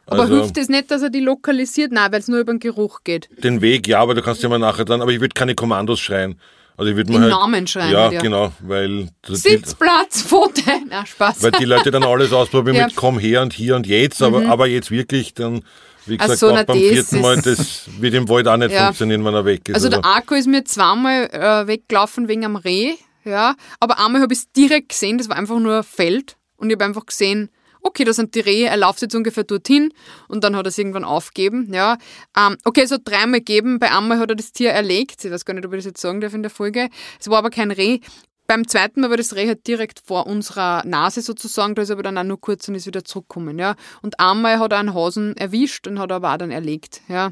Aber 0.06 0.22
Also- 0.24 0.36
hilft 0.38 0.58
es 0.58 0.70
nicht, 0.70 0.89
dass 0.91 1.02
er 1.02 1.10
die 1.10 1.20
lokalisiert? 1.22 1.91
Nein, 1.91 2.12
weil 2.12 2.20
es 2.20 2.28
nur 2.28 2.39
über 2.39 2.54
den 2.54 2.60
Geruch 2.60 3.02
geht. 3.04 3.30
Den 3.44 3.62
Weg, 3.62 3.88
ja, 3.88 4.00
aber 4.00 4.16
du 4.16 4.22
kannst 4.22 4.41
ja 4.44 4.50
mal 4.50 4.60
nachher 4.60 4.86
dann, 4.86 5.02
aber 5.02 5.12
ich 5.12 5.20
würde 5.20 5.34
keine 5.34 5.56
Kommandos 5.56 6.00
schreien. 6.00 6.39
Also 6.76 6.89
ich 6.91 6.98
würde 6.98 7.12
mal 7.12 7.22
halt, 7.22 7.32
Namen 7.32 7.68
schreien. 7.68 7.91
Ja, 7.91 8.12
ja. 8.12 8.20
genau, 8.22 8.52
weil, 8.60 9.10
Sitzplatz, 9.28 10.22
Foto. 10.28 10.62
Na, 10.89 11.06
Spaß. 11.06 11.44
weil 11.44 11.52
die 11.52 11.66
Leute 11.66 11.91
dann 11.91 12.04
alles 12.04 12.34
ausprobieren 12.34 12.76
Ja. 12.76 12.84
Mhm. 12.84 12.88
mit 12.88 12.96
komm 12.96 13.20
her 13.20 13.41
und 13.44 13.54
hier 13.54 13.76
und 13.76 13.86
jetzt, 13.86 14.22
aber, 14.24 14.46
aber 14.48 14.68
jetzt 14.68 14.89
wirklich 14.91 15.34
dann, 15.36 15.64
wie 16.06 16.18
gesagt, 16.18 16.39
so, 16.39 16.50
auch 16.50 16.64
beim 16.64 16.78
vierten 16.78 17.22
Mal, 17.22 17.41
das 17.41 17.88
wird 18.00 18.14
im 18.16 18.28
Wald 18.28 18.48
auch 18.48 18.58
nicht 18.58 18.72
Ja. 18.72 18.86
funktionieren, 18.86 19.24
wenn 19.24 19.36
er 19.36 19.46
weg 19.46 19.70
ist. 19.70 19.76
Also 19.76 19.89
der 19.89 20.04
Akku 20.04 20.34
ist 20.36 20.48
mir 20.48 20.64
zweimal 20.66 21.30
äh, 21.32 21.68
weggelaufen 21.68 22.28
wegen 22.28 22.44
am 22.44 22.56
Reh, 22.56 22.94
ja, 23.26 23.55
aber 23.80 23.99
einmal 23.99 24.21
habe 24.21 24.34
ich 24.34 24.39
es 24.39 24.51
direkt 24.51 24.89
gesehen, 24.89 25.17
das 25.17 25.30
war 25.30 25.38
einfach 25.38 25.59
nur 25.59 25.78
ein 25.78 25.84
Feld 25.84 26.38
und 26.57 26.69
ich 26.69 26.76
habe 26.76 26.86
einfach 26.86 27.05
gesehen, 27.05 27.49
okay, 27.84 28.03
da 28.05 28.13
sind 28.13 28.34
die 28.34 28.39
Rehe, 28.39 28.67
er 28.67 28.78
läuft 28.78 29.01
jetzt 29.01 29.13
ungefähr 29.13 29.43
dorthin 29.43 29.93
und 30.28 30.43
dann 30.43 30.55
hat 30.55 30.65
er 30.65 30.69
es 30.69 30.78
irgendwann 30.78 31.03
aufgeben, 31.03 31.74
ja. 31.74 31.97
Ähm, 32.36 32.57
okay, 32.63 32.82
es 32.82 32.91
hat 32.91 33.01
dreimal 33.05 33.41
gegeben, 33.41 33.78
bei 33.80 33.91
einmal 33.91 34.19
hat 34.19 34.30
er 34.30 34.36
das 34.36 34.51
Tier 34.51 34.71
erlegt, 34.71 35.24
ich 35.24 35.32
weiß 35.32 35.45
gar 35.45 35.53
nicht, 35.53 35.65
ob 35.65 35.74
ich 35.74 35.80
das 35.80 35.86
jetzt 35.86 36.01
sagen 36.01 36.21
darf 36.21 36.34
in 36.34 36.43
der 36.43 36.51
Folge, 36.51 36.89
es 37.19 37.30
war 37.30 37.38
aber 37.38 37.49
kein 37.49 37.71
Reh. 37.71 37.99
Beim 38.45 38.67
zweiten 38.67 38.99
Mal 38.99 39.09
war 39.09 39.17
das 39.17 39.36
Reh 39.36 39.47
halt 39.47 39.65
direkt 39.67 40.01
vor 40.05 40.28
unserer 40.28 40.84
Nase 40.86 41.21
sozusagen, 41.21 41.76
da 41.76 41.82
ist 41.82 41.89
er 41.89 41.93
aber 41.93 42.03
dann 42.03 42.17
auch 42.17 42.24
nur 42.24 42.41
kurz 42.41 42.67
und 42.67 42.76
ist 42.76 42.86
wieder 42.86 43.05
zurückgekommen, 43.05 43.57
ja. 43.57 43.76
Und 44.01 44.19
einmal 44.19 44.59
hat 44.59 44.74
er 44.74 44.80
einen 44.80 44.93
Hasen 44.93 45.36
erwischt 45.38 45.88
und 45.88 45.99
hat 45.99 46.11
er 46.11 46.17
aber 46.17 46.34
auch 46.34 46.38
dann 46.38 46.51
erlegt, 46.51 47.01
ja. 47.07 47.32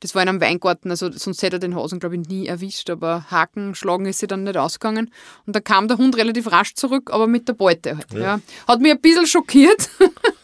Das 0.00 0.14
war 0.14 0.22
in 0.22 0.28
einem 0.28 0.40
Weingarten, 0.40 0.90
also 0.90 1.10
sonst 1.10 1.42
hätte 1.42 1.56
er 1.56 1.60
den 1.60 1.74
Hasen, 1.74 2.00
glaube 2.00 2.16
ich, 2.16 2.28
nie 2.28 2.46
erwischt, 2.46 2.90
aber 2.90 3.30
Haken 3.30 3.74
schlagen 3.74 4.06
ist 4.06 4.18
sie 4.18 4.26
dann 4.26 4.44
nicht 4.44 4.56
ausgegangen. 4.56 5.12
Und 5.46 5.56
da 5.56 5.60
kam 5.60 5.88
der 5.88 5.98
Hund 5.98 6.16
relativ 6.16 6.50
rasch 6.50 6.74
zurück, 6.74 7.10
aber 7.12 7.26
mit 7.26 7.48
der 7.48 7.54
Beute 7.54 7.96
halt. 7.96 8.12
Ja. 8.12 8.40
Hat 8.68 8.80
mich 8.80 8.92
ein 8.92 9.00
bisschen 9.00 9.26
schockiert. 9.26 9.88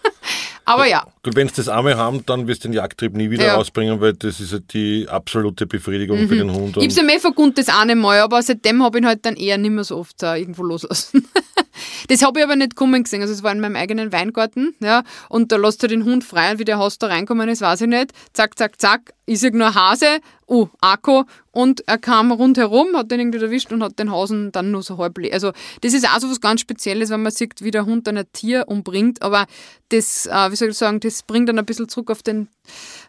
aber 0.65 0.87
ja, 0.87 1.07
Gut, 1.25 1.37
wenn 1.37 1.47
sie 1.47 1.55
das 1.55 1.69
einmal 1.69 1.97
haben, 1.97 2.27
dann 2.27 2.49
wirst 2.49 2.65
du 2.65 2.69
den 2.69 2.75
Jagdtrieb 2.75 3.15
nie 3.17 3.31
wieder 3.31 3.45
Ja. 3.47 3.53
Mhm. 3.55 3.61
ausbringen, 3.61 4.01
weil 4.01 4.13
das 4.15 4.41
ist 4.41 4.53
halt 4.53 4.73
die 4.75 5.07
absolute 5.09 5.67
Befriedigung 5.69 6.27
für 6.27 6.35
den 6.35 6.53
Hund. 6.53 6.77
ich 6.77 6.83
hab's 6.83 6.97
ja 6.97 7.05
mehr 7.05 7.21
vergunnt 7.21 7.59
das 7.59 7.69
eine 7.69 7.95
Mal, 7.95 8.19
aber 8.21 8.43
seitdem 8.43 8.83
habe 8.83 8.99
ich 8.99 9.05
ihn 9.05 9.07
halt 9.07 9.25
dann 9.25 9.37
eher 9.37 9.57
nicht 9.57 9.71
mehr 9.71 9.85
so 9.85 9.99
oft 9.99 10.21
äh, 10.25 10.37
irgendwo 10.37 10.65
loslassen. 10.65 11.29
das 12.09 12.23
habe 12.23 12.41
ich 12.41 12.45
aber 12.45 12.57
nicht 12.57 12.75
kommen 12.75 13.05
gesehen. 13.05 13.21
Also 13.21 13.33
es 13.35 13.45
war 13.45 13.53
in 13.53 13.61
meinem 13.61 13.77
eigenen 13.77 14.11
Weingarten, 14.13 14.75
ja, 14.81 15.05
und 15.29 15.53
da 15.53 15.57
lässt 15.57 15.81
du 15.85 15.87
den 15.87 16.05
Hund 16.05 16.25
frei 16.25 16.51
und 16.53 16.59
wie 16.59 16.65
der 16.65 16.79
Haus 16.79 16.99
da 16.99 17.07
reinkommen 17.07 17.49
ist, 17.49 17.61
weiß 17.61 17.83
ich 17.83 17.89
nicht. 17.89 18.11
Zack, 18.33 18.59
zack, 18.59 18.81
zack, 18.81 19.13
ist 19.27 19.45
nur 19.55 19.75
Hase, 19.75 20.19
oh, 20.47 20.69
Akku, 20.81 21.23
und 21.53 21.87
er 21.87 21.99
kam 21.99 22.33
rundherum, 22.33 22.97
hat 22.97 23.11
den 23.11 23.21
irgendwie 23.21 23.41
erwischt 23.41 23.73
und 23.73 23.83
hat 23.83 23.99
den 23.99 24.11
Hasen 24.11 24.53
dann 24.53 24.71
nur 24.71 24.83
so 24.83 24.99
halb 24.99 25.19
Also 25.33 25.53
das 25.83 25.93
ist 25.95 26.07
auch 26.09 26.19
so 26.19 26.31
was 26.31 26.41
ganz 26.41 26.61
Spezielles, 26.63 27.11
wenn 27.11 27.23
man 27.23 27.33
sieht, 27.33 27.63
wie 27.63 27.71
der 27.71 27.87
Hund 27.87 28.07
dann 28.07 28.17
ein 28.17 28.27
Tier 28.33 28.65
umbringt, 28.69 29.23
aber 29.23 29.47
das, 29.91 30.27
äh, 30.27 30.51
wie 30.51 30.57
soll 30.57 30.71
ich 30.71 30.79
sagen, 30.79 31.01
das 31.01 31.12
bringt 31.21 31.49
dann 31.49 31.59
ein 31.59 31.67
bisschen 31.67 31.89
zurück 31.89 32.11
auf 32.11 32.23
den, 32.23 32.49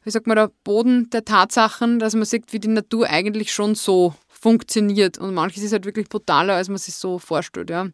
wie 0.04 0.12
sagt 0.12 0.28
man 0.28 0.36
da, 0.36 0.50
Boden 0.64 1.10
der 1.12 1.24
Tatsachen, 1.24 2.00
dass 2.00 2.16
man 2.16 2.26
sieht, 2.26 2.52
wie 2.52 2.60
die 2.60 2.68
Natur 2.68 3.10
eigentlich 3.10 3.54
schon 3.54 3.76
so 3.76 4.14
funktioniert 4.28 5.18
und 5.18 5.34
manches 5.34 5.64
ist 5.64 5.72
halt 5.72 5.86
wirklich 5.86 6.10
brutaler, 6.10 6.56
als 6.56 6.68
man 6.68 6.78
sich 6.78 6.96
so 6.96 7.18
vorstellt, 7.20 7.70
ja. 7.70 7.88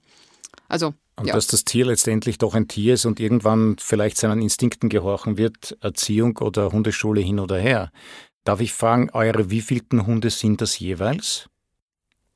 Also, 0.67 0.93
Und 1.17 1.27
ja. 1.27 1.33
dass 1.35 1.47
das 1.47 1.63
Tier 1.63 1.85
letztendlich 1.85 2.39
doch 2.39 2.55
ein 2.55 2.67
Tier 2.67 2.95
ist 2.95 3.05
und 3.05 3.19
irgendwann 3.19 3.75
vielleicht 3.79 4.17
seinen 4.17 4.41
Instinkten 4.41 4.89
gehorchen 4.89 5.37
wird, 5.37 5.77
Erziehung 5.81 6.37
oder 6.37 6.71
Hundeschule 6.71 7.21
hin 7.21 7.39
oder 7.39 7.59
her. 7.59 7.91
Darf 8.45 8.61
ich 8.61 8.73
fragen, 8.73 9.09
eure 9.11 9.51
wievielten 9.51 10.07
Hunde 10.07 10.29
sind 10.31 10.61
das 10.61 10.79
jeweils? 10.79 11.49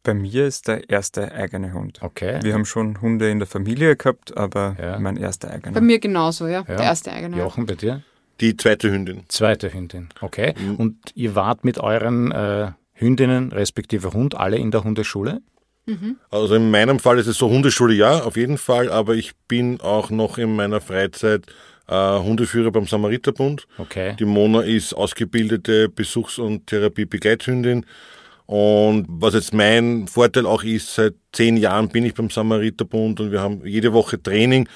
Bei 0.04 0.14
mir 0.14 0.46
ist 0.48 0.68
der 0.68 0.90
erste 0.90 1.32
eigene 1.32 1.74
Hund. 1.74 2.00
Okay. 2.02 2.40
Wir 2.44 2.54
haben 2.54 2.66
schon 2.66 3.02
Hunde 3.02 3.30
in 3.30 3.40
der 3.40 3.48
Familie 3.48 3.96
gehabt, 3.96 4.36
aber 4.38 4.76
Ja. 4.80 5.00
mein 5.00 5.16
erster 5.18 5.50
eigener. 5.50 5.74
Bei 5.74 5.82
mir 5.82 6.00
genauso, 6.00 6.46
ja. 6.48 6.60
Ja. 6.68 6.76
Der 6.76 6.80
erste 6.82 7.12
eigene. 7.14 7.38
ja. 7.38 7.44
Jochen, 7.44 7.66
bei 7.66 7.76
dir? 7.76 8.02
Die 8.42 8.58
zweite 8.58 8.92
Hündin. 8.92 9.24
Zweite 9.30 9.74
Hündin. 9.74 10.10
Okay. 10.20 10.54
Mhm. 10.60 10.76
Und 10.76 10.98
ihr 11.16 11.36
wart 11.36 11.64
mit 11.64 11.80
euren 11.80 12.32
äh, 12.32 12.72
Hündinnen 12.94 13.52
respektive 13.54 14.12
Hund 14.14 14.36
alle 14.36 14.58
in 14.58 14.72
der 14.72 14.84
Hundeschule? 14.84 15.42
Also 16.32 16.56
in 16.56 16.72
meinem 16.72 16.98
Fall 17.00 17.20
ist 17.20 17.28
es 17.28 17.38
so 17.38 17.50
Hundeschule, 17.50 17.94
ja, 17.94 18.22
auf 18.24 18.38
jeden 18.38 18.58
Fall, 18.58 18.90
aber 18.90 19.16
ich 19.16 19.34
bin 19.50 19.82
auch 19.82 20.12
noch 20.12 20.38
in 20.38 20.56
meiner 20.56 20.80
Freizeit 20.80 21.46
äh, 21.90 22.20
Hundeführer 22.20 22.72
beim 22.72 22.86
Samariterbund. 22.88 23.68
Okay. 23.78 24.16
Die 24.18 24.24
Mona 24.24 24.62
ist 24.62 24.94
ausgebildete 24.94 25.90
Besuchs- 25.90 26.40
und 26.40 26.68
Therapie-Begleithündin. 26.68 27.86
Und 28.46 29.06
was 29.08 29.34
jetzt 29.34 29.54
mein 29.54 30.08
Vorteil 30.08 30.46
auch 30.46 30.64
ist, 30.64 30.94
seit 30.94 31.16
zehn 31.32 31.58
Jahren 31.58 31.90
bin 31.90 32.06
ich 32.06 32.14
beim 32.14 32.30
Samariterbund 32.30 33.20
und 33.20 33.32
wir 33.32 33.42
haben 33.42 33.66
jede 33.66 33.94
Woche 33.94 34.22
Training. 34.22 34.68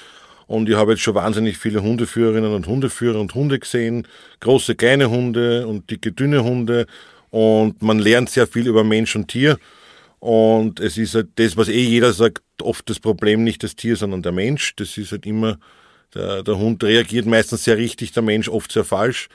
Und 0.48 0.70
ich 0.70 0.76
habe 0.76 0.92
jetzt 0.92 1.02
schon 1.02 1.16
wahnsinnig 1.16 1.58
viele 1.58 1.84
Hundeführerinnen 1.84 2.54
und 2.54 2.68
Hundeführer 2.68 3.20
und 3.20 3.36
Hunde 3.36 3.60
gesehen. 3.60 4.08
Große, 4.40 4.76
kleine 4.76 5.10
Hunde 5.10 5.68
und 5.68 5.92
dicke, 5.92 6.14
dünne 6.14 6.44
Hunde. 6.44 6.88
Und 7.30 7.82
man 7.82 8.00
lernt 8.00 8.30
sehr 8.30 8.48
viel 8.48 8.68
über 8.68 8.86
Mensch 8.86 9.16
und 9.16 9.28
Tier. 9.28 9.58
Und 10.20 10.80
es 10.80 10.98
ist 10.98 11.16
halt 11.16 11.28
das, 11.36 11.58
was 11.58 11.68
eh 11.68 11.84
jeder 11.84 12.14
sagt, 12.14 12.42
oft 12.62 12.90
das 12.90 13.00
Problem 13.00 13.44
nicht 13.44 13.62
das 13.64 13.76
Tier, 13.76 13.98
sondern 13.98 14.22
der 14.22 14.32
Mensch. 14.32 14.76
Das 14.78 14.98
ist 14.98 15.12
halt 15.12 15.26
immer, 15.26 15.60
der, 16.16 16.44
der 16.44 16.58
Hund 16.58 16.84
reagiert 16.84 17.26
meistens 17.26 17.66
sehr 17.66 17.78
richtig, 17.78 18.14
der 18.14 18.24
Mensch 18.24 18.48
oft 18.48 18.72
sehr 18.72 18.86
falsch. 18.86 19.28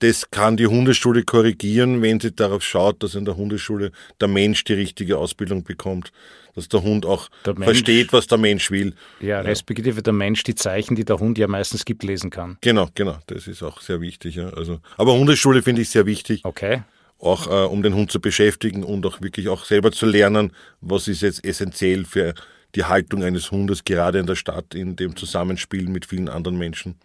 Das 0.00 0.30
kann 0.30 0.56
die 0.56 0.66
Hundeschule 0.66 1.22
korrigieren, 1.22 2.02
wenn 2.02 2.20
sie 2.20 2.32
darauf 2.32 2.62
schaut, 2.62 3.02
dass 3.02 3.14
in 3.14 3.24
der 3.24 3.36
Hundeschule 3.36 3.92
der 4.20 4.28
Mensch 4.28 4.64
die 4.64 4.74
richtige 4.74 5.18
Ausbildung 5.18 5.64
bekommt. 5.64 6.12
Dass 6.54 6.68
der 6.68 6.82
Hund 6.82 7.04
auch 7.04 7.28
Der 7.46 7.56
versteht, 7.56 8.12
was 8.12 8.28
der 8.28 8.38
Mensch 8.38 8.70
will. 8.70 8.94
Ja, 9.20 9.40
respektive 9.40 10.02
der 10.02 10.12
Mensch 10.12 10.44
die 10.44 10.54
Zeichen, 10.54 10.94
die 10.94 11.04
der 11.04 11.18
Hund 11.18 11.36
ja 11.36 11.48
meistens 11.48 11.84
gibt, 11.84 12.04
lesen 12.04 12.30
kann. 12.30 12.58
Genau, 12.60 12.88
genau. 12.94 13.18
Das 13.26 13.48
ist 13.48 13.62
auch 13.62 13.80
sehr 13.80 14.00
wichtig. 14.00 14.36
Ja. 14.36 14.50
Also, 14.50 14.78
aber 14.96 15.14
Hundeschule 15.14 15.62
finde 15.62 15.82
ich 15.82 15.90
sehr 15.90 16.06
wichtig. 16.06 16.42
Okay. 16.44 16.82
auch 17.18 17.46
äh, 17.48 17.66
um 17.66 17.82
den 17.82 17.94
Hund 17.94 18.12
zu 18.12 18.20
beschäftigen 18.20 18.84
und 18.84 19.04
auch 19.06 19.20
wirklich 19.20 19.48
auch 19.48 19.64
selber 19.64 19.90
zu 19.90 20.06
lernen, 20.06 20.52
was 20.80 21.08
ist 21.08 21.22
jetzt 21.22 21.44
essentiell 21.44 22.04
für 22.04 22.34
die 22.74 22.84
Haltung 22.84 23.22
eines 23.22 23.50
Hundes, 23.50 23.84
gerade 23.84 24.18
in 24.18 24.26
der 24.26 24.36
Stadt, 24.36 24.74
in 24.74 24.96
dem 24.96 25.16
Zusammenspiel 25.16 25.88
mit 25.88 26.06
vielen 26.06 26.28
anderen 26.28 26.58
Menschen. 26.58 26.96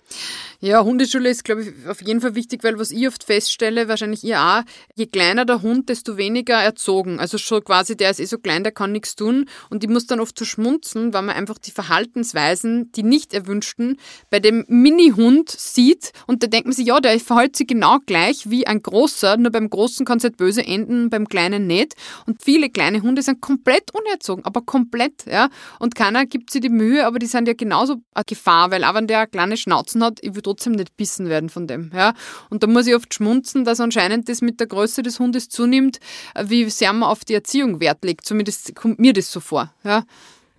Ja, 0.61 0.83
Hundeschule 0.83 1.29
ist, 1.29 1.45
glaube 1.45 1.63
ich, 1.63 1.87
auf 1.87 2.01
jeden 2.01 2.21
Fall 2.21 2.35
wichtig, 2.35 2.63
weil 2.63 2.77
was 2.79 2.91
ich 2.91 3.07
oft 3.07 3.23
feststelle, 3.23 3.87
wahrscheinlich 3.87 4.23
ihr 4.23 4.41
auch, 4.41 4.61
je 4.95 5.05
kleiner 5.05 5.45
der 5.45 5.61
Hund, 5.61 5.89
desto 5.89 6.17
weniger 6.17 6.55
erzogen. 6.55 7.19
Also 7.19 7.37
schon 7.37 7.63
quasi, 7.63 7.95
der 7.95 8.09
ist 8.09 8.19
eh 8.19 8.25
so 8.25 8.37
klein, 8.37 8.63
der 8.63 8.71
kann 8.71 8.91
nichts 8.91 9.15
tun. 9.15 9.45
Und 9.69 9.83
ich 9.83 9.89
muss 9.89 10.07
dann 10.07 10.19
oft 10.19 10.37
so 10.37 10.45
schmunzeln, 10.45 11.13
weil 11.13 11.21
man 11.21 11.35
einfach 11.35 11.57
die 11.59 11.71
Verhaltensweisen, 11.71 12.91
die 12.91 13.03
nicht 13.03 13.33
erwünschten, 13.33 13.97
bei 14.29 14.39
dem 14.39 14.65
Mini-Hund 14.67 15.49
sieht. 15.49 16.11
Und 16.27 16.43
da 16.43 16.47
denkt 16.47 16.65
man 16.65 16.75
sich, 16.75 16.87
ja, 16.87 16.99
der 16.99 17.19
verhält 17.19 17.55
sich 17.55 17.67
genau 17.67 17.99
gleich 18.05 18.49
wie 18.49 18.67
ein 18.67 18.81
großer, 18.81 19.37
nur 19.37 19.51
beim 19.51 19.69
Großen 19.69 20.05
kann 20.05 20.17
es 20.17 20.23
halt 20.23 20.37
böse 20.37 20.65
enden, 20.65 21.09
beim 21.09 21.29
Kleinen 21.29 21.67
nicht. 21.67 21.95
Und 22.25 22.43
viele 22.43 22.69
kleine 22.69 23.01
Hunde 23.01 23.21
sind 23.21 23.39
komplett 23.39 23.91
unerzogen, 23.93 24.43
aber 24.43 24.61
komplett, 24.61 25.25
ja. 25.25 25.49
Und 25.79 25.95
keiner 25.95 26.25
gibt 26.25 26.51
sich 26.51 26.61
die 26.61 26.69
Mühe, 26.69 27.05
aber 27.05 27.19
die 27.19 27.25
sind 27.25 27.47
ja 27.47 27.53
genauso 27.53 27.97
eine 28.13 28.25
Gefahr, 28.25 28.71
weil 28.71 28.83
auch 28.83 28.93
wenn 28.93 29.07
der 29.07 29.27
kleine 29.27 29.57
Schnauzen 29.57 30.03
hat, 30.03 30.19
ich 30.21 30.35
will 30.35 30.41
trotzdem 30.41 30.73
nicht 30.73 30.95
bissen 30.97 31.29
werden 31.29 31.49
von 31.49 31.67
dem, 31.67 31.91
ja. 31.93 32.13
Und 32.49 32.63
da 32.63 32.67
muss 32.67 32.87
ich 32.87 32.95
oft 32.95 33.13
schmunzen, 33.13 33.65
dass 33.65 33.79
anscheinend 33.79 34.29
das 34.29 34.41
mit 34.41 34.59
der 34.59 34.67
Größe 34.67 35.03
des 35.03 35.19
Hundes 35.19 35.49
zunimmt, 35.49 35.99
wie 36.43 36.69
sehr 36.69 36.93
man 36.93 37.09
auf 37.09 37.25
die 37.25 37.33
Erziehung 37.33 37.79
Wert 37.79 38.03
legt. 38.03 38.25
Zumindest 38.25 38.75
kommt 38.75 38.99
mir 38.99 39.13
das 39.13 39.31
so 39.31 39.39
vor, 39.39 39.73
ja. 39.83 40.03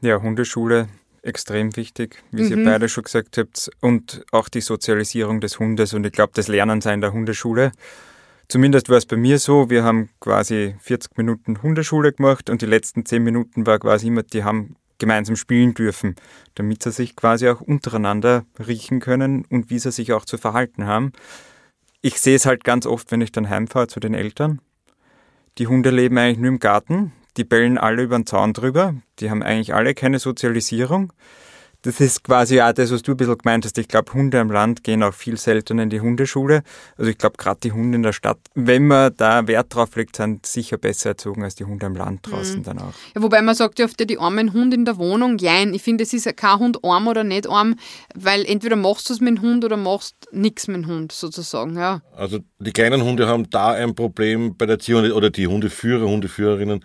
Ja, 0.03 0.21
Hundeschule 0.21 0.89
extrem 1.23 1.77
wichtig, 1.77 2.23
wie 2.31 2.49
ihr 2.49 2.65
beide 2.65 2.89
schon 2.89 3.05
gesagt 3.05 3.37
habt. 3.39 3.71
Und 3.81 4.25
auch 4.33 4.49
die 4.49 4.61
Sozialisierung 4.61 5.41
des 5.41 5.59
Hundes 5.59 5.95
und 5.95 6.07
ich 6.07 6.13
glaube, 6.13 6.33
das 6.35 6.49
Lernen 6.49 6.81
sein 6.81 7.01
der 7.01 7.13
Hundeschule. 7.13 7.73
Zumindest 8.49 8.89
war 8.89 8.97
es 8.97 9.07
bei 9.07 9.17
mir 9.17 9.39
so, 9.39 9.71
wir 9.71 9.85
haben 9.85 10.11
quasi 10.19 10.75
40 10.81 11.17
Minuten 11.17 11.63
Hundeschule 11.63 12.13
gemacht 12.13 12.51
und 12.51 12.63
die 12.63 12.67
letzten 12.67 13.07
10 13.07 13.23
Minuten 13.23 13.65
war 13.65 13.79
quasi 13.79 14.09
immer, 14.09 14.25
die 14.25 14.43
haben 14.43 14.75
gemeinsam 15.01 15.35
spielen 15.35 15.75
dürfen, 15.75 16.15
damit 16.55 16.85
sie 16.85 16.93
sich 16.93 17.17
quasi 17.17 17.49
auch 17.49 17.61
untereinander 17.61 18.45
riechen 18.65 19.01
können 19.01 19.45
und 19.47 19.71
wie 19.71 19.81
sie 19.81 19.91
sich 19.91 20.13
auch 20.13 20.25
zu 20.25 20.39
verhalten 20.39 20.87
haben. 20.87 21.11
Ich 22.01 22.21
sehe 22.21 22.37
es 22.37 22.47
halt 22.47 22.63
ganz 22.63 22.87
oft, 22.87 23.11
wenn 23.11 23.21
ich 23.21 23.33
dann 23.33 23.51
heimfahre 23.51 23.89
zu 23.89 23.99
den 23.99 24.15
Eltern 24.15 24.61
Die 25.59 25.67
Hunde 25.67 25.91
leben 25.91 26.17
eigentlich 26.17 26.39
nur 26.39 26.49
im 26.49 26.61
Garten, 26.61 27.13
die 27.37 27.45
bellen 27.45 27.77
alle 27.77 28.05
über 28.05 28.17
den 28.17 28.27
Zaun 28.27 28.53
drüber, 28.53 28.95
die 29.19 29.31
haben 29.31 29.43
eigentlich 29.43 29.75
alle 29.75 29.95
keine 29.95 30.21
Sozialisierung. 30.21 31.13
Das 31.83 31.99
ist 32.01 32.25
quasi 32.25 32.61
auch 32.61 32.73
das, 32.73 32.93
was 32.93 33.03
du 33.03 33.13
ein 33.13 33.17
bisschen 33.17 33.39
gemeint 33.39 33.65
hast. 33.65 33.79
Ich 33.79 33.89
glaube, 33.89 34.13
Hunde 34.13 34.39
am 34.39 34.51
Land 34.51 34.85
gehen 34.85 35.03
auch 35.03 35.15
viel 35.15 35.39
seltener 35.39 35.83
in 35.85 35.91
die 35.91 36.01
Hundeschule. 36.01 36.63
Also 36.99 37.11
ich 37.11 37.17
glaube, 37.17 37.37
gerade 37.39 37.61
die 37.63 37.73
Hunde 37.73 37.97
in 37.97 38.03
der 38.03 38.13
Stadt, 38.13 38.39
wenn 38.55 38.87
man 38.87 39.15
da 39.17 39.47
Wert 39.47 39.75
drauf 39.75 39.97
legt, 39.97 40.17
sind 40.17 40.45
sicher 40.45 40.77
besser 40.77 41.11
erzogen 41.11 41.43
als 41.43 41.55
die 41.55 41.65
Hunde 41.65 41.87
am 41.87 41.95
Land 41.97 42.31
draußen 42.31 42.59
mhm. 42.59 42.65
dann 42.65 42.79
auch. 42.81 42.93
Ja, 43.15 43.23
wobei 43.23 43.41
man 43.41 43.55
sagt 43.55 43.79
ja 43.79 43.87
oft, 43.87 43.99
ja, 43.99 44.05
die 44.05 44.19
armen 44.19 44.53
Hunde 44.53 44.77
in 44.77 44.85
der 44.85 44.99
Wohnung, 44.99 45.39
jein. 45.39 45.73
Ich 45.73 45.83
finde, 45.83 46.05
es 46.05 46.13
ist 46.13 46.37
kein 46.37 46.59
Hund 46.59 46.85
arm 46.85 47.09
oder 47.09 47.25
nicht 47.25 47.49
arm, 47.49 47.77
weil 48.15 48.45
entweder 48.45 48.77
machst 48.77 49.09
du 49.09 49.15
es 49.15 49.21
mit 49.21 49.39
dem 49.39 49.43
Hund 49.43 49.65
oder 49.65 49.79
machst 49.79 50.15
nichts 50.33 50.69
mit 50.69 50.77
dem 50.77 50.87
Hund 50.87 51.13
sozusagen. 51.13 51.77
Ja. 51.77 52.03
Also 52.15 52.41
die 52.59 52.73
kleinen 52.73 53.03
Hunde 53.03 53.27
haben 53.27 53.49
da 53.49 53.71
ein 53.71 53.95
Problem 53.95 54.57
bei 54.57 54.67
der 54.67 54.75
Erziehung 54.75 55.11
oder 55.13 55.31
die 55.31 55.47
Hundeführer, 55.47 56.07
Hundeführerinnen 56.07 56.85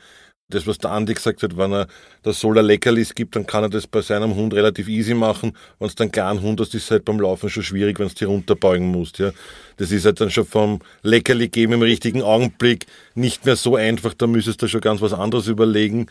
das, 0.50 0.68
was 0.68 0.78
der 0.78 0.92
Andi 0.92 1.14
gesagt 1.14 1.42
hat, 1.42 1.58
wenn 1.58 1.74
er 1.74 1.88
das 2.22 2.40
Solar 2.40 2.64
Leckerlis 2.64 3.16
gibt, 3.16 3.36
dann 3.36 3.48
kann 3.48 3.64
er 3.64 3.70
das 3.70 3.88
bei 3.88 4.02
seinem 4.02 4.36
Hund 4.36 4.54
relativ 4.54 4.88
easy 4.88 5.16
machen. 5.16 5.58
Wenn 5.80 5.88
es 5.88 5.96
dann 5.96 6.12
kleinen 6.12 6.42
Hund 6.42 6.60
hast, 6.60 6.76
ist 6.76 6.84
es 6.84 6.92
halt 6.92 7.06
beim 7.06 7.20
Laufen 7.20 7.50
schon 7.50 7.64
schwierig, 7.64 8.00
wenn 8.00 8.08
du 8.08 8.14
die 8.14 8.26
runterbeugen 8.26 8.88
musst. 8.88 9.18
Ja. 9.18 9.32
Das 9.78 9.92
ist 9.92 10.06
halt 10.06 10.22
dann 10.22 10.30
schon 10.30 10.46
vom 10.46 10.82
Leckerli 11.02 11.48
geben 11.48 11.74
im 11.74 11.82
richtigen 11.82 12.22
Augenblick 12.22 12.86
nicht 13.16 13.46
mehr 13.46 13.56
so 13.56 13.76
einfach. 13.76 14.14
Da 14.14 14.28
müsstest 14.28 14.62
du 14.62 14.68
schon 14.68 14.82
ganz 14.82 15.02
was 15.02 15.14
anderes 15.14 15.48
überlegen. 15.48 16.08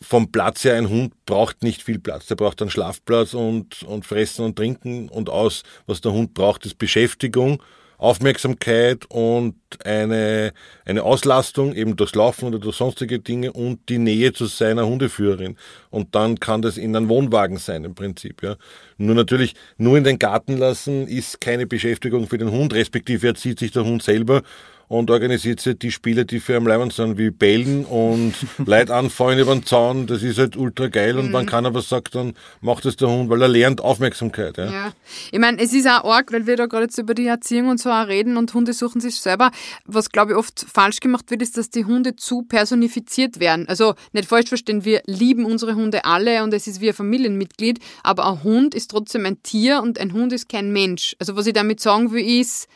Vom 0.00 0.30
Platz 0.30 0.64
her, 0.64 0.74
ein 0.74 0.88
Hund 0.88 1.12
braucht 1.24 1.62
nicht 1.62 1.82
viel 1.82 1.98
Platz. 1.98 2.26
Der 2.26 2.34
braucht 2.34 2.60
einen 2.60 2.70
Schlafplatz 2.70 3.34
und, 3.34 3.82
und 3.84 4.06
Fressen 4.06 4.44
und 4.44 4.56
Trinken 4.56 5.08
und 5.08 5.30
aus. 5.30 5.62
Was 5.86 6.00
der 6.00 6.12
Hund 6.12 6.34
braucht, 6.34 6.66
ist 6.66 6.78
Beschäftigung 6.78 7.62
Aufmerksamkeit 7.98 9.06
und 9.10 9.56
eine, 9.84 10.52
eine 10.84 11.02
Auslastung 11.02 11.74
eben 11.74 11.96
durchs 11.96 12.14
Laufen 12.14 12.46
oder 12.46 12.60
durch 12.60 12.76
sonstige 12.76 13.18
Dinge 13.18 13.52
und 13.52 13.88
die 13.88 13.98
Nähe 13.98 14.32
zu 14.32 14.46
seiner 14.46 14.86
Hundeführerin. 14.86 15.56
Und 15.90 16.14
dann 16.14 16.38
kann 16.38 16.62
das 16.62 16.76
in 16.76 16.94
einem 16.94 17.08
Wohnwagen 17.08 17.58
sein 17.58 17.84
im 17.84 17.96
Prinzip. 17.96 18.42
Ja. 18.42 18.56
Nur 18.98 19.16
natürlich, 19.16 19.54
nur 19.76 19.98
in 19.98 20.04
den 20.04 20.18
Garten 20.18 20.56
lassen 20.56 21.08
ist 21.08 21.40
keine 21.40 21.66
Beschäftigung 21.66 22.28
für 22.28 22.38
den 22.38 22.52
Hund, 22.52 22.72
respektive 22.72 23.26
erzieht 23.26 23.58
sich 23.58 23.72
der 23.72 23.84
Hund 23.84 24.02
selber 24.02 24.42
und 24.88 25.10
organisiert 25.10 25.60
sich 25.60 25.78
die 25.78 25.90
Spiele, 25.90 26.24
die 26.24 26.40
für 26.40 26.56
am 26.56 26.66
Leiband 26.66 26.92
sind, 26.94 27.18
wie 27.18 27.30
Bellen 27.30 27.84
und 27.84 28.34
Leid 28.66 28.90
anfallen 28.90 29.38
über 29.38 29.54
den 29.54 29.64
Zaun. 29.64 30.06
Das 30.06 30.22
ist 30.22 30.38
halt 30.38 30.56
ultra 30.56 30.88
geil. 30.88 31.18
Und 31.18 31.28
mhm. 31.28 31.34
wenn 31.34 31.46
keiner 31.46 31.74
was 31.74 31.88
sagt, 31.88 32.14
dann 32.14 32.34
macht 32.62 32.86
es 32.86 32.96
der 32.96 33.08
Hund, 33.08 33.28
weil 33.28 33.42
er 33.42 33.48
lernt 33.48 33.80
Aufmerksamkeit. 33.82 34.56
Ja, 34.56 34.72
ja. 34.72 34.92
ich 35.30 35.38
meine, 35.38 35.60
es 35.60 35.74
ist 35.74 35.86
auch 35.86 36.04
arg, 36.04 36.32
weil 36.32 36.46
wir 36.46 36.56
da 36.56 36.66
gerade 36.66 36.84
jetzt 36.84 36.98
über 36.98 37.14
die 37.14 37.26
Erziehung 37.26 37.68
und 37.68 37.78
so 37.78 37.90
auch 37.90 38.06
reden 38.06 38.36
und 38.38 38.52
Hunde 38.54 38.72
suchen 38.72 39.00
sich 39.00 39.16
selber. 39.16 39.50
Was, 39.84 40.10
glaube 40.10 40.32
ich, 40.32 40.38
oft 40.38 40.64
falsch 40.72 41.00
gemacht 41.00 41.30
wird, 41.30 41.42
ist, 41.42 41.58
dass 41.58 41.68
die 41.68 41.84
Hunde 41.84 42.16
zu 42.16 42.42
personifiziert 42.42 43.40
werden. 43.40 43.68
Also 43.68 43.94
nicht 44.12 44.28
falsch 44.28 44.48
verstehen, 44.48 44.84
wir 44.86 45.02
lieben 45.06 45.44
unsere 45.44 45.74
Hunde 45.74 46.06
alle 46.06 46.42
und 46.42 46.54
es 46.54 46.66
ist 46.66 46.80
wie 46.80 46.88
ein 46.88 46.94
Familienmitglied, 46.94 47.78
aber 48.02 48.26
ein 48.26 48.42
Hund 48.42 48.74
ist 48.74 48.90
trotzdem 48.90 49.26
ein 49.26 49.42
Tier 49.42 49.82
und 49.82 49.98
ein 49.98 50.14
Hund 50.14 50.32
ist 50.32 50.48
kein 50.48 50.72
Mensch. 50.72 51.14
Also 51.18 51.36
was 51.36 51.46
ich 51.46 51.52
damit 51.52 51.80
sagen 51.80 52.10
will, 52.12 52.40
ist, 52.40 52.68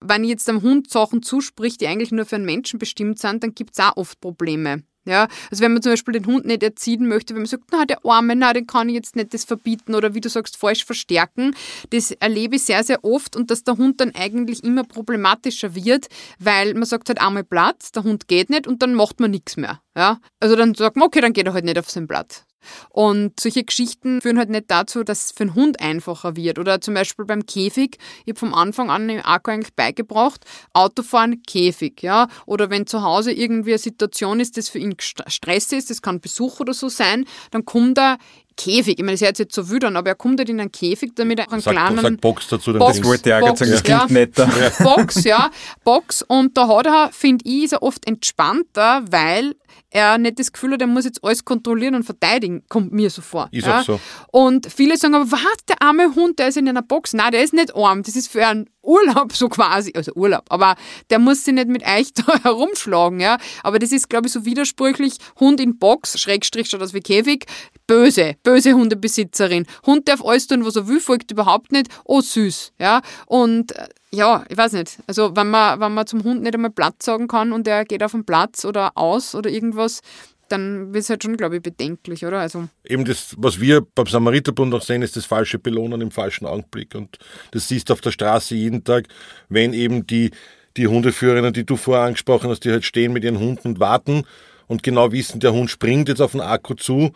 wenn 0.00 0.24
ich 0.24 0.30
jetzt 0.30 0.48
einem 0.48 0.62
Hund 0.62 0.90
Sachen 0.90 1.22
zuspricht, 1.22 1.80
die 1.80 1.86
eigentlich 1.86 2.12
nur 2.12 2.26
für 2.26 2.36
einen 2.36 2.44
Menschen 2.44 2.78
bestimmt 2.78 3.18
sind, 3.18 3.42
dann 3.42 3.54
gibt 3.54 3.72
es 3.72 3.84
auch 3.84 3.96
oft 3.96 4.20
Probleme. 4.20 4.82
Ja, 5.06 5.28
also 5.50 5.64
wenn 5.64 5.72
man 5.72 5.82
zum 5.82 5.92
Beispiel 5.92 6.12
den 6.12 6.26
Hund 6.26 6.44
nicht 6.44 6.62
erziehen 6.62 7.08
möchte, 7.08 7.32
wenn 7.34 7.42
man 7.42 7.48
sagt, 7.48 7.64
na, 7.72 7.86
der 7.86 8.04
Arme, 8.04 8.36
na, 8.36 8.52
den 8.52 8.66
kann 8.66 8.88
ich 8.90 8.94
jetzt 8.94 9.16
nicht 9.16 9.32
das 9.32 9.44
verbieten 9.44 9.94
oder 9.94 10.14
wie 10.14 10.20
du 10.20 10.28
sagst, 10.28 10.58
falsch 10.58 10.84
verstärken, 10.84 11.54
das 11.88 12.10
erlebe 12.10 12.56
ich 12.56 12.64
sehr, 12.64 12.84
sehr 12.84 13.02
oft 13.02 13.34
und 13.34 13.50
dass 13.50 13.64
der 13.64 13.78
Hund 13.78 14.00
dann 14.00 14.14
eigentlich 14.14 14.62
immer 14.62 14.84
problematischer 14.84 15.74
wird, 15.74 16.08
weil 16.38 16.74
man 16.74 16.84
sagt 16.84 17.08
halt 17.08 17.20
einmal 17.20 17.44
Platz, 17.44 17.92
der 17.92 18.04
Hund 18.04 18.28
geht 18.28 18.50
nicht 18.50 18.66
und 18.66 18.82
dann 18.82 18.94
macht 18.94 19.20
man 19.20 19.30
nichts 19.30 19.56
mehr. 19.56 19.80
Ja, 19.96 20.20
also 20.38 20.54
dann 20.54 20.74
sagt 20.74 20.96
man, 20.96 21.06
okay, 21.06 21.22
dann 21.22 21.32
geht 21.32 21.46
er 21.46 21.54
halt 21.54 21.64
nicht 21.64 21.78
auf 21.78 21.88
sein 21.88 22.06
Platz. 22.06 22.44
Und 22.90 23.38
solche 23.40 23.64
Geschichten 23.64 24.20
führen 24.20 24.38
halt 24.38 24.50
nicht 24.50 24.70
dazu, 24.70 25.02
dass 25.02 25.26
es 25.26 25.32
für 25.32 25.44
einen 25.44 25.54
Hund 25.54 25.80
einfacher 25.80 26.36
wird. 26.36 26.58
Oder 26.58 26.80
zum 26.80 26.94
Beispiel 26.94 27.24
beim 27.24 27.46
Käfig. 27.46 27.98
Ich 28.24 28.32
habe 28.32 28.38
vom 28.38 28.54
Anfang 28.54 28.90
an 28.90 29.08
dem 29.08 29.20
Akku 29.24 29.50
eigentlich 29.50 29.74
beigebracht, 29.74 30.44
Autofahren, 30.72 31.42
Käfig. 31.42 32.02
Ja? 32.02 32.28
Oder 32.46 32.70
wenn 32.70 32.86
zu 32.86 33.02
Hause 33.02 33.32
irgendwie 33.32 33.72
eine 33.72 33.78
Situation 33.78 34.40
ist, 34.40 34.56
das 34.56 34.68
für 34.68 34.78
ihn 34.78 34.96
Stress 34.98 35.72
ist, 35.72 35.90
das 35.90 36.02
kann 36.02 36.20
Besuch 36.20 36.60
oder 36.60 36.74
so 36.74 36.88
sein, 36.88 37.24
dann 37.50 37.64
kommt 37.64 37.98
er 37.98 38.18
Käfig. 38.60 38.98
Ich 38.98 39.04
meine, 39.04 39.12
das 39.12 39.22
hört 39.22 39.36
sich 39.36 39.44
jetzt 39.44 39.54
so 39.54 39.70
wütend, 39.70 39.96
aber 39.96 40.10
er 40.10 40.14
kommt 40.14 40.38
halt 40.38 40.50
in 40.50 40.60
einen 40.60 40.70
Käfig, 40.70 41.12
damit 41.14 41.38
er 41.38 41.50
einen 41.50 41.62
sag, 41.62 41.72
kleinen. 41.72 41.98
Sag 41.98 42.20
Box 42.20 42.48
dazu, 42.48 42.72
dann 42.72 42.80
Box, 42.80 42.98
ich 42.98 43.04
wollte 43.04 43.30
ärgert 43.30 43.56
sagen, 43.56 43.70
das 43.70 43.82
klingt 43.82 44.00
ja. 44.00 44.06
netter. 44.08 44.50
Box, 44.82 45.24
ja. 45.24 45.50
Box. 45.82 46.22
Und 46.22 46.56
da 46.58 46.68
hat 46.68 46.86
er, 46.86 47.10
finde 47.12 47.44
ich, 47.46 47.64
ist 47.64 47.72
er 47.72 47.82
oft 47.82 48.06
entspannter, 48.06 49.02
weil 49.10 49.54
er 49.90 50.18
nicht 50.18 50.38
das 50.38 50.52
Gefühl 50.52 50.72
hat, 50.72 50.80
er 50.80 50.86
muss 50.86 51.04
jetzt 51.04 51.22
alles 51.24 51.44
kontrollieren 51.44 51.94
und 51.94 52.04
verteidigen, 52.04 52.62
kommt 52.68 52.92
mir 52.92 53.10
so 53.10 53.22
vor. 53.22 53.48
Ist 53.50 53.66
ja? 53.66 53.80
auch 53.80 53.84
so. 53.84 54.00
Und 54.30 54.70
viele 54.72 54.96
sagen 54.96 55.14
aber, 55.14 55.30
was, 55.32 55.40
der 55.68 55.82
arme 55.82 56.14
Hund, 56.14 56.38
der 56.38 56.48
ist 56.48 56.56
in 56.56 56.68
einer 56.68 56.82
Box. 56.82 57.12
Nein, 57.12 57.32
der 57.32 57.42
ist 57.42 57.52
nicht 57.52 57.74
arm, 57.74 58.02
das 58.02 58.14
ist 58.14 58.30
für 58.30 58.46
einen 58.46 58.70
Urlaub 58.82 59.32
so 59.34 59.48
quasi, 59.48 59.92
also 59.94 60.12
Urlaub, 60.14 60.44
aber 60.48 60.74
der 61.10 61.18
muss 61.18 61.44
sich 61.44 61.54
nicht 61.54 61.68
mit 61.68 61.86
euch 61.86 62.12
da 62.14 62.42
herumschlagen, 62.42 63.20
ja. 63.20 63.38
Aber 63.62 63.78
das 63.78 63.92
ist, 63.92 64.08
glaube 64.08 64.28
ich, 64.28 64.32
so 64.32 64.44
widersprüchlich. 64.44 65.14
Hund 65.38 65.60
in 65.60 65.78
Box, 65.78 66.18
Schrägstrich 66.20 66.68
statt 66.68 66.82
aus 66.82 66.94
wie 66.94 67.00
Käfig, 67.00 67.46
böse, 67.90 68.36
böse 68.44 68.74
Hundebesitzerin. 68.74 69.66
Hund 69.84 70.06
darf 70.06 70.24
alles 70.24 70.46
tun, 70.46 70.64
was 70.64 70.76
er 70.76 70.86
will, 70.86 71.00
folgt 71.00 71.32
überhaupt 71.32 71.72
nicht, 71.72 71.88
oh 72.04 72.20
süß, 72.20 72.72
ja. 72.78 73.02
Und 73.26 73.76
äh, 73.76 73.88
ja, 74.12 74.44
ich 74.48 74.56
weiß 74.56 74.74
nicht. 74.74 74.98
Also 75.08 75.34
wenn 75.34 75.50
man, 75.50 75.80
wenn 75.80 75.92
man 75.92 76.06
zum 76.06 76.22
Hund 76.22 76.42
nicht 76.42 76.54
einmal 76.54 76.70
Platz 76.70 77.04
sagen 77.04 77.26
kann 77.26 77.52
und 77.52 77.66
er 77.66 77.84
geht 77.84 78.04
auf 78.04 78.12
den 78.12 78.24
Platz 78.24 78.64
oder 78.64 78.92
aus 78.96 79.34
oder 79.34 79.50
irgendwas, 79.50 80.02
dann 80.48 80.94
wird 80.94 81.02
es 81.02 81.10
halt 81.10 81.24
schon, 81.24 81.36
glaube 81.36 81.56
ich, 81.56 81.62
bedenklich, 81.62 82.24
oder? 82.24 82.38
Also 82.38 82.68
Eben 82.84 83.04
das, 83.04 83.34
was 83.36 83.60
wir 83.60 83.82
beim 83.94 84.06
Samariterbund 84.06 84.72
auch 84.72 84.82
sehen, 84.82 85.02
ist 85.02 85.16
das 85.16 85.24
falsche 85.24 85.58
Belohnen 85.58 86.00
im 86.00 86.12
falschen 86.12 86.46
Augenblick. 86.46 86.94
Und 86.94 87.18
das 87.50 87.66
siehst 87.66 87.88
du 87.88 87.92
auf 87.92 88.00
der 88.00 88.12
Straße 88.12 88.54
jeden 88.54 88.84
Tag, 88.84 89.06
wenn 89.48 89.72
eben 89.72 90.06
die, 90.06 90.30
die 90.76 90.86
Hundeführerinnen, 90.86 91.52
die 91.52 91.66
du 91.66 91.76
vorher 91.76 92.04
angesprochen 92.04 92.50
hast, 92.50 92.64
die 92.64 92.70
halt 92.70 92.84
stehen 92.84 93.12
mit 93.12 93.24
ihren 93.24 93.38
Hunden 93.40 93.66
und 93.66 93.80
warten 93.80 94.24
und 94.68 94.84
genau 94.84 95.10
wissen, 95.10 95.40
der 95.40 95.52
Hund 95.52 95.70
springt 95.70 96.08
jetzt 96.08 96.20
auf 96.20 96.32
den 96.32 96.40
Akku 96.40 96.74
zu, 96.74 97.12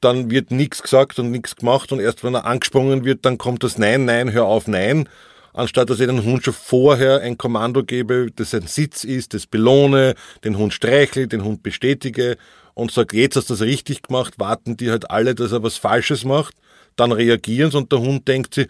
dann 0.00 0.30
wird 0.30 0.50
nichts 0.50 0.82
gesagt 0.82 1.18
und 1.18 1.30
nichts 1.30 1.56
gemacht 1.56 1.92
und 1.92 2.00
erst 2.00 2.24
wenn 2.24 2.34
er 2.34 2.44
angesprungen 2.44 3.04
wird, 3.04 3.24
dann 3.24 3.38
kommt 3.38 3.64
das 3.64 3.78
Nein, 3.78 4.04
Nein, 4.04 4.32
hör 4.32 4.46
auf, 4.46 4.68
Nein 4.68 5.08
anstatt 5.58 5.90
dass 5.90 6.00
ich 6.00 6.06
den 6.06 6.24
Hund 6.24 6.44
schon 6.44 6.54
vorher 6.54 7.20
ein 7.20 7.36
Kommando 7.36 7.82
gebe, 7.82 8.28
das 8.34 8.54
ein 8.54 8.66
Sitz 8.66 9.04
ist, 9.04 9.34
das 9.34 9.46
belohne, 9.46 10.14
den 10.44 10.56
Hund 10.56 10.72
streichle, 10.72 11.26
den 11.26 11.44
Hund 11.44 11.62
bestätige 11.62 12.36
und 12.74 12.92
sage, 12.92 13.18
jetzt 13.18 13.36
hast 13.36 13.50
du 13.50 13.54
das 13.54 13.62
richtig 13.62 14.02
gemacht, 14.02 14.34
warten 14.38 14.76
die 14.76 14.90
halt 14.90 15.10
alle, 15.10 15.34
dass 15.34 15.52
er 15.52 15.62
was 15.62 15.76
Falsches 15.76 16.24
macht, 16.24 16.54
dann 16.94 17.10
reagieren 17.10 17.72
sie 17.72 17.78
und 17.78 17.90
der 17.90 17.98
Hund 17.98 18.28
denkt 18.28 18.54
sich, 18.54 18.68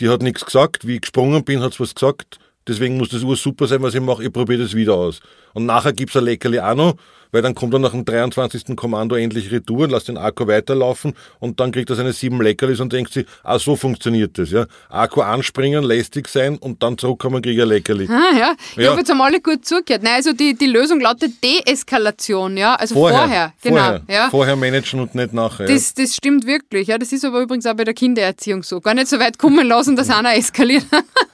die 0.00 0.08
hat 0.08 0.22
nichts 0.22 0.44
gesagt, 0.44 0.86
wie 0.86 0.96
ich 0.96 1.02
gesprungen 1.02 1.44
bin, 1.44 1.60
hat 1.60 1.74
sie 1.74 1.80
was 1.80 1.94
gesagt, 1.94 2.38
deswegen 2.66 2.96
muss 2.96 3.10
das 3.10 3.22
Ur 3.22 3.36
super 3.36 3.68
sein, 3.68 3.82
was 3.82 3.94
ich 3.94 4.00
mache, 4.00 4.24
ich 4.24 4.32
probiere 4.32 4.64
das 4.64 4.74
wieder 4.74 4.94
aus. 4.94 5.20
Und 5.52 5.66
nachher 5.66 5.92
gibt's 5.92 6.16
ein 6.16 6.24
Leckerli 6.24 6.58
auch 6.58 6.74
noch, 6.74 6.96
weil 7.34 7.42
dann 7.42 7.56
kommt 7.56 7.74
er 7.74 7.80
nach 7.80 7.90
dem 7.90 8.04
23. 8.04 8.76
Kommando 8.76 9.16
endlich 9.16 9.50
retour 9.50 9.80
und 9.80 9.90
lässt 9.90 10.06
den 10.06 10.16
Akku 10.16 10.46
weiterlaufen 10.46 11.14
und 11.40 11.58
dann 11.58 11.72
kriegt 11.72 11.90
er 11.90 11.96
seine 11.96 12.12
sieben 12.12 12.40
Leckerlis 12.40 12.78
und 12.78 12.92
denkt 12.92 13.12
sich, 13.12 13.26
ah, 13.42 13.58
so 13.58 13.74
funktioniert 13.74 14.38
das, 14.38 14.52
ja. 14.52 14.66
Akku 14.88 15.20
anspringen, 15.20 15.82
lästig 15.82 16.28
sein 16.28 16.56
und 16.56 16.82
dann 16.84 16.96
zurückkommen, 16.96 17.42
kriege 17.42 17.56
ich 17.56 17.62
ein 17.62 17.68
Leckerli. 17.68 18.08
Ah, 18.08 18.32
ja. 18.32 18.38
ja. 18.38 18.54
Ich 18.76 18.86
habe 18.86 19.00
jetzt 19.00 19.10
einmal 19.10 19.30
alle 19.30 19.40
gut 19.40 19.66
zugehört. 19.66 20.04
Nein, 20.04 20.14
also 20.14 20.32
die, 20.32 20.54
die 20.54 20.66
Lösung 20.66 21.00
lautet 21.00 21.32
Deeskalation, 21.42 22.56
ja. 22.56 22.76
Also 22.76 22.94
vorher, 22.94 23.18
vorher 23.18 23.52
genau. 23.60 23.76
Vorher, 23.76 24.02
ja. 24.08 24.30
vorher 24.30 24.56
managen 24.56 25.00
und 25.00 25.16
nicht 25.16 25.32
nachher. 25.32 25.66
Das, 25.66 25.92
das 25.94 26.14
stimmt 26.14 26.46
wirklich, 26.46 26.86
ja. 26.86 26.98
Das 26.98 27.12
ist 27.12 27.24
aber 27.24 27.40
übrigens 27.40 27.66
auch 27.66 27.74
bei 27.74 27.84
der 27.84 27.94
Kindererziehung 27.94 28.62
so. 28.62 28.80
Gar 28.80 28.94
nicht 28.94 29.08
so 29.08 29.18
weit 29.18 29.38
kommen 29.38 29.66
lassen, 29.66 29.96
dass 29.96 30.08
einer 30.08 30.36
eskaliert. 30.36 30.86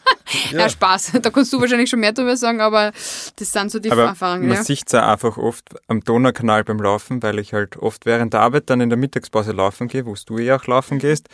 ja. 0.50 0.60
ja. 0.60 0.68
Spaß. 0.68 1.12
Da 1.22 1.30
kannst 1.30 1.52
du 1.52 1.60
wahrscheinlich 1.60 1.90
schon 1.90 2.00
mehr 2.00 2.12
drüber 2.12 2.36
sagen, 2.36 2.60
aber 2.60 2.92
das 3.36 3.52
sind 3.52 3.70
so 3.70 3.78
die 3.78 3.90
aber 3.90 4.04
Erfahrungen. 4.04 4.48
Man 4.48 4.58
ja. 4.58 4.64
sieht 4.64 4.84
es 4.86 4.92
ja 4.92 5.10
einfach 5.10 5.36
oft 5.36 5.68
am 5.88 6.00
Donaukanal 6.00 6.64
beim 6.64 6.80
Laufen, 6.80 7.22
weil 7.22 7.38
ich 7.38 7.52
halt 7.52 7.76
oft 7.76 8.06
während 8.06 8.32
der 8.32 8.40
Arbeit 8.40 8.70
dann 8.70 8.80
in 8.80 8.90
der 8.90 8.98
Mittagspause 8.98 9.52
laufen 9.52 9.88
gehe, 9.88 10.06
wo 10.06 10.14
du 10.26 10.38
eh 10.38 10.52
auch 10.52 10.66
laufen 10.66 10.98
gehst, 10.98 11.28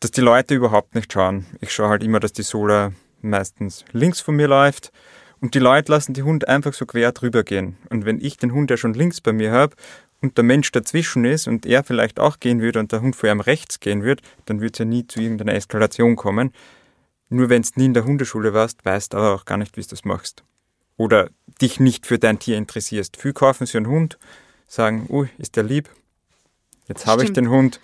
dass 0.00 0.10
die 0.10 0.20
Leute 0.20 0.54
überhaupt 0.54 0.94
nicht 0.94 1.12
schauen. 1.12 1.46
Ich 1.60 1.72
schaue 1.72 1.88
halt 1.88 2.02
immer, 2.02 2.20
dass 2.20 2.32
die 2.32 2.42
Sola 2.42 2.92
meistens 3.22 3.84
links 3.92 4.20
von 4.20 4.36
mir 4.36 4.48
läuft 4.48 4.92
und 5.40 5.54
die 5.54 5.58
Leute 5.58 5.92
lassen 5.92 6.14
die 6.14 6.22
Hund 6.22 6.48
einfach 6.48 6.72
so 6.72 6.86
quer 6.86 7.12
drüber 7.12 7.42
gehen. 7.42 7.76
Und 7.90 8.04
wenn 8.04 8.20
ich 8.20 8.36
den 8.36 8.52
Hund 8.52 8.70
ja 8.70 8.76
schon 8.76 8.94
links 8.94 9.20
bei 9.20 9.32
mir 9.32 9.52
habe 9.52 9.76
und 10.20 10.38
der 10.38 10.44
Mensch 10.44 10.72
dazwischen 10.72 11.24
ist 11.24 11.48
und 11.48 11.66
er 11.66 11.84
vielleicht 11.84 12.18
auch 12.18 12.40
gehen 12.40 12.60
würde 12.60 12.78
und 12.78 12.92
der 12.92 13.02
Hund 13.02 13.16
vor 13.16 13.30
ihm 13.30 13.40
rechts 13.40 13.80
gehen 13.80 14.02
würde, 14.02 14.22
dann 14.46 14.60
wird 14.60 14.74
es 14.74 14.78
ja 14.78 14.84
nie 14.84 15.06
zu 15.06 15.20
irgendeiner 15.20 15.54
Eskalation 15.54 16.16
kommen. 16.16 16.52
Nur 17.28 17.48
wenn 17.48 17.62
du 17.62 17.68
nie 17.76 17.86
in 17.86 17.94
der 17.94 18.04
Hundeschule 18.04 18.54
warst, 18.54 18.84
weißt 18.84 19.12
du 19.12 19.16
aber 19.16 19.34
auch 19.34 19.44
gar 19.44 19.56
nicht, 19.56 19.76
wie 19.76 19.82
du 19.82 19.88
das 19.88 20.04
machst. 20.04 20.44
Oder 20.96 21.30
dich 21.60 21.80
nicht 21.80 22.06
für 22.06 22.18
dein 22.18 22.38
Tier 22.38 22.56
interessierst. 22.56 23.16
Viel 23.16 23.32
kaufen 23.32 23.66
sie 23.66 23.76
einen 23.76 23.88
Hund, 23.88 24.18
sagen, 24.66 25.06
oh, 25.08 25.26
ist 25.38 25.56
der 25.56 25.64
lieb, 25.64 25.88
jetzt 26.88 27.06
habe 27.06 27.24
ich 27.24 27.32
den 27.32 27.48
Hund 27.50 27.80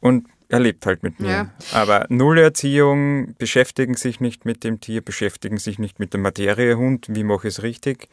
und 0.00 0.28
er 0.48 0.60
lebt 0.60 0.86
halt 0.86 1.02
mit 1.02 1.18
mir. 1.18 1.30
Ja. 1.30 1.50
Aber 1.72 2.06
null 2.08 2.38
Erziehung, 2.38 3.34
beschäftigen 3.36 3.94
sich 3.94 4.20
nicht 4.20 4.44
mit 4.44 4.62
dem 4.62 4.80
Tier, 4.80 5.02
beschäftigen 5.02 5.58
sich 5.58 5.78
nicht 5.78 5.98
mit 5.98 6.12
der 6.12 6.20
Materie 6.20 6.76
Hund, 6.76 7.06
wie 7.10 7.24
mache 7.24 7.48
ich 7.48 7.54
es 7.54 7.62
richtig. 7.62 8.08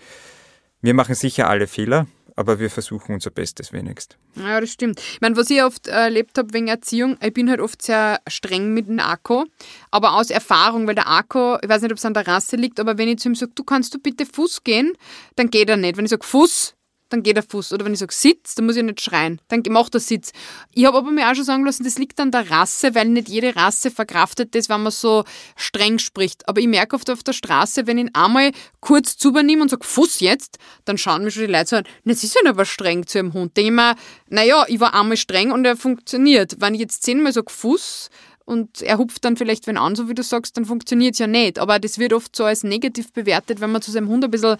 Wir 0.82 0.93
machen 0.93 1.16
sicher 1.16 1.49
alle 1.49 1.68
Fehler, 1.68 2.07
aber 2.36 2.60
wir 2.60 2.70
versuchen 2.70 3.14
unser 3.14 3.30
Bestes 3.30 3.74
wenigst. 3.74 4.18
Ja, 4.36 4.60
das 4.60 4.72
stimmt. 4.72 5.00
Ich 5.00 5.22
meine, 5.22 5.36
was 5.36 5.50
ich 5.50 5.64
oft 5.64 5.88
erlebt 5.88 6.38
habe 6.38 6.54
wegen 6.54 6.68
Erziehung, 6.68 7.18
ich 7.22 7.34
bin 7.34 7.50
halt 7.50 7.60
oft 7.60 7.82
sehr 7.82 8.20
streng 8.28 8.74
mit 8.74 8.88
dem 8.88 9.00
Akku, 9.00 9.46
aber 9.92 10.14
aus 10.14 10.30
Erfahrung, 10.30 10.88
weil 10.88 10.96
der 10.96 11.10
Akku, 11.10 11.58
ich 11.62 11.70
weiß 11.70 11.82
nicht, 11.82 11.92
ob 11.92 11.98
es 11.98 12.06
an 12.06 12.14
der 12.14 12.28
Rasse 12.28 12.56
liegt, 12.56 12.80
aber 12.80 12.98
wenn 12.98 13.10
ich 13.10 13.20
zu 13.20 13.30
ihm 13.30 13.36
sage, 13.36 13.52
du 13.56 13.64
kannst 13.64 13.94
du 13.94 14.00
bitte 14.00 14.26
Fuß 14.26 14.64
gehen, 14.64 14.94
dann 15.36 15.50
geht 15.50 15.70
er 15.70 15.78
nicht. 15.78 15.98
Wenn 15.98 16.06
ich 16.06 16.12
sage 16.12 16.26
Fuß, 16.26 16.76
dann 17.14 17.22
geht 17.22 17.36
der 17.36 17.43
Fuß. 17.43 17.74
Oder 17.74 17.86
wenn 17.86 17.93
ich 17.93 17.99
sage 17.99 18.14
Sitz, 18.14 18.55
dann 18.55 18.66
muss 18.66 18.76
ich 18.76 18.84
nicht 18.84 18.99
schreien. 18.99 19.39
Dann 19.47 19.61
macht 19.70 19.93
er 19.93 19.99
Sitz. 19.99 20.32
Ich 20.74 20.86
habe 20.86 20.97
aber 20.97 21.11
mir 21.11 21.30
auch 21.30 21.36
schon 21.36 21.43
sagen 21.43 21.64
lassen, 21.64 21.84
das 21.84 21.99
liegt 21.99 22.20
an 22.20 22.32
der 22.32 22.49
Rasse, 22.49 22.95
weil 22.95 23.07
nicht 23.07 23.30
jede 23.30 23.55
Rasse 23.55 23.91
verkraftet 23.91 24.55
das, 24.55 24.68
wenn 24.68 24.82
man 24.82 24.91
so 24.91 25.24
streng 25.55 25.99
spricht. 25.99 26.49
Aber 26.49 26.59
ich 26.59 26.68
merke 26.68 26.95
oft 26.95 27.09
auf 27.11 27.22
der 27.22 27.34
Straße, 27.34 27.86
wenn 27.86 27.99
ich 27.99 28.05
ihn 28.05 28.11
einmal 28.14 28.51
kurz 28.80 29.16
zu 29.16 29.30
übernehme 29.30 29.61
und 29.61 29.70
sage 29.70 29.86
Fuß 29.86 30.22
jetzt, 30.22 30.57
dann 30.86 30.97
schauen 30.97 31.24
mich 31.24 31.36
schon 31.36 31.45
die 31.45 31.51
Leute 31.51 31.68
so 31.68 31.76
an, 31.78 31.84
na, 32.03 32.16
sie 32.16 32.28
sind 32.28 32.47
aber 32.47 32.66
streng 32.66 33.05
zu 33.05 33.20
ihrem 33.20 33.34
Hund. 33.34 33.55
Denke 33.55 33.70
ich 33.70 33.76
mir, 33.76 33.95
naja, 34.30 34.66
ich 34.68 34.80
war 34.80 34.95
einmal 34.95 35.18
streng 35.18 35.51
und 35.51 35.66
er 35.66 35.78
funktioniert. 35.78 36.55
Wenn 36.59 36.74
ich 36.74 36.82
jetzt 36.82 37.03
zehnmal 37.03 37.32
sage 37.32 37.51
Fuß, 37.51 38.09
und 38.45 38.82
er 38.82 38.97
hupft 38.97 39.24
dann 39.24 39.38
vielleicht 39.38 39.68
wenn 39.68 39.78
an, 39.78 39.95
so 39.95 40.09
wie 40.09 40.16
du 40.16 40.22
sagst, 40.22 40.57
dann 40.57 40.66
funktioniert 40.66 41.14
es 41.14 41.20
ja 41.20 41.28
nicht. 41.28 41.59
Aber 41.59 41.80
das 41.80 41.97
wird 41.97 42.11
oft 42.11 42.36
so 42.36 42.43
als 42.43 42.64
negativ 42.64 43.14
bewertet, 43.14 43.61
wenn 43.61 43.72
man 43.72 43.82
zu 43.82 43.89
seinem 43.89 44.09
Hund 44.09 44.26
ein 44.26 44.32
bisschen 44.32 44.57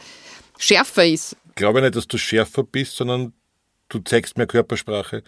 schärfer 0.58 1.06
ist 1.06 1.36
glaube 1.56 1.82
nicht, 1.82 1.96
dass 1.96 2.08
du 2.08 2.18
schärfer 2.18 2.64
bist, 2.64 2.96
sondern 2.96 3.34
du 3.90 4.00
zeigst 4.00 4.38
mehr 4.38 4.48
Körpersprache. 4.48 5.24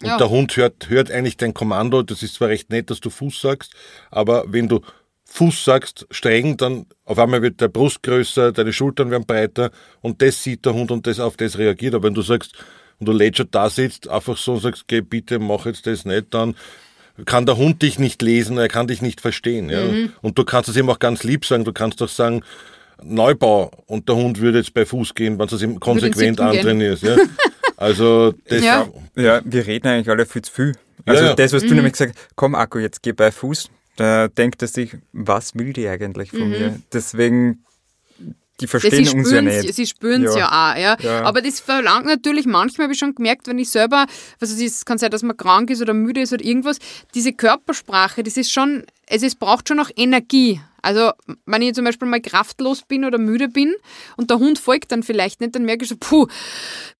Und 0.00 0.08
ja. 0.08 0.18
der 0.18 0.30
Hund 0.30 0.56
hört, 0.56 0.88
hört 0.88 1.10
eigentlich 1.10 1.36
dein 1.36 1.54
Kommando. 1.54 2.02
Das 2.02 2.22
ist 2.22 2.34
zwar 2.34 2.48
recht 2.48 2.70
nett, 2.70 2.90
dass 2.90 3.00
du 3.00 3.10
Fuß 3.10 3.40
sagst, 3.40 3.72
aber 4.10 4.44
wenn 4.48 4.68
du 4.68 4.80
Fuß 5.26 5.64
sagst, 5.64 6.06
streng, 6.10 6.56
dann 6.56 6.86
auf 7.04 7.18
einmal 7.18 7.42
wird 7.42 7.60
der 7.60 7.68
Brust 7.68 8.02
größer, 8.02 8.52
deine 8.52 8.72
Schultern 8.72 9.10
werden 9.10 9.26
breiter 9.26 9.70
und 10.00 10.20
das 10.20 10.42
sieht 10.42 10.64
der 10.66 10.74
Hund 10.74 10.90
und 10.90 11.06
das 11.06 11.18
auf 11.18 11.36
das 11.36 11.58
reagiert. 11.58 11.94
Aber 11.94 12.06
wenn 12.06 12.14
du 12.14 12.22
sagst, 12.22 12.54
und 12.98 13.06
du 13.06 13.12
lädst 13.12 13.44
da 13.50 13.70
sitzt, 13.70 14.08
einfach 14.08 14.36
so 14.36 14.54
und 14.54 14.60
sagst, 14.60 14.86
geh 14.86 15.00
bitte, 15.00 15.38
mach 15.38 15.66
jetzt 15.66 15.86
das 15.86 16.04
nicht, 16.04 16.32
dann 16.32 16.54
kann 17.26 17.46
der 17.46 17.56
Hund 17.56 17.82
dich 17.82 17.98
nicht 17.98 18.22
lesen, 18.22 18.58
er 18.58 18.68
kann 18.68 18.86
dich 18.86 19.02
nicht 19.02 19.20
verstehen. 19.20 19.70
Ja? 19.70 19.84
Mhm. 19.84 20.12
Und 20.20 20.38
du 20.38 20.44
kannst 20.44 20.68
es 20.68 20.76
ihm 20.76 20.90
auch 20.90 20.98
ganz 20.98 21.22
lieb 21.22 21.44
sagen, 21.44 21.64
du 21.64 21.72
kannst 21.72 22.00
doch 22.00 22.08
sagen, 22.08 22.42
Neubau 23.02 23.70
und 23.86 24.08
der 24.08 24.16
Hund 24.16 24.40
würde 24.40 24.58
jetzt 24.58 24.74
bei 24.74 24.86
Fuß 24.86 25.14
gehen, 25.14 25.38
wenn 25.38 25.46
du 25.46 25.56
es 25.56 25.62
ihm 25.62 25.80
konsequent 25.80 26.40
antrainierst. 26.40 27.02
Ja? 27.02 27.16
Also 27.76 28.32
das 28.48 28.62
ja. 28.62 28.86
ja, 29.16 29.40
wir 29.44 29.66
reden 29.66 29.88
eigentlich 29.88 30.08
alle 30.08 30.26
viel 30.26 30.42
zu 30.42 30.52
viel. 30.52 30.72
Also 31.06 31.22
ja, 31.22 31.28
ja. 31.30 31.34
das, 31.34 31.52
was 31.52 31.62
du 31.62 31.70
mhm. 31.70 31.76
nämlich 31.76 31.92
gesagt 31.92 32.14
hast, 32.16 32.28
komm 32.36 32.54
Akku, 32.54 32.78
jetzt 32.78 33.02
geh 33.02 33.12
bei 33.12 33.30
Fuß, 33.30 33.68
da 33.96 34.28
denkt 34.28 34.62
er 34.62 34.68
sich, 34.68 34.96
was 35.12 35.54
will 35.54 35.72
die 35.72 35.88
eigentlich 35.88 36.30
von 36.30 36.44
mhm. 36.44 36.50
mir? 36.50 36.80
Deswegen 36.92 37.64
die 38.60 38.68
verstehen 38.68 39.08
uns 39.18 39.32
ja 39.32 39.42
nicht. 39.42 39.74
Sie 39.74 39.86
spüren 39.86 40.24
es 40.24 40.34
ja. 40.34 40.40
ja. 40.40 40.72
auch, 40.72 40.76
ja. 40.76 40.96
ja. 41.00 41.22
Aber 41.24 41.42
das 41.42 41.58
verlangt 41.58 42.06
natürlich, 42.06 42.46
manchmal 42.46 42.84
habe 42.84 42.92
ich 42.92 42.98
schon 42.98 43.14
gemerkt, 43.14 43.48
wenn 43.48 43.58
ich 43.58 43.68
selber, 43.68 44.06
also 44.40 44.64
es 44.64 44.84
kann 44.84 44.98
sein, 44.98 45.10
dass 45.10 45.22
man 45.22 45.36
krank 45.36 45.70
ist 45.70 45.82
oder 45.82 45.92
müde 45.92 46.20
ist 46.20 46.32
oder 46.32 46.44
irgendwas, 46.44 46.78
diese 47.14 47.32
Körpersprache, 47.32 48.22
das 48.22 48.36
ist 48.36 48.52
schon, 48.52 48.84
also 49.10 49.26
es 49.26 49.34
braucht 49.34 49.68
schon 49.68 49.80
auch 49.80 49.90
Energie. 49.96 50.60
Also, 50.84 51.10
wenn 51.46 51.62
ich 51.62 51.74
zum 51.74 51.84
Beispiel 51.84 52.08
mal 52.08 52.20
kraftlos 52.20 52.82
bin 52.82 53.04
oder 53.04 53.18
müde 53.18 53.48
bin 53.48 53.74
und 54.16 54.30
der 54.30 54.38
Hund 54.38 54.58
folgt 54.58 54.92
dann 54.92 55.02
vielleicht 55.02 55.40
nicht, 55.40 55.54
dann 55.54 55.64
merke 55.64 55.84
ich 55.84 55.88
so, 55.88 55.96
puh, 55.98 56.26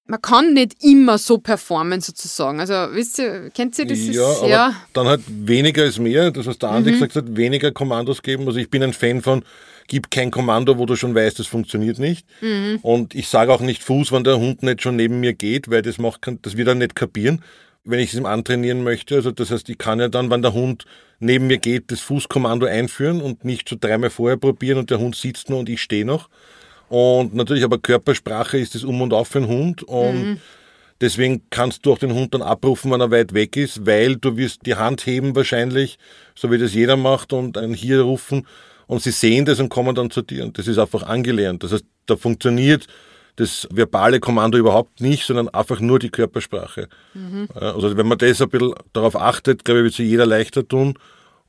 man 0.07 0.21
kann 0.21 0.53
nicht 0.53 0.83
immer 0.83 1.17
so 1.17 1.37
performen 1.37 2.01
sozusagen. 2.01 2.59
Also, 2.59 2.73
wisst 2.95 3.19
ihr, 3.19 3.49
kennt 3.51 3.77
ihr 3.79 3.85
das? 3.85 3.99
Ja, 3.99 4.31
ist, 4.31 4.39
aber 4.39 4.49
ja. 4.49 4.75
dann 4.93 5.07
halt 5.07 5.21
weniger 5.27 5.85
ist 5.85 5.99
mehr. 5.99 6.31
Das, 6.31 6.45
was 6.45 6.57
der 6.57 6.69
Andi 6.69 6.91
mhm. 6.91 6.93
gesagt 6.95 7.15
hat, 7.15 7.35
weniger 7.35 7.71
Kommandos 7.71 8.21
geben. 8.21 8.47
Also, 8.47 8.59
ich 8.59 8.69
bin 8.69 8.83
ein 8.83 8.93
Fan 8.93 9.21
von, 9.21 9.43
gib 9.87 10.11
kein 10.11 10.31
Kommando, 10.31 10.77
wo 10.77 10.85
du 10.85 10.95
schon 10.95 11.15
weißt, 11.15 11.39
das 11.39 11.47
funktioniert 11.47 11.99
nicht. 11.99 12.27
Mhm. 12.41 12.79
Und 12.81 13.15
ich 13.15 13.27
sage 13.27 13.53
auch 13.53 13.61
nicht 13.61 13.83
Fuß, 13.83 14.11
wenn 14.11 14.23
der 14.23 14.39
Hund 14.39 14.63
nicht 14.63 14.81
schon 14.81 14.95
neben 14.95 15.19
mir 15.19 15.33
geht, 15.33 15.69
weil 15.69 15.81
das 15.81 15.97
macht, 15.97 16.21
das 16.41 16.57
wird 16.57 16.67
er 16.67 16.75
nicht 16.75 16.95
kapieren 16.95 17.41
wenn 17.85 17.99
ich 17.99 18.11
es 18.11 18.19
ihm 18.19 18.25
antrainieren 18.25 18.83
möchte. 18.83 19.15
Also 19.15 19.31
das 19.31 19.51
heißt, 19.51 19.69
ich 19.69 19.77
kann 19.77 19.99
ja 19.99 20.09
dann, 20.09 20.29
wenn 20.29 20.41
der 20.41 20.53
Hund 20.53 20.85
neben 21.19 21.47
mir 21.47 21.57
geht, 21.57 21.91
das 21.91 22.01
Fußkommando 22.01 22.65
einführen 22.65 23.21
und 23.21 23.45
nicht 23.45 23.69
so 23.69 23.75
dreimal 23.79 24.09
vorher 24.09 24.37
probieren 24.37 24.77
und 24.77 24.89
der 24.89 24.99
Hund 24.99 25.15
sitzt 25.15 25.49
nur 25.49 25.59
und 25.59 25.69
ich 25.69 25.81
stehe 25.81 26.05
noch. 26.05 26.29
Und 26.89 27.33
natürlich 27.33 27.63
aber 27.63 27.79
Körpersprache 27.79 28.57
ist 28.57 28.75
das 28.75 28.83
Um 28.83 29.01
und 29.01 29.13
Auf 29.13 29.29
für 29.29 29.39
einen 29.39 29.47
Hund 29.47 29.83
und 29.83 30.23
mhm. 30.23 30.37
deswegen 31.01 31.41
kannst 31.49 31.85
du 31.85 31.93
auch 31.93 31.97
den 31.97 32.13
Hund 32.13 32.33
dann 32.33 32.41
abrufen, 32.41 32.91
wenn 32.91 33.01
er 33.01 33.11
weit 33.11 33.33
weg 33.33 33.57
ist, 33.57 33.85
weil 33.85 34.17
du 34.17 34.37
wirst 34.37 34.65
die 34.65 34.75
Hand 34.75 35.05
heben 35.05 35.35
wahrscheinlich, 35.35 35.97
so 36.35 36.51
wie 36.51 36.57
das 36.57 36.73
jeder 36.73 36.95
macht 36.95 37.33
und 37.33 37.57
einen 37.57 37.73
hier 37.73 38.01
rufen 38.01 38.45
und 38.87 39.01
sie 39.01 39.11
sehen 39.11 39.45
das 39.45 39.59
und 39.59 39.69
kommen 39.69 39.95
dann 39.95 40.11
zu 40.11 40.21
dir 40.21 40.43
und 40.43 40.57
das 40.57 40.67
ist 40.67 40.77
einfach 40.77 41.03
angelernt. 41.03 41.63
Das 41.63 41.71
heißt, 41.71 41.85
da 42.05 42.15
funktioniert 42.15 42.87
das 43.35 43.67
verbale 43.71 44.19
Kommando 44.19 44.57
überhaupt 44.57 45.01
nicht, 45.01 45.25
sondern 45.25 45.49
einfach 45.49 45.79
nur 45.79 45.99
die 45.99 46.09
Körpersprache. 46.09 46.87
Mhm. 47.13 47.47
Also 47.53 47.97
wenn 47.97 48.07
man 48.07 48.17
das 48.17 48.41
ein 48.41 48.49
bisschen 48.49 48.73
darauf 48.93 49.15
achtet, 49.15 49.65
glaube 49.65 49.79
ich, 49.79 49.83
wird 49.85 49.93
sich 49.95 50.09
jeder 50.09 50.25
leichter 50.25 50.67
tun. 50.67 50.97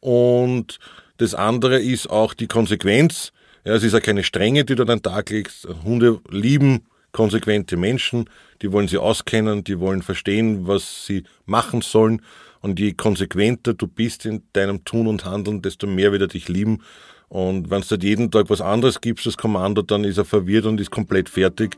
Und 0.00 0.78
das 1.18 1.34
andere 1.34 1.80
ist 1.80 2.08
auch 2.08 2.34
die 2.34 2.48
Konsequenz. 2.48 3.32
Ja, 3.64 3.74
es 3.74 3.82
ist 3.82 3.92
ja 3.92 4.00
keine 4.00 4.24
Strenge, 4.24 4.64
die 4.64 4.74
du 4.74 4.82
an 4.82 4.88
den 4.88 5.02
Tag 5.02 5.30
legst. 5.30 5.66
Hunde 5.84 6.20
lieben 6.28 6.82
konsequente 7.16 7.78
Menschen, 7.78 8.28
die 8.60 8.70
wollen 8.72 8.88
sie 8.88 8.98
auskennen, 8.98 9.64
die 9.64 9.80
wollen 9.80 10.02
verstehen, 10.02 10.66
was 10.66 11.06
sie 11.06 11.24
machen 11.46 11.80
sollen. 11.80 12.20
Und 12.60 12.78
je 12.78 12.92
konsequenter 12.92 13.72
du 13.74 13.86
bist 13.86 14.26
in 14.26 14.42
deinem 14.52 14.84
Tun 14.84 15.06
und 15.06 15.24
Handeln, 15.24 15.62
desto 15.62 15.86
mehr 15.86 16.12
wird 16.12 16.22
er 16.22 16.28
dich 16.28 16.48
lieben. 16.48 16.82
Und 17.28 17.70
wenn 17.70 17.82
du 17.82 17.96
jeden 17.96 18.30
Tag 18.30 18.50
was 18.50 18.60
anderes 18.60 19.00
gibst, 19.00 19.26
das 19.26 19.36
Kommando, 19.36 19.82
dann 19.82 20.04
ist 20.04 20.18
er 20.18 20.24
verwirrt 20.24 20.66
und 20.66 20.80
ist 20.80 20.90
komplett 20.90 21.28
fertig. 21.28 21.76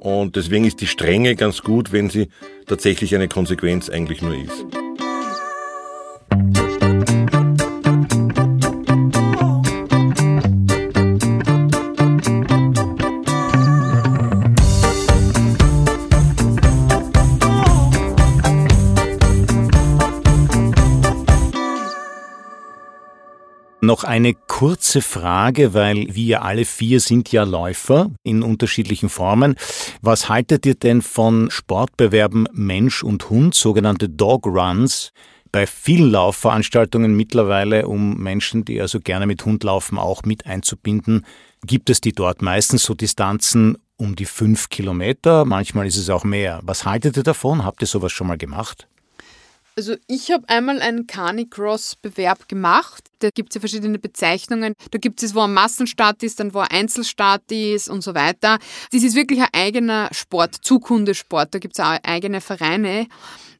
Und 0.00 0.36
deswegen 0.36 0.64
ist 0.64 0.80
die 0.80 0.86
Strenge 0.86 1.34
ganz 1.34 1.62
gut, 1.62 1.92
wenn 1.92 2.10
sie 2.10 2.28
tatsächlich 2.66 3.14
eine 3.14 3.28
Konsequenz 3.28 3.88
eigentlich 3.88 4.22
nur 4.22 4.34
ist. 4.34 4.64
Noch 23.88 24.04
eine 24.04 24.34
kurze 24.34 25.00
Frage, 25.00 25.72
weil 25.72 26.14
wir 26.14 26.42
alle 26.42 26.66
vier 26.66 27.00
sind 27.00 27.32
ja 27.32 27.44
Läufer 27.44 28.10
in 28.22 28.42
unterschiedlichen 28.42 29.08
Formen. 29.08 29.54
Was 30.02 30.28
haltet 30.28 30.66
ihr 30.66 30.74
denn 30.74 31.00
von 31.00 31.50
Sportbewerben 31.50 32.46
Mensch 32.52 33.02
und 33.02 33.30
Hund, 33.30 33.54
sogenannte 33.54 34.10
Dog 34.10 34.46
Runs? 34.46 35.12
Bei 35.52 35.66
vielen 35.66 36.10
Laufveranstaltungen 36.10 37.16
mittlerweile, 37.16 37.88
um 37.88 38.18
Menschen, 38.18 38.66
die 38.66 38.78
also 38.78 39.00
gerne 39.00 39.26
mit 39.26 39.46
Hund 39.46 39.64
laufen, 39.64 39.96
auch 39.96 40.22
mit 40.24 40.44
einzubinden, 40.44 41.24
gibt 41.64 41.88
es 41.88 42.02
die 42.02 42.12
dort 42.12 42.42
meistens 42.42 42.82
so 42.82 42.92
Distanzen 42.92 43.78
um 43.96 44.16
die 44.16 44.26
fünf 44.26 44.68
Kilometer. 44.68 45.46
Manchmal 45.46 45.86
ist 45.86 45.96
es 45.96 46.10
auch 46.10 46.24
mehr. 46.24 46.60
Was 46.62 46.84
haltet 46.84 47.16
ihr 47.16 47.22
davon? 47.22 47.64
Habt 47.64 47.80
ihr 47.80 47.86
sowas 47.86 48.12
schon 48.12 48.26
mal 48.26 48.36
gemacht? 48.36 48.86
Also 49.78 49.94
ich 50.08 50.32
habe 50.32 50.48
einmal 50.48 50.82
einen 50.82 51.06
Carnicross-Bewerb 51.06 52.48
gemacht. 52.48 53.04
Da 53.20 53.30
gibt 53.30 53.50
es 53.50 53.54
ja 53.54 53.60
verschiedene 53.60 54.00
Bezeichnungen. 54.00 54.74
Da 54.90 54.98
gibt 54.98 55.22
es, 55.22 55.36
wo 55.36 55.42
ein 55.42 55.54
Massenstart 55.54 56.20
ist, 56.24 56.40
dann 56.40 56.52
wo 56.52 56.58
ein 56.58 56.70
Einzelstart 56.72 57.52
ist 57.52 57.88
und 57.88 58.02
so 58.02 58.12
weiter. 58.12 58.58
Das 58.90 59.04
ist 59.04 59.14
wirklich 59.14 59.40
ein 59.40 59.50
eigener 59.52 60.08
Sport, 60.10 60.56
Zukundesport. 60.62 61.54
Da 61.54 61.60
gibt 61.60 61.78
es 61.78 61.84
auch 61.84 61.96
eigene 62.02 62.40
Vereine. 62.40 63.06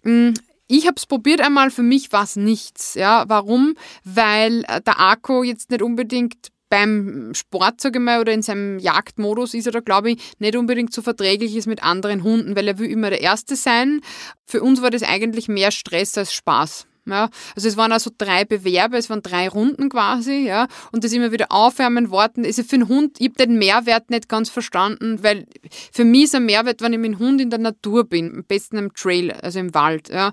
Mm, 0.02 0.30
ich 0.66 0.88
habe 0.88 0.96
es 0.96 1.06
probiert 1.06 1.40
einmal, 1.40 1.70
für 1.70 1.84
mich 1.84 2.10
war 2.10 2.24
es 2.24 2.34
nichts. 2.34 2.94
Ja, 2.94 3.24
warum? 3.28 3.76
Weil 4.02 4.64
äh, 4.66 4.80
der 4.80 4.98
Akku 4.98 5.44
jetzt 5.44 5.70
nicht 5.70 5.82
unbedingt 5.82 6.48
beim 6.68 7.32
Sport, 7.34 7.80
sage 7.80 7.98
ich 7.98 8.04
mal, 8.04 8.20
oder 8.20 8.32
in 8.32 8.42
seinem 8.42 8.78
Jagdmodus 8.78 9.54
ist 9.54 9.66
er 9.66 9.72
da, 9.72 9.80
glaube 9.80 10.12
ich, 10.12 10.22
nicht 10.38 10.56
unbedingt 10.56 10.92
so 10.92 11.02
verträglich 11.02 11.56
ist 11.56 11.66
mit 11.66 11.82
anderen 11.82 12.22
Hunden, 12.22 12.56
weil 12.56 12.68
er 12.68 12.78
will 12.78 12.90
immer 12.90 13.10
der 13.10 13.20
Erste 13.20 13.56
sein. 13.56 14.00
Für 14.46 14.62
uns 14.62 14.82
war 14.82 14.90
das 14.90 15.02
eigentlich 15.02 15.48
mehr 15.48 15.70
Stress 15.70 16.16
als 16.18 16.32
Spaß. 16.32 16.86
Ja, 17.08 17.30
also 17.56 17.68
es 17.68 17.78
waren 17.78 17.90
also 17.90 18.10
drei 18.16 18.44
Bewerbe, 18.44 18.98
es 18.98 19.08
waren 19.08 19.22
drei 19.22 19.48
Runden 19.48 19.88
quasi, 19.88 20.46
ja, 20.46 20.68
und 20.92 21.04
das 21.04 21.12
immer 21.12 21.32
wieder 21.32 21.46
aufwärmen, 21.48 22.10
warten. 22.10 22.44
Also 22.44 22.62
für 22.62 22.76
einen 22.76 22.88
Hund, 22.88 23.16
ich 23.18 23.28
habe 23.28 23.46
den 23.46 23.58
Mehrwert 23.58 24.10
nicht 24.10 24.28
ganz 24.28 24.50
verstanden, 24.50 25.22
weil 25.22 25.46
für 25.90 26.04
mich 26.04 26.24
ist 26.24 26.34
ein 26.34 26.44
Mehrwert, 26.44 26.82
wenn 26.82 26.92
ich 26.92 26.98
mit 26.98 27.12
dem 27.12 27.18
Hund 27.18 27.40
in 27.40 27.48
der 27.48 27.60
Natur 27.60 28.04
bin, 28.04 28.30
am 28.30 28.44
besten 28.44 28.76
im 28.76 28.92
Trail, 28.92 29.32
also 29.32 29.58
im 29.58 29.72
Wald, 29.72 30.10
ja. 30.10 30.32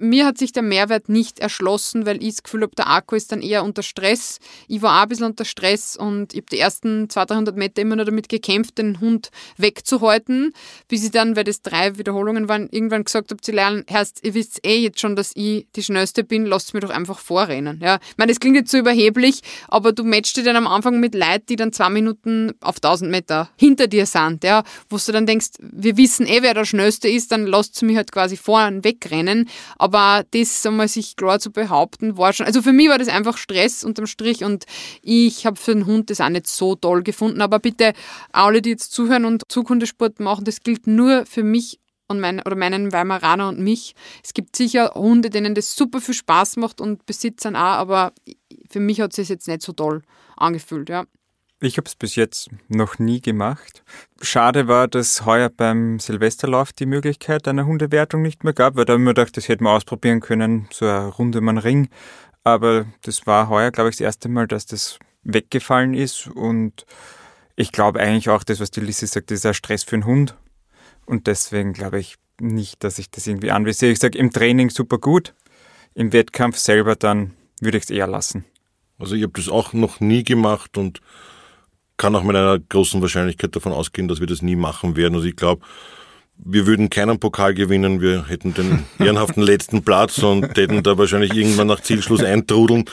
Mir 0.00 0.26
hat 0.26 0.38
sich 0.38 0.52
der 0.52 0.62
Mehrwert 0.62 1.08
nicht 1.08 1.38
erschlossen, 1.38 2.06
weil 2.06 2.22
ich 2.22 2.36
das 2.36 2.42
Gefühl 2.42 2.62
habe, 2.62 2.74
der 2.74 2.88
Akku 2.88 3.14
ist 3.14 3.32
dann 3.32 3.42
eher 3.42 3.64
unter 3.64 3.82
Stress. 3.82 4.38
Ich 4.66 4.82
war 4.82 4.98
auch 4.98 5.02
ein 5.02 5.08
bisschen 5.08 5.26
unter 5.26 5.44
Stress 5.44 5.96
und 5.96 6.32
ich 6.32 6.38
habe 6.38 6.46
die 6.50 6.58
ersten 6.58 7.08
200, 7.08 7.30
300 7.30 7.56
Meter 7.56 7.82
immer 7.82 7.96
nur 7.96 8.04
damit 8.04 8.28
gekämpft, 8.28 8.78
den 8.78 9.00
Hund 9.00 9.30
wegzuhalten, 9.56 10.52
bis 10.88 11.04
ich 11.04 11.10
dann, 11.10 11.36
weil 11.36 11.44
das 11.44 11.62
drei 11.62 11.98
Wiederholungen 11.98 12.48
waren, 12.48 12.68
irgendwann 12.70 13.04
gesagt 13.04 13.30
habe 13.30 13.40
zu 13.40 13.52
lernen, 13.52 13.84
Herrst, 13.86 14.20
ihr 14.22 14.34
wisst 14.34 14.66
eh 14.66 14.78
jetzt 14.78 15.00
schon, 15.00 15.16
dass 15.16 15.32
ich 15.34 15.66
die 15.76 15.82
Schnellste 15.82 16.24
bin, 16.24 16.46
lasst 16.46 16.74
mir 16.74 16.80
doch 16.80 16.90
einfach 16.90 17.18
vorrennen. 17.18 17.80
Ja, 17.82 17.98
ich 18.08 18.16
meine, 18.16 18.32
das 18.32 18.40
klingt 18.40 18.56
jetzt 18.56 18.70
so 18.70 18.78
überheblich, 18.78 19.40
aber 19.68 19.92
du 19.92 20.04
matchst 20.04 20.36
dich 20.36 20.44
dann 20.44 20.56
am 20.56 20.66
Anfang 20.66 20.98
mit 21.00 21.14
Leuten, 21.14 21.46
die 21.50 21.56
dann 21.56 21.72
zwei 21.72 21.90
Minuten 21.90 22.52
auf 22.60 22.76
1000 22.76 23.10
Meter 23.10 23.50
hinter 23.56 23.86
dir 23.86 24.06
sind, 24.06 24.44
ja, 24.44 24.64
wo 24.88 24.96
du 24.96 25.12
dann 25.12 25.26
denkst, 25.26 25.48
wir 25.60 25.96
wissen 25.96 26.26
eh, 26.26 26.42
wer 26.42 26.54
der 26.54 26.64
Schnellste 26.64 27.08
ist, 27.08 27.32
dann 27.32 27.46
lasst 27.46 27.80
du 27.80 27.86
mich 27.86 27.96
halt 27.96 28.12
quasi 28.12 28.36
vorn 28.36 28.84
wegrennen. 28.84 29.48
Aber 29.78 29.89
das, 29.90 30.66
einmal 30.66 30.88
sich 30.88 31.16
klar 31.16 31.38
zu 31.40 31.50
behaupten, 31.50 32.16
war 32.16 32.32
schon, 32.32 32.46
also 32.46 32.62
für 32.62 32.72
mich 32.72 32.88
war 32.88 32.98
das 32.98 33.08
einfach 33.08 33.36
Stress 33.36 33.84
unterm 33.84 34.06
Strich 34.06 34.44
und 34.44 34.64
ich 35.02 35.46
habe 35.46 35.56
für 35.56 35.74
den 35.74 35.86
Hund 35.86 36.10
das 36.10 36.20
auch 36.20 36.28
nicht 36.28 36.46
so 36.46 36.74
toll 36.74 37.02
gefunden. 37.02 37.40
Aber 37.40 37.58
bitte, 37.58 37.92
alle, 38.32 38.62
die 38.62 38.70
jetzt 38.70 38.92
zuhören 38.92 39.24
und 39.24 39.42
Zughundesport 39.48 40.20
machen, 40.20 40.44
das 40.44 40.60
gilt 40.60 40.86
nur 40.86 41.26
für 41.26 41.42
mich 41.42 41.80
und 42.08 42.20
mein, 42.20 42.40
oder 42.40 42.56
meinen 42.56 42.92
Weimaraner 42.92 43.48
und 43.48 43.60
mich. 43.60 43.94
Es 44.24 44.34
gibt 44.34 44.56
sicher 44.56 44.92
Hunde, 44.94 45.30
denen 45.30 45.54
das 45.54 45.76
super 45.76 46.00
viel 46.00 46.14
Spaß 46.14 46.56
macht 46.56 46.80
und 46.80 47.06
Besitzern 47.06 47.54
auch, 47.54 47.60
aber 47.60 48.12
für 48.68 48.80
mich 48.80 49.00
hat 49.00 49.16
es 49.16 49.28
jetzt 49.28 49.46
nicht 49.46 49.62
so 49.62 49.72
toll 49.72 50.02
angefühlt, 50.36 50.88
ja. 50.88 51.04
Ich 51.62 51.76
habe 51.76 51.86
es 51.86 51.94
bis 51.94 52.16
jetzt 52.16 52.48
noch 52.68 52.98
nie 52.98 53.20
gemacht. 53.20 53.84
Schade 54.22 54.66
war, 54.66 54.88
dass 54.88 55.26
heuer 55.26 55.50
beim 55.50 55.98
Silvesterlauf 55.98 56.72
die 56.72 56.86
Möglichkeit 56.86 57.46
einer 57.46 57.66
Hundewertung 57.66 58.22
nicht 58.22 58.44
mehr 58.44 58.54
gab, 58.54 58.76
weil 58.76 58.86
da 58.86 58.96
mir 58.96 59.10
gedacht, 59.10 59.36
das 59.36 59.46
hätten 59.46 59.64
wir 59.64 59.72
ausprobieren 59.72 60.20
können, 60.20 60.68
so 60.72 60.86
eine 60.86 61.08
Runde 61.08 61.40
um 61.40 61.58
Ring. 61.58 61.90
Aber 62.44 62.86
das 63.02 63.26
war 63.26 63.50
heuer, 63.50 63.72
glaube 63.72 63.90
ich, 63.90 63.96
das 63.96 64.00
erste 64.00 64.30
Mal, 64.30 64.46
dass 64.46 64.64
das 64.64 64.98
weggefallen 65.22 65.92
ist. 65.92 66.28
Und 66.28 66.86
ich 67.56 67.72
glaube 67.72 68.00
eigentlich 68.00 68.30
auch, 68.30 68.42
das, 68.42 68.58
was 68.60 68.70
die 68.70 68.80
Lissy 68.80 69.06
sagt, 69.06 69.30
ist 69.30 69.44
ein 69.44 69.52
Stress 69.52 69.84
für 69.84 69.98
den 69.98 70.06
Hund. 70.06 70.34
Und 71.04 71.26
deswegen 71.26 71.74
glaube 71.74 72.00
ich 72.00 72.16
nicht, 72.40 72.82
dass 72.82 72.98
ich 72.98 73.10
das 73.10 73.26
irgendwie 73.26 73.50
anvisiere. 73.50 73.92
Ich 73.92 73.98
sage, 73.98 74.16
im 74.16 74.30
Training 74.30 74.70
super 74.70 74.96
gut, 74.96 75.34
im 75.92 76.14
Wettkampf 76.14 76.56
selber 76.56 76.96
dann 76.96 77.34
würde 77.60 77.76
ich 77.76 77.84
es 77.84 77.90
eher 77.90 78.06
lassen. 78.06 78.46
Also 78.98 79.14
ich 79.14 79.22
habe 79.22 79.34
das 79.34 79.50
auch 79.50 79.74
noch 79.74 80.00
nie 80.00 80.24
gemacht 80.24 80.78
und 80.78 81.02
kann 82.00 82.16
auch 82.16 82.22
mit 82.22 82.34
einer 82.34 82.58
großen 82.58 83.02
Wahrscheinlichkeit 83.02 83.54
davon 83.54 83.72
ausgehen, 83.72 84.08
dass 84.08 84.20
wir 84.20 84.26
das 84.26 84.40
nie 84.40 84.56
machen 84.56 84.96
werden. 84.96 85.16
Also 85.16 85.26
ich 85.26 85.36
glaube, 85.36 85.66
wir 86.42 86.66
würden 86.66 86.88
keinen 86.88 87.20
Pokal 87.20 87.52
gewinnen, 87.52 88.00
wir 88.00 88.26
hätten 88.26 88.54
den 88.54 88.86
ehrenhaften 88.98 89.42
letzten 89.42 89.82
Platz 89.82 90.16
und 90.22 90.56
hätten 90.56 90.82
da 90.82 90.96
wahrscheinlich 90.96 91.34
irgendwann 91.34 91.66
nach 91.66 91.80
Zielschluss 91.80 92.24
eintrudeln. 92.24 92.86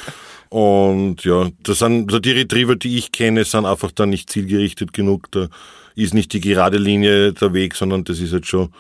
Und 0.50 1.24
ja, 1.24 1.50
das 1.64 1.80
sind 1.80 2.10
also 2.10 2.20
die 2.20 2.32
Retriever, 2.32 2.76
die 2.76 2.98
ich 2.98 3.14
kenne, 3.14 3.46
sind 3.46 3.66
einfach 3.66 3.92
dann 3.94 4.10
nicht 4.10 4.30
zielgerichtet 4.30 4.92
genug. 4.92 5.32
Da 5.32 5.48
ist 5.96 6.14
nicht 6.14 6.34
die 6.34 6.42
gerade 6.42 6.78
Linie 6.78 7.32
der 7.32 7.54
Weg, 7.54 7.76
sondern 7.76 8.04
das 8.04 8.20
ist 8.20 8.34
jetzt 8.34 8.48
schon 8.48 8.74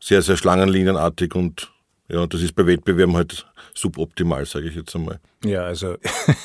sehr, 0.00 0.22
sehr 0.22 0.38
schlangenlinienartig 0.38 1.34
und 1.34 1.70
ja, 2.08 2.26
das 2.26 2.40
ist 2.40 2.54
bei 2.54 2.66
Wettbewerben 2.66 3.16
halt 3.16 3.46
suboptimal, 3.74 4.46
sage 4.46 4.68
ich 4.68 4.76
jetzt 4.76 4.94
einmal. 4.94 5.18
Ja, 5.44 5.62
also 5.62 5.96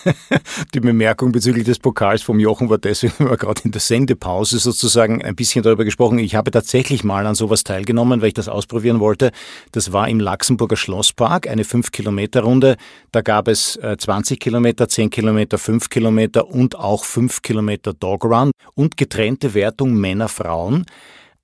die 0.74 0.80
Bemerkung 0.80 1.32
bezüglich 1.32 1.66
des 1.66 1.80
Pokals 1.80 2.24
vom 2.24 2.40
Jochen 2.40 2.70
war 2.70 2.78
deswegen, 2.78 3.14
wir 3.30 3.38
gerade 3.38 3.62
in 3.64 3.72
der 3.72 3.80
Sendepause 3.80 4.60
sozusagen 4.60 5.24
ein 5.24 5.36
bisschen 5.36 5.64
darüber 5.64 5.86
gesprochen. 5.86 6.20
Ich 6.20 6.36
habe 6.36 6.52
tatsächlich 6.52 7.04
mal 7.04 7.26
an 7.26 7.36
sowas 7.36 7.64
teilgenommen, 7.64 8.22
weil 8.22 8.30
ich 8.30 8.34
das 8.34 8.50
ausprobieren 8.50 9.00
wollte. 9.00 9.32
Das 9.72 9.94
war 9.94 10.10
im 10.10 10.20
Luxemburger 10.20 10.76
Schlosspark, 10.76 11.48
eine 11.48 11.64
5-Kilometer-Runde. 11.64 12.76
Da 13.12 13.22
gab 13.22 13.48
es 13.48 13.80
20 13.98 14.38
äh, 14.38 14.40
Kilometer, 14.40 14.90
10 14.90 15.10
Kilometer, 15.10 15.58
5 15.58 15.90
Kilometer 15.90 16.48
und 16.48 16.76
auch 16.76 17.06
5 17.06 17.42
Kilometer 17.44 17.94
Dog 17.94 18.26
Run 18.26 18.52
und 18.74 18.98
getrennte 18.98 19.54
Wertung 19.54 19.94
Männer, 19.94 20.28
Frauen. 20.28 20.86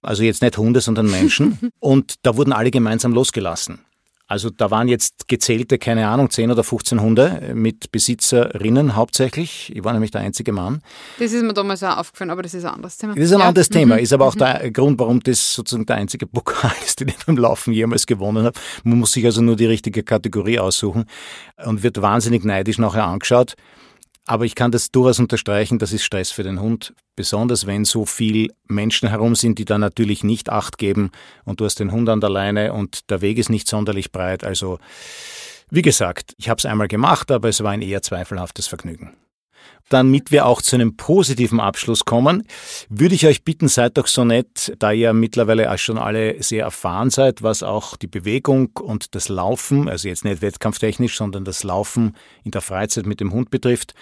Also 0.01 0.24
jetzt 0.24 0.41
nicht 0.41 0.57
Hunde, 0.57 0.82
sondern 0.82 1.09
Menschen. 1.09 1.72
und 1.80 2.15
da 2.24 2.36
wurden 2.36 2.53
alle 2.53 2.72
gemeinsam 2.72 3.13
losgelassen. 3.13 3.86
Also 4.30 4.49
da 4.49 4.69
waren 4.71 4.89
jetzt 4.89 5.30
gezählte, 5.30 5.78
keine 5.78 6.07
Ahnung, 6.07 6.30
10 6.30 6.51
oder 6.51 6.63
15 6.63 7.01
Hunde 7.01 7.53
mit 7.55 7.93
Besitzerinnen 7.93 8.97
hauptsächlich. 8.97 9.73
Ich 9.73 9.86
war 9.86 9.93
nämlich 9.93 10.11
der 10.11 10.19
einzige 10.19 10.51
Mann. 10.51 10.82
Das 11.17 11.32
ist 11.32 11.43
mir 11.43 11.53
damals 11.53 11.82
auch 11.82 11.97
aufgefallen, 11.97 12.32
aber 12.32 12.43
das 12.43 12.53
ist 12.53 12.65
ein 12.65 12.73
anderes 12.73 12.97
Thema. 12.97 13.15
Das 13.15 13.23
ist 13.23 13.34
ein 13.34 13.39
ja. 13.39 13.47
anderes 13.47 13.69
Thema, 13.69 13.95
mhm. 13.95 14.01
ist 14.01 14.11
aber 14.11 14.25
auch 14.25 14.36
mhm. 14.36 14.39
der 14.39 14.71
Grund, 14.71 14.99
warum 14.99 15.21
das 15.21 15.53
sozusagen 15.53 15.86
der 15.86 15.95
einzige 15.95 16.28
Pokal 16.28 16.73
ist, 16.86 16.99
den 16.99 17.07
ich 17.07 17.25
beim 17.25 17.38
Laufen 17.38 17.71
jemals 17.71 18.05
gewonnen 18.05 18.45
habe. 18.45 18.59
Man 18.84 18.99
muss 18.99 19.13
sich 19.13 19.23
also 19.23 19.41
nur 19.41 19.55
die 19.55 19.65
richtige 19.65 20.03
Kategorie 20.03 20.59
aussuchen 20.59 21.05
und 21.65 21.84
wird 21.84 22.01
wahnsinnig 22.01 22.43
neidisch 22.43 22.80
nachher 22.80 23.05
angeschaut. 23.05 23.55
Aber 24.28 24.43
ich 24.43 24.55
kann 24.55 24.71
das 24.71 24.91
durchaus 24.91 25.19
unterstreichen, 25.19 25.80
das 25.80 25.93
ist 25.93 26.03
Stress 26.03 26.32
für 26.32 26.43
den 26.43 26.59
Hund, 26.59 26.93
besonders 27.15 27.65
wenn 27.65 27.86
so 27.86 28.05
viel 28.05 28.51
Menschen 28.67 29.07
herum 29.07 29.36
sind, 29.36 29.57
die 29.57 29.65
da 29.65 29.78
natürlich 29.78 30.23
nicht 30.23 30.49
Acht 30.49 30.78
geben. 30.78 31.11
Und 31.45 31.61
du 31.61 31.65
hast 31.65 31.80
den 31.80 31.93
Hund 31.93 32.09
an 32.09 32.19
der 32.19 32.30
Leine 32.30 32.73
und 32.73 33.09
der 33.09 33.21
Weg 33.21 33.38
ist 33.38 33.49
nicht 33.49 33.67
sonderlich 33.67 34.11
breit. 34.11 34.43
Also 34.43 34.80
wie 35.69 35.82
gesagt, 35.82 36.34
ich 36.38 36.49
habe 36.49 36.59
es 36.59 36.65
einmal 36.65 36.89
gemacht, 36.89 37.32
aber 37.32 37.47
es 37.47 37.63
war 37.63 37.71
ein 37.71 37.82
eher 37.82 38.01
zweifelhaftes 38.01 38.67
Vergnügen 38.67 39.15
damit 39.89 40.32
wir 40.32 40.45
auch 40.45 40.61
zu 40.61 40.76
einem 40.76 40.97
positiven 40.97 41.59
Abschluss 41.59 42.05
kommen, 42.05 42.43
würde 42.89 43.15
ich 43.15 43.26
euch 43.26 43.43
bitten, 43.43 43.68
seid 43.68 43.97
doch 43.97 44.07
so 44.07 44.26
nett, 44.26 44.74
da 44.80 44.91
ihr 44.91 45.13
mittlerweile 45.13 45.72
auch 45.72 45.78
schon 45.78 45.97
alle 45.97 46.41
sehr 46.43 46.63
erfahren 46.63 47.09
seid, 47.09 47.41
was 47.41 47.63
auch 47.63 47.95
die 47.95 48.07
Bewegung 48.07 48.72
und 48.76 49.15
das 49.15 49.30
Laufen, 49.30 49.88
also 49.88 50.07
jetzt 50.07 50.26
nicht 50.26 50.41
wettkampftechnisch, 50.41 51.18
sondern 51.18 51.45
das 51.45 51.63
Laufen 51.63 52.15
in 52.43 52.51
der 52.51 52.61
Freizeit 52.61 53.05
mit 53.05 53.20
dem 53.20 53.32
Hund 53.32 53.49
betrifft. 53.49 53.93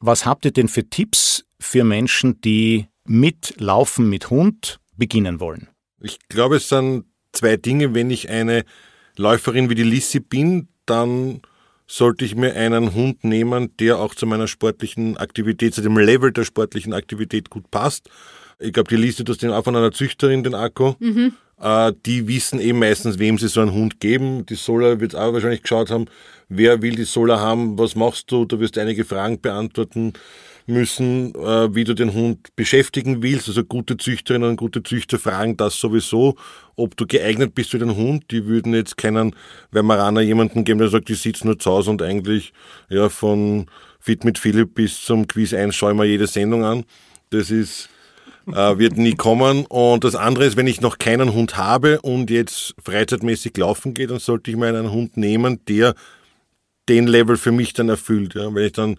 Was 0.00 0.26
habt 0.26 0.44
ihr 0.44 0.52
denn 0.52 0.68
für 0.68 0.88
Tipps 0.88 1.44
für 1.60 1.84
Menschen, 1.84 2.40
die 2.40 2.86
mit 3.04 3.54
Laufen 3.58 4.08
mit 4.08 4.30
Hund 4.30 4.80
beginnen 4.96 5.40
wollen? 5.40 5.68
Ich 6.00 6.18
glaube, 6.28 6.56
es 6.56 6.68
sind 6.68 7.04
zwei 7.32 7.56
Dinge. 7.56 7.94
Wenn 7.94 8.10
ich 8.10 8.30
eine 8.30 8.64
Läuferin 9.16 9.68
wie 9.68 9.74
die 9.74 9.82
Lissi 9.82 10.20
bin, 10.20 10.68
dann 10.86 11.42
sollte 11.90 12.24
ich 12.24 12.36
mir 12.36 12.54
einen 12.54 12.94
Hund 12.94 13.24
nehmen, 13.24 13.76
der 13.80 13.98
auch 13.98 14.14
zu 14.14 14.24
meiner 14.24 14.46
sportlichen 14.46 15.16
Aktivität, 15.16 15.74
zu 15.74 15.82
dem 15.82 15.98
Level 15.98 16.30
der 16.30 16.44
sportlichen 16.44 16.92
Aktivität 16.92 17.50
gut 17.50 17.68
passt. 17.72 18.08
Ich 18.60 18.72
glaube, 18.72 18.88
die 18.88 18.96
Liste, 18.96 19.24
du 19.24 19.32
hast 19.32 19.42
den 19.42 19.50
auch 19.50 19.64
von 19.64 19.74
einer 19.74 19.90
Züchterin, 19.90 20.44
den 20.44 20.54
Akku. 20.54 20.94
Mhm. 21.00 21.32
Äh, 21.60 21.92
die 22.06 22.28
wissen 22.28 22.60
eben 22.60 22.78
meistens, 22.78 23.18
wem 23.18 23.38
sie 23.38 23.48
so 23.48 23.60
einen 23.60 23.72
Hund 23.72 23.98
geben. 23.98 24.46
Die 24.46 24.54
Sola 24.54 25.00
wird 25.00 25.16
auch 25.16 25.32
wahrscheinlich 25.32 25.62
geschaut 25.62 25.90
haben, 25.90 26.06
wer 26.48 26.80
will 26.80 26.94
die 26.94 27.04
Sola 27.04 27.40
haben, 27.40 27.76
was 27.76 27.96
machst 27.96 28.30
du? 28.30 28.44
Du 28.44 28.60
wirst 28.60 28.78
einige 28.78 29.04
Fragen 29.04 29.40
beantworten 29.40 30.12
müssen, 30.66 31.34
äh, 31.34 31.74
wie 31.74 31.84
du 31.84 31.94
den 31.94 32.12
Hund 32.12 32.54
beschäftigen 32.56 33.22
willst. 33.22 33.48
Also 33.48 33.64
gute 33.64 33.96
Züchterinnen 33.96 34.50
und 34.50 34.56
gute 34.56 34.82
Züchter 34.82 35.18
fragen 35.18 35.56
das 35.56 35.76
sowieso, 35.78 36.36
ob 36.76 36.96
du 36.96 37.06
geeignet 37.06 37.54
bist 37.54 37.70
für 37.70 37.78
den 37.78 37.96
Hund. 37.96 38.24
Die 38.30 38.46
würden 38.46 38.74
jetzt 38.74 38.96
keinen 38.96 39.34
Weimaraner 39.70 40.20
jemanden 40.20 40.64
geben, 40.64 40.78
der 40.78 40.88
sagt, 40.88 41.10
ich 41.10 41.20
sitze 41.20 41.46
nur 41.46 41.58
zu 41.58 41.70
Hause 41.70 41.90
und 41.90 42.02
eigentlich 42.02 42.52
ja 42.88 43.08
von 43.08 43.66
Fit 43.98 44.24
mit 44.24 44.38
Philipp 44.38 44.74
bis 44.74 45.02
zum 45.02 45.28
Quiz 45.28 45.52
1 45.52 45.74
schaue 45.74 45.92
ich 45.92 45.98
mir 45.98 46.06
jede 46.06 46.26
Sendung 46.26 46.64
an. 46.64 46.84
Das 47.30 47.50
ist 47.50 47.88
äh, 48.46 48.78
wird 48.78 48.96
nie 48.96 49.14
kommen. 49.14 49.66
Und 49.66 50.04
das 50.04 50.14
andere 50.14 50.46
ist, 50.46 50.56
wenn 50.56 50.66
ich 50.66 50.80
noch 50.80 50.98
keinen 50.98 51.32
Hund 51.32 51.56
habe 51.56 52.00
und 52.00 52.30
jetzt 52.30 52.74
freizeitmäßig 52.82 53.56
laufen 53.56 53.94
gehe, 53.94 54.06
dann 54.06 54.18
sollte 54.18 54.50
ich 54.50 54.56
mir 54.56 54.68
einen 54.68 54.90
Hund 54.90 55.16
nehmen, 55.16 55.60
der 55.68 55.94
den 56.88 57.06
Level 57.06 57.36
für 57.36 57.52
mich 57.52 57.72
dann 57.72 57.88
erfüllt. 57.88 58.34
Ja. 58.34 58.54
Wenn 58.54 58.64
ich 58.64 58.72
dann 58.72 58.96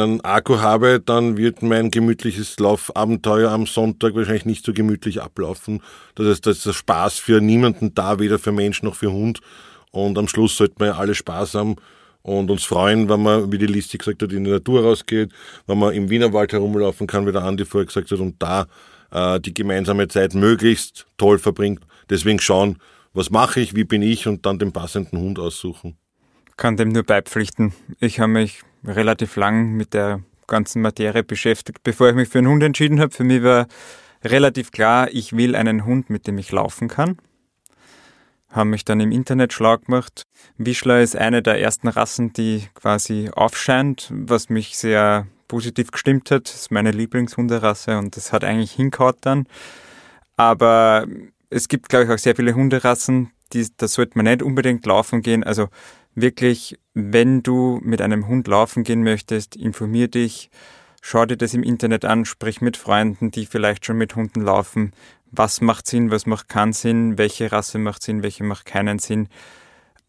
einen 0.00 0.20
Akku 0.22 0.60
habe, 0.60 1.00
dann 1.00 1.36
wird 1.36 1.62
mein 1.62 1.90
gemütliches 1.90 2.58
Laufabenteuer 2.58 3.50
am 3.50 3.66
Sonntag 3.66 4.14
wahrscheinlich 4.14 4.46
nicht 4.46 4.64
so 4.64 4.72
gemütlich 4.72 5.20
ablaufen. 5.20 5.82
Das 6.14 6.26
heißt, 6.26 6.46
da 6.46 6.50
ist 6.50 6.66
der 6.66 6.72
Spaß 6.72 7.18
für 7.18 7.40
niemanden 7.40 7.94
da, 7.94 8.18
weder 8.18 8.38
für 8.38 8.52
Mensch 8.52 8.82
noch 8.82 8.94
für 8.94 9.12
Hund. 9.12 9.40
Und 9.90 10.18
am 10.18 10.28
Schluss 10.28 10.56
sollten 10.56 10.80
wir 10.80 10.86
ja 10.88 10.96
alle 10.96 11.14
Spaß 11.14 11.54
haben 11.54 11.76
und 12.22 12.50
uns 12.50 12.64
freuen, 12.64 13.08
wenn 13.08 13.22
man, 13.22 13.52
wie 13.52 13.58
die 13.58 13.66
Liste 13.66 13.98
gesagt 13.98 14.22
hat, 14.22 14.32
in 14.32 14.44
die 14.44 14.50
Natur 14.50 14.82
rausgeht, 14.82 15.30
wenn 15.66 15.78
man 15.78 15.92
im 15.92 16.08
Wienerwald 16.08 16.52
herumlaufen 16.52 17.06
kann, 17.06 17.26
wie 17.26 17.32
der 17.32 17.42
Andi 17.42 17.64
vorher 17.64 17.86
gesagt 17.86 18.10
hat, 18.10 18.18
und 18.20 18.42
da 18.42 18.66
äh, 19.10 19.40
die 19.40 19.52
gemeinsame 19.52 20.08
Zeit 20.08 20.34
möglichst 20.34 21.06
toll 21.18 21.38
verbringt. 21.38 21.80
Deswegen 22.08 22.38
schauen, 22.40 22.78
was 23.12 23.30
mache 23.30 23.60
ich, 23.60 23.74
wie 23.74 23.84
bin 23.84 24.02
ich 24.02 24.26
und 24.26 24.46
dann 24.46 24.58
den 24.58 24.72
passenden 24.72 25.18
Hund 25.18 25.38
aussuchen. 25.38 25.96
Kann 26.56 26.76
dem 26.76 26.90
nur 26.90 27.02
beipflichten. 27.02 27.72
Ich 28.00 28.20
habe 28.20 28.32
mich 28.32 28.62
relativ 28.84 29.36
lang 29.36 29.72
mit 29.72 29.94
der 29.94 30.22
ganzen 30.46 30.82
Materie 30.82 31.22
beschäftigt, 31.22 31.82
bevor 31.82 32.10
ich 32.10 32.14
mich 32.14 32.28
für 32.28 32.38
einen 32.38 32.48
Hund 32.48 32.62
entschieden 32.62 33.00
habe. 33.00 33.12
Für 33.12 33.24
mich 33.24 33.42
war 33.42 33.66
relativ 34.24 34.70
klar, 34.70 35.08
ich 35.12 35.36
will 35.36 35.56
einen 35.56 35.84
Hund, 35.84 36.10
mit 36.10 36.26
dem 36.26 36.38
ich 36.38 36.52
laufen 36.52 36.88
kann. 36.88 37.18
Haben 38.50 38.70
mich 38.70 38.84
dann 38.84 39.00
im 39.00 39.12
Internet 39.12 39.52
schlau 39.52 39.78
gemacht. 39.78 40.24
Wischler 40.58 41.00
ist 41.00 41.16
eine 41.16 41.42
der 41.42 41.60
ersten 41.60 41.88
Rassen, 41.88 42.32
die 42.32 42.68
quasi 42.74 43.30
aufscheint, 43.32 44.10
was 44.12 44.50
mich 44.50 44.76
sehr 44.76 45.26
positiv 45.48 45.90
gestimmt 45.90 46.30
hat. 46.30 46.48
Das 46.48 46.54
ist 46.54 46.70
meine 46.70 46.90
Lieblingshunderasse 46.90 47.98
und 47.98 48.16
das 48.16 48.32
hat 48.32 48.44
eigentlich 48.44 48.72
hinkaut 48.72 49.16
dann. 49.22 49.46
Aber 50.36 51.06
es 51.50 51.68
gibt, 51.68 51.88
glaube 51.88 52.04
ich, 52.04 52.10
auch 52.10 52.18
sehr 52.18 52.36
viele 52.36 52.54
Hunderassen, 52.54 53.30
die, 53.52 53.66
da 53.76 53.88
sollte 53.88 54.12
man 54.16 54.24
nicht 54.26 54.42
unbedingt 54.42 54.84
laufen 54.86 55.22
gehen. 55.22 55.44
Also 55.44 55.68
wirklich, 56.14 56.78
wenn 56.94 57.42
du 57.42 57.80
mit 57.82 58.00
einem 58.00 58.26
Hund 58.26 58.48
laufen 58.48 58.84
gehen 58.84 59.02
möchtest, 59.02 59.56
informier 59.56 60.08
dich, 60.08 60.50
schau 61.00 61.26
dir 61.26 61.36
das 61.36 61.54
im 61.54 61.62
Internet 61.62 62.04
an, 62.04 62.24
sprich 62.24 62.60
mit 62.60 62.76
Freunden, 62.76 63.30
die 63.30 63.46
vielleicht 63.46 63.86
schon 63.86 63.98
mit 63.98 64.14
Hunden 64.16 64.40
laufen. 64.40 64.92
Was 65.30 65.60
macht 65.60 65.86
Sinn, 65.86 66.10
was 66.10 66.26
macht 66.26 66.48
keinen 66.48 66.72
Sinn, 66.72 67.18
welche 67.18 67.50
Rasse 67.50 67.78
macht 67.78 68.02
Sinn, 68.02 68.22
welche 68.22 68.44
macht 68.44 68.66
keinen 68.66 68.98
Sinn. 68.98 69.28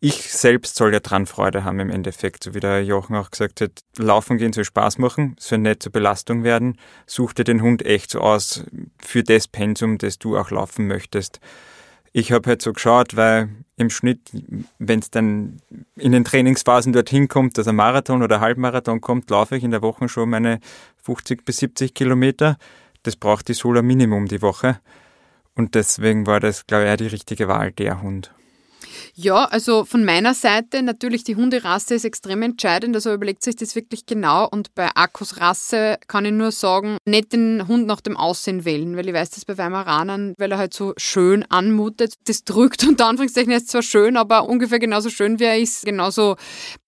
Ich 0.06 0.34
selbst 0.34 0.76
soll 0.76 0.92
ja 0.92 1.00
dran 1.00 1.26
Freude 1.26 1.64
haben 1.64 1.80
im 1.80 1.90
Endeffekt, 1.90 2.44
so 2.44 2.54
wie 2.54 2.60
der 2.60 2.84
Jochen 2.84 3.16
auch 3.16 3.32
gesagt 3.32 3.62
hat. 3.62 3.72
Laufen 3.98 4.38
gehen 4.38 4.52
soll 4.52 4.66
Spaß 4.66 4.98
machen, 4.98 5.38
soll 5.40 5.60
nicht 5.60 5.82
zur 5.82 5.94
Belastung 5.94 6.44
werden. 6.44 6.78
Such 7.06 7.32
dir 7.32 7.46
den 7.46 7.62
Hund 7.62 7.86
echt 7.86 8.12
so 8.12 8.20
aus 8.20 8.66
für 9.02 9.24
das 9.24 9.48
Pensum, 9.48 9.98
das 9.98 10.20
du 10.20 10.38
auch 10.38 10.52
laufen 10.52 10.88
möchtest. 10.88 11.40
Ich 12.15 12.31
habe 12.31 12.48
halt 12.48 12.61
so 12.61 12.73
geschaut, 12.73 13.15
weil 13.15 13.49
im 13.76 13.90
Schnitt, 13.90 14.31
wenn 14.77 14.99
es 14.99 15.10
dann 15.10 15.57
in 15.95 16.11
den 16.11 16.23
Trainingsphasen 16.23 16.94
dorthin 16.94 17.27
kommt, 17.27 17.57
dass 17.57 17.68
ein 17.68 17.76
Marathon 17.76 18.22
oder 18.22 18.40
Halbmarathon 18.40 19.02
kommt, 19.02 19.31
laufe 19.31 19.57
ich 19.57 19.64
in 19.64 19.72
der 19.72 19.81
Woche 19.81 20.07
schon 20.07 20.30
meine 20.30 20.60
50 21.02 21.44
bis 21.44 21.57
70 21.57 21.95
Kilometer. 21.95 22.57
Das 23.02 23.15
braucht 23.15 23.48
die 23.48 23.56
Sola 23.56 23.81
Minimum 23.81 24.27
die 24.27 24.44
Woche. 24.44 24.80
Und 25.56 25.73
deswegen 25.73 26.27
war 26.27 26.40
das, 26.40 26.68
glaube 26.68 26.85
ich, 26.85 26.91
auch 26.91 26.98
die 26.98 27.07
richtige 27.07 27.48
Wahl, 27.48 27.72
der 27.72 28.02
Hund. 28.03 28.31
Ja, 29.15 29.45
also 29.45 29.86
von 29.86 30.03
meiner 30.06 30.34
Seite 30.34 30.84
natürlich 30.84 31.24
die 31.24 31.36
Hunderasse 31.36 31.95
ist 31.95 32.06
extrem 32.06 32.41
entscheidend. 32.41 32.95
Also 32.95 33.14
überlegt 33.14 33.44
sich 33.44 33.56
das 33.56 33.76
wirklich 33.76 34.06
genau. 34.06 34.48
Und 34.49 34.74
bei 34.76 34.90
Akkus 34.95 35.40
Rasse 35.40 35.98
kann 36.07 36.26
ich 36.26 36.32
nur 36.32 36.52
sagen, 36.52 36.98
nicht 37.06 37.34
den 37.34 37.68
Hund 37.68 37.88
nach 37.88 38.02
dem 38.02 38.18
Aussehen 38.18 38.65
wählen, 38.65 38.95
weil 38.98 39.07
ich 39.07 39.14
weiß 39.14 39.32
das 39.32 39.45
bei 39.45 39.57
Weimaranern, 39.57 40.34
weil 40.38 40.52
er 40.52 40.57
halt 40.57 40.74
so 40.74 40.94
schön 40.98 41.44
anmutet. 41.49 42.15
Das 42.26 42.44
drückt 42.44 42.84
unter 42.88 43.07
Anführungszeichen 43.07 43.52
ist 43.52 43.70
zwar 43.70 43.84
schön, 43.84 44.18
aber 44.18 44.48
ungefähr 44.48 44.80
genauso 44.80 45.10
schön 45.10 45.40
wie 45.40 45.45
er 45.45 45.60
ist, 45.60 45.86
genauso 45.86 46.36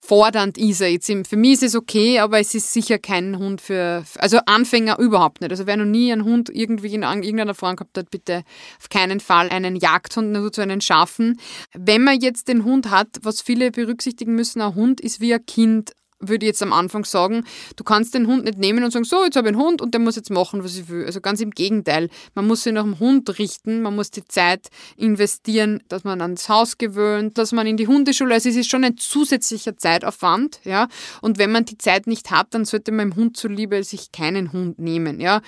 fordernd 0.06 0.57
ist 0.57 0.82
er 0.82 0.90
jetzt. 0.90 1.11
Für 1.27 1.36
mich 1.36 1.53
ist 1.53 1.64
es 1.64 1.76
okay, 1.76 2.19
aber 2.19 2.40
es 2.40 2.53
ist 2.53 2.72
sicher 2.72 2.99
kein 2.99 3.38
Hund 3.38 3.61
für, 3.61 4.03
also 4.18 4.40
Anfänger 4.45 4.99
überhaupt 4.99 5.41
nicht. 5.41 5.52
Also 5.52 5.65
wer 5.68 5.77
noch 5.77 5.86
nie 5.86 6.11
einen 6.11 6.23
Hund 6.23 6.49
irgendwie 6.53 6.94
in 6.94 7.03
irgendeiner 7.03 7.56
Form 7.56 7.76
gehabt 7.76 7.98
hat, 7.98 8.11
bitte 8.11 8.44
auf 8.80 8.90
keinen 8.90 9.19
Fall 9.19 9.49
einen 9.49 9.76
Jagdhund, 9.76 10.32
nur 10.32 10.52
zu 10.52 10.61
einen 10.61 10.82
Schaffen. 10.82 11.40
Wenn 11.73 11.94
man 12.03 12.19
jetzt 12.19 12.47
den 12.47 12.63
Hund 12.63 12.89
hat, 12.89 13.07
was 13.22 13.41
viele 13.41 13.72
berücksichtigen 13.72 14.35
müssen, 14.35 14.61
ein 14.61 14.76
Hund 14.76 15.01
ist 15.01 15.22
wie 15.22 15.34
ein 15.34 15.45
Kind 15.45 15.93
würde 16.19 16.45
ich 16.45 16.49
jetzt 16.49 16.63
am 16.63 16.73
Anfang 16.73 17.05
sagen, 17.05 17.43
du 17.76 17.84
kannst 17.84 18.13
den 18.13 18.27
Hund 18.27 18.45
nicht 18.45 18.57
nehmen 18.57 18.84
und 18.84 18.91
sagen, 18.91 19.05
so, 19.05 19.23
jetzt 19.23 19.35
habe 19.35 19.49
ich 19.49 19.53
einen 19.53 19.63
Hund 19.63 19.81
und 19.81 19.93
der 19.93 20.01
muss 20.01 20.15
jetzt 20.15 20.30
machen, 20.30 20.63
was 20.63 20.77
ich 20.77 20.88
will. 20.89 21.05
Also 21.05 21.22
ganz 21.22 21.41
im 21.41 21.51
Gegenteil. 21.51 22.09
Man 22.34 22.47
muss 22.47 22.63
sich 22.63 22.73
nach 22.73 22.84
dem 22.84 22.99
Hund 22.99 23.38
richten, 23.38 23.81
man 23.81 23.95
muss 23.95 24.11
die 24.11 24.26
Zeit 24.26 24.67
investieren, 24.97 25.84
dass 25.89 26.03
man 26.03 26.22
ans 26.22 26.49
Haus 26.49 26.77
gewöhnt, 26.77 27.38
dass 27.38 27.51
man 27.51 27.67
in 27.67 27.77
die 27.77 27.88
Hundeschule, 27.88 28.34
also 28.34 28.49
es 28.49 28.55
ist 28.55 28.69
schon 28.69 28.84
ein 28.84 28.97
zusätzlicher 28.97 29.77
Zeitaufwand, 29.77 30.59
ja. 30.63 30.88
Und 31.22 31.38
wenn 31.38 31.51
man 31.51 31.65
die 31.65 31.77
Zeit 31.77 32.07
nicht 32.07 32.31
hat, 32.31 32.53
dann 32.53 32.65
sollte 32.65 32.91
man 32.91 33.09
im 33.09 33.15
Hund 33.15 33.38
zuliebe 33.38 33.84
sich 33.84 34.11
keinen 34.11 34.53
Hund 34.53 34.80
nehmen, 34.80 35.19
ja. 35.19 35.41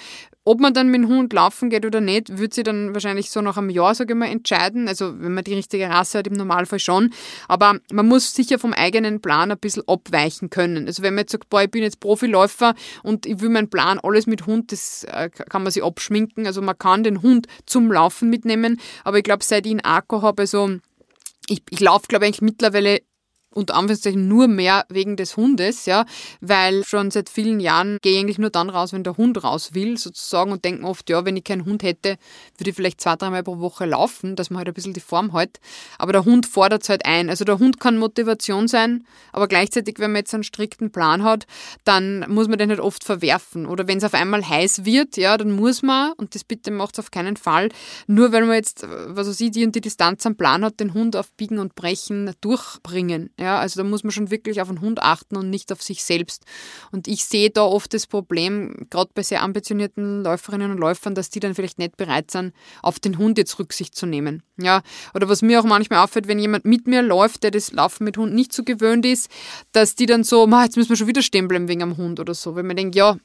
Ob 0.47 0.61
man 0.61 0.73
dann 0.73 0.87
mit 0.87 1.01
dem 1.01 1.09
Hund 1.09 1.33
laufen 1.33 1.69
geht 1.69 1.85
oder 1.85 1.99
nicht, 1.99 2.37
wird 2.37 2.53
sie 2.53 2.63
dann 2.63 2.93
wahrscheinlich 2.93 3.31
so 3.31 3.41
nach 3.41 3.57
einem 3.57 3.69
Jahr, 3.69 3.93
sage 3.93 4.13
ich 4.13 4.17
mal, 4.17 4.29
entscheiden. 4.29 4.87
Also 4.87 5.19
wenn 5.19 5.33
man 5.33 5.43
die 5.43 5.55
richtige 5.55 5.89
Rasse 5.89 6.19
hat, 6.19 6.27
im 6.27 6.35
Normalfall 6.35 6.79
schon. 6.79 7.13
Aber 7.49 7.79
man 7.91 8.07
muss 8.07 8.33
sicher 8.33 8.57
vom 8.57 8.71
eigenen 8.71 9.19
Plan 9.19 9.51
ein 9.51 9.57
bisschen 9.57 9.83
abweichen 9.87 10.49
können. 10.49 10.87
Also 10.87 11.03
wenn 11.03 11.15
man 11.15 11.23
jetzt 11.23 11.33
sagt, 11.33 11.49
boah, 11.49 11.63
ich 11.63 11.69
bin 11.69 11.83
jetzt 11.83 11.99
Profiläufer 11.99 12.75
und 13.03 13.25
ich 13.25 13.41
will 13.41 13.49
meinen 13.49 13.69
Plan 13.69 13.99
alles 13.99 14.25
mit 14.25 14.45
Hund, 14.45 14.71
das 14.71 15.03
äh, 15.11 15.29
kann 15.29 15.63
man 15.63 15.71
sich 15.73 15.83
abschminken. 15.83 16.47
Also 16.47 16.61
man 16.61 16.77
kann 16.77 17.03
den 17.03 17.21
Hund 17.21 17.47
zum 17.65 17.91
Laufen 17.91 18.29
mitnehmen. 18.29 18.79
Aber 19.03 19.17
ich 19.17 19.25
glaube, 19.25 19.43
seit 19.43 19.65
ich 19.65 19.73
einen 19.73 19.81
Akku 19.81 20.21
habe, 20.21 20.43
also 20.43 20.77
ich, 21.49 21.61
ich 21.69 21.81
laufe, 21.81 22.07
glaube 22.07 22.25
ich, 22.25 22.39
mittlerweile 22.39 23.01
unter 23.53 23.75
Anführungszeichen 23.75 24.27
nur 24.27 24.47
mehr 24.47 24.85
wegen 24.89 25.15
des 25.15 25.37
Hundes, 25.37 25.85
ja, 25.85 26.05
weil 26.41 26.83
schon 26.83 27.11
seit 27.11 27.29
vielen 27.29 27.59
Jahren 27.59 27.97
gehe 28.01 28.13
ich 28.13 28.19
eigentlich 28.19 28.37
nur 28.37 28.49
dann 28.49 28.69
raus, 28.69 28.93
wenn 28.93 29.03
der 29.03 29.17
Hund 29.17 29.43
raus 29.43 29.73
will, 29.73 29.97
sozusagen, 29.97 30.51
und 30.51 30.63
denken 30.63 30.85
oft, 30.85 31.09
ja, 31.09 31.25
wenn 31.25 31.37
ich 31.37 31.43
keinen 31.43 31.65
Hund 31.65 31.83
hätte, 31.83 32.17
würde 32.57 32.69
ich 32.69 32.75
vielleicht 32.75 33.01
zwei, 33.01 33.15
dreimal 33.15 33.43
pro 33.43 33.59
Woche 33.59 33.85
laufen, 33.85 34.35
dass 34.35 34.49
man 34.49 34.59
halt 34.59 34.67
ein 34.67 34.73
bisschen 34.73 34.93
die 34.93 34.99
Form 34.99 35.33
hält. 35.33 35.59
Aber 35.97 36.11
der 36.11 36.25
Hund 36.25 36.45
fordert 36.45 36.83
es 36.83 36.89
halt 36.89 37.05
ein. 37.05 37.29
Also 37.29 37.45
der 37.45 37.59
Hund 37.59 37.79
kann 37.79 37.97
Motivation 37.97 38.67
sein, 38.67 39.05
aber 39.31 39.47
gleichzeitig, 39.47 39.95
wenn 39.99 40.11
man 40.11 40.19
jetzt 40.19 40.33
einen 40.33 40.43
strikten 40.43 40.91
Plan 40.91 41.23
hat, 41.23 41.45
dann 41.83 42.25
muss 42.29 42.47
man 42.47 42.57
den 42.57 42.69
halt 42.69 42.79
oft 42.79 43.03
verwerfen. 43.03 43.65
Oder 43.65 43.87
wenn 43.87 43.97
es 43.97 44.03
auf 44.03 44.13
einmal 44.13 44.47
heiß 44.47 44.85
wird, 44.85 45.17
ja, 45.17 45.37
dann 45.37 45.51
muss 45.51 45.81
man, 45.81 46.13
und 46.13 46.35
das 46.35 46.43
bitte 46.43 46.71
macht 46.71 46.95
es 46.95 46.99
auf 46.99 47.11
keinen 47.11 47.37
Fall, 47.37 47.69
nur 48.07 48.31
weil 48.31 48.45
man 48.45 48.55
jetzt, 48.55 48.85
was 48.87 49.27
weiß 49.27 49.39
ich, 49.41 49.51
die 49.51 49.65
und 49.65 49.75
die 49.75 49.81
Distanz 49.81 50.25
am 50.25 50.35
Plan 50.35 50.63
hat, 50.63 50.79
den 50.79 50.93
Hund 50.93 51.15
auf 51.15 51.31
Biegen 51.33 51.59
und 51.59 51.75
Brechen 51.75 52.33
durchbringen. 52.41 53.31
Ja. 53.39 53.59
Also 53.59 53.81
da 53.81 53.87
muss 53.87 54.03
man 54.03 54.11
schon 54.11 54.31
wirklich 54.31 54.61
auf 54.61 54.67
den 54.67 54.81
Hund 54.81 55.01
achten 55.01 55.37
und 55.37 55.49
nicht 55.49 55.71
auf 55.71 55.81
sich 55.81 56.03
selbst. 56.03 56.43
Und 56.91 57.07
ich 57.07 57.25
sehe 57.25 57.49
da 57.49 57.63
oft 57.63 57.93
das 57.93 58.07
Problem, 58.07 58.87
gerade 58.89 59.11
bei 59.13 59.23
sehr 59.23 59.43
ambitionierten 59.43 60.23
Läuferinnen 60.23 60.71
und 60.71 60.77
Läufern, 60.77 61.15
dass 61.15 61.29
die 61.29 61.39
dann 61.39 61.55
vielleicht 61.55 61.79
nicht 61.79 61.97
bereit 61.97 62.31
sind, 62.31 62.53
auf 62.81 62.99
den 62.99 63.17
Hund 63.17 63.37
jetzt 63.37 63.59
Rücksicht 63.59 63.95
zu 63.95 64.05
nehmen. 64.05 64.43
Ja, 64.59 64.81
oder 65.13 65.29
was 65.29 65.41
mir 65.41 65.59
auch 65.59 65.65
manchmal 65.65 66.03
auffällt, 66.03 66.27
wenn 66.27 66.39
jemand 66.39 66.65
mit 66.65 66.87
mir 66.87 67.01
läuft, 67.01 67.43
der 67.43 67.51
das 67.51 67.71
Laufen 67.71 68.03
mit 68.03 68.17
Hund 68.17 68.33
nicht 68.33 68.53
so 68.53 68.63
gewöhnt 68.63 69.05
ist, 69.05 69.29
dass 69.71 69.95
die 69.95 70.05
dann 70.05 70.23
so, 70.23 70.47
jetzt 70.47 70.77
müssen 70.77 70.89
wir 70.89 70.97
schon 70.97 71.07
wieder 71.07 71.21
stehen 71.21 71.47
bleiben 71.47 71.67
wegen 71.67 71.83
am 71.83 71.97
Hund 71.97 72.19
oder 72.19 72.33
so. 72.33 72.55
Weil 72.55 72.63
man 72.63 72.75
denkt, 72.75 72.95
ja, 72.95 73.17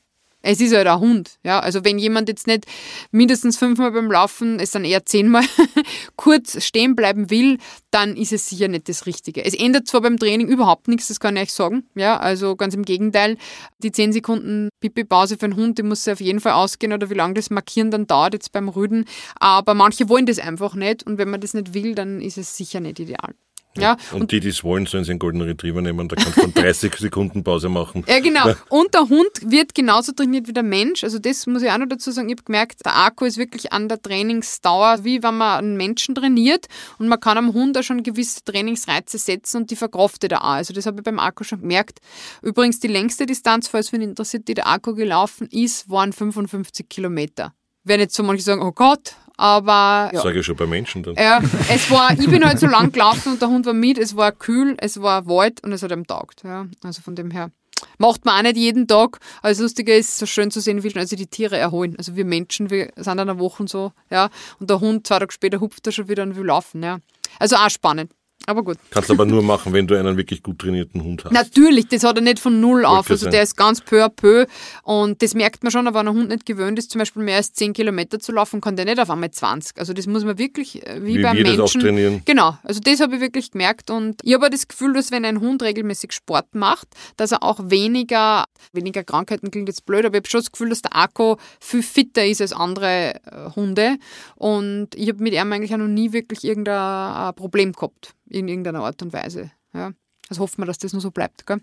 es 0.43 0.61
ist 0.61 0.75
halt 0.75 0.87
ein 0.87 1.01
Hund. 1.01 1.39
Ja? 1.45 1.61
Also 1.61 1.85
wenn 1.85 1.99
jemand 1.99 2.29
jetzt 2.29 2.47
nicht 2.47 2.67
mindestens 3.11 3.57
fünfmal 3.57 3.93
beim 3.93 4.11
Laufen, 4.11 4.61
es 4.61 4.73
dann 4.73 4.85
eher 4.85 5.07
zehnmal 5.07 5.45
kurz 6.17 6.63
stehen 6.65 6.95
bleiben 6.97 7.31
will, 7.31 7.59
dann 7.91 8.17
ist 8.17 8.33
es 8.33 8.49
sicher 8.49 8.69
nicht 8.69 8.89
das 8.89 9.07
Richtige. 9.07 9.45
Es 9.45 9.55
ändert 9.55 9.87
zwar 9.87 10.01
beim 10.01 10.19
Training 10.19 10.49
überhaupt 10.49 10.89
nichts, 10.89 11.09
das 11.09 11.21
kann 11.21 11.37
ich 11.37 11.43
euch 11.43 11.53
sagen. 11.53 11.85
Ja, 11.95 12.19
also 12.19 12.57
ganz 12.57 12.75
im 12.75 12.85
Gegenteil, 12.85 13.37
die 13.83 13.93
zehn 13.93 14.13
Sekunden 14.13 14.69
Pipi-Pause 14.81 15.37
für 15.39 15.47
einen 15.47 15.57
Hund, 15.57 15.79
die 15.79 15.83
muss 15.83 16.09
auf 16.09 16.21
jeden 16.21 16.41
Fall 16.41 16.53
ausgehen 16.53 16.93
oder 16.93 17.11
wie 17.11 17.15
lange 17.15 17.35
das 17.35 17.51
Markieren 17.51 17.91
dann 17.91 18.07
dauert 18.07 18.35
jetzt 18.35 18.53
beim 18.53 18.69
Rüden. 18.69 19.05
Aber 19.39 19.75
manche 19.75 20.09
wollen 20.09 20.27
das 20.27 20.39
einfach 20.39 20.75
nicht 20.75 21.05
und 21.05 21.19
wenn 21.19 21.31
man 21.31 21.41
das 21.41 21.55
nicht 21.55 21.75
will, 21.75 21.95
dann 21.95 22.21
ist 22.21 22.39
es 22.39 22.57
sicher 22.57 22.81
nicht 22.81 22.99
ideal. 22.99 23.35
Ja, 23.77 23.97
und, 24.13 24.23
und 24.23 24.33
die, 24.33 24.41
die 24.41 24.49
es 24.49 24.63
wollen, 24.65 24.85
sollen 24.87 25.05
sie 25.05 25.13
einen 25.13 25.19
Golden 25.19 25.41
Retriever 25.41 25.81
nehmen, 25.81 26.09
da 26.09 26.17
kannst 26.17 26.37
du 26.37 26.43
von 26.43 26.53
30 26.53 26.95
Sekunden 26.99 27.43
Pause 27.43 27.69
machen. 27.69 28.05
Ja, 28.07 28.21
genau. 28.21 28.53
Und 28.69 28.93
der 28.93 29.09
Hund 29.09 29.31
wird 29.47 29.75
genauso 29.75 30.13
trainiert 30.13 30.47
wie 30.47 30.53
der 30.53 30.63
Mensch. 30.63 31.05
Also 31.05 31.19
das 31.19 31.47
muss 31.47 31.63
ich 31.63 31.71
auch 31.71 31.79
noch 31.79 31.89
dazu 31.89 32.11
sagen. 32.11 32.29
Ich 32.29 32.35
habe 32.35 32.45
gemerkt, 32.45 32.85
der 32.85 32.97
Akku 32.97 33.25
ist 33.25 33.39
wirklich 33.39 33.73
an 33.73 33.89
der 33.89 34.01
Trainingsdauer, 34.01 35.05
wie 35.05 35.23
wenn 35.23 35.37
man 35.37 35.59
einen 35.59 35.77
Menschen 35.77 36.15
trainiert 36.15 36.67
und 36.99 37.09
man 37.09 37.19
kann 37.19 37.39
am 37.39 37.55
Hund 37.55 37.79
auch 37.79 37.83
schon 37.83 38.03
gewisse 38.03 38.45
Trainingsreize 38.45 39.17
setzen 39.17 39.63
und 39.63 39.71
die 39.71 39.77
verkraftet 39.77 40.33
er 40.33 40.45
auch. 40.45 40.51
Also 40.51 40.75
das 40.75 40.85
habe 40.87 40.99
ich 40.99 41.05
beim 41.05 41.19
Akku 41.19 41.45
schon 41.45 41.61
gemerkt. 41.61 42.01
Übrigens, 42.43 42.81
die 42.81 42.89
längste 42.89 43.25
Distanz, 43.25 43.69
falls 43.69 43.93
wen 43.93 44.03
interessiert, 44.03 44.49
die 44.49 44.55
der 44.55 44.67
Akku 44.67 44.95
gelaufen 44.95 45.49
ist, 45.51 45.89
waren 45.89 46.13
55 46.13 46.89
Kilometer. 46.89 47.55
Werden 47.85 48.03
jetzt 48.03 48.15
so 48.15 48.23
manche 48.23 48.45
sagen, 48.45 48.63
oh 48.63 48.73
Gott, 48.73 49.17
aber. 49.37 50.11
Ja. 50.13 50.21
Sage 50.23 50.41
ich 50.41 50.47
schon 50.47 50.57
bei 50.57 50.67
Menschen 50.67 51.03
dann. 51.03 51.15
Ja, 51.15 51.41
es 51.69 51.91
war, 51.91 52.13
ich 52.13 52.29
bin 52.29 52.45
halt 52.45 52.59
so 52.59 52.67
lang 52.67 52.93
gelaufen 52.93 53.33
und 53.33 53.43
der 53.43 53.49
Hund 53.49 53.67
war 53.67 53.73
mit, 53.73 53.99
es 53.99 54.17
war 54.17 54.33
kühl, 54.33 54.77
es 54.79 55.01
war 55.01 55.27
Wald 55.27 55.63
und 55.65 55.73
es 55.73 55.83
hat 55.83 55.93
ihm 55.93 56.07
taugt. 56.07 56.43
Ja, 56.45 56.67
also 56.83 57.03
von 57.03 57.15
dem 57.15 57.31
her. 57.31 57.51
Macht 57.99 58.25
man 58.25 58.39
auch 58.39 58.43
nicht 58.43 58.57
jeden 58.57 58.87
Tag. 58.87 59.19
Aber 59.41 59.49
das 59.49 59.59
Lustige 59.59 59.95
ist, 59.95 60.17
so 60.17 60.27
schön 60.27 60.51
zu 60.51 60.61
sehen, 60.61 60.83
wie 60.83 60.91
schnell 60.91 61.07
sich 61.07 61.19
die 61.19 61.27
Tiere 61.27 61.59
erholen. 61.59 61.95
Also 61.99 62.17
wir 62.17 62.25
Menschen, 62.25 62.71
wir 62.71 62.93
sind 62.97 63.19
einer 63.19 63.39
Woche 63.39 63.67
so, 63.67 63.93
ja. 64.11 64.29
Und 64.59 64.71
der 64.71 64.81
Hund 64.81 65.07
zwei 65.07 65.19
Tage 65.19 65.33
später 65.33 65.61
hupft 65.61 65.87
er 65.87 65.93
schon 65.93 66.09
wieder 66.09 66.23
und 66.23 66.37
will 66.37 66.47
laufen, 66.47 66.83
ja. 66.83 66.99
Also 67.39 67.57
auch 67.57 67.71
spannend. 67.71 68.13
Aber 68.47 68.63
gut. 68.63 68.79
Kannst 68.91 69.11
aber 69.11 69.25
nur 69.25 69.43
machen, 69.43 69.73
wenn 69.73 69.87
du 69.87 69.99
einen 69.99 70.17
wirklich 70.17 70.43
gut 70.43 70.59
trainierten 70.59 71.03
Hund 71.03 71.25
hast. 71.25 71.33
Natürlich, 71.33 71.89
das 71.89 72.05
hat 72.05 72.17
er 72.17 72.23
nicht 72.23 72.39
von 72.39 72.61
null 72.61 72.85
auf. 72.85 73.11
Also 73.11 73.31
der 73.31 73.43
ist 73.43 73.57
ganz 73.57 73.81
peu 73.81 74.05
à 74.05 74.09
peu. 74.09 74.47
Und 74.83 75.23
das 75.23 75.35
merkt 75.35 75.63
man 75.63 75.71
schon, 75.71 75.87
aber 75.87 76.01
wenn 76.01 76.09
ein 76.09 76.15
Hund 76.15 76.29
nicht 76.29 76.47
gewöhnt 76.47 76.79
ist, 76.79 76.91
zum 76.91 76.99
Beispiel 76.99 77.23
mehr 77.23 77.37
als 77.37 77.53
10 77.53 77.73
Kilometer 77.73 78.19
zu 78.19 78.33
laufen, 78.33 78.61
kann 78.61 78.77
der 78.77 78.85
nicht 78.85 79.01
auf 79.01 79.11
einmal 79.11 79.31
20. 79.31 79.79
Also 79.79 79.93
das 79.93 80.07
muss 80.07 80.25
man 80.25 80.39
wirklich, 80.39 80.87
äh, 80.87 81.03
wie, 81.03 81.19
wie 81.19 81.23
beim 81.23 81.37
Menschen. 81.37 81.59
Das 81.59 81.77
auch 81.77 81.81
trainieren. 81.81 82.23
Genau, 82.25 82.57
also 82.63 82.81
das 82.81 83.01
habe 83.01 83.15
ich 83.15 83.21
wirklich 83.21 83.53
gemerkt. 83.53 83.91
Und 83.91 84.21
ich 84.23 84.35
habe 84.35 84.51
das 84.51 84.69
Gefühl, 84.69 84.95
dass 84.95 85.11
wenn 85.11 85.25
ein 85.25 85.41
Hund 85.41 85.63
regelmäßig 85.63 86.13
Sport 86.13 86.55
macht, 86.55 86.89
dass 87.17 87.33
er 87.33 87.43
auch 87.43 87.61
weniger, 87.65 88.45
weniger 88.73 89.05
Krankheiten 89.05 89.51
klingt 89.51 89.69
jetzt 89.69 89.87
blöd, 89.87 90.05
aber 90.05 90.17
ich 90.17 90.21
habe 90.21 90.29
schon 90.29 90.41
das 90.41 90.53
Gefühl, 90.53 90.71
dass 90.71 90.83
der 90.83 90.97
Akku 90.97 91.37
viel 91.61 91.83
fitter 91.83 92.25
ist 92.25 92.41
als 92.41 92.53
andere 92.53 93.15
äh, 93.15 93.51
Hunde. 93.55 93.97
Und 94.37 94.89
ich 94.95 95.09
habe 95.09 95.23
mit 95.23 95.33
ihm 95.33 95.53
eigentlich 95.53 95.73
auch 95.73 95.79
noch 95.79 95.89
nie 95.89 96.13
wirklich 96.13 96.45
irgendein 96.45 97.35
Problem 97.35 97.73
gehabt 97.73 98.15
in 98.33 98.49
irgendeiner 98.49 98.83
Art 98.83 99.03
und 99.03 99.13
Weise. 99.13 99.51
Ja. 99.75 99.93
Also 100.29 100.43
hoffen 100.43 100.63
wir, 100.63 100.67
dass 100.67 100.79
das 100.79 100.93
nur 100.93 101.03
so 101.03 101.11
bleibt. 101.11 101.47
Gell? 101.47 101.61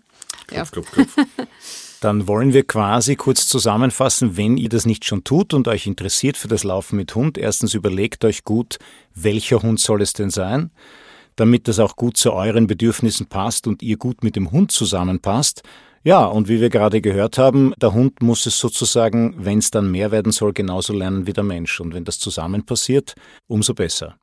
Ja. 0.50 0.64
Klopf, 0.64 0.92
klopf, 0.92 1.14
klopf. 1.14 1.28
Dann 2.00 2.26
wollen 2.28 2.54
wir 2.54 2.66
quasi 2.66 3.16
kurz 3.16 3.46
zusammenfassen, 3.46 4.36
wenn 4.36 4.56
ihr 4.56 4.68
das 4.68 4.86
nicht 4.86 5.04
schon 5.04 5.24
tut 5.24 5.52
und 5.52 5.68
euch 5.68 5.86
interessiert 5.86 6.36
für 6.36 6.48
das 6.48 6.64
Laufen 6.64 6.96
mit 6.96 7.14
Hund. 7.14 7.36
Erstens 7.36 7.74
überlegt 7.74 8.24
euch 8.24 8.44
gut, 8.44 8.78
welcher 9.14 9.62
Hund 9.62 9.80
soll 9.80 10.00
es 10.00 10.12
denn 10.12 10.30
sein, 10.30 10.70
damit 11.36 11.68
das 11.68 11.78
auch 11.78 11.96
gut 11.96 12.16
zu 12.16 12.32
euren 12.32 12.66
Bedürfnissen 12.66 13.26
passt 13.26 13.66
und 13.66 13.82
ihr 13.82 13.98
gut 13.98 14.22
mit 14.24 14.36
dem 14.36 14.50
Hund 14.50 14.72
zusammenpasst. 14.72 15.62
Ja, 16.02 16.24
und 16.24 16.48
wie 16.48 16.62
wir 16.62 16.70
gerade 16.70 17.02
gehört 17.02 17.36
haben, 17.36 17.74
der 17.82 17.92
Hund 17.92 18.22
muss 18.22 18.46
es 18.46 18.58
sozusagen, 18.58 19.34
wenn 19.36 19.58
es 19.58 19.70
dann 19.70 19.90
mehr 19.90 20.10
werden 20.10 20.32
soll, 20.32 20.54
genauso 20.54 20.94
lernen 20.94 21.26
wie 21.26 21.34
der 21.34 21.44
Mensch. 21.44 21.78
Und 21.80 21.92
wenn 21.92 22.04
das 22.04 22.18
zusammen 22.18 22.64
passiert, 22.64 23.14
umso 23.46 23.74
besser. 23.74 24.16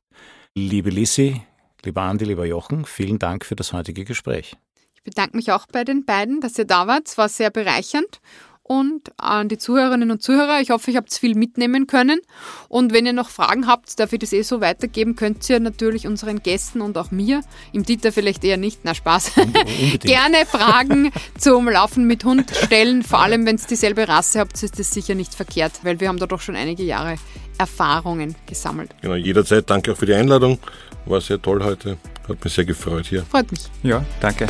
Liebe 0.56 0.90
Lissi, 0.90 1.42
Lieber 1.84 2.02
Andi, 2.02 2.24
lieber 2.24 2.44
Jochen, 2.44 2.84
vielen 2.84 3.18
Dank 3.18 3.44
für 3.44 3.56
das 3.56 3.72
heutige 3.72 4.04
Gespräch. 4.04 4.56
Ich 4.94 5.02
bedanke 5.02 5.36
mich 5.36 5.52
auch 5.52 5.66
bei 5.66 5.84
den 5.84 6.04
beiden, 6.04 6.40
dass 6.40 6.58
ihr 6.58 6.64
da 6.64 6.86
wart. 6.86 7.08
Es 7.08 7.16
war 7.16 7.28
sehr 7.28 7.50
bereichernd 7.50 8.20
und 8.68 9.10
an 9.16 9.48
die 9.48 9.58
Zuhörerinnen 9.58 10.10
und 10.10 10.22
Zuhörer. 10.22 10.60
Ich 10.60 10.70
hoffe, 10.70 10.90
ich 10.90 10.96
habt 10.96 11.12
viel 11.12 11.34
mitnehmen 11.34 11.86
können. 11.86 12.20
Und 12.68 12.92
wenn 12.92 13.06
ihr 13.06 13.14
noch 13.14 13.30
Fragen 13.30 13.66
habt, 13.66 13.98
darf 13.98 14.12
ich 14.12 14.18
das 14.18 14.32
eh 14.32 14.42
so 14.42 14.60
weitergeben, 14.60 15.16
könnt 15.16 15.48
ihr 15.48 15.58
natürlich 15.58 16.06
unseren 16.06 16.42
Gästen 16.42 16.82
und 16.82 16.96
auch 16.98 17.10
mir, 17.10 17.40
im 17.72 17.84
Dieter 17.84 18.12
vielleicht 18.12 18.44
eher 18.44 18.58
nicht, 18.58 18.80
na 18.84 18.94
Spaß, 18.94 19.32
gerne 20.00 20.44
Fragen 20.46 21.10
zum 21.38 21.68
Laufen 21.68 22.06
mit 22.06 22.24
Hund 22.24 22.52
stellen. 22.54 23.02
Vor 23.02 23.20
allem, 23.20 23.46
wenn 23.46 23.56
es 23.56 23.66
dieselbe 23.66 24.06
Rasse 24.06 24.38
habt, 24.38 24.62
ist 24.62 24.78
das 24.78 24.90
sicher 24.90 25.14
nicht 25.14 25.34
verkehrt, 25.34 25.80
weil 25.82 25.98
wir 26.00 26.08
haben 26.08 26.18
da 26.18 26.26
doch 26.26 26.42
schon 26.42 26.54
einige 26.54 26.82
Jahre 26.82 27.16
Erfahrungen 27.56 28.36
gesammelt. 28.46 28.90
Genau, 29.00 29.14
jederzeit. 29.14 29.68
Danke 29.68 29.92
auch 29.92 29.96
für 29.96 30.06
die 30.06 30.14
Einladung. 30.14 30.58
War 31.06 31.20
sehr 31.22 31.40
toll 31.40 31.64
heute. 31.64 31.96
Hat 32.28 32.44
mich 32.44 32.52
sehr 32.52 32.66
gefreut 32.66 33.06
hier. 33.06 33.24
Freut 33.24 33.50
mich. 33.50 33.62
Ja, 33.82 34.04
danke. 34.20 34.46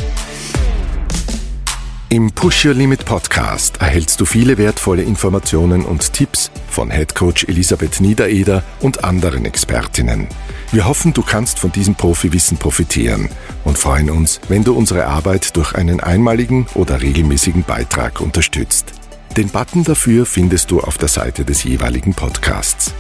Im 2.11 2.33
Push 2.33 2.65
Your 2.65 2.73
Limit 2.73 3.05
Podcast 3.05 3.83
erhältst 3.83 4.19
du 4.19 4.25
viele 4.25 4.57
wertvolle 4.57 5.03
Informationen 5.03 5.85
und 5.85 6.15
Tipps 6.15 6.51
von 6.71 6.91
Head 6.91 7.15
Coach 7.15 7.45
Elisabeth 7.45 8.01
Niedereder 8.01 8.63
und 8.81 9.05
anderen 9.05 9.45
Expertinnen. 9.45 10.27
Wir 10.73 10.89
hoffen, 10.89 11.13
du 11.13 11.21
kannst 11.23 11.59
von 11.59 11.71
diesem 11.71 11.97
Profiwissen 11.97 12.57
profitieren 12.57 13.29
und 13.65 13.77
freuen 13.77 14.09
uns, 14.09 14.41
wenn 14.49 14.65
du 14.65 14.73
unsere 14.73 15.07
Arbeit 15.07 15.55
durch 15.55 15.75
einen 15.75 16.01
einmaligen 16.01 16.67
oder 16.73 17.03
regelmäßigen 17.03 17.65
Beitrag 17.65 18.23
unterstützt. 18.23 18.95
Den 19.37 19.51
Button 19.51 19.85
dafür 19.85 20.25
findest 20.25 20.71
du 20.71 20.81
auf 20.81 20.97
der 20.97 21.09
Seite 21.09 21.45
des 21.45 21.63
jeweiligen 21.63 22.15
Podcasts. 22.15 22.95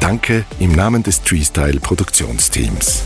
Danke 0.00 0.44
im 0.58 0.72
Namen 0.72 1.02
des 1.02 1.22
Treestyle 1.22 1.80
Produktionsteams. 1.80 3.04